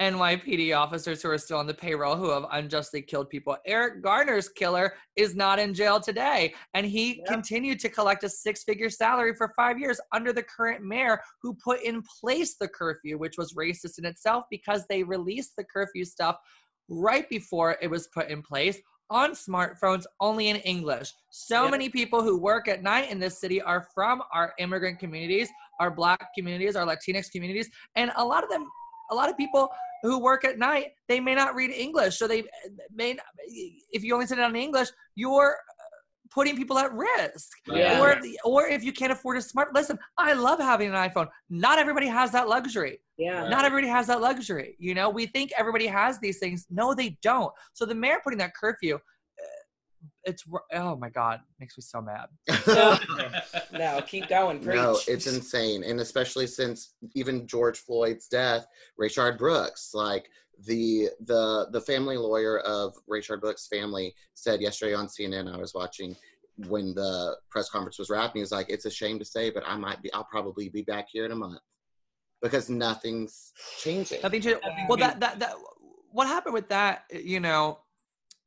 NYPD 0.00 0.72
officers 0.76 1.22
who 1.22 1.30
are 1.30 1.38
still 1.38 1.58
on 1.58 1.68
the 1.68 1.74
payroll 1.74 2.16
who 2.16 2.28
have 2.30 2.44
unjustly 2.50 3.00
killed 3.00 3.30
people. 3.30 3.56
Eric 3.64 4.02
Garner's 4.02 4.48
killer 4.48 4.96
is 5.14 5.36
not 5.36 5.60
in 5.60 5.72
jail 5.72 6.00
today, 6.00 6.52
and 6.74 6.84
he 6.84 7.18
Yep. 7.18 7.26
continued 7.26 7.78
to 7.80 7.88
collect 7.88 8.24
a 8.24 8.28
six 8.28 8.64
figure 8.64 8.90
salary 8.90 9.34
for 9.36 9.52
five 9.56 9.78
years 9.78 10.00
under 10.12 10.32
the 10.32 10.42
current 10.42 10.82
mayor 10.84 11.22
who 11.42 11.54
put 11.54 11.80
in 11.82 12.02
place 12.20 12.56
the 12.56 12.66
curfew, 12.66 13.18
which 13.18 13.38
was 13.38 13.54
racist 13.54 13.98
in 13.98 14.04
itself 14.04 14.44
because 14.50 14.84
they 14.88 15.04
released 15.04 15.54
the 15.56 15.64
curfew 15.64 16.04
stuff 16.04 16.38
right 16.88 17.28
before 17.30 17.78
it 17.80 17.88
was 17.88 18.08
put 18.08 18.28
in 18.28 18.42
place 18.42 18.78
on 19.10 19.32
smartphones 19.32 20.04
only 20.20 20.48
in 20.48 20.56
English. 20.56 21.12
So 21.30 21.62
Yep. 21.62 21.70
many 21.70 21.88
people 21.88 22.22
who 22.22 22.38
work 22.38 22.68
at 22.68 22.82
night 22.82 23.10
in 23.10 23.18
this 23.18 23.38
city 23.38 23.60
are 23.60 23.86
from 23.94 24.22
our 24.32 24.54
immigrant 24.58 24.98
communities, 24.98 25.48
our 25.80 25.90
black 25.90 26.28
communities, 26.36 26.76
our 26.76 26.86
Latinx 26.86 27.30
communities, 27.30 27.68
and 27.96 28.12
a 28.16 28.24
lot 28.24 28.42
of 28.44 28.50
them 28.50 28.66
a 29.10 29.14
lot 29.14 29.28
of 29.28 29.36
people 29.36 29.70
who 30.02 30.18
work 30.18 30.44
at 30.44 30.58
night 30.58 30.92
they 31.08 31.20
may 31.20 31.34
not 31.34 31.54
read 31.54 31.70
english 31.70 32.18
so 32.18 32.26
they 32.26 32.42
may 32.94 33.14
not, 33.14 33.24
if 33.92 34.02
you 34.02 34.14
only 34.14 34.26
send 34.26 34.40
it 34.40 34.44
on 34.44 34.56
english 34.56 34.88
you're 35.14 35.56
uh, 35.70 35.73
putting 36.30 36.56
people 36.56 36.78
at 36.78 36.92
risk 36.92 37.50
Yeah. 37.66 38.00
or 38.00 38.20
or 38.44 38.66
if 38.66 38.82
you 38.82 38.92
can't 38.92 39.12
afford 39.12 39.36
a 39.36 39.42
smart 39.42 39.74
listen 39.74 39.98
i 40.18 40.32
love 40.32 40.58
having 40.58 40.88
an 40.88 40.94
iphone 41.08 41.28
not 41.50 41.78
everybody 41.78 42.06
has 42.06 42.30
that 42.32 42.48
luxury 42.48 43.00
Yeah. 43.18 43.48
not 43.48 43.64
everybody 43.64 43.88
has 43.88 44.06
that 44.08 44.20
luxury 44.20 44.76
you 44.78 44.94
know 44.94 45.10
we 45.10 45.26
think 45.26 45.52
everybody 45.56 45.86
has 45.86 46.18
these 46.20 46.38
things 46.38 46.66
no 46.70 46.94
they 46.94 47.18
don't 47.22 47.52
so 47.72 47.84
the 47.86 47.94
mayor 47.94 48.18
putting 48.24 48.38
that 48.38 48.52
curfew 48.54 48.94
uh, 48.96 48.98
it's 50.24 50.44
oh 50.72 50.96
my 50.96 51.10
god 51.10 51.40
makes 51.60 51.76
me 51.76 51.82
so 51.82 52.00
mad 52.00 52.26
No, 52.66 52.98
no, 53.72 54.00
keep 54.06 54.28
going. 54.28 54.60
Preach. 54.60 54.76
no, 54.76 54.98
it's 55.06 55.26
insane, 55.26 55.82
and 55.84 56.00
especially 56.00 56.46
since 56.46 56.94
even 57.14 57.46
George 57.46 57.78
Floyd's 57.80 58.28
death, 58.28 58.66
Rayshard 59.00 59.38
Brooks, 59.38 59.90
like 59.94 60.28
the 60.66 61.08
the 61.20 61.68
the 61.72 61.80
family 61.80 62.16
lawyer 62.16 62.58
of 62.60 62.94
Rayshard 63.10 63.40
Brooks' 63.40 63.66
family, 63.66 64.14
said 64.34 64.60
yesterday 64.60 64.94
on 64.94 65.06
CNN. 65.06 65.52
I 65.52 65.56
was 65.56 65.74
watching 65.74 66.16
when 66.68 66.94
the 66.94 67.36
press 67.50 67.68
conference 67.68 67.98
was 67.98 68.10
wrapping. 68.10 68.40
He's 68.42 68.52
like, 68.52 68.70
"It's 68.70 68.84
a 68.84 68.90
shame 68.90 69.18
to 69.18 69.24
say, 69.24 69.50
but 69.50 69.62
I 69.66 69.76
might 69.76 70.02
be. 70.02 70.12
I'll 70.12 70.24
probably 70.24 70.68
be 70.68 70.82
back 70.82 71.06
here 71.10 71.24
in 71.24 71.32
a 71.32 71.36
month 71.36 71.60
because 72.42 72.68
nothing's 72.70 73.52
changing." 73.80 74.20
Nothing 74.22 74.40
to 74.42 74.60
well 74.88 74.98
that 74.98 75.20
that 75.20 75.38
that 75.40 75.54
what 76.12 76.26
happened 76.28 76.54
with 76.54 76.68
that, 76.68 77.04
you 77.12 77.40
know, 77.40 77.80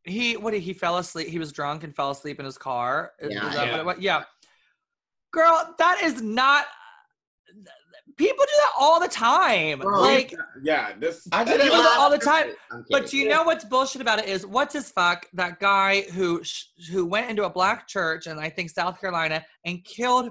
he 0.03 0.38
what 0.38 0.51
did 0.51 0.62
he 0.62 0.74
fell 0.74 0.97
asleep 0.97 1.28
he 1.28 1.39
was 1.39 1.51
drunk 1.51 1.84
and 1.84 1.93
fell 1.95 2.12
asleep 2.12 2.39
in 2.39 2.45
his 2.45 2.58
car. 2.58 3.12
Is- 3.20 3.30
is 3.30 3.36
Yeah. 3.36 3.49
that 3.76 3.86
what 3.86 4.01
Yeah. 4.01 4.20
yeah. 4.20 4.26
Girl, 5.32 5.76
that 5.78 6.01
is 6.01 6.22
not 6.22 6.66
people 8.18 8.43
do 8.45 8.51
that 8.57 8.72
all 8.80 8.99
the 8.99 9.07
time. 9.07 9.80
Bro, 9.80 10.01
like 10.01 10.34
yeah, 10.63 10.93
this. 10.99 11.28
I 11.32 11.43
did 11.43 11.55
it 11.55 11.61
People 11.63 11.78
do 11.78 11.82
it 11.82 11.86
last 11.86 11.99
all 11.99 12.09
the 12.09 12.18
time. 12.18 12.47
But 12.89 13.07
do 13.07 13.18
you 13.18 13.28
know 13.30 13.43
what's 13.43 13.63
bullshit 13.65 14.01
about 14.01 14.20
it 14.20 14.26
is 14.28 14.45
what's 14.45 14.74
his 14.74 14.89
fuck 14.91 15.26
that 15.34 15.59
guy 15.59 16.01
who 16.13 16.43
sh- 16.43 16.65
who 16.91 17.05
went 17.05 17.30
into 17.30 17.45
a 17.45 17.49
black 17.49 17.88
church 17.88 18.28
in 18.28 18.38
I 18.39 18.49
think 18.49 18.70
South 18.70 18.99
Carolina 18.99 19.43
and 19.65 19.84
killed 19.84 20.30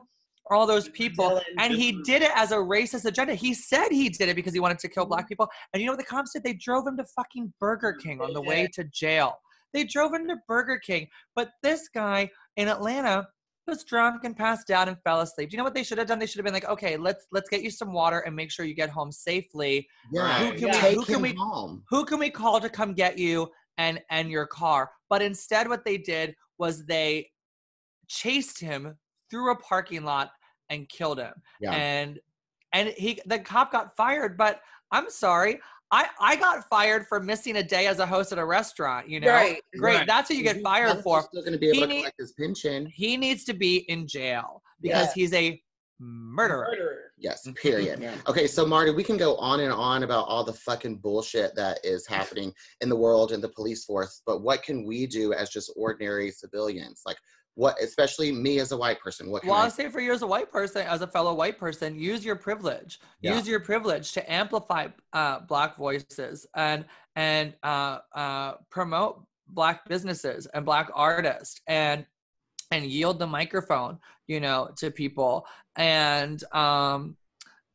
all 0.50 0.64
those 0.66 0.88
people 0.90 1.30
Dylan. 1.30 1.42
and 1.58 1.74
he 1.74 2.00
did 2.04 2.22
it 2.22 2.30
as 2.36 2.52
a 2.52 2.56
racist 2.56 3.04
agenda. 3.04 3.34
He 3.34 3.52
said 3.52 3.88
he 3.90 4.08
did 4.08 4.28
it 4.28 4.36
because 4.36 4.52
he 4.54 4.60
wanted 4.60 4.78
to 4.80 4.88
kill 4.88 5.04
Mm-hmm. 5.04 5.08
black 5.10 5.28
people. 5.28 5.48
And 5.72 5.80
you 5.80 5.86
know 5.86 5.92
what 5.92 5.98
the 5.98 6.04
cops 6.04 6.32
did? 6.32 6.44
They 6.44 6.52
drove 6.54 6.86
him 6.86 6.96
to 6.98 7.04
fucking 7.16 7.52
Burger 7.60 7.92
King 7.94 8.20
on 8.20 8.32
the 8.32 8.40
way 8.42 8.68
to 8.74 8.84
jail. 8.84 9.38
They 9.72 9.82
drove 9.84 10.14
him 10.14 10.28
to 10.28 10.36
Burger 10.46 10.78
King. 10.78 11.08
But 11.34 11.50
this 11.64 11.88
guy 11.92 12.30
in 12.56 12.68
Atlanta 12.68 13.26
was 13.66 13.84
drunk 13.84 14.24
and 14.24 14.36
passed 14.36 14.70
out 14.70 14.88
and 14.88 14.96
fell 15.02 15.20
asleep. 15.20 15.50
Do 15.50 15.54
you 15.54 15.58
know 15.58 15.64
what 15.64 15.74
they 15.74 15.82
should 15.82 15.98
have 15.98 16.06
done? 16.06 16.18
They 16.18 16.26
should 16.26 16.38
have 16.38 16.44
been 16.44 16.54
like, 16.54 16.68
okay, 16.68 16.96
let's 16.96 17.26
let's 17.32 17.48
get 17.48 17.62
you 17.62 17.70
some 17.70 17.92
water 17.92 18.20
and 18.20 18.34
make 18.34 18.50
sure 18.50 18.64
you 18.64 18.74
get 18.74 18.90
home 18.90 19.10
safely 19.12 19.88
yeah, 20.12 20.38
Who 20.38 20.52
can 20.58 20.70
we- 20.70 20.94
who 20.94 21.04
can 21.04 21.22
we- 21.22 21.34
home. 21.34 21.82
who 21.90 22.04
can 22.04 22.18
we 22.18 22.30
call 22.30 22.60
to 22.60 22.68
come 22.68 22.94
get 22.94 23.18
you 23.18 23.48
and 23.78 24.00
and 24.10 24.30
your 24.30 24.46
car 24.46 24.90
but 25.10 25.20
instead 25.20 25.68
what 25.68 25.84
they 25.84 25.98
did 25.98 26.34
was 26.58 26.86
they 26.86 27.28
chased 28.08 28.60
him 28.60 28.96
through 29.30 29.50
a 29.52 29.56
parking 29.56 30.04
lot 30.04 30.30
and 30.70 30.88
killed 30.88 31.18
him 31.18 31.34
Yeah. 31.60 31.72
and 31.72 32.18
and 32.72 32.88
he 32.96 33.20
the 33.26 33.38
cop 33.38 33.72
got 33.72 33.94
fired 33.96 34.38
but 34.38 34.60
i'm 34.92 35.10
sorry 35.10 35.60
I 35.90 36.06
I 36.20 36.36
got 36.36 36.68
fired 36.68 37.06
for 37.06 37.20
missing 37.20 37.56
a 37.56 37.62
day 37.62 37.86
as 37.86 37.98
a 37.98 38.06
host 38.06 38.32
at 38.32 38.38
a 38.38 38.44
restaurant. 38.44 39.08
You 39.08 39.20
know, 39.20 39.28
Right. 39.30 39.60
great. 39.78 39.98
Right. 39.98 40.06
That's 40.06 40.28
what 40.30 40.36
you 40.36 40.42
get 40.44 40.56
He's 40.56 40.62
fired 40.64 41.02
for. 41.02 41.22
Still 41.22 41.42
going 41.42 41.52
to 41.52 41.58
be 41.58 41.68
able 41.68 41.74
He 41.74 41.80
to 41.82 41.86
need- 41.86 41.98
collect 42.00 42.16
his 42.18 42.32
pension. 42.32 42.86
He 42.86 43.16
needs 43.16 43.44
to 43.44 43.54
be 43.54 43.78
in 43.88 44.06
jail 44.08 44.62
because 44.80 45.06
Yeah. 45.08 45.12
he's 45.14 45.32
a 45.32 45.62
murderer. 45.98 46.66
Murderer. 46.70 47.12
Yes, 47.18 47.42
mm-hmm. 47.46 47.54
period. 47.54 48.00
Yeah. 48.00 48.14
Okay, 48.28 48.46
so 48.46 48.66
Marti, 48.66 48.90
we 48.90 49.02
can 49.04 49.16
go 49.16 49.36
on 49.36 49.60
and 49.60 49.72
on 49.72 50.02
about 50.02 50.26
all 50.28 50.44
the 50.44 50.52
fucking 50.52 50.96
bullshit 50.98 51.54
that 51.54 51.78
is 51.84 52.06
happening 52.06 52.52
in 52.82 52.88
the 52.90 52.96
world 52.96 53.32
and 53.32 53.42
the 53.42 53.48
police 53.48 53.84
force, 53.84 54.20
but 54.26 54.42
what 54.42 54.62
can 54.62 54.84
we 54.84 55.06
do 55.06 55.32
as 55.32 55.48
just 55.48 55.72
ordinary 55.76 56.30
civilians? 56.30 57.00
Like, 57.06 57.16
what, 57.56 57.82
especially 57.82 58.30
me 58.30 58.60
as 58.60 58.70
a 58.72 58.76
white 58.76 59.00
person, 59.00 59.30
what 59.30 59.40
can 59.40 59.50
Well, 59.50 59.58
I 59.58 59.64
I'll 59.64 59.70
say 59.70 59.88
for 59.88 60.00
you 60.00 60.12
as 60.12 60.20
a 60.20 60.26
white 60.26 60.52
person, 60.52 60.86
as 60.86 61.00
a 61.00 61.06
fellow 61.06 61.32
white 61.32 61.58
person, 61.58 61.98
use 61.98 62.22
your 62.22 62.36
privilege. 62.36 63.00
Yeah. 63.22 63.34
Use 63.34 63.48
your 63.48 63.60
privilege 63.60 64.12
to 64.12 64.30
amplify 64.32 64.88
uh, 65.14 65.40
Black 65.40 65.76
voices 65.76 66.46
and 66.54 66.84
and 67.16 67.54
uh, 67.62 67.98
uh, 68.14 68.52
promote 68.70 69.24
Black 69.48 69.88
businesses 69.88 70.46
and 70.52 70.66
Black 70.66 70.90
artists 70.94 71.60
and 71.66 72.04
and 72.70 72.84
yield 72.84 73.18
the 73.18 73.26
microphone, 73.26 73.98
you 74.26 74.38
know, 74.38 74.70
to 74.76 74.90
people. 74.90 75.46
And 75.76 76.44
um, 76.52 77.16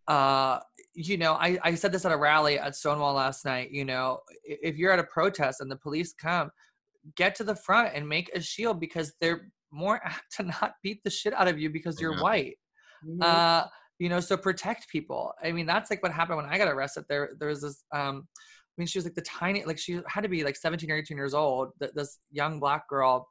uh, 0.08 0.60
you 0.94 1.18
know, 1.18 1.34
I, 1.34 1.58
I 1.64 1.74
said 1.74 1.92
this 1.92 2.06
at 2.06 2.12
a 2.12 2.18
rally 2.18 2.60
at 2.60 2.76
Stonewall 2.76 3.16
last 3.16 3.46
night. 3.46 3.72
You 3.72 3.86
know, 3.86 4.20
if 4.44 4.78
you're 4.78 4.92
at 4.92 5.00
a 5.00 5.06
protest 5.06 5.60
and 5.60 5.72
the 5.72 5.76
police 5.76 6.14
come, 6.14 6.52
get 7.16 7.34
to 7.36 7.44
the 7.44 7.56
front 7.56 7.96
and 7.96 8.08
make 8.08 8.30
a 8.36 8.42
shield 8.42 8.80
because 8.80 9.14
they're 9.20 9.48
more 9.72 10.00
apt 10.06 10.32
to 10.38 10.44
not 10.44 10.74
beat 10.84 11.02
the 11.04 11.10
shit 11.10 11.34
out 11.34 11.48
of 11.48 11.60
you 11.60 11.70
because 11.70 12.00
you're 12.00 12.16
Yeah. 12.16 12.22
white. 12.22 12.58
Mhm. 13.06 13.24
Uh, 13.24 13.68
you 14.00 14.10
know, 14.10 14.20
so 14.20 14.36
protect 14.36 14.90
people. 14.90 15.32
I 15.44 15.52
mean, 15.52 15.66
that's 15.68 15.90
like 15.92 16.02
what 16.02 16.12
happened 16.12 16.38
when 16.38 16.46
I 16.48 16.58
got 16.58 16.68
arrested. 16.68 17.06
There, 17.08 17.32
there 17.40 17.50
was 17.50 17.62
this. 17.62 17.84
Um, 17.94 18.28
I 18.36 18.74
mean, 18.78 18.88
she 18.88 18.98
was 18.98 19.06
like 19.06 19.16
the 19.16 19.22
tiny, 19.22 19.64
like 19.64 19.78
she 19.78 20.00
had 20.08 20.22
to 20.22 20.30
be 20.30 20.44
like 20.44 20.56
17 20.56 20.90
or 20.90 20.96
18 20.96 21.18
years 21.18 21.34
old. 21.34 21.70
th- 21.80 21.92
This 21.94 22.20
young 22.32 22.60
black 22.60 22.88
girl 22.88 23.30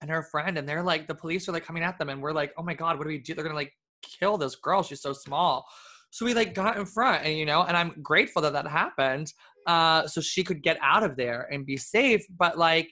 and 0.00 0.10
her 0.10 0.22
friend, 0.22 0.56
and 0.58 0.68
they're 0.68 0.82
like, 0.82 1.06
the 1.08 1.14
police 1.14 1.48
are 1.48 1.52
like 1.52 1.64
coming 1.64 1.82
at 1.82 1.98
them, 1.98 2.08
and 2.08 2.22
we're 2.22 2.32
like, 2.32 2.52
oh 2.56 2.62
my 2.62 2.72
god, 2.74 2.96
what 2.96 3.04
do 3.04 3.08
we 3.08 3.18
do? 3.18 3.34
They're 3.34 3.44
gonna 3.44 3.54
like 3.56 3.72
kill 4.02 4.38
this 4.38 4.54
girl. 4.56 4.82
She's 4.82 5.02
so 5.02 5.12
small. 5.12 5.66
So 6.10 6.24
we 6.24 6.32
like 6.34 6.54
got 6.54 6.76
in 6.78 6.86
front, 6.86 7.24
and 7.26 7.36
you 7.36 7.44
know, 7.44 7.62
and 7.64 7.76
I'm 7.76 7.92
grateful 8.02 8.40
that 8.42 8.52
that 8.54 8.66
happened, 8.68 9.32
uh, 9.66 10.06
so 10.06 10.20
she 10.22 10.44
could 10.44 10.62
get 10.62 10.78
out 10.80 11.02
of 11.02 11.16
there 11.16 11.48
and 11.52 11.66
be 11.66 11.76
safe. 11.76 12.24
But 12.30 12.56
like, 12.56 12.90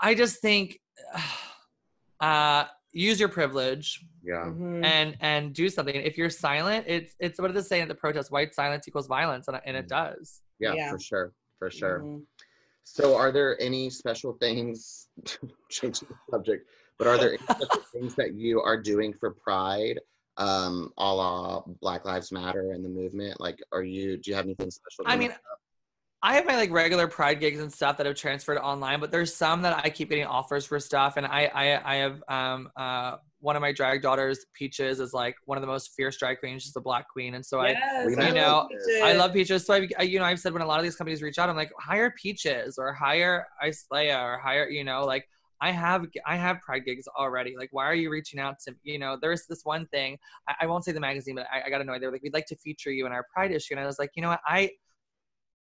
I 0.00 0.14
just 0.14 0.40
think, 0.40 0.78
uh, 2.20 2.64
use 2.92 3.20
your 3.20 3.28
privilege 3.28 4.04
Yeah. 4.22 4.46
Mhm. 4.46 4.84
and 4.84 5.16
and 5.20 5.54
do 5.54 5.68
something. 5.68 5.94
If 5.94 6.18
you're 6.18 6.30
silent, 6.30 6.86
it's 6.88 7.14
it's 7.18 7.40
what 7.40 7.52
does 7.52 7.64
it 7.64 7.68
say 7.68 7.80
at 7.80 7.88
the 7.88 7.94
protest? 7.94 8.30
White 8.30 8.54
silence 8.54 8.86
equals 8.88 9.06
violence, 9.06 9.48
and, 9.48 9.60
and 9.64 9.76
it 9.76 9.88
does. 9.88 10.40
Yeah, 10.58 10.74
Yeah. 10.74 10.90
for 10.90 10.98
sure. 10.98 11.32
For 11.58 11.70
sure. 11.70 12.00
Mhm. 12.00 12.24
So, 12.84 13.14
are 13.16 13.30
there 13.30 13.60
any 13.60 13.88
special 13.90 14.32
things, 14.34 15.08
changing 15.70 16.08
the 16.08 16.16
subject, 16.30 16.68
but 16.98 17.06
are 17.06 17.18
there 17.18 17.34
any 17.34 17.38
special 17.50 17.82
things 17.92 18.14
that 18.16 18.34
you 18.34 18.60
are 18.60 18.80
doing 18.80 19.12
for 19.12 19.30
Pride, 19.30 20.00
um, 20.38 20.92
a 20.98 21.14
la 21.14 21.60
Black 21.80 22.04
Lives 22.04 22.32
Matter 22.32 22.72
and 22.72 22.84
the 22.84 22.88
movement? 22.88 23.38
Like, 23.40 23.62
are 23.72 23.82
you, 23.84 24.16
do 24.16 24.30
you 24.30 24.34
have 24.34 24.46
anything 24.46 24.70
special? 24.70 25.04
I 25.06 25.10
going 25.16 25.28
mean, 25.28 25.36
I 26.22 26.34
have 26.34 26.44
my 26.44 26.56
like 26.56 26.70
regular 26.70 27.08
Pride 27.08 27.40
gigs 27.40 27.60
and 27.60 27.72
stuff 27.72 27.96
that 27.96 28.04
have 28.06 28.14
transferred 28.14 28.58
online, 28.58 29.00
but 29.00 29.10
there's 29.10 29.34
some 29.34 29.62
that 29.62 29.80
I 29.84 29.88
keep 29.88 30.10
getting 30.10 30.26
offers 30.26 30.66
for 30.66 30.78
stuff, 30.78 31.16
and 31.16 31.26
I 31.26 31.50
I, 31.54 31.94
I 31.94 31.96
have 31.96 32.22
um 32.28 32.68
uh 32.76 33.16
one 33.42 33.56
of 33.56 33.62
my 33.62 33.72
drag 33.72 34.02
daughters, 34.02 34.44
Peaches, 34.52 35.00
is 35.00 35.14
like 35.14 35.34
one 35.46 35.56
of 35.56 35.62
the 35.62 35.66
most 35.66 35.92
fierce 35.96 36.18
drag 36.18 36.40
queens. 36.40 36.62
She's 36.62 36.76
a 36.76 36.80
black 36.80 37.08
queen, 37.08 37.36
and 37.36 37.44
so 37.46 37.60
I 37.60 37.70
Yes, 37.70 37.80
I 37.82 38.02
you 38.10 38.16
know- 38.16 38.22
love 38.24 38.34
know, 38.34 38.68
Peaches. 38.68 39.02
I 39.02 39.12
love 39.14 39.32
Peaches. 39.32 39.64
So 39.66 39.74
I, 39.74 39.88
I, 39.98 40.02
you 40.02 40.18
know, 40.18 40.26
I've 40.26 40.38
said 40.40 40.52
when 40.52 40.60
a 40.60 40.66
lot 40.66 40.78
of 40.78 40.84
these 40.84 40.94
companies 40.96 41.22
reach 41.22 41.38
out, 41.38 41.48
I'm 41.48 41.56
like, 41.56 41.72
hire 41.78 42.10
Peaches 42.20 42.76
or 42.76 42.92
hire 42.92 43.46
Islaya 43.64 44.20
or 44.22 44.38
hire, 44.38 44.68
you 44.68 44.84
know, 44.84 45.06
like 45.06 45.26
I 45.62 45.70
have, 45.70 46.06
I 46.26 46.36
have 46.36 46.60
Pride 46.60 46.84
gigs 46.84 47.08
already. 47.18 47.54
Like, 47.56 47.70
why 47.72 47.86
are 47.86 47.94
you 47.94 48.10
reaching 48.10 48.38
out 48.40 48.56
to, 48.66 48.74
you 48.82 48.98
know, 48.98 49.16
there's 49.18 49.46
this 49.46 49.60
one 49.64 49.86
thing, 49.86 50.18
I, 50.46 50.54
I 50.62 50.66
won't 50.66 50.84
say 50.84 50.92
the 50.92 51.00
magazine, 51.00 51.34
but 51.36 51.46
I, 51.50 51.62
I 51.66 51.70
got 51.70 51.80
annoyed. 51.80 52.02
They 52.02 52.06
were 52.08 52.12
like, 52.12 52.22
we'd 52.22 52.34
like 52.34 52.46
to 52.46 52.56
feature 52.56 52.90
you 52.90 53.06
in 53.06 53.12
our 53.12 53.24
Pride 53.32 53.52
issue. 53.52 53.72
And 53.72 53.80
I 53.80 53.86
was 53.86 53.98
like, 53.98 54.10
you 54.16 54.22
know 54.22 54.28
what? 54.28 54.40
I, 54.46 54.70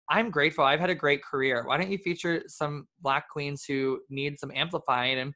I'm 0.08 0.30
grateful. 0.30 0.64
I've 0.64 0.80
had 0.80 0.90
a 0.90 0.94
great 0.94 1.22
career. 1.22 1.64
Why 1.66 1.78
don't 1.78 1.90
you 1.90 1.98
feature 1.98 2.42
some 2.46 2.86
black 3.00 3.28
queens 3.30 3.64
who 3.64 4.00
need 4.10 4.38
some 4.38 4.50
amplifying? 4.54 5.18
And 5.18 5.34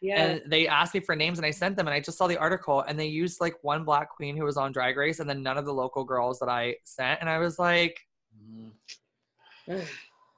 Yeah. 0.00 0.22
and 0.22 0.42
they 0.46 0.68
asked 0.68 0.94
me 0.94 1.00
for 1.00 1.16
names 1.16 1.38
and 1.38 1.46
I 1.46 1.50
sent 1.50 1.76
them 1.76 1.86
and 1.86 1.94
I 1.94 2.00
just 2.00 2.16
saw 2.16 2.26
the 2.26 2.38
article 2.38 2.82
and 2.82 2.98
they 2.98 3.06
used 3.06 3.40
like 3.40 3.54
one 3.62 3.84
black 3.84 4.10
queen 4.10 4.36
who 4.36 4.44
was 4.44 4.56
on 4.56 4.72
drag 4.72 4.96
race 4.96 5.18
and 5.20 5.28
then 5.28 5.42
none 5.42 5.58
of 5.58 5.64
the 5.64 5.74
local 5.74 6.04
girls 6.04 6.38
that 6.38 6.48
I 6.48 6.76
sent 6.84 7.20
and 7.20 7.28
I 7.28 7.38
was 7.38 7.58
like 7.58 7.98
mm-hmm. 8.38 9.80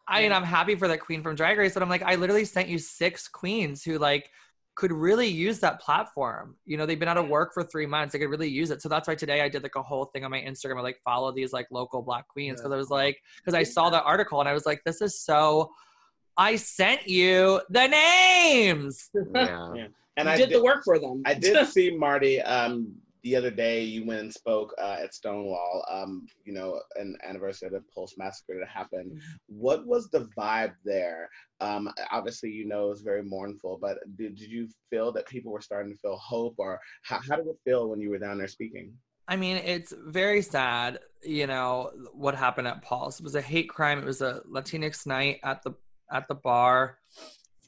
I 0.08 0.22
mean 0.22 0.32
I'm 0.32 0.44
happy 0.44 0.74
for 0.76 0.88
that 0.88 1.00
queen 1.00 1.22
from 1.22 1.34
drag 1.34 1.58
race 1.58 1.74
but 1.74 1.82
I'm 1.82 1.88
like 1.88 2.02
I 2.02 2.14
literally 2.14 2.44
sent 2.44 2.68
you 2.68 2.78
six 2.78 3.28
queens 3.28 3.82
who 3.82 3.98
like 3.98 4.30
could 4.78 4.92
really 4.92 5.26
use 5.26 5.58
that 5.58 5.80
platform. 5.80 6.54
You 6.64 6.76
know, 6.76 6.86
they've 6.86 7.00
been 7.00 7.08
out 7.08 7.16
of 7.16 7.28
work 7.28 7.52
for 7.52 7.64
three 7.64 7.84
months. 7.84 8.12
They 8.12 8.20
could 8.20 8.30
really 8.30 8.48
use 8.48 8.70
it. 8.70 8.80
So 8.80 8.88
that's 8.88 9.08
why 9.08 9.16
today 9.16 9.40
I 9.40 9.48
did 9.48 9.64
like 9.64 9.74
a 9.74 9.82
whole 9.82 10.04
thing 10.04 10.24
on 10.24 10.30
my 10.30 10.40
Instagram. 10.40 10.78
I 10.78 10.82
like 10.82 11.00
follow 11.04 11.32
these 11.32 11.52
like 11.52 11.66
local 11.72 12.00
black 12.00 12.28
queens 12.28 12.60
because 12.60 12.70
I 12.70 12.76
was 12.76 12.88
like, 12.88 13.20
because 13.38 13.54
I 13.54 13.64
saw 13.64 13.90
that 13.90 14.04
article 14.04 14.38
and 14.38 14.48
I 14.48 14.52
was 14.52 14.66
like, 14.66 14.80
this 14.84 15.02
is 15.02 15.20
so. 15.20 15.72
I 16.36 16.54
sent 16.54 17.08
you 17.08 17.60
the 17.70 17.88
names. 17.88 19.10
yeah. 19.34 19.72
Yeah. 19.74 19.86
And 20.16 20.26
you 20.26 20.32
I 20.32 20.36
did, 20.36 20.48
did, 20.48 20.58
the 20.58 20.64
work 20.64 20.84
for 20.84 21.00
them. 21.00 21.22
I 21.26 21.34
did 21.34 21.66
see 21.74 21.90
Marti 21.90 22.40
um, 22.42 22.92
the 23.22 23.36
other 23.36 23.50
day. 23.50 23.82
You 23.82 24.04
went 24.06 24.20
and 24.20 24.32
spoke 24.32 24.74
uh, 24.80 24.96
at 25.02 25.14
Stonewall. 25.14 25.84
Um, 25.90 26.26
you 26.44 26.52
know, 26.52 26.80
an 26.96 27.16
anniversary 27.26 27.66
of 27.66 27.72
the 27.72 27.82
Pulse 27.94 28.14
massacre 28.16 28.58
that 28.58 28.68
happened. 28.68 29.12
Mm-hmm. 29.12 29.36
What 29.46 29.86
was 29.86 30.08
the 30.10 30.28
vibe 30.36 30.74
there? 30.84 31.28
Um, 31.60 31.90
obviously, 32.10 32.50
you 32.50 32.66
know, 32.66 32.86
it 32.86 32.90
was 32.90 33.02
very 33.02 33.22
mournful. 33.22 33.78
But 33.80 33.98
did, 34.16 34.36
did 34.36 34.50
you 34.50 34.68
feel 34.90 35.12
that 35.12 35.26
people 35.26 35.52
were 35.52 35.60
starting 35.60 35.92
to 35.92 35.98
feel 35.98 36.16
hope, 36.16 36.54
or 36.58 36.80
how, 37.02 37.20
how 37.28 37.36
did 37.36 37.46
it 37.46 37.58
feel 37.64 37.88
when 37.88 38.00
you 38.00 38.10
were 38.10 38.18
down 38.18 38.38
there 38.38 38.48
speaking? 38.48 38.92
I 39.30 39.36
mean, 39.36 39.58
it's 39.58 39.92
very 40.06 40.40
sad, 40.40 41.00
you 41.22 41.46
know, 41.46 41.90
what 42.14 42.34
happened 42.34 42.66
at 42.66 42.80
Pulse. 42.80 43.20
It 43.20 43.24
was 43.24 43.34
a 43.34 43.42
hate 43.42 43.68
crime. 43.68 43.98
It 43.98 44.06
was 44.06 44.22
a 44.22 44.40
Latinx 44.50 45.06
night 45.06 45.40
at 45.42 45.62
the 45.62 45.72
at 46.10 46.26
the 46.28 46.34
bar. 46.34 46.98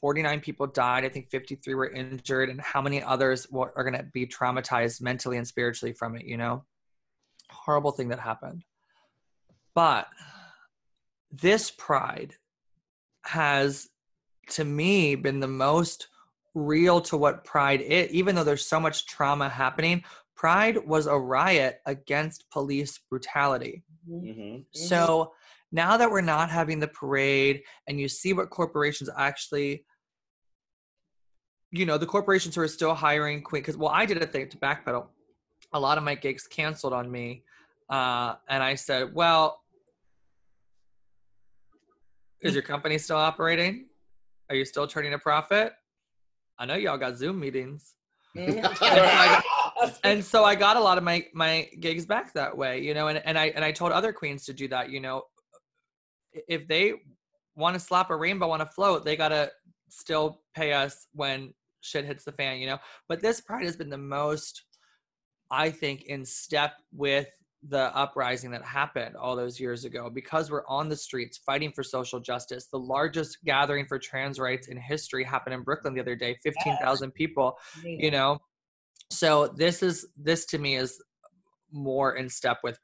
49 0.01 0.41
people 0.41 0.67
died. 0.67 1.05
I 1.05 1.09
think 1.09 1.29
53 1.29 1.75
were 1.75 1.91
injured, 1.91 2.49
and 2.49 2.59
how 2.59 2.81
many 2.81 3.01
others 3.01 3.49
wa- 3.51 3.69
are 3.75 3.83
going 3.83 3.97
to 3.97 4.03
be 4.11 4.25
traumatized 4.25 5.01
mentally 5.01 5.37
and 5.37 5.47
spiritually 5.47 5.93
from 5.93 6.15
it, 6.15 6.25
you 6.25 6.37
know? 6.37 6.65
Horrible 7.51 7.91
thing 7.91 8.09
that 8.09 8.19
happened. 8.19 8.63
But 9.75 10.07
this 11.31 11.71
pride 11.71 12.33
has, 13.25 13.87
to 14.49 14.65
me, 14.65 15.15
been 15.15 15.39
the 15.39 15.47
most 15.47 16.07
real 16.55 16.99
to 17.01 17.15
what 17.15 17.45
pride 17.45 17.81
is, 17.81 18.11
even 18.11 18.35
though 18.35 18.43
there's 18.43 18.65
so 18.65 18.79
much 18.79 19.05
trauma 19.05 19.47
happening. 19.47 20.03
Pride 20.35 20.77
was 20.85 21.05
a 21.05 21.17
riot 21.17 21.79
against 21.85 22.49
police 22.49 22.99
brutality. 23.09 23.83
Mm-hmm. 24.09 24.61
So 24.73 25.33
now 25.71 25.97
that 25.97 26.11
we're 26.11 26.21
not 26.21 26.49
having 26.49 26.79
the 26.79 26.87
parade 26.87 27.61
and 27.87 27.99
you 27.99 28.07
see 28.07 28.33
what 28.33 28.49
corporations 28.49 29.09
actually 29.15 29.85
you 31.71 31.85
know 31.85 31.97
the 31.97 32.05
corporations 32.05 32.55
who 32.55 32.61
are 32.61 32.67
still 32.67 32.93
hiring 32.93 33.41
queen 33.41 33.61
because 33.61 33.77
well 33.77 33.91
i 33.93 34.05
did 34.05 34.21
a 34.21 34.25
thing 34.25 34.47
to 34.49 34.57
backpedal 34.57 35.07
a 35.73 35.79
lot 35.79 35.97
of 35.97 36.03
my 36.03 36.15
gigs 36.15 36.47
canceled 36.47 36.93
on 36.93 37.09
me 37.09 37.43
uh, 37.89 38.35
and 38.49 38.61
i 38.63 38.75
said 38.75 39.13
well 39.13 39.61
is 42.41 42.53
your 42.53 42.63
company 42.63 42.97
still 42.97 43.17
operating 43.17 43.85
are 44.49 44.55
you 44.55 44.65
still 44.65 44.87
turning 44.87 45.13
a 45.13 45.19
profit 45.19 45.73
i 46.59 46.65
know 46.65 46.75
y'all 46.75 46.97
got 46.97 47.15
zoom 47.17 47.39
meetings 47.39 47.95
Mhm. 48.35 49.41
and 50.03 50.23
so 50.23 50.43
I 50.45 50.55
got 50.55 50.77
a 50.77 50.79
lot 50.79 50.97
of 50.97 51.03
my 51.03 51.25
my 51.33 51.67
gigs 51.79 52.05
back 52.05 52.33
that 52.33 52.55
way, 52.55 52.79
you 52.79 52.93
know, 52.93 53.07
and, 53.07 53.21
and 53.25 53.37
I 53.37 53.47
and 53.47 53.65
I 53.65 53.71
told 53.71 53.91
other 53.91 54.13
queens 54.13 54.45
to 54.45 54.53
do 54.53 54.67
that, 54.69 54.89
you 54.89 54.99
know. 54.99 55.23
If 56.47 56.67
they 56.67 56.93
want 57.55 57.73
to 57.73 57.79
slap 57.79 58.09
a 58.09 58.15
rainbow 58.15 58.49
on 58.51 58.61
a 58.61 58.65
float, 58.65 59.03
they 59.03 59.17
gotta 59.17 59.51
still 59.89 60.41
pay 60.55 60.71
us 60.71 61.07
when 61.13 61.53
shit 61.81 62.05
hits 62.05 62.23
the 62.23 62.31
fan, 62.31 62.59
you 62.59 62.67
know. 62.67 62.79
But 63.07 63.21
this 63.21 63.41
pride 63.41 63.65
has 63.65 63.75
been 63.75 63.89
the 63.89 63.97
most, 63.97 64.63
I 65.49 65.69
think, 65.69 66.03
in 66.03 66.25
step 66.25 66.73
with 66.93 67.27
the 67.69 67.95
uprising 67.95 68.49
that 68.49 68.65
happened 68.65 69.15
all 69.15 69.35
those 69.35 69.59
years 69.59 69.85
ago 69.85 70.09
because 70.11 70.49
we're 70.49 70.65
on 70.67 70.89
the 70.89 70.95
streets 70.95 71.39
fighting 71.45 71.71
for 71.71 71.83
social 71.83 72.19
justice. 72.19 72.67
The 72.71 72.79
largest 72.79 73.37
gathering 73.45 73.85
for 73.85 73.99
trans 73.99 74.39
rights 74.39 74.67
in 74.67 74.77
history 74.77 75.23
happened 75.23 75.53
in 75.53 75.61
Brooklyn 75.61 75.93
the 75.93 76.01
other 76.01 76.15
day, 76.15 76.37
15,000 76.43 77.11
people 77.11 77.57
you 77.83 78.11
know 78.11 78.39
so 79.09 79.47
this 79.55 79.83
is 79.83 80.07
this 80.17 80.45
to 80.45 80.57
me 80.57 80.75
is 80.75 81.01
more 81.71 82.15
in 82.15 82.29
step 82.29 82.57
with 82.63 82.77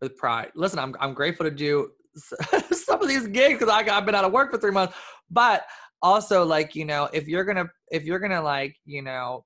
with 0.00 0.16
pride 0.16 0.50
listen 0.54 0.78
i'm, 0.78 0.94
I'm 1.00 1.14
grateful 1.14 1.44
to 1.44 1.50
do 1.50 1.90
some 2.72 3.02
of 3.02 3.08
these 3.08 3.26
gigs 3.26 3.58
because 3.58 3.68
I 3.68 3.82
got, 3.82 3.98
i've 3.98 4.06
been 4.06 4.14
out 4.14 4.24
of 4.24 4.32
work 4.32 4.50
for 4.50 4.58
three 4.58 4.70
months 4.70 4.94
but 5.30 5.64
also 6.04 6.44
like 6.44 6.76
you 6.76 6.84
know 6.84 7.08
if 7.12 7.26
you're 7.26 7.44
gonna 7.44 7.68
if 7.90 8.04
you're 8.04 8.20
gonna 8.20 8.42
like 8.42 8.76
you 8.84 9.02
know 9.02 9.44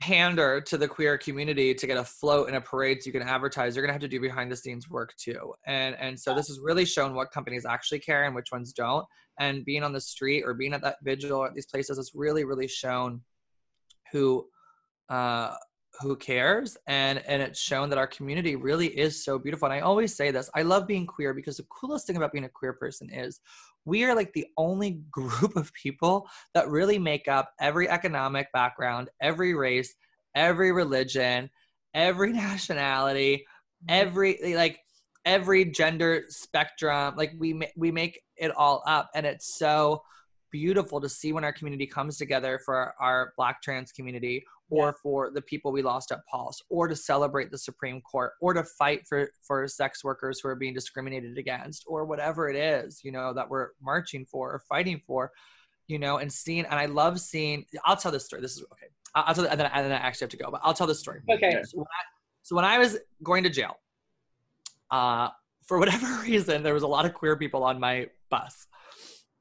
pander 0.00 0.60
to 0.60 0.76
the 0.76 0.86
queer 0.88 1.16
community 1.16 1.72
to 1.74 1.86
get 1.86 1.96
a 1.96 2.04
float 2.04 2.48
in 2.48 2.56
a 2.56 2.60
parade 2.60 3.02
so 3.02 3.06
you 3.08 3.12
can 3.12 3.22
advertise 3.22 3.74
you're 3.74 3.82
going 3.82 3.88
to 3.88 3.94
have 3.94 4.02
to 4.02 4.08
do 4.08 4.20
behind 4.20 4.52
the 4.52 4.56
scenes 4.56 4.90
work 4.90 5.14
too. 5.16 5.54
And 5.66 5.96
and 5.98 6.18
so 6.18 6.34
this 6.34 6.48
has 6.48 6.58
really 6.62 6.84
shown 6.84 7.14
what 7.14 7.30
companies 7.30 7.64
actually 7.64 8.00
care 8.00 8.24
and 8.24 8.34
which 8.34 8.52
ones 8.52 8.74
don't. 8.74 9.06
And 9.38 9.64
being 9.64 9.82
on 9.82 9.92
the 9.92 10.00
street 10.00 10.42
or 10.44 10.52
being 10.52 10.74
at 10.74 10.82
that 10.82 10.96
vigil 11.02 11.44
at 11.46 11.54
these 11.54 11.64
places 11.64 11.96
has 11.96 12.10
really 12.14 12.44
really 12.44 12.68
shown 12.68 13.22
who 14.12 14.46
uh 15.08 15.54
who 16.00 16.16
cares. 16.16 16.76
And 16.86 17.22
and 17.26 17.40
it's 17.40 17.60
shown 17.60 17.88
that 17.88 17.98
our 17.98 18.06
community 18.06 18.56
really 18.56 18.88
is 18.88 19.24
so 19.24 19.38
beautiful. 19.38 19.66
And 19.66 19.74
i 19.74 19.80
always 19.80 20.14
say 20.14 20.30
this 20.30 20.50
i 20.54 20.60
love 20.60 20.86
being 20.86 21.06
queer 21.06 21.32
because 21.32 21.56
the 21.56 21.66
coolest 21.70 22.06
thing 22.06 22.16
about 22.16 22.32
being 22.32 22.44
a 22.44 22.48
queer 22.50 22.74
person 22.74 23.08
is 23.10 23.40
we 23.84 24.04
are 24.04 24.14
like 24.14 24.32
the 24.32 24.46
only 24.56 24.90
group 25.10 25.56
of 25.56 25.72
people 25.72 26.28
that 26.54 26.68
really 26.68 26.98
make 26.98 27.28
up 27.28 27.52
every 27.60 27.88
economic 27.88 28.50
background 28.52 29.08
every 29.20 29.54
race 29.54 29.94
every 30.34 30.72
religion 30.72 31.48
every 31.94 32.32
nationality 32.32 33.44
mm-hmm. 33.86 33.86
every 33.88 34.42
eh, 34.42 34.56
like 34.56 34.80
every 35.24 35.64
gender 35.64 36.24
spectrum. 36.28 37.14
Like 37.16 37.32
we 37.38 37.60
we 37.76 37.90
make 37.90 38.20
it 38.36 38.52
all 38.56 38.82
up 38.86 39.10
and 39.14 39.24
it's 39.26 39.56
so 39.56 40.02
beautiful 40.50 41.00
to 41.00 41.08
see 41.08 41.32
when 41.32 41.44
our 41.44 41.52
community 41.52 41.86
comes 41.86 42.16
together 42.16 42.60
for 42.64 42.76
our, 42.76 42.94
our 43.00 43.32
black 43.36 43.60
trans 43.62 43.90
community 43.90 44.44
or 44.70 44.94
for 45.02 45.30
the 45.30 45.42
people 45.42 45.72
we 45.72 45.82
lost 45.82 46.10
at 46.12 46.20
Pulse, 46.30 46.62
or 46.70 46.88
to 46.88 46.96
celebrate 46.96 47.50
the 47.50 47.58
Supreme 47.58 48.00
Court, 48.00 48.32
or 48.40 48.54
to 48.54 48.64
fight 48.64 49.06
for 49.08 49.28
for 49.46 49.66
sex 49.68 50.02
workers 50.02 50.40
who 50.40 50.48
are 50.48 50.56
being 50.56 50.74
discriminated 50.74 51.38
against, 51.38 51.84
or 51.86 52.04
whatever 52.04 52.48
it 52.48 52.56
is, 52.56 53.00
you 53.04 53.12
know, 53.12 53.32
that 53.34 53.48
we're 53.48 53.68
marching 53.82 54.24
for 54.24 54.52
or 54.52 54.58
fighting 54.68 55.00
for, 55.06 55.30
you 55.86 55.98
know, 55.98 56.18
and 56.18 56.32
seeing. 56.32 56.64
And 56.64 56.74
I 56.74 56.86
love 56.86 57.20
seeing. 57.20 57.66
I'll 57.84 57.96
tell 57.96 58.12
this 58.12 58.24
story. 58.24 58.42
This 58.42 58.56
is 58.56 58.64
okay. 58.72 58.86
I'll 59.14 59.24
I'll 59.26 59.34
tell. 59.34 59.46
And 59.46 59.60
then, 59.60 59.70
and 59.72 59.84
then 59.84 59.92
I 59.92 59.96
actually 59.96 60.26
have 60.26 60.30
to 60.30 60.36
go, 60.38 60.50
but 60.50 60.60
I'll 60.64 60.74
tell 60.74 60.86
this 60.86 61.00
story. 61.00 61.20
Okay. 61.30 61.62
So 61.64 61.78
when 61.78 61.86
I, 61.86 62.04
so 62.42 62.56
when 62.56 62.64
I 62.64 62.78
was 62.78 62.98
going 63.22 63.44
to 63.44 63.50
jail, 63.50 63.76
uh, 64.90 65.28
for 65.66 65.78
whatever 65.78 66.06
reason, 66.22 66.62
there 66.62 66.74
was 66.74 66.82
a 66.82 66.88
lot 66.88 67.04
of 67.04 67.14
queer 67.14 67.36
people 67.36 67.64
on 67.64 67.78
my 67.78 68.08
bus, 68.30 68.66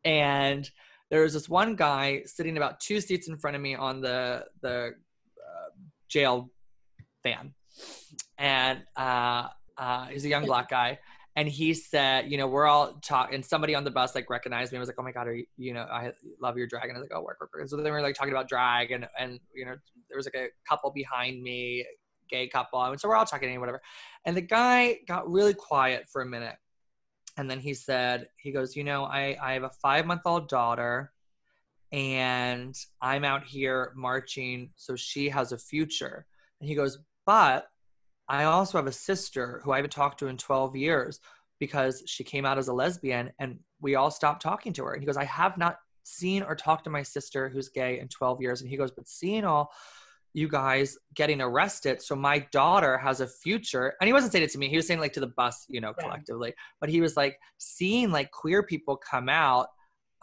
and 0.03 0.69
there 1.09 1.21
was 1.21 1.33
this 1.33 1.47
one 1.47 1.75
guy 1.75 2.23
sitting 2.25 2.57
about 2.57 2.79
two 2.79 2.99
seats 2.99 3.27
in 3.27 3.37
front 3.37 3.55
of 3.55 3.61
me 3.61 3.75
on 3.75 4.01
the 4.01 4.45
the 4.61 4.95
jail 6.13 6.51
van, 7.23 7.53
and 8.37 8.83
uh, 8.95 9.47
uh, 9.77 10.05
he's 10.05 10.25
a 10.25 10.29
young 10.29 10.45
black 10.45 10.69
guy. 10.69 10.99
And 11.35 11.47
he 11.47 11.73
said, 11.73 12.31
you 12.31 12.37
know, 12.37 12.45
we're 12.45 12.67
all 12.67 12.93
talking, 13.01 13.33
and 13.33 13.43
somebody 13.43 13.73
on 13.73 13.83
the 13.83 13.89
bus 13.89 14.13
like 14.13 14.29
recognized 14.29 14.71
me. 14.71 14.75
and 14.75 14.81
was 14.81 14.87
like, 14.87 14.97
oh 14.99 15.03
my 15.03 15.11
god, 15.11 15.27
are 15.27 15.33
you, 15.33 15.45
you 15.57 15.73
know, 15.73 15.81
I 15.81 16.11
love 16.39 16.57
your 16.57 16.67
drag. 16.67 16.83
And 16.89 16.95
I 16.95 16.99
was 16.99 17.09
like, 17.09 17.17
oh, 17.17 17.23
work, 17.23 17.41
work, 17.41 17.49
work. 17.51 17.61
And 17.61 17.67
so 17.69 17.75
then 17.75 17.85
we 17.85 17.91
were 17.91 18.01
like 18.01 18.13
talking 18.13 18.31
about 18.31 18.47
drag, 18.47 18.91
and 18.91 19.07
and 19.17 19.39
you 19.55 19.65
know, 19.65 19.75
there 20.09 20.17
was 20.17 20.27
like 20.27 20.35
a 20.35 20.49
couple 20.69 20.91
behind 20.91 21.41
me, 21.41 21.85
gay 22.29 22.47
couple, 22.47 22.83
and 22.83 23.01
so 23.01 23.07
we're 23.07 23.15
all 23.15 23.25
talking 23.25 23.49
and 23.49 23.59
whatever. 23.59 23.81
And 24.25 24.37
the 24.37 24.41
guy 24.41 24.99
got 25.07 25.27
really 25.27 25.55
quiet 25.55 26.05
for 26.07 26.21
a 26.21 26.25
minute, 26.25 26.55
and 27.35 27.49
then 27.49 27.59
he 27.59 27.73
said, 27.73 28.27
he 28.37 28.51
goes, 28.51 28.75
you 28.75 28.83
know, 28.83 29.05
I 29.05 29.35
I 29.41 29.53
have 29.53 29.63
a 29.63 29.71
five 29.81 30.05
month 30.05 30.21
old 30.25 30.49
daughter, 30.49 31.12
and 31.93 32.75
I'm 33.01 33.23
out 33.23 33.43
here 33.43 33.93
marching, 33.95 34.71
so 34.75 34.95
she 34.95 35.29
has 35.29 35.51
a 35.51 35.57
future. 35.59 36.25
And 36.59 36.67
he 36.67 36.73
goes, 36.75 36.97
but 37.27 37.67
I 38.27 38.45
also 38.45 38.79
have 38.79 38.87
a 38.87 38.91
sister 38.91 39.61
who 39.63 39.71
I 39.71 39.77
haven't 39.77 39.91
talked 39.91 40.17
to 40.19 40.27
in 40.27 40.37
12 40.37 40.75
years 40.75 41.19
because 41.59 42.01
she 42.07 42.23
came 42.23 42.45
out 42.45 42.57
as 42.57 42.67
a 42.67 42.73
lesbian 42.73 43.31
and 43.37 43.59
we 43.79 43.93
all 43.93 44.09
stopped 44.09 44.41
talking 44.41 44.73
to 44.73 44.83
her. 44.85 44.93
And 44.93 45.03
he 45.03 45.05
goes, 45.05 45.17
I 45.17 45.25
have 45.25 45.55
not 45.57 45.77
seen 46.03 46.41
or 46.41 46.55
talked 46.55 46.85
to 46.85 46.89
my 46.89 47.03
sister 47.03 47.47
who's 47.47 47.69
gay 47.69 47.99
in 47.99 48.07
12 48.07 48.41
years. 48.41 48.61
And 48.61 48.69
he 48.71 48.75
goes, 48.75 48.91
but 48.91 49.07
seeing 49.07 49.45
all 49.45 49.71
you 50.33 50.47
guys 50.47 50.97
getting 51.13 51.41
arrested, 51.41 52.01
so 52.01 52.15
my 52.15 52.39
daughter 52.51 52.97
has 52.97 53.21
a 53.21 53.27
future. 53.27 53.93
And 54.01 54.07
he 54.07 54.13
wasn't 54.13 54.31
saying 54.31 54.45
it 54.45 54.51
to 54.53 54.57
me, 54.57 54.67
he 54.67 54.77
was 54.77 54.87
saying 54.87 54.99
like 54.99 55.13
to 55.13 55.19
the 55.19 55.27
bus, 55.27 55.65
you 55.69 55.79
know, 55.79 55.93
Yeah. 55.99 56.03
collectively. 56.05 56.55
But 56.81 56.89
he 56.89 57.01
was 57.01 57.15
like 57.15 57.37
seeing 57.59 58.11
like 58.11 58.31
queer 58.31 58.63
people 58.63 58.97
come 58.97 59.29
out, 59.29 59.67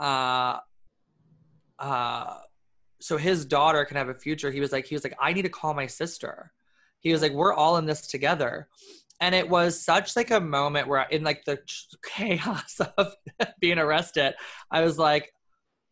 uh, 0.01 0.59
uh, 1.81 2.39
so 3.01 3.17
his 3.17 3.45
daughter 3.45 3.85
can 3.85 3.97
have 3.97 4.09
a 4.09 4.15
future. 4.15 4.51
He 4.51 4.61
was 4.61 4.73
like, 4.73 4.87
he 4.87 4.95
was 4.95 5.03
like, 5.03 5.17
I 5.21 5.33
need 5.33 5.43
to 5.43 5.49
call 5.49 5.75
my 5.75 5.87
sister. 5.87 6.53
He 7.01 7.13
was 7.13 7.23
like 7.23 7.33
we're 7.33 7.55
all 7.55 7.79
in 7.79 7.87
this 7.87 8.07
together. 8.07 8.69
And 9.23 9.35
it 9.35 9.49
was 9.49 9.79
such 9.79 10.17
like 10.17 10.31
a 10.31 10.41
moment 10.41 10.89
where 10.89 11.03
in 11.03 11.25
like 11.25 11.45
the 11.45 11.59
chaos 12.05 12.81
of 12.97 13.15
being 13.61 13.79
arrested 13.79 14.35
i 14.71 14.81
was 14.81 14.99
like 14.99 15.33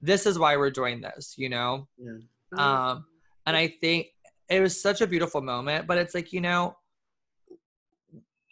this 0.00 0.26
is 0.26 0.38
why 0.38 0.56
we're 0.56 0.70
doing 0.70 1.00
this 1.00 1.34
you 1.36 1.48
know? 1.48 1.88
Yeah. 1.98 2.90
um 2.90 3.04
and 3.46 3.56
i 3.56 3.68
think 3.68 4.08
it 4.48 4.60
was 4.60 4.80
such 4.80 5.00
a 5.00 5.06
beautiful 5.06 5.42
moment 5.42 5.86
but 5.86 5.98
it's 5.98 6.14
like 6.14 6.32
you 6.32 6.40
know 6.40 6.76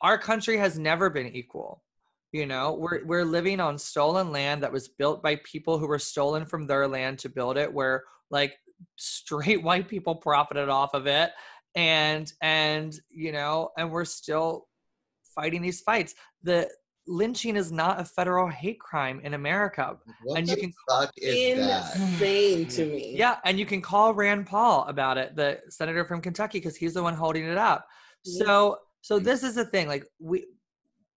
our 0.03 0.19
country 0.19 0.59
has 0.59 0.79
never 0.79 1.09
been 1.09 1.35
equal 1.35 1.83
you 2.37 2.45
know 2.53 2.67
we're 2.83 3.01
we're 3.11 3.25
living 3.39 3.59
on 3.61 3.75
stolen 3.79 4.29
land 4.39 4.59
that 4.63 4.73
was 4.77 4.87
built 5.01 5.19
by 5.27 5.35
people 5.53 5.75
who 5.79 5.87
were 5.93 5.99
stolen 6.13 6.45
from 6.51 6.63
their 6.67 6.87
land 6.97 7.15
to 7.21 7.29
build 7.39 7.57
it 7.65 7.71
where 7.79 7.97
like 8.39 8.53
straight 8.97 9.63
white 9.69 9.89
people 9.89 10.15
profited 10.29 10.69
off 10.69 10.93
of 11.01 11.05
it 11.21 11.31
and 11.75 12.27
and 12.43 12.89
you 13.25 13.33
know 13.33 13.71
and 13.79 13.91
we're 13.91 14.05
still 14.21 14.67
fighting 15.35 15.63
these 15.63 15.81
fights 15.81 16.15
the 16.43 16.69
lynching 17.09 17.55
is 17.63 17.71
not 17.71 18.01
a 18.01 18.05
federal 18.05 18.49
hate 18.49 18.81
crime 18.89 19.19
in 19.27 19.33
america 19.35 19.85
What 20.25 20.39
And 20.39 20.47
the 20.47 20.53
you 20.53 20.57
can- 20.63 20.73
fuck 20.91 21.11
is 21.17 21.59
that? 21.59 21.97
Insane 21.97 22.67
to 22.77 22.83
me. 22.95 23.15
yeah 23.17 23.37
and 23.47 23.55
you 23.61 23.67
can 23.73 23.81
call 23.81 24.13
rand 24.23 24.47
paul 24.47 24.85
about 24.95 25.17
it 25.23 25.37
the 25.37 25.51
senator 25.69 26.05
from 26.05 26.21
kentucky 26.21 26.59
because 26.59 26.77
he's 26.77 26.95
the 26.95 27.03
one 27.09 27.15
holding 27.15 27.45
it 27.55 27.59
up 27.73 27.81
Yeah. 28.25 28.45
so 28.47 28.79
so 29.09 29.15
this 29.29 29.41
is 29.49 29.55
the 29.55 29.65
thing 29.75 29.87
like 29.95 30.05
we 30.19 30.39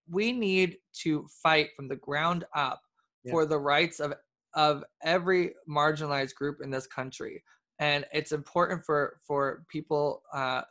we 0.09 0.31
need 0.31 0.77
to 1.03 1.27
fight 1.43 1.69
from 1.75 1.87
the 1.87 1.95
ground 1.95 2.45
up 2.55 2.81
Yeah. 3.23 3.31
for 3.31 3.45
the 3.45 3.59
rights 3.59 3.99
of 3.99 4.13
of 4.55 4.83
every 5.03 5.53
marginalized 5.69 6.33
group 6.35 6.57
in 6.63 6.71
this 6.71 6.87
country. 6.87 7.43
And 7.79 8.05
it's 8.13 8.31
important 8.31 8.83
for 8.85 9.19
for 9.27 9.63
people 9.69 10.23
uh 10.33 10.63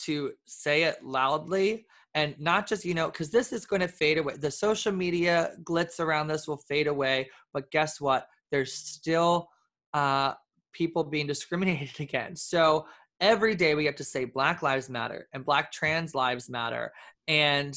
to 0.00 0.32
say 0.46 0.84
it 0.84 0.96
loudly 1.04 1.86
and 2.14 2.34
not 2.40 2.66
just 2.66 2.84
you 2.84 2.94
know 2.94 3.08
because 3.10 3.30
this 3.30 3.52
is 3.52 3.66
going 3.66 3.80
to 3.80 3.88
fade 3.88 4.18
away. 4.18 4.36
The 4.36 4.50
social 4.50 4.92
media 4.92 5.52
glitz 5.64 6.00
around 6.00 6.28
this 6.28 6.48
will 6.48 6.56
fade 6.56 6.86
away 6.86 7.28
but 7.52 7.70
guess 7.70 8.00
what? 8.00 8.26
There's 8.50 8.72
still 8.72 9.48
uh 9.94 10.34
people 10.72 11.04
being 11.04 11.26
discriminated 11.26 12.00
against. 12.06 12.48
So 12.48 12.86
every 13.20 13.54
day 13.54 13.74
we 13.74 13.84
have 13.84 13.96
to 13.96 14.04
say 14.04 14.24
black 14.24 14.62
lives 14.62 14.88
matter 14.88 15.28
and 15.32 15.44
black 15.44 15.70
trans 15.70 16.14
lives 16.14 16.48
matter. 16.48 16.92
And 17.28 17.74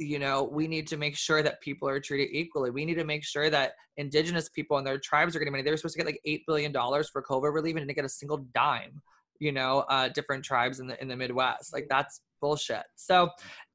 you 0.00 0.18
know 0.18 0.44
we 0.44 0.66
need 0.66 0.86
to 0.88 0.96
make 0.96 1.16
sure 1.16 1.42
that 1.42 1.60
people 1.60 1.88
are 1.88 2.00
treated 2.00 2.34
equally. 2.34 2.70
We 2.70 2.84
need 2.84 2.94
to 2.94 3.04
make 3.04 3.24
sure 3.24 3.50
that 3.50 3.72
indigenous 3.96 4.48
people 4.48 4.78
and 4.78 4.86
their 4.86 4.98
tribes 4.98 5.36
are 5.36 5.38
getting 5.38 5.52
money. 5.52 5.62
They 5.62 5.70
were 5.70 5.76
supposed 5.76 5.94
to 5.94 5.98
get 5.98 6.06
like 6.06 6.20
eight 6.24 6.42
billion 6.46 6.72
dollars 6.72 7.08
for 7.08 7.22
covid 7.22 7.52
relief 7.52 7.76
and 7.76 7.86
didn't 7.86 7.96
get 7.96 8.04
a 8.04 8.08
single 8.08 8.38
dime 8.54 9.00
you 9.40 9.50
know 9.52 9.84
uh 9.88 10.08
different 10.08 10.44
tribes 10.44 10.80
in 10.80 10.86
the 10.86 11.00
in 11.02 11.08
the 11.08 11.16
midwest. 11.16 11.72
Like 11.72 11.86
that's 11.88 12.20
bullshit. 12.40 12.84
So 12.96 13.28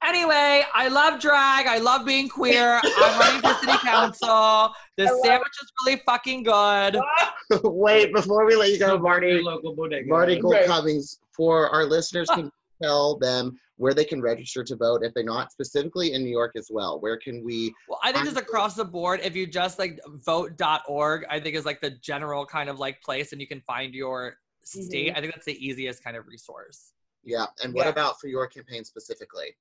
anyway 0.03 0.63
i 0.73 0.88
love 0.88 1.19
drag. 1.19 1.67
I 1.67 1.78
love 1.80 2.05
being 2.05 2.30
queer. 2.30 2.80
I'm 2.84 3.19
running 3.19 3.41
for 3.41 3.53
city 3.59 3.78
council. 3.80 4.71
The 4.97 5.07
sandwich 5.23 5.53
is 5.61 5.71
really 5.86 6.01
fucking 6.05 6.43
good. 6.43 6.97
Wait, 7.63 8.13
before 8.13 8.45
we 8.45 8.55
let 8.55 8.71
you 8.71 8.80
go, 8.80 8.97
Marti, 8.97 9.41
local 9.41 9.76
bodega. 9.76 10.07
Marti 10.07 10.39
Gould 10.39 10.53
Right. 10.53 10.65
Cummings, 10.65 11.19
for 11.32 11.69
our 11.69 11.86
listeners, 11.86 12.28
can 12.30 12.49
tell 12.82 13.17
them 13.17 13.59
where 13.78 13.93
they 13.93 14.05
can 14.05 14.21
register 14.21 14.63
to 14.63 14.76
vote 14.76 15.03
if 15.03 15.13
they're 15.13 15.23
not 15.23 15.51
specifically 15.51 16.13
in 16.13 16.23
New 16.23 16.30
York 16.30 16.53
as 16.55 16.67
well. 16.71 16.99
Where 16.99 17.17
can 17.17 17.43
we? 17.43 17.73
Well, 17.89 17.99
I 18.03 18.11
think 18.11 18.26
just 18.26 18.38
across 18.38 18.76
the 18.76 18.86
board, 18.86 19.19
if 19.23 19.36
you 19.36 19.45
just 19.47 19.80
like 19.80 19.99
vote.org, 20.05 21.26
I 21.30 21.39
think 21.39 21.55
is 21.55 21.65
like 21.65 21.82
the 21.82 21.91
general 21.91 22.45
kind 22.45 22.69
of 22.69 22.80
like 22.80 23.01
place 23.01 23.32
and 23.32 23.41
you 23.41 23.47
can 23.47 23.61
find 23.61 23.93
your 23.93 24.38
state. 24.63 25.09
Mm-hmm. 25.09 25.17
I 25.17 25.21
think 25.21 25.34
that's 25.34 25.45
the 25.45 25.65
easiest 25.65 26.03
kind 26.03 26.15
of 26.15 26.28
resource. 26.28 26.93
Yeah, 27.23 27.45
and 27.63 27.73
what 27.73 27.86
Yeah. 27.86 27.89
about 27.91 28.19
for 28.19 28.28
your 28.28 28.47
campaign 28.47 28.84
specifically? 28.86 29.55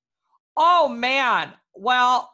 Oh 0.56 0.88
man. 0.88 1.52
Well, 1.74 2.30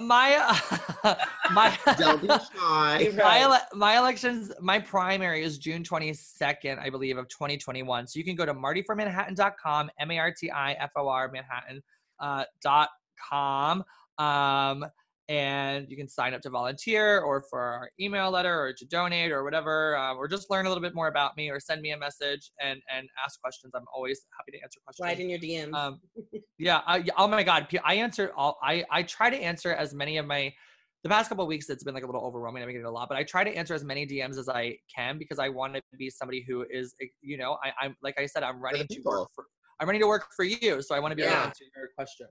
my 0.00 0.58
my 1.54 1.76
Don't 1.98 2.20
be 2.20 2.28
shy. 2.54 3.10
my, 3.16 3.40
ele- 3.40 3.66
my 3.74 3.96
elections 3.98 4.52
my 4.60 4.78
primary 4.78 5.42
is 5.42 5.56
june 5.58 5.82
22nd 5.82 6.78
i 6.78 6.90
believe 6.90 7.16
of 7.16 7.26
2021 7.28 8.06
so 8.06 8.18
you 8.18 8.24
can 8.24 8.34
go 8.36 8.44
to 8.44 8.52
martiformanhattan.com 8.54 9.90
m-a-r-t-i-f-o-r 10.00 11.30
manhattan 11.32 11.82
uh, 12.20 12.44
dot 12.62 12.88
com. 13.28 13.84
Um, 14.18 14.84
and 15.28 15.86
you 15.88 15.96
can 15.96 16.08
sign 16.08 16.34
up 16.34 16.42
to 16.42 16.50
volunteer 16.50 17.20
or 17.20 17.42
for 17.48 17.60
our 17.60 17.90
email 17.98 18.30
letter 18.30 18.60
or 18.60 18.72
to 18.74 18.84
donate 18.86 19.32
or 19.32 19.42
whatever 19.42 19.96
uh, 19.96 20.14
or 20.14 20.28
just 20.28 20.50
learn 20.50 20.66
a 20.66 20.68
little 20.68 20.82
bit 20.82 20.94
more 20.94 21.08
about 21.08 21.34
me 21.36 21.48
or 21.50 21.58
send 21.58 21.80
me 21.80 21.92
a 21.92 21.96
message 21.96 22.50
and 22.60 22.82
and 22.94 23.08
ask 23.24 23.40
questions 23.40 23.72
i'm 23.74 23.86
always 23.94 24.26
happy 24.38 24.56
to 24.56 24.62
answer 24.62 24.80
questions 24.84 25.06
Slide 25.06 25.20
in 25.20 25.30
your 25.30 25.38
DMs. 25.38 25.74
um, 25.74 26.00
yeah. 26.58 26.80
I, 26.86 27.04
oh 27.16 27.26
my 27.26 27.42
God. 27.42 27.66
i 27.84 27.94
answer 27.94 28.32
all. 28.36 28.58
I 28.62 28.84
I 28.90 29.02
try 29.02 29.30
to 29.30 29.36
answer 29.36 29.72
as 29.72 29.94
many 29.94 30.18
of 30.18 30.26
my 30.26 30.52
the 31.02 31.10
past 31.10 31.28
couple 31.28 31.44
of 31.44 31.48
weeks 31.48 31.68
it's 31.68 31.84
been 31.84 31.94
like 31.94 32.02
a 32.02 32.06
little 32.06 32.22
overwhelming. 32.22 32.62
I'm 32.62 32.68
getting 32.68 32.86
a 32.86 32.90
lot, 32.90 33.08
but 33.08 33.18
I 33.18 33.24
try 33.24 33.44
to 33.44 33.54
answer 33.54 33.74
as 33.74 33.84
many 33.84 34.06
DMs 34.06 34.38
as 34.38 34.48
I 34.48 34.76
can 34.94 35.18
because 35.18 35.38
I 35.38 35.48
want 35.48 35.74
to 35.74 35.82
be 35.98 36.08
somebody 36.08 36.44
who 36.48 36.64
is, 36.70 36.94
eh, 37.02 37.06
you 37.20 37.36
know, 37.36 37.58
I, 37.62 37.72
I'm 37.80 37.96
like 38.02 38.18
I 38.18 38.26
said, 38.26 38.42
I'm 38.42 38.62
ready 38.62 38.86
to 38.86 39.00
work 39.04 39.28
for. 39.34 39.44
I'm 39.80 39.88
ready 39.88 39.98
to 39.98 40.06
work 40.06 40.26
for 40.36 40.44
you, 40.44 40.80
so 40.80 40.94
I 40.94 41.00
want 41.00 41.12
to 41.12 41.16
be 41.16 41.22
able 41.22 41.34
to 41.34 41.40
answer 41.40 41.64
your 41.76 41.88
questions. 41.96 42.30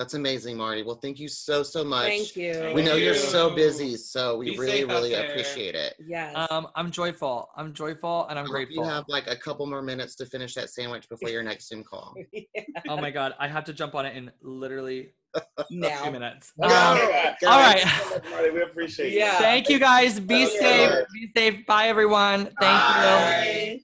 That's 0.00 0.14
amazing, 0.14 0.56
Marti. 0.56 0.82
Well, 0.82 0.96
thank 0.96 1.20
you 1.20 1.28
so 1.28 1.62
so 1.62 1.84
much. 1.84 2.06
Thank 2.06 2.34
you. 2.34 2.72
We 2.74 2.80
know 2.80 2.92
Thank 2.92 3.04
you're 3.04 3.14
so 3.14 3.54
busy, 3.54 3.98
so 3.98 4.38
we 4.38 4.52
Be 4.52 4.58
really 4.58 4.84
really 4.86 5.12
appreciate 5.12 5.74
it. 5.74 5.94
Yes. 6.02 6.34
Um, 6.50 6.68
I'm 6.74 6.90
joyful. 6.90 7.50
I'm 7.54 7.74
joyful, 7.74 8.26
and 8.28 8.38
I'm 8.38 8.46
I 8.46 8.48
hope 8.48 8.54
grateful. 8.54 8.82
You 8.82 8.88
have 8.88 9.04
like 9.08 9.26
a 9.26 9.36
couple 9.36 9.66
more 9.66 9.82
minutes 9.82 10.14
to 10.16 10.24
finish 10.24 10.54
that 10.54 10.70
sandwich 10.70 11.06
before 11.10 11.28
your 11.28 11.42
next 11.42 11.68
Zoom 11.68 11.84
call. 11.84 12.14
oh 12.88 12.96
my 12.96 13.10
god, 13.10 13.34
I 13.38 13.46
have 13.46 13.64
to 13.64 13.74
jump 13.74 13.94
on 13.94 14.06
it 14.06 14.16
in 14.16 14.30
literally 14.40 15.12
a 15.34 15.64
few 15.68 15.80
now. 15.80 16.10
minutes. 16.10 16.54
Go. 16.58 16.66
Um, 16.66 16.98
Go. 17.42 17.48
all 17.50 17.60
right. 17.60 17.84
Marti, 18.30 18.50
we 18.52 18.62
appreciate 18.62 19.12
you. 19.12 19.18
Yeah. 19.18 19.36
Thank 19.36 19.68
you 19.68 19.78
guys. 19.78 20.18
Be 20.18 20.46
Thank 20.46 20.60
safe. 20.60 21.04
Be 21.12 21.30
safe. 21.36 21.66
Bye 21.66 21.88
everyone. 21.88 22.48
Thank 22.58 23.74
you. 23.74 23.80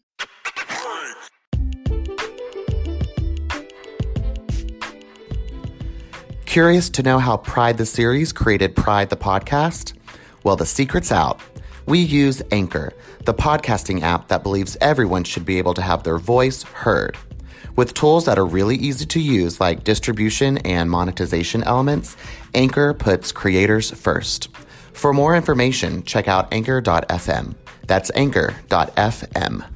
Curious 6.57 6.89
to 6.89 7.03
know 7.03 7.19
how 7.19 7.37
Pride 7.37 7.77
the 7.77 7.85
series 7.85 8.33
created 8.33 8.75
Pride 8.75 9.11
the 9.11 9.17
podcast? 9.17 9.93
Well, 10.43 10.57
the 10.57 10.65
secret's 10.65 11.13
out. 11.13 11.39
We 11.85 11.99
use 11.99 12.41
Anchor, 12.51 12.95
the 13.27 13.35
podcasting 13.35 14.01
app 14.01 14.29
that 14.29 14.43
believes 14.43 14.79
everyone 14.81 15.25
should 15.25 15.45
be 15.45 15.59
able 15.59 15.75
to 15.75 15.83
have 15.83 16.03
their 16.03 16.17
voice 16.17 16.63
heard. 16.63 17.19
With 17.77 17.93
tools 17.93 18.25
that 18.25 18.39
are 18.39 18.47
really 18.47 18.77
easy 18.77 19.05
to 19.05 19.21
use, 19.21 19.61
like 19.61 19.85
distribution 19.85 20.57
and 20.65 20.91
monetization 20.91 21.63
elements, 21.65 22.17
Anchor 22.55 22.95
puts 22.95 23.33
creators 23.33 23.91
first. 23.91 24.49
For 24.95 25.13
more 25.13 25.37
information, 25.37 26.05
check 26.05 26.27
out 26.27 26.51
anchor.fm. 26.55 27.55
That's 27.87 28.11
anchor.fm. 28.15 29.76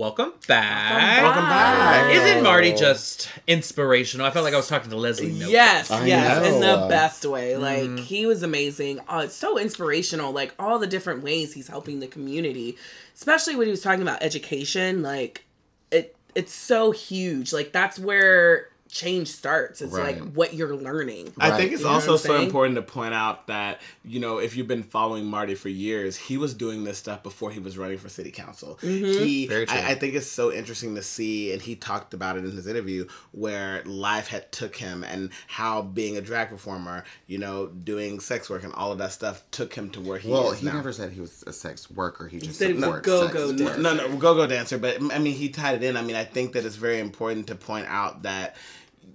Welcome 0.00 0.32
back. 0.48 1.22
Welcome 1.22 1.44
back. 1.44 2.10
Isn't 2.14 2.42
Marti 2.42 2.72
just 2.72 3.28
inspirational? 3.46 4.24
I 4.24 4.30
felt 4.30 4.44
like 4.46 4.54
I 4.54 4.56
was 4.56 4.66
talking 4.66 4.88
to 4.88 4.96
Leslie. 4.96 5.30
Nope. 5.30 5.50
Yes, 5.50 5.90
I 5.90 6.06
yes, 6.06 6.46
in 6.46 6.60
the 6.60 6.86
best 6.88 7.26
way. 7.26 7.58
Like 7.58 7.82
Mhm. 7.82 7.98
he 7.98 8.24
was 8.24 8.42
amazing. 8.42 9.00
Uh, 9.00 9.24
it's 9.26 9.34
so 9.34 9.58
inspirational. 9.58 10.32
Like 10.32 10.54
all 10.58 10.78
the 10.78 10.86
different 10.86 11.22
ways 11.22 11.52
he's 11.52 11.68
helping 11.68 12.00
the 12.00 12.06
community, 12.06 12.78
especially 13.14 13.56
when 13.56 13.66
he 13.66 13.70
was 13.72 13.82
talking 13.82 14.00
about 14.00 14.22
education. 14.22 15.02
Like 15.02 15.44
it, 15.90 16.16
it's 16.34 16.54
so 16.54 16.92
huge. 16.92 17.52
Like 17.52 17.72
that's 17.72 17.98
where 17.98 18.69
change 18.90 19.28
starts. 19.28 19.80
It's 19.80 19.92
Right. 19.92 20.20
like 20.20 20.32
what 20.34 20.54
you're 20.54 20.74
learning. 20.76 21.32
I 21.38 21.50
Right. 21.50 21.56
think 21.60 21.72
it's 21.72 21.80
You 21.82 21.86
know 21.88 21.94
also 21.94 22.16
so 22.16 22.28
saying? 22.34 22.44
important 22.46 22.74
to 22.76 22.82
point 22.82 23.14
out 23.14 23.46
that, 23.46 23.80
you 24.04 24.18
know, 24.20 24.38
if 24.38 24.56
you've 24.56 24.66
been 24.66 24.82
following 24.82 25.24
Marti 25.26 25.54
for 25.54 25.68
years, 25.68 26.16
he 26.16 26.36
was 26.36 26.54
doing 26.54 26.84
this 26.84 26.98
stuff 26.98 27.22
before 27.22 27.50
he 27.50 27.60
was 27.60 27.78
running 27.78 27.98
for 27.98 28.08
city 28.08 28.30
council. 28.30 28.78
Mhm. 28.82 29.24
He, 29.24 29.46
Very 29.46 29.66
true. 29.66 29.76
I, 29.78 29.90
I 29.90 29.94
think 29.94 30.14
it's 30.14 30.26
so 30.26 30.52
interesting 30.52 30.94
to 30.96 31.02
see, 31.02 31.52
and 31.52 31.62
he 31.62 31.76
talked 31.76 32.14
about 32.14 32.36
it 32.36 32.44
in 32.44 32.50
his 32.52 32.66
interview, 32.66 33.06
where 33.32 33.82
life 33.84 34.26
had 34.28 34.50
took 34.52 34.76
him 34.76 35.04
and 35.04 35.30
how 35.46 35.82
being 35.82 36.16
a 36.16 36.20
drag 36.20 36.48
performer, 36.50 37.04
you 37.26 37.38
know, 37.38 37.66
doing 37.68 38.20
sex 38.20 38.50
work 38.50 38.64
and 38.64 38.72
all 38.74 38.92
of 38.92 38.98
that 38.98 39.12
stuff 39.12 39.42
took 39.50 39.72
him 39.74 39.90
to 39.90 40.00
where 40.00 40.18
he 40.18 40.28
Well, 40.30 40.52
is 40.52 40.58
he 40.60 40.66
now. 40.66 40.72
never 40.74 40.92
said 40.92 41.12
he 41.12 41.20
was 41.20 41.44
a 41.46 41.52
sex 41.52 41.90
worker. 41.90 42.28
He 42.28 42.38
just 42.38 42.58
said 42.58 42.68
he 42.68 42.74
was 42.74 42.82
a 42.82 42.86
supports 42.86 43.06
go-go 43.06 43.52
dancer. 43.52 43.80
no, 43.80 43.94
no, 43.94 44.16
go-go 44.16 44.46
dancer. 44.46 44.78
But 44.78 45.00
I 45.12 45.18
mean, 45.18 45.34
he 45.34 45.48
tied 45.48 45.76
it 45.82 45.86
in. 45.86 45.96
I 45.96 46.02
mean, 46.02 46.16
I 46.16 46.24
think 46.24 46.52
that 46.52 46.64
it's 46.64 46.76
very 46.76 46.98
important 46.98 47.46
to 47.48 47.54
point 47.54 47.86
out 47.88 48.22
that 48.22 48.56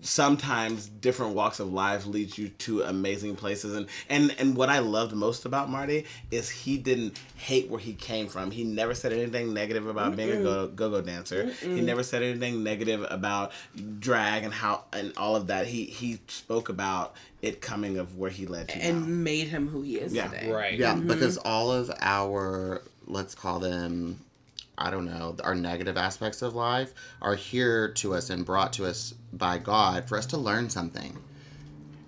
sometimes 0.02 0.88
different 0.88 1.34
walks 1.36 1.60
of 1.60 1.72
life 1.74 2.06
leads 2.06 2.38
you 2.38 2.50
to 2.50 2.82
amazing 2.84 3.36
places 3.36 3.76
and 3.76 3.88
and 4.10 4.34
and 4.39 4.56
what 4.56 4.70
i 4.70 4.80
loved 4.80 5.14
most 5.14 5.46
about 5.46 5.70
marti 5.70 6.06
is 6.32 6.50
he 6.50 6.78
didn't 6.78 7.20
hate 7.36 7.70
where 7.70 7.80
he 7.80 7.93
came 7.93 8.28
from 8.28 8.52
he 8.52 8.64
never 8.64 8.93
said 8.93 9.12
anything 9.12 9.54
negative 9.54 9.88
about 9.88 10.16
being 10.16 10.32
a 10.32 10.43
go- 10.43 10.68
go-go 10.68 11.02
dancer 11.02 11.50
he 11.62 11.82
never 11.82 12.04
said 12.04 12.22
anything 12.24 12.64
negative 12.64 13.06
about 13.10 13.52
drag 14.00 14.43
and 14.43 14.54
how 14.54 14.84
and 14.93 15.12
all 15.18 15.36
of 15.36 15.48
that 15.48 15.68
he 15.68 15.86
he 15.86 16.20
spoke 16.28 16.70
about 16.70 17.16
it 17.41 17.62
coming 17.62 17.98
of 17.98 18.18
where 18.18 18.32
he 18.32 18.48
led 18.48 18.68
to 18.70 18.78
now. 18.80 18.86
and 18.86 19.24
made 19.24 19.48
him 19.48 19.68
who 19.68 19.82
he 19.84 19.98
is 19.98 20.12
Yeah. 20.14 20.28
today. 20.30 20.50
Right. 20.52 20.80
Yeah, 20.80 20.96
Mhm. 20.96 21.08
because 21.08 21.38
all 21.38 21.72
of 21.72 21.91
our, 22.02 22.82
let's 23.06 23.36
call 23.36 23.60
them, 23.60 24.20
I 24.78 24.91
don't 24.91 25.05
know, 25.05 25.36
our 25.43 25.55
negative 25.55 25.97
aspects 25.97 26.41
of 26.41 26.55
life 26.55 26.93
are 27.21 27.36
here 27.36 27.89
to 27.93 28.13
us 28.13 28.30
and 28.30 28.45
brought 28.45 28.73
to 28.73 28.86
us 28.86 29.13
by 29.34 29.57
God 29.57 30.07
for 30.07 30.17
us 30.17 30.26
to 30.28 30.38
learn 30.38 30.69
something. 30.69 31.17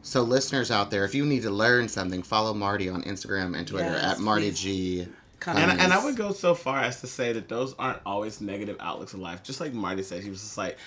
So, 0.02 0.22
listeners 0.22 0.72
out 0.72 0.90
there, 0.90 1.04
if 1.04 1.14
you 1.14 1.26
need 1.26 1.44
to 1.44 1.50
learn 1.50 1.90
something, 1.90 2.24
follow 2.24 2.54
Marti 2.54 2.88
on 2.88 3.04
Instagram 3.04 3.58
and 3.58 3.68
Twitter 3.68 3.90
Yes, 3.90 4.04
at 4.04 4.20
Marti 4.20 4.50
please. 4.52 4.60
G. 4.60 5.08
Come 5.40 5.58
And, 5.58 5.80
and 5.80 5.94
I 5.94 6.04
would 6.04 6.16
go 6.16 6.32
so 6.32 6.56
far 6.56 6.80
as 6.80 7.02
to 7.02 7.08
say 7.08 7.34
that 7.34 7.50
those 7.50 7.76
aren't 7.78 8.00
always 8.06 8.42
negative 8.42 8.78
outlooks 8.80 9.14
of 9.14 9.20
life. 9.20 9.44
Just 9.44 9.60
like 9.60 9.74
Marti 9.74 10.04
said, 10.04 10.24
he 10.24 10.30
was 10.30 10.42
just 10.42 10.58
like, 10.58 10.78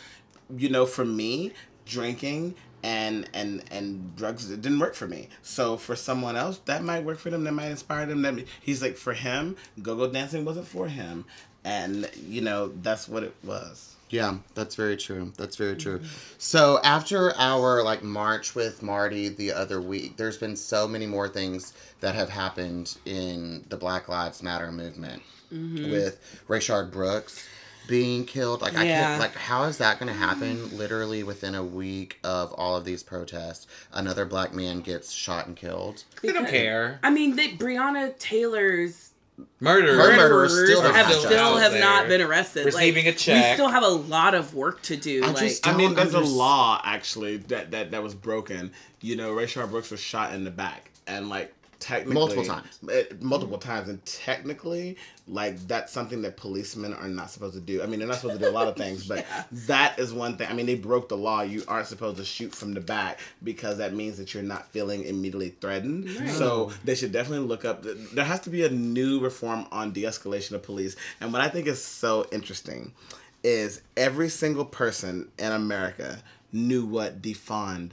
you 0.56 0.70
know, 0.70 0.86
for 0.86 1.04
me, 1.04 1.52
drinking 1.86 2.54
and 2.82 3.28
and 3.34 3.62
and 3.70 4.16
drugs 4.16 4.50
it 4.50 4.62
didn't 4.62 4.78
work 4.78 4.94
for 4.94 5.06
me. 5.06 5.28
So 5.42 5.76
for 5.76 5.94
someone 5.94 6.36
else, 6.36 6.58
that 6.64 6.82
might 6.82 7.04
work 7.04 7.18
for 7.18 7.30
them. 7.30 7.44
That 7.44 7.52
might 7.52 7.70
inspire 7.70 8.06
them. 8.06 8.22
That 8.22 8.44
he's 8.60 8.82
like, 8.82 8.96
for 8.96 9.12
him, 9.12 9.56
go-go 9.82 10.10
dancing 10.10 10.44
wasn't 10.44 10.66
for 10.66 10.88
him, 10.88 11.26
and 11.64 12.10
you 12.26 12.40
know 12.40 12.68
that's 12.82 13.08
what 13.08 13.22
it 13.22 13.34
was. 13.44 13.96
Yeah, 14.10 14.38
that's 14.54 14.74
very 14.74 14.96
true. 14.96 15.32
That's 15.36 15.54
very 15.54 15.76
true. 15.76 16.00
So 16.38 16.80
after 16.82 17.32
our 17.36 17.82
like 17.84 18.02
march 18.02 18.56
with 18.56 18.82
Marti 18.82 19.28
the 19.28 19.52
other 19.52 19.80
week, 19.80 20.16
there's 20.16 20.36
been 20.36 20.56
so 20.56 20.88
many 20.88 21.06
more 21.06 21.28
things 21.28 21.72
that 22.00 22.16
have 22.16 22.28
happened 22.28 22.98
in 23.04 23.64
the 23.68 23.76
Black 23.76 24.08
Lives 24.08 24.42
Matter 24.42 24.72
movement 24.72 25.22
mm-hmm. 25.52 25.92
with 25.92 26.18
Rayshard 26.48 26.90
Brooks 26.90 27.46
being 27.88 28.24
killed. 28.24 28.62
Like 28.62 28.76
I 28.76 28.84
can't 28.84 29.20
like 29.20 29.34
how 29.34 29.64
is 29.64 29.78
that 29.78 29.98
gonna 29.98 30.12
happen 30.12 30.76
literally 30.76 31.22
within 31.22 31.54
a 31.54 31.64
week 31.64 32.18
of 32.24 32.52
all 32.54 32.76
of 32.76 32.84
these 32.84 33.02
protests? 33.02 33.66
Another 33.92 34.24
black 34.24 34.54
man 34.54 34.80
gets 34.80 35.12
shot 35.12 35.46
and 35.46 35.56
killed. 35.56 36.04
They 36.22 36.32
don't 36.32 36.48
care. 36.48 36.98
I 37.02 37.10
mean, 37.10 37.36
they, 37.36 37.48
Breonna 37.50 38.18
Taylor's 38.18 39.09
Murder. 39.60 39.92
Her 39.92 40.16
murderers 40.16 40.52
murderers 40.52 40.70
still 40.70 40.82
have 40.82 41.06
have 41.06 41.14
still, 41.14 41.56
have 41.56 41.74
not 41.74 42.08
been 42.08 42.20
arrested. 42.20 42.66
Receiving 42.66 43.06
like, 43.06 43.14
a 43.14 43.18
check. 43.18 43.50
We 43.50 43.54
still 43.54 43.68
have 43.68 43.82
a 43.82 43.88
lot 43.88 44.34
of 44.34 44.54
work 44.54 44.82
to 44.82 44.96
do. 44.96 45.22
I 45.22 45.28
like, 45.28 45.36
just 45.36 45.66
I 45.66 45.76
mean, 45.76 45.94
there's 45.94 46.14
a 46.14 46.20
law 46.20 46.80
actually 46.84 47.38
that 47.38 47.70
that 47.72 47.90
that 47.90 48.02
was 48.02 48.14
broken. 48.14 48.72
You 49.00 49.16
know, 49.16 49.32
Rayshard 49.32 49.70
Brooks 49.70 49.90
was 49.90 50.00
shot 50.00 50.34
in 50.34 50.44
the 50.44 50.50
back, 50.50 50.90
and 51.06 51.28
like 51.28 51.54
technically 51.80 52.14
Multiple 52.14 52.44
times. 52.44 52.78
it- 52.88 53.08
eh, 53.10 53.14
multiple 53.20 53.58
times, 53.58 53.88
and 53.88 54.04
technically, 54.04 54.96
like 55.26 55.58
that's 55.66 55.92
something 55.92 56.22
that 56.22 56.36
policemen 56.36 56.92
are 56.94 57.08
not 57.08 57.30
supposed 57.30 57.54
to 57.54 57.60
do. 57.60 57.82
I 57.82 57.86
mean, 57.86 57.98
they're 57.98 58.06
not 58.08 58.18
supposed 58.18 58.38
to 58.38 58.44
do 58.44 58.50
a 58.50 58.52
lot 58.54 58.68
of 58.68 58.76
things, 58.76 59.06
but 59.08 59.18
Yeah. 59.30 59.44
that 59.66 59.98
is 59.98 60.12
one 60.12 60.36
thing. 60.36 60.48
I 60.48 60.52
mean, 60.52 60.66
they 60.66 60.74
broke 60.76 61.08
the 61.08 61.16
law. 61.16 61.40
You 61.42 61.62
aren't 61.66 61.86
supposed 61.88 62.18
to 62.18 62.24
shoot 62.24 62.54
from 62.54 62.74
the 62.74 62.80
back 62.80 63.18
because 63.42 63.78
that 63.78 63.94
means 63.94 64.18
that 64.18 64.34
you're 64.34 64.42
not 64.42 64.70
feeling 64.70 65.04
immediately 65.04 65.50
threatened. 65.60 66.08
Right. 66.20 66.30
So 66.30 66.70
they 66.84 66.94
should 66.94 67.12
definitely 67.12 67.46
look 67.48 67.64
up. 67.64 67.82
There 67.82 68.24
has 68.24 68.40
to 68.40 68.50
be 68.50 68.64
a 68.64 68.70
new 68.70 69.18
reform 69.20 69.66
on 69.72 69.92
de-escalation 69.92 70.52
of 70.52 70.62
police. 70.62 70.96
And 71.20 71.32
what 71.32 71.40
I 71.42 71.48
think 71.48 71.66
is 71.66 71.82
so 71.82 72.26
interesting 72.30 72.92
is 73.42 73.80
every 73.96 74.28
single 74.28 74.66
person 74.66 75.28
in 75.38 75.50
America 75.52 76.18
knew 76.52 76.84
what 76.84 77.22
defund 77.22 77.92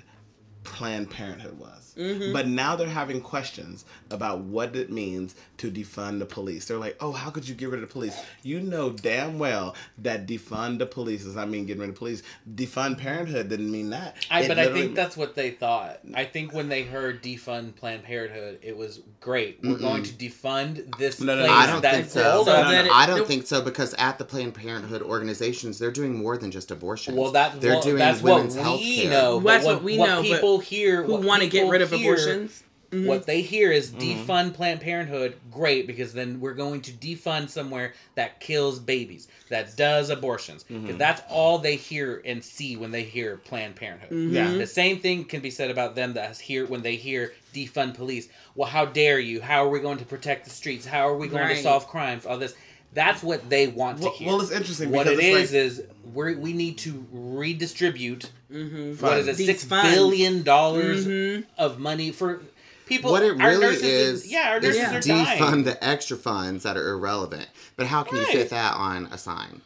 Planned 0.68 1.10
Parenthood 1.10 1.58
was. 1.58 1.96
Mm-hmm. 1.98 2.32
But 2.32 2.48
now 2.48 2.76
they're 2.76 2.88
having 2.88 3.22
questions 3.22 3.84
about 4.12 4.42
what 4.42 4.76
it 4.76 4.92
means 4.92 5.34
to 5.58 5.72
defund 5.72 6.20
the 6.20 6.26
police. 6.28 6.66
They're 6.66 6.78
like, 6.78 6.96
oh, 7.00 7.12
how 7.12 7.32
could 7.32 7.48
you 7.50 7.56
get 7.56 7.70
rid 7.70 7.82
of 7.82 7.90
the 7.90 7.92
police? 7.92 8.16
You 8.44 8.60
know 8.60 8.92
damn 8.92 9.40
well 9.40 9.74
that 10.00 10.28
defund 10.28 10.78
the 10.78 10.86
police 10.86 11.24
does 11.24 11.36
not 11.36 11.50
mean 11.50 11.66
getting 11.66 11.82
rid 11.82 11.90
of 11.90 11.96
the 11.96 12.00
police. 12.00 12.22
Defund 12.54 13.00
Parenthood 13.00 13.50
didn't 13.50 13.72
mean 13.72 13.90
that. 13.90 14.16
I, 14.30 14.42
It 14.42 14.48
but 14.48 14.60
I 14.60 14.72
think 14.72 14.94
that's 14.96 15.18
what 15.18 15.34
they 15.34 15.50
thought. 15.52 16.02
I 16.14 16.26
think 16.26 16.54
when 16.54 16.70
they 16.70 16.84
heard 16.84 17.24
defund 17.24 17.76
Planned 17.76 18.04
Parenthood, 18.04 18.60
it 18.62 18.78
was 18.78 19.02
great. 19.20 19.60
We're 19.64 19.78
going 19.78 20.04
to 20.04 20.14
defund 20.14 20.96
this 21.00 21.20
No, 21.20 21.36
no, 21.36 21.48
no, 21.48 21.52
I 21.52 21.66
don't 21.66 21.82
that 21.82 21.96
think 21.96 22.10
so. 22.10 22.44
So 22.46 22.52
No, 22.54 22.64
no, 22.64 22.72
no. 22.72 22.84
it- 22.86 22.92
I 22.92 23.08
don't 23.08 23.22
it- 23.22 23.28
think 23.28 23.48
so 23.48 23.62
because 23.64 23.96
at 23.96 24.20
the 24.20 24.26
Planned 24.26 24.54
Parenthood 24.54 25.02
organizations, 25.02 25.80
they're 25.80 25.90
doing 25.92 26.16
more 26.16 26.38
than 26.38 26.52
just 26.52 26.70
abortion. 26.70 27.16
Well, 27.16 27.32
that's 27.32 27.58
they're 27.58 27.74
what, 27.76 27.84
doing 27.84 27.98
that's 27.98 28.22
what 28.22 28.36
women's 28.36 28.56
we 28.56 28.62
health 28.62 28.82
care. 28.82 29.10
know. 29.10 29.40
but 29.40 29.48
That's 29.54 29.66
what 29.66 29.82
we 29.84 29.98
know, 29.98 30.22
but 30.22 30.42
People 30.60 30.78
hear 30.78 31.04
who 31.04 31.16
want 31.18 31.44
to 31.44 31.50
get 31.50 31.68
rid 31.70 31.82
of 31.82 31.92
hear- 31.92 32.14
abortions? 32.14 32.64
Mhm. 32.92 33.06
What 33.06 33.26
they 33.26 33.42
hear 33.42 33.70
is 33.70 33.90
Mhm. 33.92 34.26
defund 34.26 34.54
Planned 34.54 34.80
Parenthood. 34.80 35.34
Great, 35.52 35.88
because 35.88 36.14
then 36.14 36.40
we're 36.40 36.54
going 36.54 36.80
to 36.84 36.92
defund 36.92 37.50
somewhere 37.50 37.94
that 38.16 38.40
kills 38.40 38.80
babies, 38.80 39.28
that 39.50 39.76
does 39.76 40.10
abortions. 40.10 40.64
'Cause 40.64 40.78
Mhm. 40.78 40.98
that's 40.98 41.22
all 41.30 41.58
they 41.60 41.76
hear 41.76 42.22
and 42.24 42.42
see 42.42 42.78
when 42.78 42.92
they 42.92 43.04
hear 43.04 43.36
Planned 43.44 43.76
Parenthood. 43.76 44.12
Mhm. 44.12 44.32
Yeah. 44.32 44.52
The 44.58 44.66
same 44.68 45.00
thing 45.02 45.26
can 45.26 45.42
be 45.42 45.52
said 45.52 45.70
about 45.70 45.96
them 45.96 46.14
that 46.14 46.38
hear 46.40 46.66
when 46.66 46.82
they 46.82 46.96
hear 46.96 47.34
defund 47.54 47.94
police. 47.94 48.30
Well, 48.56 48.70
how 48.70 48.86
dare 48.86 49.20
you? 49.20 49.42
How 49.42 49.66
are 49.66 49.70
we 49.70 49.82
going 49.82 49.98
to 49.98 50.06
protect 50.06 50.46
the 50.46 50.50
streets? 50.52 50.86
How 50.86 51.10
are 51.10 51.18
we 51.18 51.28
going 51.28 51.50
to 51.50 51.62
solve 51.62 51.90
crimes? 51.90 52.26
All 52.26 52.38
this. 52.38 52.54
That's 52.94 53.22
what 53.22 53.50
they 53.50 53.68
want 53.68 53.98
to 54.00 54.06
Well, 54.06 54.14
hear. 54.14 54.28
well, 54.28 54.42
it's 54.42 54.52
interesting. 54.52 54.90
what 54.92 55.08
it 55.08 55.18
because 55.18 55.52
is 55.54 55.54
it's 55.54 55.78
like- 55.80 55.90
is 55.90 56.14
we 56.16 56.36
we 56.36 56.54
need 56.54 56.78
to 56.80 57.06
redistribute 57.12 58.30
Mm-hmm. 58.52 59.04
what 59.06 59.18
is 59.18 59.28
it 59.28 59.36
These 59.38 59.48
six 59.48 59.64
funds. 59.66 59.94
billion 59.94 60.42
dollars 60.44 61.06
Mhm. 61.06 61.44
of 61.58 61.80
money 61.80 62.12
for 62.12 62.42
people. 62.86 63.12
what 63.12 63.22
it 63.24 63.34
really 63.34 63.60
nurses 63.60 63.84
is, 64.24 64.32
yeah, 64.32 64.52
our 64.52 64.60
nurses 64.62 64.78
is 64.82 64.88
are 64.88 65.00
defund 65.00 65.38
dying. 65.40 65.64
the 65.66 65.84
extra 65.84 66.16
funds 66.18 66.64
that 66.64 66.78
are 66.78 66.88
irrelevant. 66.94 67.48
But 67.76 67.88
how 67.88 68.04
can 68.04 68.20
you 68.20 68.26
fit 68.26 68.50
that 68.52 68.74
on 68.76 69.08
a 69.12 69.18
sign? 69.18 69.62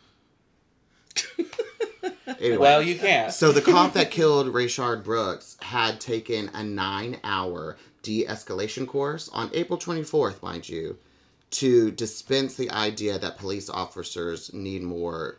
Anyway. 2.39 2.57
Well, 2.57 2.81
you 2.81 2.97
can't. 2.97 3.31
So 3.31 3.51
the 3.51 3.61
cop 3.61 3.93
that 3.93 4.09
killed 4.17 4.47
Rayshard 4.47 5.03
Brooks 5.03 5.57
had 5.61 5.99
taken 5.99 6.49
a 6.55 6.63
nine-hour 6.63 7.77
de-escalation 8.01 8.87
course 8.87 9.29
on 9.31 9.51
April 9.53 9.77
24th, 9.77 10.41
mind 10.41 10.67
you, 10.67 10.97
to 11.51 11.91
dispense 11.91 12.55
the 12.55 12.69
idea 12.71 13.19
that 13.19 13.37
police 13.37 13.69
officers 13.69 14.53
need 14.53 14.81
more 14.81 15.37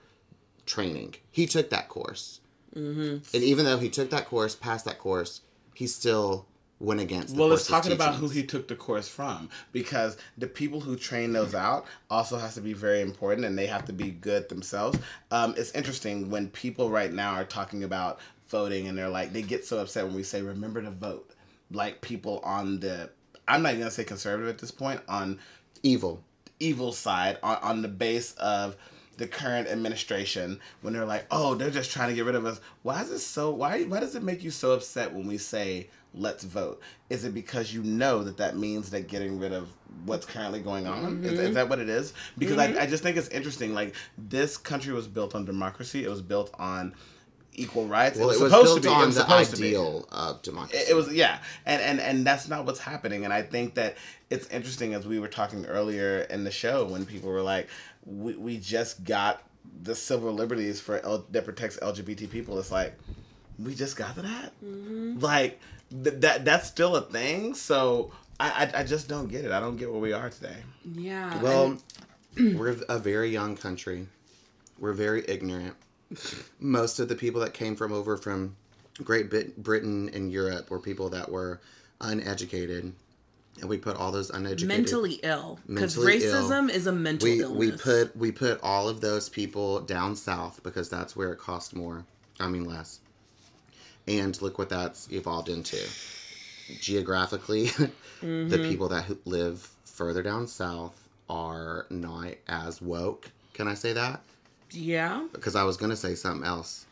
training. 0.66 1.14
He 1.30 1.46
took 1.46 1.70
that 1.70 1.88
course, 1.88 2.40
mm-hmm. 2.74 3.18
and 3.34 3.44
even 3.44 3.64
though 3.64 3.78
he 3.78 3.88
took 3.88 4.10
that 4.10 4.26
course, 4.26 4.54
passed 4.54 4.84
that 4.84 4.98
course, 4.98 5.40
he 5.74 5.86
still 5.86 6.46
went 6.82 7.00
against. 7.00 7.34
The 7.34 7.40
well, 7.40 7.48
let's 7.48 7.68
course's 7.68 7.90
talking 7.90 7.92
about 7.92 8.16
who 8.16 8.28
he 8.28 8.42
took 8.42 8.68
the 8.68 8.74
course 8.74 9.08
from 9.08 9.48
because 9.70 10.16
the 10.36 10.46
people 10.46 10.80
who 10.80 10.96
train 10.96 11.32
those 11.32 11.54
out 11.54 11.86
also 12.10 12.36
has 12.36 12.54
to 12.54 12.60
be 12.60 12.72
very 12.72 13.00
important 13.00 13.46
and 13.46 13.56
they 13.56 13.66
have 13.66 13.84
to 13.86 13.92
be 13.92 14.10
good 14.10 14.48
themselves. 14.48 14.98
Um, 15.30 15.54
it's 15.56 15.70
interesting 15.72 16.28
when 16.28 16.48
people 16.48 16.90
right 16.90 17.12
now 17.12 17.34
are 17.34 17.44
talking 17.44 17.84
about 17.84 18.20
voting 18.48 18.88
and 18.88 18.98
they're 18.98 19.08
like 19.08 19.32
they 19.32 19.42
get 19.42 19.64
so 19.64 19.78
upset 19.78 20.04
when 20.04 20.14
we 20.14 20.24
say 20.24 20.42
remember 20.42 20.82
to 20.82 20.90
vote. 20.90 21.30
Like 21.70 22.00
people 22.02 22.40
on 22.44 22.80
the 22.80 23.10
I'm 23.48 23.62
not 23.62 23.70
even 23.70 23.80
gonna 23.80 23.90
say 23.90 24.04
conservative 24.04 24.48
at 24.48 24.58
this 24.58 24.70
point 24.70 25.00
on 25.08 25.38
evil. 25.82 26.22
evil 26.60 26.92
side 26.92 27.38
on, 27.42 27.56
on 27.62 27.82
the 27.82 27.88
base 27.88 28.34
of 28.34 28.76
the 29.18 29.26
current 29.26 29.68
administration 29.68 30.58
when 30.80 30.94
they're 30.94 31.04
like, 31.04 31.26
oh, 31.30 31.54
they're 31.54 31.70
just 31.70 31.92
trying 31.92 32.08
to 32.08 32.14
get 32.14 32.24
rid 32.24 32.34
of 32.34 32.46
us. 32.46 32.60
Why 32.82 33.02
is 33.02 33.10
it 33.10 33.20
so? 33.20 33.50
Why 33.50 33.82
why 33.84 34.00
does 34.00 34.14
it 34.14 34.22
make 34.22 34.42
you 34.42 34.50
so 34.50 34.72
upset 34.72 35.12
when 35.12 35.26
we 35.26 35.38
say 35.38 35.88
let's 36.14 36.44
vote? 36.44 36.80
Is 37.10 37.24
it 37.24 37.34
because 37.34 37.72
you 37.72 37.82
know 37.82 38.24
that 38.24 38.38
that 38.38 38.56
means 38.56 38.90
that 38.90 39.08
getting 39.08 39.38
rid 39.38 39.52
of 39.52 39.68
what's 40.04 40.26
currently 40.26 40.60
going 40.60 40.86
on? 40.86 41.24
Is, 41.24 41.32
is 41.32 41.38
mm-hmm. 41.40 41.54
that 41.54 41.68
what 41.68 41.78
it 41.78 41.88
is? 41.88 42.14
Because 42.38 42.58
I, 42.58 42.68
mm-hmm. 42.68 42.80
I 42.80 42.86
just 42.86 43.02
think 43.02 43.16
it's 43.16 43.28
interesting. 43.28 43.74
Like 43.74 43.94
this 44.16 44.56
country 44.56 44.92
was 44.92 45.06
built 45.06 45.34
on 45.34 45.44
democracy. 45.44 46.04
It 46.04 46.10
was 46.10 46.22
built 46.22 46.50
on 46.58 46.94
equal 47.54 47.86
rights. 47.86 48.18
Well, 48.18 48.30
it 48.30 48.40
was, 48.40 48.40
it 48.40 48.44
was 48.44 48.52
supposed 48.52 48.66
built 48.66 48.82
to 48.82 48.88
be. 48.88 48.92
It 48.92 48.96
on 48.96 49.06
was 49.06 49.14
the 49.14 49.20
supposed 49.22 49.54
to 49.54 49.60
be 49.60 49.68
ideal 49.68 50.08
of 50.10 50.42
democracy. 50.42 50.78
it, 50.78 50.90
it 50.90 50.94
was 50.94 51.12
yeah 51.12 51.38
and, 51.66 51.82
and 51.82 52.00
and 52.00 52.26
that's 52.26 52.48
not 52.48 52.64
what's 52.64 52.80
happening 52.80 53.24
and 53.24 53.32
i 53.32 53.42
think 53.42 53.74
that 53.74 53.96
it's 54.32 54.48
interesting 54.48 54.94
as 54.94 55.06
we 55.06 55.18
were 55.18 55.28
talking 55.28 55.64
earlier 55.66 56.20
in 56.30 56.44
the 56.44 56.50
show 56.50 56.84
when 56.84 57.04
people 57.06 57.30
were 57.30 57.42
like 57.42 57.68
we, 58.04 58.34
we 58.34 58.58
just 58.58 59.04
got 59.04 59.42
the 59.82 59.94
civil 59.94 60.32
liberties 60.32 60.80
for 60.80 60.98
L, 61.04 61.24
that 61.30 61.44
protects 61.44 61.76
lgbt 61.78 62.30
people 62.30 62.58
it's 62.58 62.72
like 62.72 62.94
we 63.58 63.74
just 63.74 63.96
got 63.96 64.16
that 64.16 64.52
mm-hmm. 64.64 65.18
like 65.20 65.60
th- 65.90 66.20
that 66.20 66.44
that's 66.44 66.66
still 66.66 66.96
a 66.96 67.02
thing 67.02 67.54
so 67.54 68.10
I, 68.40 68.64
I 68.74 68.80
i 68.80 68.82
just 68.82 69.08
don't 69.08 69.28
get 69.28 69.44
it 69.44 69.52
i 69.52 69.60
don't 69.60 69.76
get 69.76 69.90
where 69.90 70.00
we 70.00 70.12
are 70.12 70.30
today 70.30 70.56
Yeah. 70.84 71.40
Well, 71.42 71.78
we're 72.36 72.76
a 72.88 72.98
very 72.98 73.30
young 73.30 73.56
country. 73.56 74.06
We're 74.78 74.92
very 74.92 75.24
ignorant. 75.28 75.76
Most 76.60 76.98
of 76.98 77.08
the 77.08 77.14
people 77.14 77.40
that 77.40 77.54
came 77.54 77.76
from 77.76 77.92
over 77.92 78.16
from 78.16 78.56
Great 79.02 79.30
Britain 79.56 80.10
and 80.12 80.30
Europe 80.30 80.70
were 80.70 80.78
people 80.78 81.08
that 81.10 81.30
were 81.30 81.60
uneducated, 82.00 82.92
and 83.60 83.68
we 83.68 83.78
put 83.78 83.96
all 83.96 84.10
those 84.10 84.30
uneducated 84.30 84.68
mentally 84.68 85.20
ill 85.22 85.58
because 85.66 85.96
Mentally 85.96 86.24
ill. 86.24 86.42
racism 86.50 86.70
is 86.70 86.86
a 86.86 86.92
mental 86.92 87.28
we 87.28 87.40
illness. 87.42 87.58
we 87.58 87.72
put 87.72 88.16
we 88.16 88.32
put 88.32 88.60
all 88.62 88.88
of 88.88 89.00
those 89.00 89.28
people 89.28 89.80
down 89.80 90.16
south 90.16 90.60
because 90.62 90.88
that's 90.88 91.14
where 91.14 91.32
it 91.32 91.38
costs 91.38 91.74
more. 91.74 92.04
I 92.40 92.48
mean 92.48 92.64
less. 92.64 93.00
And 94.08 94.40
look 94.42 94.58
what 94.58 94.68
that's 94.68 95.10
evolved 95.12 95.48
into. 95.48 95.78
Geographically, 96.80 97.66
Mm-hmm. 98.22 98.50
the 98.50 98.58
people 98.58 98.86
that 98.90 99.26
live 99.26 99.68
further 99.84 100.22
down 100.22 100.46
south 100.46 101.08
are 101.28 101.86
not 101.90 102.34
as 102.46 102.80
woke. 102.80 103.28
Can 103.52 103.66
I 103.66 103.74
say 103.74 103.92
that? 103.94 104.20
yeah 104.70 105.26
Because 105.32 105.56
I 105.56 105.64
was 105.64 105.76
going 105.76 105.90
to 105.90 105.96
say 105.96 106.14
something 106.14 106.46
else. 106.46 106.86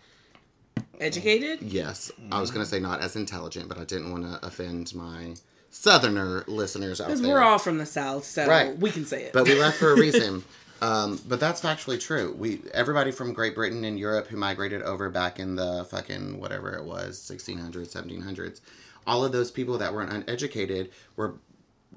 educated. 1.00 1.62
Yes, 1.62 2.10
I 2.32 2.40
was 2.40 2.50
going 2.50 2.64
to 2.64 2.68
say 2.68 2.80
not 2.80 3.00
as 3.00 3.14
intelligent, 3.14 3.68
but 3.68 3.78
I 3.78 3.84
didn't 3.84 4.10
want 4.10 4.24
to 4.24 4.44
offend 4.44 4.92
my 4.94 5.34
southerner 5.70 6.44
listeners 6.46 7.00
out 7.00 7.06
Because 7.08 7.20
there. 7.22 7.34
we're 7.34 7.42
all 7.42 7.58
from 7.58 7.78
the 7.78 7.86
south, 7.86 8.24
so 8.24 8.46
Right. 8.46 8.76
we 8.78 8.90
can 8.90 9.04
say 9.06 9.24
it. 9.24 9.32
but 9.32 9.44
we 9.44 9.54
left 9.58 9.78
for 9.78 9.92
a 9.92 9.96
reason. 10.00 10.44
Um, 10.82 11.20
but 11.28 11.38
that's 11.40 11.60
factually 11.60 12.00
true. 12.00 12.34
We 12.38 12.62
everybody 12.72 13.10
from 13.12 13.32
Great 13.34 13.54
Britain 13.54 13.84
and 13.84 13.98
Europe 13.98 14.28
who 14.28 14.36
migrated 14.38 14.80
over 14.82 15.10
back 15.10 15.38
in 15.38 15.54
the 15.54 15.86
fucking 15.90 16.40
whatever 16.40 16.72
it 16.74 16.84
was, 16.84 17.18
1600s, 17.18 17.92
1700s, 17.94 18.60
all 19.06 19.22
of 19.24 19.32
those 19.32 19.50
people 19.50 19.76
that 19.78 19.92
weren't 19.92 20.10
uneducated 20.12 20.90
were 21.16 21.34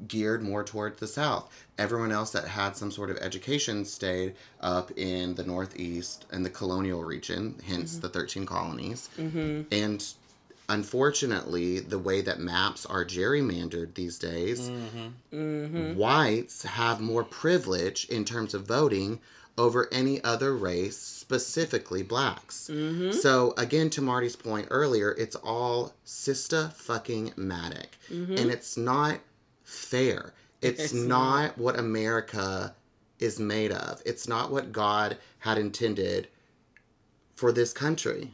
geared 0.07 0.41
more 0.43 0.63
towards 0.63 0.99
the 0.99 1.07
south. 1.07 1.49
Everyone 1.77 2.11
else 2.11 2.31
that 2.31 2.45
had 2.45 2.75
some 2.75 2.91
sort 2.91 3.09
of 3.09 3.17
education 3.17 3.85
stayed 3.85 4.35
up 4.59 4.91
in 4.97 5.35
the 5.35 5.43
northeast 5.43 6.25
and 6.31 6.43
the 6.45 6.49
colonial 6.49 7.03
region, 7.05 7.55
hence 7.65 7.97
the 7.97 8.09
13 8.09 8.45
colonies. 8.45 9.07
And 9.17 10.05
unfortunately, 10.73 11.79
the 11.79 11.99
way 11.99 12.21
that 12.21 12.39
maps 12.39 12.85
are 12.85 13.05
gerrymandered 13.05 13.93
these 13.93 14.17
days, 14.17 14.69
mm-hmm. 14.69 15.07
Mm-hmm. 15.33 15.95
whites 15.97 16.63
have 16.63 16.99
more 16.99 17.23
privilege 17.23 18.05
in 18.09 18.25
terms 18.25 18.53
of 18.53 18.65
voting 18.65 19.19
over 19.57 19.87
any 19.91 20.23
other 20.23 20.55
race, 20.55 20.97
specifically 20.97 22.01
blacks. 22.01 22.69
Mm-hmm. 22.71 23.11
So 23.11 23.53
again, 23.57 23.89
to 23.91 24.01
Marti's 24.01 24.35
point 24.35 24.67
earlier, 24.71 25.11
it's 25.11 25.35
all 25.35 25.93
sister 26.03 26.71
fucking 26.75 27.31
matic, 27.31 27.89
and 28.09 28.49
it's 28.49 28.77
not 28.77 29.19
fair. 29.63 30.33
It's, 30.61 30.81
It's 30.81 30.93
not 30.93 31.57
what 31.57 31.77
America 31.77 32.73
is 33.19 33.39
made 33.39 33.71
of. 33.71 34.01
It's 34.05 34.27
not 34.27 34.49
what 34.49 34.71
God 34.71 35.17
had 35.39 35.57
intended 35.57 36.29
for 37.35 37.51
this 37.51 37.73
country. 37.73 38.31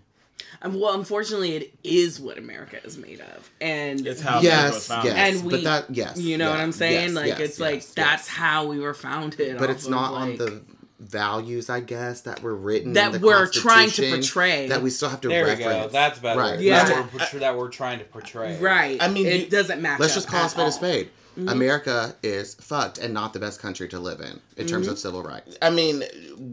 Um, 0.62 0.80
well, 0.80 0.94
unfortunately, 0.94 1.56
it 1.56 1.74
is 1.84 2.20
what 2.20 2.38
America 2.38 2.84
is 2.84 2.98
made 2.98 3.22
of, 3.22 3.50
and 3.62 4.06
it's 4.06 4.22
how 4.22 4.40
America 4.40 4.66
was 4.68 4.74
yes, 4.76 4.88
founded. 4.88 5.14
yes, 5.16 5.36
And 5.36 5.46
we- 5.46 5.52
but 5.52 5.64
that 5.64 5.86
yes, 5.96 6.18
you 6.18 6.38
know 6.38 6.50
what 6.50 6.60
I'm 6.60 6.72
saying? 6.72 7.08
yes, 7.10 7.14
like 7.16 7.28
yes, 7.28 7.40
it's 7.40 7.50
yes, 7.52 7.60
like 7.60 7.76
yes. 7.76 7.94
that's 7.94 8.28
how 8.28 8.66
we 8.68 8.80
were 8.80 8.94
founded. 8.94 9.58
but 9.58 9.70
it's 9.70 9.86
of, 9.86 9.92
not 9.92 10.14
on 10.14 10.36
the 10.38 10.62
values, 11.00 11.70
I 11.70 11.80
guess, 11.80 12.22
that 12.22 12.42
were 12.44 12.56
written 12.56 12.94
That 12.94 13.16
in 13.16 13.22
the 13.22 13.26
we're 13.28 13.48
trying 13.50 13.90
to 13.92 14.10
portray. 14.12 14.68
that 14.68 14.82
we 14.82 14.90
still 14.90 15.10
have 15.10 15.22
to 15.22 15.30
There 15.30 15.46
we 15.46 15.56
go. 15.56 15.88
That's 15.88 16.20
better. 16.20 16.40
Right. 16.40 16.60
Yeah. 16.60 16.84
That, 16.84 17.14
we're, 17.34 17.40
that 17.40 17.58
we're 17.58 17.70
trying 17.70 18.00
to 18.00 18.06
portray. 18.06 18.60
right. 18.60 19.02
I 19.02 19.08
mean, 19.08 19.26
it 19.26 19.42
you- 19.42 19.50
doesn't 19.50 19.82
match. 19.82 20.00
Let's 20.00 20.14
up 20.14 20.24
just 20.24 20.28
call 20.28 20.46
a 20.46 20.50
spade 20.50 20.68
a 20.68 20.72
spade. 20.72 21.10
Mm-hmm. 21.38 21.50
America 21.50 22.16
is 22.24 22.56
fucked 22.56 22.98
and 22.98 23.14
not 23.14 23.34
the 23.34 23.40
best 23.40 23.62
country 23.62 23.88
to 23.90 24.00
live 24.00 24.20
in 24.20 24.40
in 24.58 24.68
terms 24.68 24.86
Mm-hmm. 24.88 24.94
of 24.94 25.00
civil 25.00 25.24
rights. 25.24 25.58
I 25.62 25.70
mean, 25.70 26.04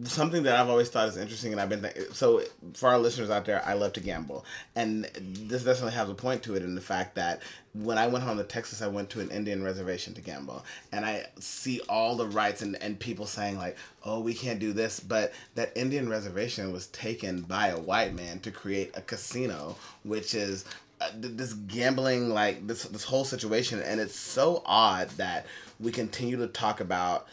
something 0.04 0.42
that 0.44 0.54
I've 0.60 0.68
always 0.68 0.88
thought 0.90 1.08
is 1.08 1.16
interesting, 1.16 1.52
and 1.52 1.60
I've 1.60 1.68
been 1.68 1.82
th- 1.82 2.12
so 2.12 2.42
for 2.74 2.88
our 2.90 2.98
listeners 2.98 3.30
out 3.30 3.44
there, 3.46 3.62
I 3.64 3.72
love 3.72 3.94
to 3.94 4.00
gamble, 4.00 4.44
and 4.76 5.04
this 5.14 5.64
definitely 5.64 5.92
has 5.92 6.08
a 6.10 6.14
point 6.14 6.42
to 6.44 6.54
it 6.56 6.62
in 6.62 6.74
the 6.74 6.80
fact 6.80 7.14
that 7.16 7.42
when 7.72 7.98
I 7.98 8.06
went 8.06 8.24
home 8.24 8.38
to 8.38 8.44
Texas, 8.44 8.80
I 8.80 8.86
went 8.86 9.10
to 9.10 9.20
an 9.20 9.30
Indian 9.30 9.62
reservation 9.62 10.14
to 10.14 10.20
gamble, 10.20 10.64
and 10.92 11.04
I 11.04 11.26
see 11.40 11.80
all 11.88 12.16
the 12.16 12.26
rights 12.26 12.62
and, 12.62 12.76
and 12.82 12.98
people 12.98 13.26
saying 13.26 13.56
like, 13.56 13.76
"Oh, 14.04 14.20
we 14.20 14.34
can't 14.34 14.58
do 14.60 14.72
this," 14.72 15.00
but 15.00 15.32
that 15.56 15.72
Indian 15.76 16.08
reservation 16.08 16.72
was 16.72 16.86
taken 16.88 17.42
by 17.42 17.68
a 17.68 17.78
white 17.78 18.14
man 18.14 18.40
to 18.40 18.50
create 18.50 18.92
a 18.96 19.00
casino, 19.02 19.76
which 20.04 20.34
is 20.34 20.64
Uh, 20.98 21.10
this 21.14 21.52
gambling 21.52 22.30
like 22.30 22.66
this 22.66 22.84
this 22.84 23.04
whole 23.04 23.24
situation, 23.24 23.80
and 23.82 24.00
it's 24.00 24.18
so 24.18 24.62
odd 24.64 25.10
that 25.18 25.44
we 25.78 25.92
continue 25.92 26.36
to 26.38 26.46
talk 26.46 26.80
about 26.80 27.26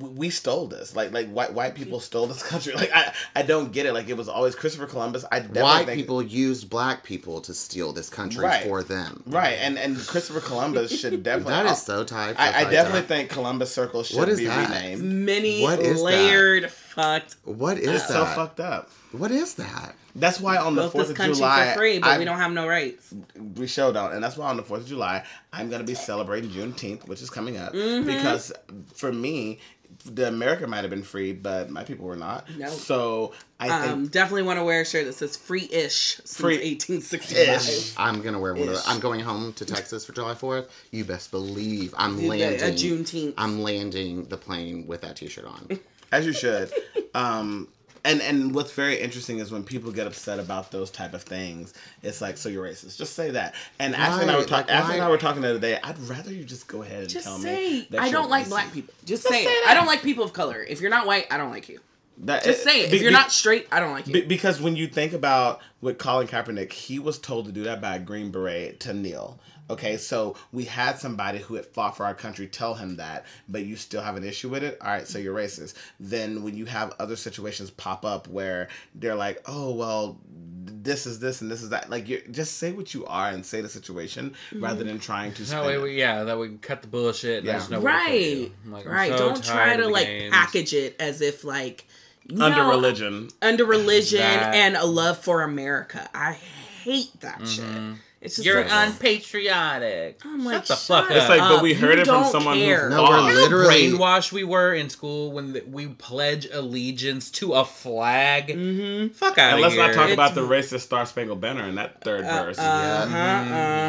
we 0.00 0.30
stole 0.30 0.66
this. 0.66 0.96
Like 0.96 1.12
like 1.12 1.28
white 1.28 1.52
white 1.52 1.76
people 1.76 2.00
stole 2.00 2.26
this 2.26 2.42
country. 2.48 2.72
Like 2.74 2.90
I 2.92 3.12
I 3.36 3.42
don't 3.42 3.70
get 3.70 3.86
it. 3.86 3.92
Like 3.92 4.08
it 4.08 4.16
was 4.16 4.28
always 4.28 4.56
Christopher 4.56 4.86
Columbus. 4.86 5.24
I 5.30 5.38
definitely 5.38 5.62
White 5.62 5.86
think, 5.86 6.00
people 6.00 6.20
used 6.20 6.68
black 6.68 7.04
people 7.04 7.40
to 7.42 7.54
steal 7.54 7.92
this 7.92 8.08
country 8.10 8.42
Right. 8.44 8.64
for 8.64 8.82
them. 8.82 9.22
right 9.26 9.58
and 9.60 9.78
and 9.78 9.96
Christopher 9.98 10.40
Columbus 10.40 10.98
should 10.98 11.22
definitely. 11.22 11.52
That 11.52 11.66
is 11.66 11.82
so 11.82 12.02
tight. 12.02 12.34
I, 12.36 12.62
I 12.66 12.70
definitely 12.70 13.02
think 13.02 13.30
Columbus 13.30 13.72
Circle 13.72 14.02
should 14.02 14.16
What 14.18 14.28
is 14.28 14.40
be 14.40 14.46
that? 14.46 14.68
renamed. 14.70 15.02
Many 15.04 15.62
What 15.62 15.78
is 15.78 16.02
that? 16.02 16.72
Layered, 16.96 17.22
fucked. 17.22 17.36
What 17.44 17.78
is 17.78 17.88
It's 17.88 18.06
that? 18.08 18.12
so 18.12 18.24
fucked 18.26 18.60
up. 18.60 18.90
What 19.12 19.30
is 19.30 19.54
that? 19.54 19.94
That's 20.14 20.40
why 20.40 20.56
on 20.56 20.74
the 20.74 20.82
Built 20.82 20.92
Fourth 20.92 21.04
this 21.04 21.10
of 21.10 21.16
country 21.16 21.34
July, 21.36 21.72
for 21.72 21.78
free, 21.80 21.98
but 21.98 22.08
I- 22.10 22.18
we 22.18 22.24
don't 22.24 22.38
have 22.38 22.52
no 22.52 22.66
rights. 22.66 23.12
we 23.56 23.66
show 23.66 23.92
don't, 23.92 24.12
and 24.12 24.22
that's 24.24 24.36
why 24.36 24.48
on 24.48 24.56
the 24.56 24.62
Fourth 24.62 24.82
of 24.82 24.88
July 24.88 25.24
I'm 25.52 25.68
gonna 25.70 25.84
be 25.84 25.94
celebrating 25.94 26.50
Juneteenth, 26.50 27.06
which 27.06 27.20
is 27.22 27.30
coming 27.30 27.56
up, 27.56 27.72
Mm-hmm. 27.74 28.06
because 28.06 28.52
for 28.94 29.12
me 29.12 29.60
the 30.04 30.28
America 30.28 30.66
might 30.66 30.82
have 30.82 30.90
been 30.90 31.02
free, 31.02 31.32
but 31.32 31.70
my 31.70 31.82
people 31.82 32.04
were 32.06 32.16
not. 32.16 32.48
No. 32.58 32.68
So 32.68 33.32
I 33.58 33.68
think 33.80 33.92
Um, 33.92 34.06
definitely 34.08 34.42
want 34.42 34.58
to 34.58 34.64
wear 34.64 34.82
a 34.82 34.84
shirt 34.84 35.06
that 35.06 35.14
says 35.14 35.36
"free-ish" 35.36 36.16
since 36.16 36.36
Free- 36.36 36.58
1865. 36.58 37.94
I'm 37.96 38.20
gonna 38.22 38.38
wear 38.38 38.54
one 38.54 38.68
of 38.68 38.80
I'm 38.86 39.00
going 39.00 39.20
home 39.20 39.52
to 39.54 39.64
Texas 39.64 40.04
for 40.04 40.12
July 40.12 40.34
4th. 40.34 40.68
You 40.90 41.04
best 41.04 41.30
believe 41.30 41.94
I'm 41.96 42.26
landing 42.26 42.68
A. 42.68 42.72
Juneteenth. 42.72 43.34
I'm 43.38 43.62
landing 43.62 44.24
the 44.24 44.36
plane 44.36 44.86
with 44.86 45.00
that 45.02 45.16
T-shirt 45.16 45.44
on. 45.46 45.78
as 46.12 46.26
you 46.26 46.32
should. 46.32 46.72
um, 47.14 47.68
and 48.04 48.22
and 48.22 48.54
what's 48.54 48.70
very 48.72 49.00
interesting 49.00 49.40
is 49.40 49.50
when 49.50 49.64
people 49.64 49.90
get 49.90 50.06
upset 50.06 50.38
about 50.38 50.70
those 50.70 50.90
type 50.92 51.12
of 51.12 51.22
things, 51.22 51.74
it's 52.04 52.20
like, 52.20 52.36
so 52.36 52.48
you're 52.48 52.64
racist. 52.64 52.96
Just 52.96 53.14
say 53.14 53.32
that. 53.32 53.54
And 53.80 53.96
Ashley 53.96 54.22
and 54.22 54.30
I 54.30 54.36
were 54.36 54.44
talking. 54.44 54.68
like, 54.68 54.70
Ashley 54.70 54.94
and 54.94 55.02
I 55.04 55.10
were 55.10 55.18
talking 55.18 55.42
the 55.42 55.50
other 55.50 55.58
day. 55.58 55.78
I'd 55.82 55.98
rather 56.00 56.32
you 56.32 56.44
just 56.44 56.68
go 56.68 56.82
ahead 56.82 57.00
and 57.00 57.08
Just 57.08 57.26
tell 57.26 57.38
say 57.38 57.70
me. 57.70 57.88
that 57.90 58.00
I 58.00 58.10
don't 58.12 58.30
like 58.30 58.46
racist. 58.46 58.50
black 58.50 58.72
people. 58.72 58.94
Just, 59.04 59.24
Just 59.24 59.34
say, 59.34 59.44
say 59.44 59.50
it. 59.50 59.68
I 59.68 59.74
don't 59.74 59.86
like 59.86 60.02
people 60.02 60.22
of 60.24 60.32
color. 60.32 60.62
If 60.62 60.80
you're 60.80 60.90
not 60.90 61.06
white, 61.06 61.26
I 61.32 61.36
don't 61.36 61.50
like 61.50 61.68
you. 61.68 61.80
That, 62.18 62.44
Just 62.44 62.62
say 62.62 62.82
it. 62.82 62.90
be- 62.92 62.96
If 62.96 63.02
you're 63.02 63.10
be- 63.10 63.16
not 63.16 63.32
straight, 63.32 63.66
I 63.72 63.80
don't 63.80 63.90
like 63.92 64.06
you. 64.06 64.12
be- 64.14 64.20
because 64.22 64.60
when 64.60 64.76
you 64.76 64.86
think 64.86 65.12
about 65.12 65.60
with 65.80 65.98
Colin 65.98 66.28
Kaepernick, 66.28 66.72
he 66.72 66.98
was 67.00 67.18
told 67.18 67.46
to 67.46 67.52
do 67.52 67.64
that 67.64 67.80
by 67.80 67.96
a 67.96 67.98
Green 67.98 68.30
Beret 68.30 68.78
to 68.80 68.94
kneel. 68.94 69.38
Okay, 69.68 69.96
so 69.96 70.36
we 70.52 70.64
had 70.64 70.98
somebody 70.98 71.38
who 71.38 71.54
had 71.54 71.66
fought 71.66 71.96
for 71.96 72.06
our 72.06 72.14
country 72.14 72.46
tell 72.46 72.74
him 72.74 72.96
that, 72.96 73.26
but 73.48 73.64
you 73.64 73.74
still 73.76 74.00
have 74.00 74.16
an 74.16 74.22
issue 74.24 74.48
with 74.48 74.62
it. 74.62 74.78
All 74.80 74.88
right, 74.88 75.06
so 75.06 75.18
you're 75.18 75.34
racist. 75.34 75.74
Then 75.98 76.44
when 76.44 76.56
you 76.56 76.66
have 76.66 76.94
other 77.00 77.16
situations 77.16 77.70
pop 77.70 78.04
up 78.04 78.28
where 78.28 78.68
they're 78.94 79.16
like, 79.16 79.42
"Oh, 79.46 79.74
well, 79.74 80.18
this 80.28 81.04
is 81.06 81.18
this 81.18 81.40
and 81.40 81.50
this 81.50 81.62
is 81.62 81.70
that," 81.70 81.90
like 81.90 82.08
you 82.08 82.22
just 82.30 82.58
say 82.58 82.70
what 82.70 82.94
you 82.94 83.06
are 83.06 83.28
and 83.28 83.44
say 83.44 83.60
the 83.60 83.68
situation 83.68 84.30
mm-hmm. 84.50 84.62
rather 84.62 84.84
than 84.84 85.00
trying 85.00 85.32
to. 85.34 85.42
That 85.42 85.64
way, 85.64 85.74
it. 85.74 85.82
we, 85.82 85.98
yeah, 85.98 86.22
that 86.22 86.38
we 86.38 86.50
cut 86.58 86.82
the 86.82 86.88
bullshit. 86.88 87.42
Yeah. 87.42 87.54
just 87.54 87.70
know 87.70 87.80
where 87.80 87.92
to 87.92 88.04
put 88.04 88.14
you. 88.14 88.42
right, 88.42 88.52
I'm 88.64 88.72
like, 88.72 88.86
right. 88.86 89.12
so 89.12 89.18
don't 89.18 89.44
try 89.44 89.76
to 89.76 89.88
like 89.88 90.06
games. 90.06 90.32
package 90.32 90.74
it 90.74 90.96
as 91.00 91.20
if 91.20 91.42
like 91.42 91.86
you 92.28 92.40
under 92.40 92.58
know, 92.58 92.70
religion. 92.70 93.30
under 93.42 93.64
religion 93.78 94.20
That- 94.20 94.54
and 94.54 94.76
a 94.76 94.84
love 94.84 95.18
for 95.18 95.42
America. 95.42 96.08
I 96.14 96.34
hate 96.34 97.20
that 97.20 97.40
mm-hmm. 97.40 97.92
shit. 97.92 98.00
It's 98.26 98.36
just 98.36 98.46
You're 98.46 98.62
like, 98.62 98.70
unpatriotic. 98.70 100.20
I'm 100.24 100.42
Shut 100.42 100.52
like, 100.52 100.66
the 100.66 100.76
shut 100.76 101.04
fuck 101.06 101.10
It's 101.16 101.24
up. 101.24 101.28
like, 101.30 101.40
but 101.40 101.56
up. 101.56 101.62
we 101.62 101.70
You 101.70 101.74
heard 101.76 101.98
it 101.98 102.06
from 102.06 102.22
don't 102.22 102.30
someone 102.32 102.58
care. 102.58 102.84
who 102.90 102.96
No, 102.96 103.02
we're 103.02 103.08
fought. 103.08 103.28
You 103.28 103.34
know 103.34 103.34
how 103.34 103.42
Literally- 103.42 103.90
brainwashed 103.92 104.32
we 104.32 104.44
were 104.44 104.74
in 104.74 104.90
school 104.90 105.32
when 105.32 105.52
the, 105.54 105.62
we 105.66 105.86
pledge 105.88 106.46
allegiance 106.52 107.30
to 107.32 107.54
a 107.54 107.64
flag. 107.64 108.48
Mm-hmm. 108.48 109.12
Fuck 109.14 109.38
out 109.38 109.54
And 109.54 109.54
of 109.56 109.60
let's 109.62 109.74
here. 109.74 109.86
not 109.86 109.94
talk 109.94 110.10
It's- 110.10 110.14
about 110.14 110.34
the 110.34 110.42
racist 110.42 110.80
Star 110.80 111.06
Spangled 111.06 111.40
Banner 111.40 111.66
in 111.66 111.74
that 111.76 112.02
third 112.02 112.24
Uh 112.24 112.44
verse. 112.44 112.58
huh. 112.58 112.62
Uh 112.64 113.06
huh. 113.06 113.12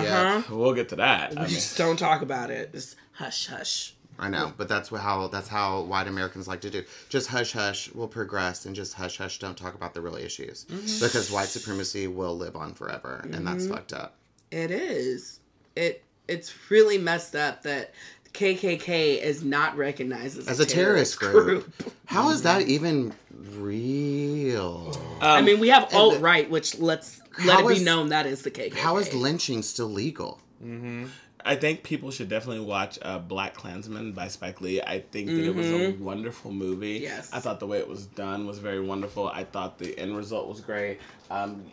Yeah. 0.03 0.41
We'll 0.49 0.73
get 0.73 0.89
to 0.89 0.95
that. 0.97 1.33
I 1.37 1.41
mean, 1.41 1.49
Just 1.49 1.77
don't 1.77 1.97
talk 1.97 2.21
about 2.21 2.49
it. 2.51 2.71
Just 2.73 2.95
hush, 3.13 3.47
hush. 3.47 3.93
I 4.19 4.29
know, 4.29 4.51
but 4.57 4.67
that's 4.67 4.89
how 4.89 5.27
that's 5.27 5.47
how 5.47 5.81
white 5.81 6.07
Americans 6.07 6.47
like 6.47 6.61
to 6.61 6.71
do. 6.71 6.83
Just 7.07 7.27
hush 7.27 7.51
hush, 7.53 7.93
we'll 7.93 8.07
progress, 8.07 8.65
and 8.65 8.75
just 8.75 8.95
hush 8.95 9.19
hush, 9.19 9.37
don't 9.37 9.55
talk 9.55 9.75
about 9.75 9.93
the 9.93 10.01
real 10.01 10.15
issues 10.15 10.63
because 10.63 11.29
white 11.29 11.49
supremacy 11.49 12.07
will 12.07 12.35
live 12.35 12.55
on 12.55 12.73
forever, 12.73 13.23
and 13.31 13.45
that's 13.45 13.67
fucked 13.67 13.93
up. 13.93 14.15
It 14.51 14.71
is. 14.71 15.39
It 15.75 16.03
it's 16.27 16.53
really 16.69 16.97
messed 16.97 17.35
up 17.35 17.63
that 17.63 17.93
KKK 18.33 19.19
is 19.21 19.43
not 19.43 19.75
recognized 19.77 20.37
as, 20.37 20.47
As 20.47 20.59
a 20.59 20.65
terrorist 20.65 21.19
group, 21.19 21.73
how 22.05 22.29
is 22.29 22.41
that 22.43 22.63
even 22.63 23.13
real? 23.31 24.91
Um, 25.21 25.21
I 25.21 25.41
mean, 25.41 25.59
we 25.59 25.69
have 25.69 25.83
and 25.85 25.93
alt 25.93 26.19
right, 26.19 26.49
which 26.49 26.77
let's 26.79 27.21
let 27.45 27.61
it 27.61 27.67
be 27.67 27.73
is- 27.75 27.83
known 27.83 28.09
that 28.09 28.25
is 28.25 28.41
the 28.43 28.51
KKK. 28.51 28.75
How 28.75 28.97
is 28.97 29.13
lynching 29.13 29.61
still 29.63 29.87
legal? 29.89 30.39
Mm-hmm. 30.63 31.05
I 31.47 31.55
think 31.55 31.83
people 31.83 32.11
should 32.11 32.27
definitely 32.27 32.65
watch 32.65 32.99
uh, 33.01 33.19
BlacKkKlansman 33.19 34.13
by 34.13 34.27
Spike 34.27 34.59
Lee. 34.59 34.81
I 34.81 34.99
think 34.99 35.29
that 35.29 35.45
it 35.45 35.55
was 35.55 35.71
a 35.71 35.91
wonderful 35.91 36.51
movie. 36.51 36.99
Yes. 36.99 37.31
I 37.31 37.39
thought 37.39 37.59
the 37.61 37.67
way 37.67 37.77
it 37.77 37.87
was 37.87 38.05
done 38.07 38.45
was 38.45 38.59
very 38.59 38.81
wonderful. 38.81 39.29
I 39.29 39.45
thought 39.45 39.79
the 39.79 39.97
end 39.97 40.17
result 40.17 40.49
was 40.49 40.59
great. 40.59 40.99
Um, 41.31 41.63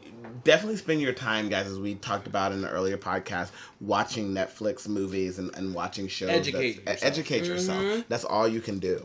definitely 0.44 0.76
spend 0.76 1.00
your 1.00 1.12
time, 1.12 1.48
guys, 1.48 1.66
as 1.66 1.80
we 1.80 1.96
talked 1.96 2.28
about 2.28 2.52
in 2.52 2.62
the 2.62 2.70
earlier 2.70 2.96
podcast, 2.96 3.50
watching 3.80 4.32
Netflix 4.32 4.86
movies 4.86 5.40
and, 5.40 5.54
and 5.56 5.74
watching 5.74 6.06
shows. 6.06 6.30
Educate 6.30 6.76
yourself. 6.76 6.98
Educate 7.02 7.44
yourself. 7.44 8.04
That's 8.08 8.24
all 8.24 8.46
you 8.46 8.60
can 8.60 8.78
do. 8.78 9.04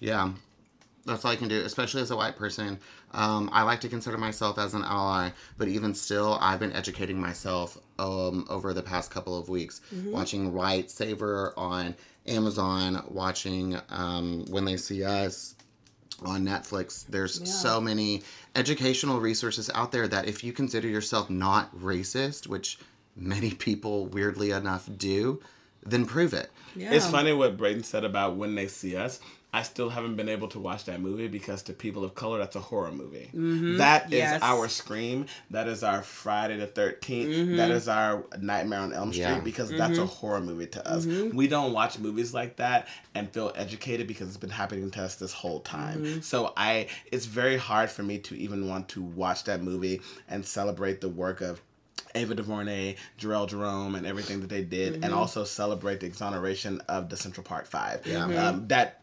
Yeah, 0.00 0.32
that's 1.04 1.24
all 1.24 1.32
I 1.32 1.36
can 1.36 1.48
do, 1.48 1.60
especially 1.60 2.02
as 2.02 2.10
a 2.10 2.16
white 2.16 2.36
person. 2.36 2.78
Um, 3.12 3.50
I 3.52 3.62
like 3.62 3.80
to 3.82 3.88
consider 3.88 4.16
myself 4.16 4.58
as 4.58 4.74
an 4.74 4.84
ally, 4.84 5.30
but 5.58 5.68
even 5.68 5.94
still, 5.94 6.38
I've 6.40 6.60
been 6.60 6.72
educating 6.72 7.20
myself 7.20 7.78
um, 8.02 8.46
over 8.50 8.74
the 8.74 8.82
past 8.82 9.10
couple 9.10 9.38
of 9.38 9.48
weeks, 9.48 9.80
watching 10.06 10.52
White 10.52 10.90
Saver 10.90 11.54
on 11.56 11.94
Amazon, 12.26 13.04
watching 13.08 13.78
um, 13.90 14.44
When 14.48 14.64
They 14.64 14.76
See 14.76 15.04
Us 15.04 15.54
on 16.24 16.44
Netflix. 16.44 17.06
There's 17.06 17.50
so 17.60 17.80
many 17.80 18.22
educational 18.54 19.20
resources 19.20 19.70
out 19.74 19.92
there 19.92 20.08
that 20.08 20.26
if 20.26 20.44
you 20.44 20.52
consider 20.52 20.88
yourself 20.88 21.30
not 21.30 21.76
racist, 21.76 22.46
which 22.46 22.78
many 23.16 23.50
people 23.52 24.06
weirdly 24.06 24.50
enough 24.50 24.88
do, 24.96 25.40
then 25.84 26.06
prove 26.06 26.32
it. 26.32 26.50
Yeah. 26.76 26.92
It's 26.92 27.06
funny 27.06 27.32
what 27.32 27.56
Brayden 27.56 27.84
said 27.84 28.04
about 28.04 28.36
when 28.36 28.54
they 28.54 28.68
see 28.68 28.96
us. 28.96 29.20
I 29.54 29.62
still 29.62 29.90
haven't 29.90 30.16
been 30.16 30.30
able 30.30 30.48
to 30.48 30.58
watch 30.58 30.86
that 30.86 31.00
movie 31.00 31.28
because 31.28 31.62
to 31.64 31.74
people 31.74 32.04
of 32.04 32.14
color, 32.14 32.38
that's 32.38 32.56
a 32.56 32.60
horror 32.60 32.90
movie. 32.90 33.28
Mm-hmm. 33.34 33.76
That 33.76 34.06
is 34.06 34.12
Yes. 34.12 34.40
our 34.42 34.66
Scream. 34.66 35.26
That 35.50 35.68
is 35.68 35.84
our 35.84 36.02
Friday 36.02 36.56
the 36.56 36.66
13th. 36.66 37.56
That 37.56 37.68
mm-hmm. 37.68 37.72
is 37.72 37.86
our 37.86 38.24
Nightmare 38.40 38.80
on 38.80 38.94
Elm 38.94 39.12
Street 39.12 39.24
Yeah. 39.24 39.40
because 39.40 39.70
that's 39.70 39.98
a 39.98 40.02
mm-hmm. 40.02 40.06
horror 40.06 40.40
movie 40.40 40.68
to 40.68 40.88
us. 40.88 41.04
We 41.04 41.48
don't 41.48 41.74
watch 41.74 41.98
movies 41.98 42.32
like 42.32 42.56
that 42.56 42.88
and 43.14 43.30
feel 43.30 43.52
educated 43.54 44.06
because 44.06 44.28
it's 44.28 44.38
been 44.38 44.48
happening 44.48 44.90
to 44.90 45.02
us 45.02 45.16
this 45.16 45.34
whole 45.34 45.60
time. 45.60 46.22
So 46.22 46.54
I, 46.56 46.86
it's 47.10 47.26
very 47.26 47.58
hard 47.58 47.90
for 47.90 48.02
me 48.02 48.18
to 48.20 48.34
even 48.36 48.68
want 48.68 48.88
to 48.90 49.02
watch 49.02 49.44
that 49.44 49.62
movie 49.62 50.00
and 50.28 50.46
celebrate 50.46 51.02
the 51.02 51.10
work 51.10 51.42
of 51.42 51.60
Ava 52.14 52.34
DuVernay, 52.34 52.96
Jharrel 53.18 53.48
Jerome, 53.48 53.94
and 53.94 54.06
everything 54.06 54.40
that 54.40 54.50
they 54.50 54.62
did, 54.62 55.04
and 55.04 55.12
also 55.12 55.44
celebrate 55.44 56.00
the 56.00 56.06
exoneration 56.06 56.80
of 56.88 57.08
the 57.08 57.16
Central 57.16 57.44
Park 57.44 57.66
Five. 57.66 58.06
Yeah. 58.06 58.24
Um, 58.24 58.68
that, 58.68 59.01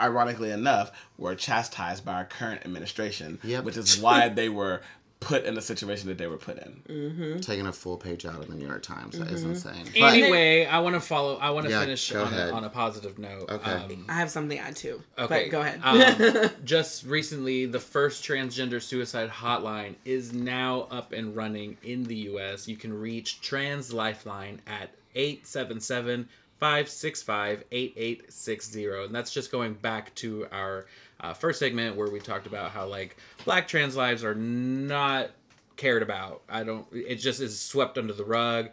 ironically 0.00 0.50
enough, 0.50 0.92
were 1.18 1.34
chastised 1.34 2.04
by 2.04 2.14
our 2.14 2.24
current 2.24 2.62
administration, 2.64 3.38
Yep. 3.42 3.64
which 3.64 3.76
is 3.76 3.98
why 3.98 4.28
they 4.40 4.48
were 4.48 4.80
put 5.20 5.44
in 5.44 5.54
the 5.54 5.62
situation 5.62 6.06
that 6.08 6.18
they 6.18 6.26
were 6.26 6.36
put 6.36 6.58
in. 6.58 7.40
Taking 7.40 7.66
a 7.66 7.72
full 7.72 7.96
page 7.96 8.26
out 8.26 8.34
of 8.42 8.46
the 8.46 8.54
New 8.54 8.66
York 8.66 8.82
Times, 8.82 9.18
that 9.18 9.28
is 9.30 9.42
insane. 9.42 9.86
But- 9.98 10.12
Anyway, 10.12 10.66
I 10.66 10.80
want 10.80 10.96
to 10.96 11.00
follow. 11.00 11.36
I 11.38 11.48
want 11.48 11.64
to 11.64 11.72
Yeah, 11.72 11.80
finish 11.80 12.14
on 12.14 12.34
a, 12.34 12.50
on 12.50 12.64
a 12.64 12.68
positive 12.68 13.18
note. 13.18 13.50
Okay. 13.50 13.70
Um, 13.72 14.04
I 14.06 14.14
have 14.14 14.30
something 14.30 14.58
to 14.58 14.62
add 14.62 14.76
too. 14.76 15.02
Okay, 15.18 15.44
But 15.44 15.50
go 15.50 15.62
ahead. 15.62 15.80
um, 15.82 16.50
just 16.66 17.06
recently, 17.06 17.64
the 17.64 17.80
first 17.80 18.22
transgender 18.22 18.82
suicide 18.82 19.30
hotline 19.30 19.94
is 20.04 20.34
now 20.34 20.88
up 20.90 21.12
and 21.12 21.34
running 21.34 21.78
in 21.82 22.04
the 22.04 22.16
U.S. 22.16 22.68
You 22.68 22.76
can 22.76 22.92
reach 22.92 23.40
Trans 23.40 23.94
Lifeline 23.94 24.60
at 24.66 24.90
877 25.14 26.28
565 26.60 27.64
8860. 27.70 28.86
And 28.86 29.14
that's 29.14 29.32
just 29.32 29.50
going 29.52 29.74
back 29.74 30.14
to 30.16 30.46
our 30.52 30.86
uh, 31.20 31.34
first 31.34 31.58
segment 31.58 31.96
where 31.96 32.10
we 32.10 32.20
talked 32.20 32.46
about 32.46 32.70
how, 32.70 32.86
like, 32.86 33.16
black 33.44 33.68
trans 33.68 33.96
lives 33.96 34.24
are 34.24 34.34
not 34.34 35.30
cared 35.76 36.02
about. 36.02 36.42
I 36.48 36.64
don't, 36.64 36.86
it 36.92 37.16
just 37.16 37.40
is 37.40 37.60
swept 37.60 37.98
under 37.98 38.12
the 38.12 38.24
rug. 38.24 38.70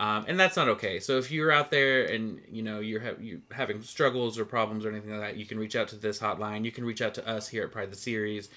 Um, 0.00 0.24
and 0.28 0.40
that's 0.40 0.56
not 0.56 0.68
okay. 0.68 0.98
So 0.98 1.18
if 1.18 1.30
you're 1.30 1.52
out 1.52 1.70
there 1.70 2.06
and 2.06 2.40
you 2.50 2.62
know 2.62 2.80
you're 2.80 3.00
ha- 3.00 3.20
you 3.20 3.42
having 3.52 3.82
struggles 3.82 4.38
or 4.38 4.46
problems 4.46 4.86
or 4.86 4.90
anything 4.90 5.10
like 5.10 5.20
that, 5.20 5.36
you 5.36 5.44
can 5.44 5.58
reach 5.58 5.76
out 5.76 5.88
to 5.88 5.96
this 5.96 6.18
hotline. 6.18 6.64
You 6.64 6.72
can 6.72 6.86
reach 6.86 7.02
out 7.02 7.12
to 7.14 7.28
us 7.28 7.46
here 7.46 7.64
at 7.64 7.70
Pride 7.70 7.92
the 7.92 7.96
Series. 7.96 8.48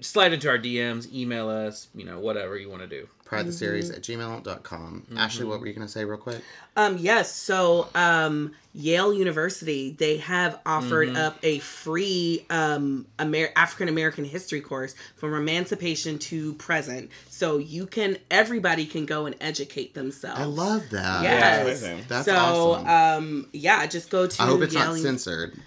Slide 0.00 0.32
into 0.32 0.48
our 0.48 0.58
DMs, 0.58 1.12
email 1.12 1.48
us, 1.48 1.88
you 1.94 2.04
know, 2.04 2.18
whatever 2.18 2.56
you 2.56 2.68
want 2.68 2.82
to 2.82 2.88
do. 2.88 3.08
Pride 3.24 3.46
the 3.46 3.52
series 3.52 3.90
at 3.90 4.00
gmail.com. 4.00 5.06
Ashley, 5.16 5.44
what 5.44 5.60
were 5.60 5.66
you 5.66 5.74
going 5.74 5.86
to 5.86 5.92
say 5.92 6.02
real 6.06 6.16
quick? 6.16 6.40
Um, 6.76 6.96
yes. 6.96 7.34
So, 7.34 7.88
um, 7.94 8.54
Yale 8.72 9.12
University, 9.12 9.90
they 9.90 10.16
have 10.18 10.58
offered 10.64 11.14
up 11.14 11.36
a 11.42 11.58
free 11.58 12.46
um, 12.48 13.06
Amer- 13.20 13.50
African 13.54 13.88
American 13.88 14.24
history 14.24 14.62
course 14.62 14.94
from 15.16 15.34
emancipation 15.34 16.18
to 16.20 16.54
present. 16.54 17.10
So 17.28 17.58
you 17.58 17.86
can, 17.86 18.16
everybody 18.30 18.86
can 18.86 19.04
go 19.04 19.26
and 19.26 19.36
educate 19.42 19.92
themselves. 19.92 20.40
I 20.40 20.44
love 20.44 20.88
that. 20.90 21.22
Yes. 21.22 21.62
amazing. 21.62 22.04
That's 22.08 22.24
so, 22.24 22.34
awesome. 22.34 22.86
um, 22.88 23.48
yeah, 23.52 23.86
just 23.86 24.08
go 24.08 24.26
to. 24.26 24.42
I 24.42 24.46
hope 24.46 24.62
it's 24.62 24.72
Yale 24.72 24.84
not 24.84 24.90
Uni- 24.92 25.02
censored 25.02 25.58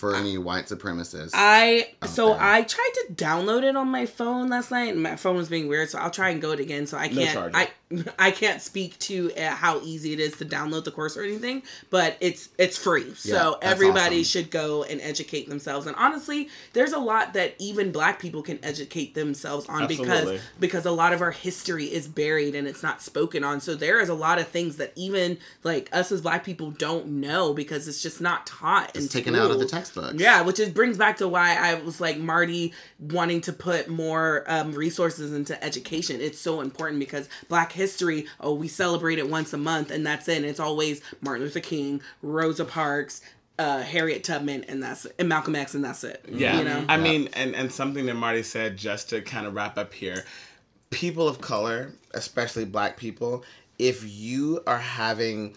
for 0.00 0.16
any 0.16 0.38
white 0.38 0.66
supremacists. 0.66 1.30
I 1.34 1.90
so 2.06 2.28
there. 2.28 2.42
I 2.42 2.62
tried 2.62 2.90
to 2.94 3.14
download 3.14 3.62
it 3.62 3.76
on 3.76 3.88
my 3.88 4.06
phone 4.06 4.48
last 4.48 4.70
night, 4.70 4.94
and 4.94 5.02
my 5.02 5.16
phone 5.16 5.36
was 5.36 5.48
being 5.48 5.68
weird. 5.68 5.90
So 5.90 5.98
I'll 5.98 6.10
try 6.10 6.30
and 6.30 6.40
go 6.40 6.52
it 6.52 6.60
again. 6.60 6.86
So 6.86 6.96
I 6.96 7.08
can't. 7.08 7.32
charges. 7.32 7.54
I 7.54 7.68
I 8.18 8.30
can't 8.30 8.62
speak 8.62 8.98
to 9.00 9.32
uh, 9.34 9.50
how 9.50 9.80
easy 9.80 10.12
it 10.12 10.20
is 10.20 10.36
to 10.36 10.44
download 10.44 10.84
the 10.84 10.92
course 10.92 11.16
or 11.16 11.22
anything, 11.22 11.62
but 11.90 12.16
it's 12.20 12.48
it's 12.56 12.78
free. 12.78 13.06
Yeah, 13.06 13.14
so 13.14 13.58
everybody 13.62 14.20
awesome. 14.20 14.24
should 14.24 14.50
go 14.50 14.84
and 14.84 15.00
educate 15.00 15.48
themselves. 15.48 15.86
And 15.86 15.96
honestly, 15.96 16.48
there's 16.72 16.92
a 16.92 16.98
lot 16.98 17.32
that 17.34 17.54
even 17.58 17.90
black 17.90 18.20
people 18.20 18.42
can 18.42 18.58
educate 18.64 19.14
themselves 19.14 19.66
on 19.68 19.82
Absolutely. 19.82 20.06
because 20.06 20.40
because 20.60 20.86
a 20.86 20.92
lot 20.92 21.12
of 21.12 21.20
our 21.20 21.32
history 21.32 21.86
is 21.86 22.06
buried 22.06 22.54
and 22.54 22.68
it's 22.68 22.82
not 22.82 23.02
spoken 23.02 23.42
on. 23.42 23.60
So 23.60 23.74
there 23.74 23.98
is 24.00 24.08
a 24.08 24.14
lot 24.14 24.38
of 24.38 24.46
things 24.46 24.76
that 24.76 24.92
even 24.94 25.38
like 25.64 25.88
us 25.92 26.12
as 26.12 26.20
black 26.20 26.44
people 26.44 26.70
don't 26.70 27.06
know 27.06 27.52
because 27.52 27.88
it's 27.88 28.02
just 28.02 28.20
not 28.20 28.46
taught. 28.46 28.94
It's 28.94 29.08
taken 29.08 29.34
out 29.34 29.50
of 29.50 29.58
the 29.58 29.66
schools. 29.66 29.70
textbooks. 29.70 30.14
Yeah, 30.14 30.42
which 30.42 30.60
is 30.60 30.68
brings 30.70 30.96
back 30.96 31.16
to 31.16 31.26
why 31.26 31.56
I 31.56 31.74
was 31.74 32.00
like 32.00 32.18
Marti 32.18 32.72
wanting 33.00 33.40
to 33.42 33.52
put 33.52 33.88
more 33.88 34.44
um, 34.46 34.72
resources 34.72 35.32
into 35.32 35.62
education. 35.64 36.20
It's 36.20 36.38
so 36.38 36.60
important 36.60 37.00
because 37.00 37.28
Black 37.48 37.72
history, 37.80 38.26
oh, 38.40 38.52
we 38.52 38.68
celebrate 38.68 39.18
it 39.18 39.28
once 39.28 39.52
a 39.54 39.58
month 39.58 39.90
and 39.90 40.06
that's 40.06 40.28
it. 40.28 40.36
And 40.36 40.46
it's 40.46 40.60
always 40.60 41.00
Martin 41.22 41.44
Luther 41.44 41.60
King, 41.60 42.02
Rosa 42.22 42.66
Parks, 42.66 43.22
uh, 43.58 43.82
Harriet 43.82 44.22
Tubman, 44.22 44.64
and 44.64 44.82
that's 44.82 45.06
and 45.18 45.28
Malcolm 45.28 45.54
X, 45.54 45.74
and 45.74 45.84
that's 45.84 46.02
it. 46.04 46.24
Yeah, 46.28 46.58
you 46.58 46.64
know. 46.64 46.84
I 46.88 46.96
mean, 46.96 47.28
and 47.34 47.54
and 47.54 47.70
something 47.70 48.06
that 48.06 48.14
Marti 48.14 48.42
said 48.42 48.76
just 48.76 49.10
to 49.10 49.20
kind 49.20 49.46
of 49.46 49.54
wrap 49.54 49.76
up 49.76 49.92
here, 49.92 50.24
people 50.88 51.28
of 51.28 51.40
color, 51.40 51.92
especially 52.14 52.64
Black 52.64 52.96
people, 52.96 53.44
if 53.78 54.02
you 54.08 54.62
are 54.66 54.78
having 54.78 55.56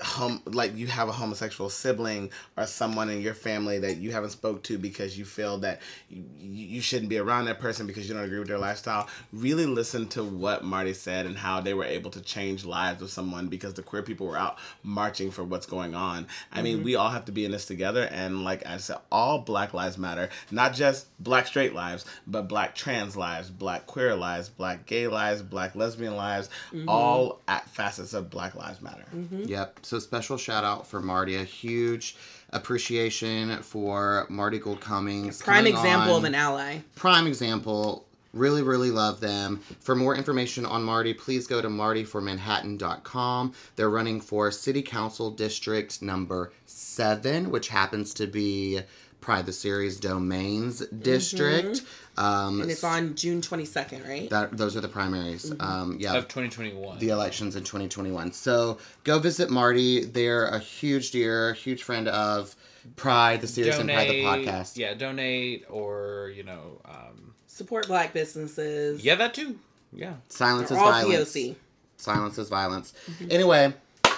hom- 0.00 0.42
like 0.46 0.76
you 0.76 0.86
have 0.86 1.08
a 1.08 1.12
homosexual 1.12 1.68
sibling 1.68 2.30
or 2.56 2.66
someone 2.66 3.08
in 3.08 3.20
your 3.20 3.34
family 3.34 3.78
that 3.78 3.96
you 3.96 4.12
haven't 4.12 4.30
spoke 4.30 4.62
to 4.62 4.78
because 4.78 5.18
you 5.18 5.24
feel 5.24 5.58
that 5.58 5.80
you, 6.08 6.24
you 6.38 6.80
shouldn't 6.80 7.08
be 7.08 7.18
around 7.18 7.44
that 7.46 7.58
person 7.58 7.86
because 7.86 8.08
you 8.08 8.14
don't 8.14 8.24
agree 8.24 8.38
with 8.38 8.48
their 8.48 8.58
lifestyle 8.58 9.08
really 9.32 9.66
listen 9.66 10.08
to 10.08 10.22
what 10.22 10.64
marti 10.64 10.92
said 10.92 11.26
and 11.26 11.36
how 11.36 11.60
they 11.60 11.74
were 11.74 11.84
able 11.84 12.10
to 12.10 12.20
change 12.20 12.64
lives 12.64 13.02
of 13.02 13.10
someone 13.10 13.48
because 13.48 13.74
the 13.74 13.82
queer 13.82 14.02
people 14.02 14.26
were 14.26 14.38
out 14.38 14.58
marching 14.82 15.30
for 15.30 15.44
what's 15.44 15.66
going 15.66 15.94
on. 15.94 16.26
I 16.50 16.62
mean 16.62 16.76
mm-hmm. 16.76 16.84
we 16.84 16.96
all 16.96 17.10
have 17.10 17.24
to 17.26 17.32
be 17.32 17.44
in 17.44 17.50
this 17.50 17.66
together 17.66 18.08
and 18.10 18.44
like 18.44 18.66
i 18.66 18.76
said 18.76 18.98
all 19.10 19.38
black 19.38 19.74
lives 19.74 19.98
matter 19.98 20.28
not 20.50 20.74
just 20.74 21.06
black 21.22 21.46
straight 21.46 21.74
lives 21.74 22.04
but 22.26 22.42
black 22.48 22.74
trans 22.74 23.16
lives 23.16 23.50
black 23.50 23.86
queer 23.86 24.14
lives 24.14 24.48
black 24.48 24.86
gay 24.86 25.06
lives 25.06 25.42
black 25.42 25.74
lesbian 25.74 26.16
lives 26.16 26.48
mm-hmm. 26.72 26.88
all 26.88 27.40
at 27.48 27.68
facets 27.68 28.14
of 28.14 28.30
black 28.30 28.54
lives 28.54 28.80
matter. 28.80 29.04
Mm-hmm. 29.14 29.42
Yep. 29.44 29.80
So 29.82 29.98
special 29.98 30.36
shout 30.36 30.64
out 30.64 30.86
for 30.86 31.00
Marti. 31.00 31.36
A 31.36 31.44
huge 31.44 32.16
appreciation 32.50 33.62
for 33.62 34.26
Marti 34.28 34.58
Gould 34.58 34.80
Cummings. 34.80 35.42
Prime 35.42 35.66
example 35.66 36.16
of 36.16 36.24
an 36.24 36.34
ally. 36.34 36.78
prime 36.94 37.26
example. 37.26 38.06
Really, 38.32 38.62
really 38.62 38.90
love 38.90 39.20
them. 39.20 39.60
For 39.80 39.94
more 39.94 40.16
information 40.16 40.64
on 40.64 40.82
Marti, 40.82 41.12
please 41.12 41.46
go 41.46 41.60
to 41.60 41.68
martiformanhattan.com. 41.68 43.52
They're 43.76 43.90
running 43.90 44.22
for 44.22 44.50
City 44.50 44.80
Council 44.80 45.30
District 45.30 46.00
number 46.00 46.50
seven, 46.64 47.50
which 47.50 47.68
happens 47.68 48.14
to 48.14 48.26
be 48.26 48.80
Pride 49.22 49.46
the 49.46 49.52
Series 49.52 49.98
Domains 49.98 50.80
District. 50.88 51.80
Um, 52.18 52.60
And 52.60 52.70
it's 52.70 52.84
on 52.84 53.14
June 53.14 53.40
22nd, 53.40 54.06
right? 54.06 54.28
that 54.28 54.54
those 54.58 54.76
are 54.76 54.82
the 54.82 54.88
primaries. 54.88 55.48
Mm-hmm. 55.48 55.62
Um, 55.62 55.96
yeah, 55.98 56.12
of 56.14 56.24
2021. 56.28 56.98
the 56.98 57.08
elections 57.08 57.56
in 57.56 57.62
2021. 57.64 58.32
So 58.32 58.76
go 59.04 59.18
visit 59.18 59.48
Marti. 59.48 60.04
They're 60.04 60.46
a 60.48 60.58
huge 60.58 61.12
dear, 61.12 61.54
huge 61.54 61.82
friend 61.84 62.08
of 62.08 62.54
Pride, 62.96 63.40
the 63.40 63.46
series, 63.46 63.78
and 63.78 63.88
Pride 63.88 64.10
the 64.10 64.24
podcast. 64.24 64.76
Yeah, 64.76 64.92
donate 64.92 65.64
or 65.70 66.32
you 66.36 66.42
know, 66.42 66.80
um, 66.84 67.34
Support 67.46 67.86
black 67.86 68.12
businesses. 68.12 69.02
yeah, 69.04 69.14
that 69.14 69.32
too. 69.34 69.58
Yeah. 69.92 70.14
Silence 70.28 70.68
They're 70.70 70.78
is 70.78 70.82
all 70.82 70.90
violence. 70.90 71.32
POC. 71.34 71.54
Silence 71.96 72.36
is 72.38 72.48
violence. 72.48 72.92
Anyway, 73.30 73.72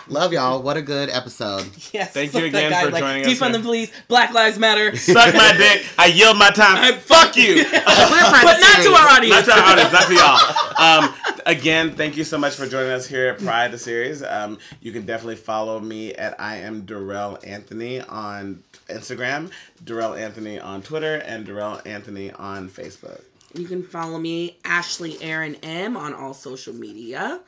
love 0.09 0.33
y'all. 0.33 0.63
What 0.63 0.77
a 0.77 0.83
good 0.83 1.11
episode. 1.11 1.67
Yes. 1.93 2.13
Thank 2.13 2.35
it's 2.35 2.35
you 2.35 2.47
again 2.47 2.73
guy, 2.73 2.85
for 2.85 2.91
like, 2.91 3.03
joining 3.03 3.25
us 3.25 3.39
Defund 3.39 3.53
the 3.53 3.61
police. 3.61 3.93
Black 4.09 4.33
Lives 4.33 4.59
Matter. 4.59 4.97
Suck 4.97 5.33
my 5.33 5.57
dick. 5.57 5.87
I 5.97 6.07
yield 6.07 6.37
my 6.37 6.51
time. 6.51 6.99
Fuck 6.99 7.37
you. 7.37 7.63
but 7.73 8.59
not 8.59 8.83
to 8.83 8.95
our 8.95 9.09
audience. 9.11 9.31
not 9.31 9.45
to 9.45 9.53
our 9.53 9.73
audience, 9.73 9.93
not 9.93 10.09
to 10.09 10.15
y'all. 10.15 11.05
Um, 11.05 11.15
again, 11.47 11.95
thank 11.95 12.17
you 12.17 12.25
so 12.25 12.37
much 12.37 12.57
for 12.57 12.67
joining 12.67 12.91
us 12.91 13.07
here 13.07 13.29
at 13.29 13.39
Pride 13.39 13.71
the 13.71 13.79
series. 13.79 14.25
Um, 14.25 14.59
you 14.81 14.91
can 14.91 15.07
definitely 15.07 15.37
follow 15.37 15.79
me 15.79 16.15
at 16.15 16.41
I 16.41 16.57
am 16.57 16.85
Daryl 16.85 17.39
Anthony 17.47 18.01
on 18.01 18.65
Instagram, 18.89 19.53
Daryl 19.85 20.19
Anthony 20.19 20.59
on 20.59 20.83
Twitter, 20.83 21.19
and 21.19 21.47
Daryl 21.47 21.81
Anthony 21.87 22.33
on 22.33 22.69
Facebook. 22.69 23.23
You 23.55 23.67
can 23.67 23.85
follow 23.85 24.19
me, 24.19 24.57
Ashley 24.65 25.17
Aaron 25.23 25.55
M, 25.63 25.97
on 25.97 26.13
all 26.13 26.35
social 26.35 26.75
media. 26.75 27.41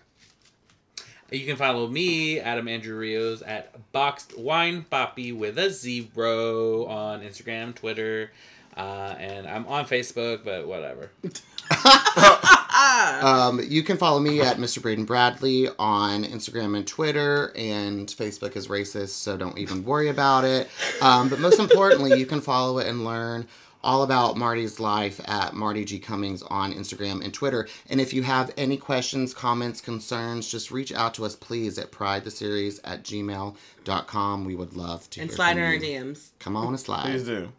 You 1.30 1.44
can 1.44 1.56
follow 1.56 1.88
me, 1.88 2.38
Adam 2.38 2.68
Andrew 2.68 2.96
Rios, 2.96 3.42
at 3.42 3.92
Boxed 3.92 4.38
Wine 4.38 4.84
Poppy 4.88 5.32
with 5.32 5.58
a 5.58 5.70
zero 5.70 6.86
on 6.86 7.20
Instagram, 7.22 7.74
Twitter, 7.74 8.30
uh, 8.76 9.16
and 9.18 9.48
I'm 9.48 9.66
on 9.66 9.86
Facebook, 9.86 10.44
but 10.44 10.68
whatever. 10.68 11.10
Um, 12.76 13.60
you 13.66 13.82
can 13.82 13.96
follow 13.96 14.20
me 14.20 14.40
at 14.40 14.58
Mr. 14.58 14.82
Braden 14.82 15.06
Bradley 15.06 15.68
on 15.78 16.24
Instagram 16.24 16.76
and 16.76 16.86
Twitter, 16.86 17.52
and 17.56 18.06
Facebook 18.06 18.54
is 18.54 18.68
racist, 18.68 19.10
so 19.10 19.36
don't 19.36 19.58
even 19.58 19.84
worry 19.84 20.08
about 20.08 20.44
it. 20.44 20.68
Um, 21.00 21.28
but 21.28 21.40
most 21.40 21.58
importantly, 21.58 22.18
you 22.18 22.26
can 22.26 22.40
follow 22.40 22.78
it 22.78 22.86
and 22.86 23.04
learn 23.04 23.48
all 23.86 24.02
about 24.02 24.36
Marti's 24.36 24.80
life 24.80 25.20
at 25.28 25.54
Marti 25.54 25.84
G. 25.84 25.98
Cummings 26.00 26.42
on 26.42 26.72
Instagram 26.74 27.24
and 27.24 27.32
Twitter. 27.32 27.68
And 27.88 28.00
if 28.00 28.12
you 28.12 28.22
have 28.24 28.52
any 28.56 28.76
questions, 28.76 29.32
comments, 29.32 29.80
concerns, 29.80 30.48
just 30.48 30.70
reach 30.72 30.92
out 30.92 31.14
to 31.14 31.24
us, 31.24 31.36
please, 31.36 31.78
at 31.78 31.92
pridetheseries 31.92 32.80
at 32.84 33.04
gmail.com. 33.04 34.44
We 34.44 34.54
would 34.56 34.74
love 34.76 35.08
to 35.10 35.20
And 35.20 35.30
hear 35.30 35.36
slide 35.36 35.52
from 35.52 35.58
in 35.60 35.64
our. 35.64 35.78
DMs. 35.78 36.30
Come 36.40 36.56
on 36.56 36.68
and 36.68 36.80
slide. 36.80 37.04
Please 37.04 37.24
do. 37.24 37.52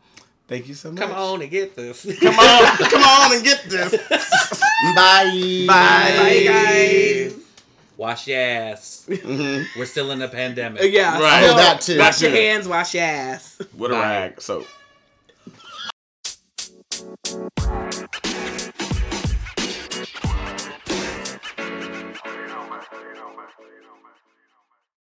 Thank 0.49 0.67
you 0.67 0.73
so 0.75 0.91
much. 0.91 1.01
Come 1.01 1.11
on 1.13 1.41
and 1.41 1.49
get 1.51 1.75
this. 1.75 2.03
Come 2.19 2.37
on. 2.39 2.77
Come 2.77 3.03
on 3.03 3.35
and 3.35 3.43
get 3.43 3.63
this. 3.63 3.91
Bye. 4.95 5.65
Bye. 5.67 6.15
Bye, 6.17 6.43
guys. 6.45 7.35
Wash 7.97 8.27
your 8.27 8.39
ass. 8.39 9.05
Mhm. 9.09 9.65
We're 9.77 9.85
still 9.85 10.11
in 10.11 10.19
the 10.19 10.27
pandemic. 10.27 10.91
Yeah. 10.93 11.19
Right. 11.19 11.45
so 11.49 11.55
that 11.55 11.81
too. 11.81 11.97
Wash 11.97 12.21
your 12.21 12.31
hands, 12.31 12.67
wash 12.67 12.93
your 12.93 13.03
ass. 13.03 13.59
What 13.73 13.89
a 13.91 13.95
Bye. 13.95 13.99
rag. 14.01 14.41
So. 14.41 14.65
Wow. 17.33 17.86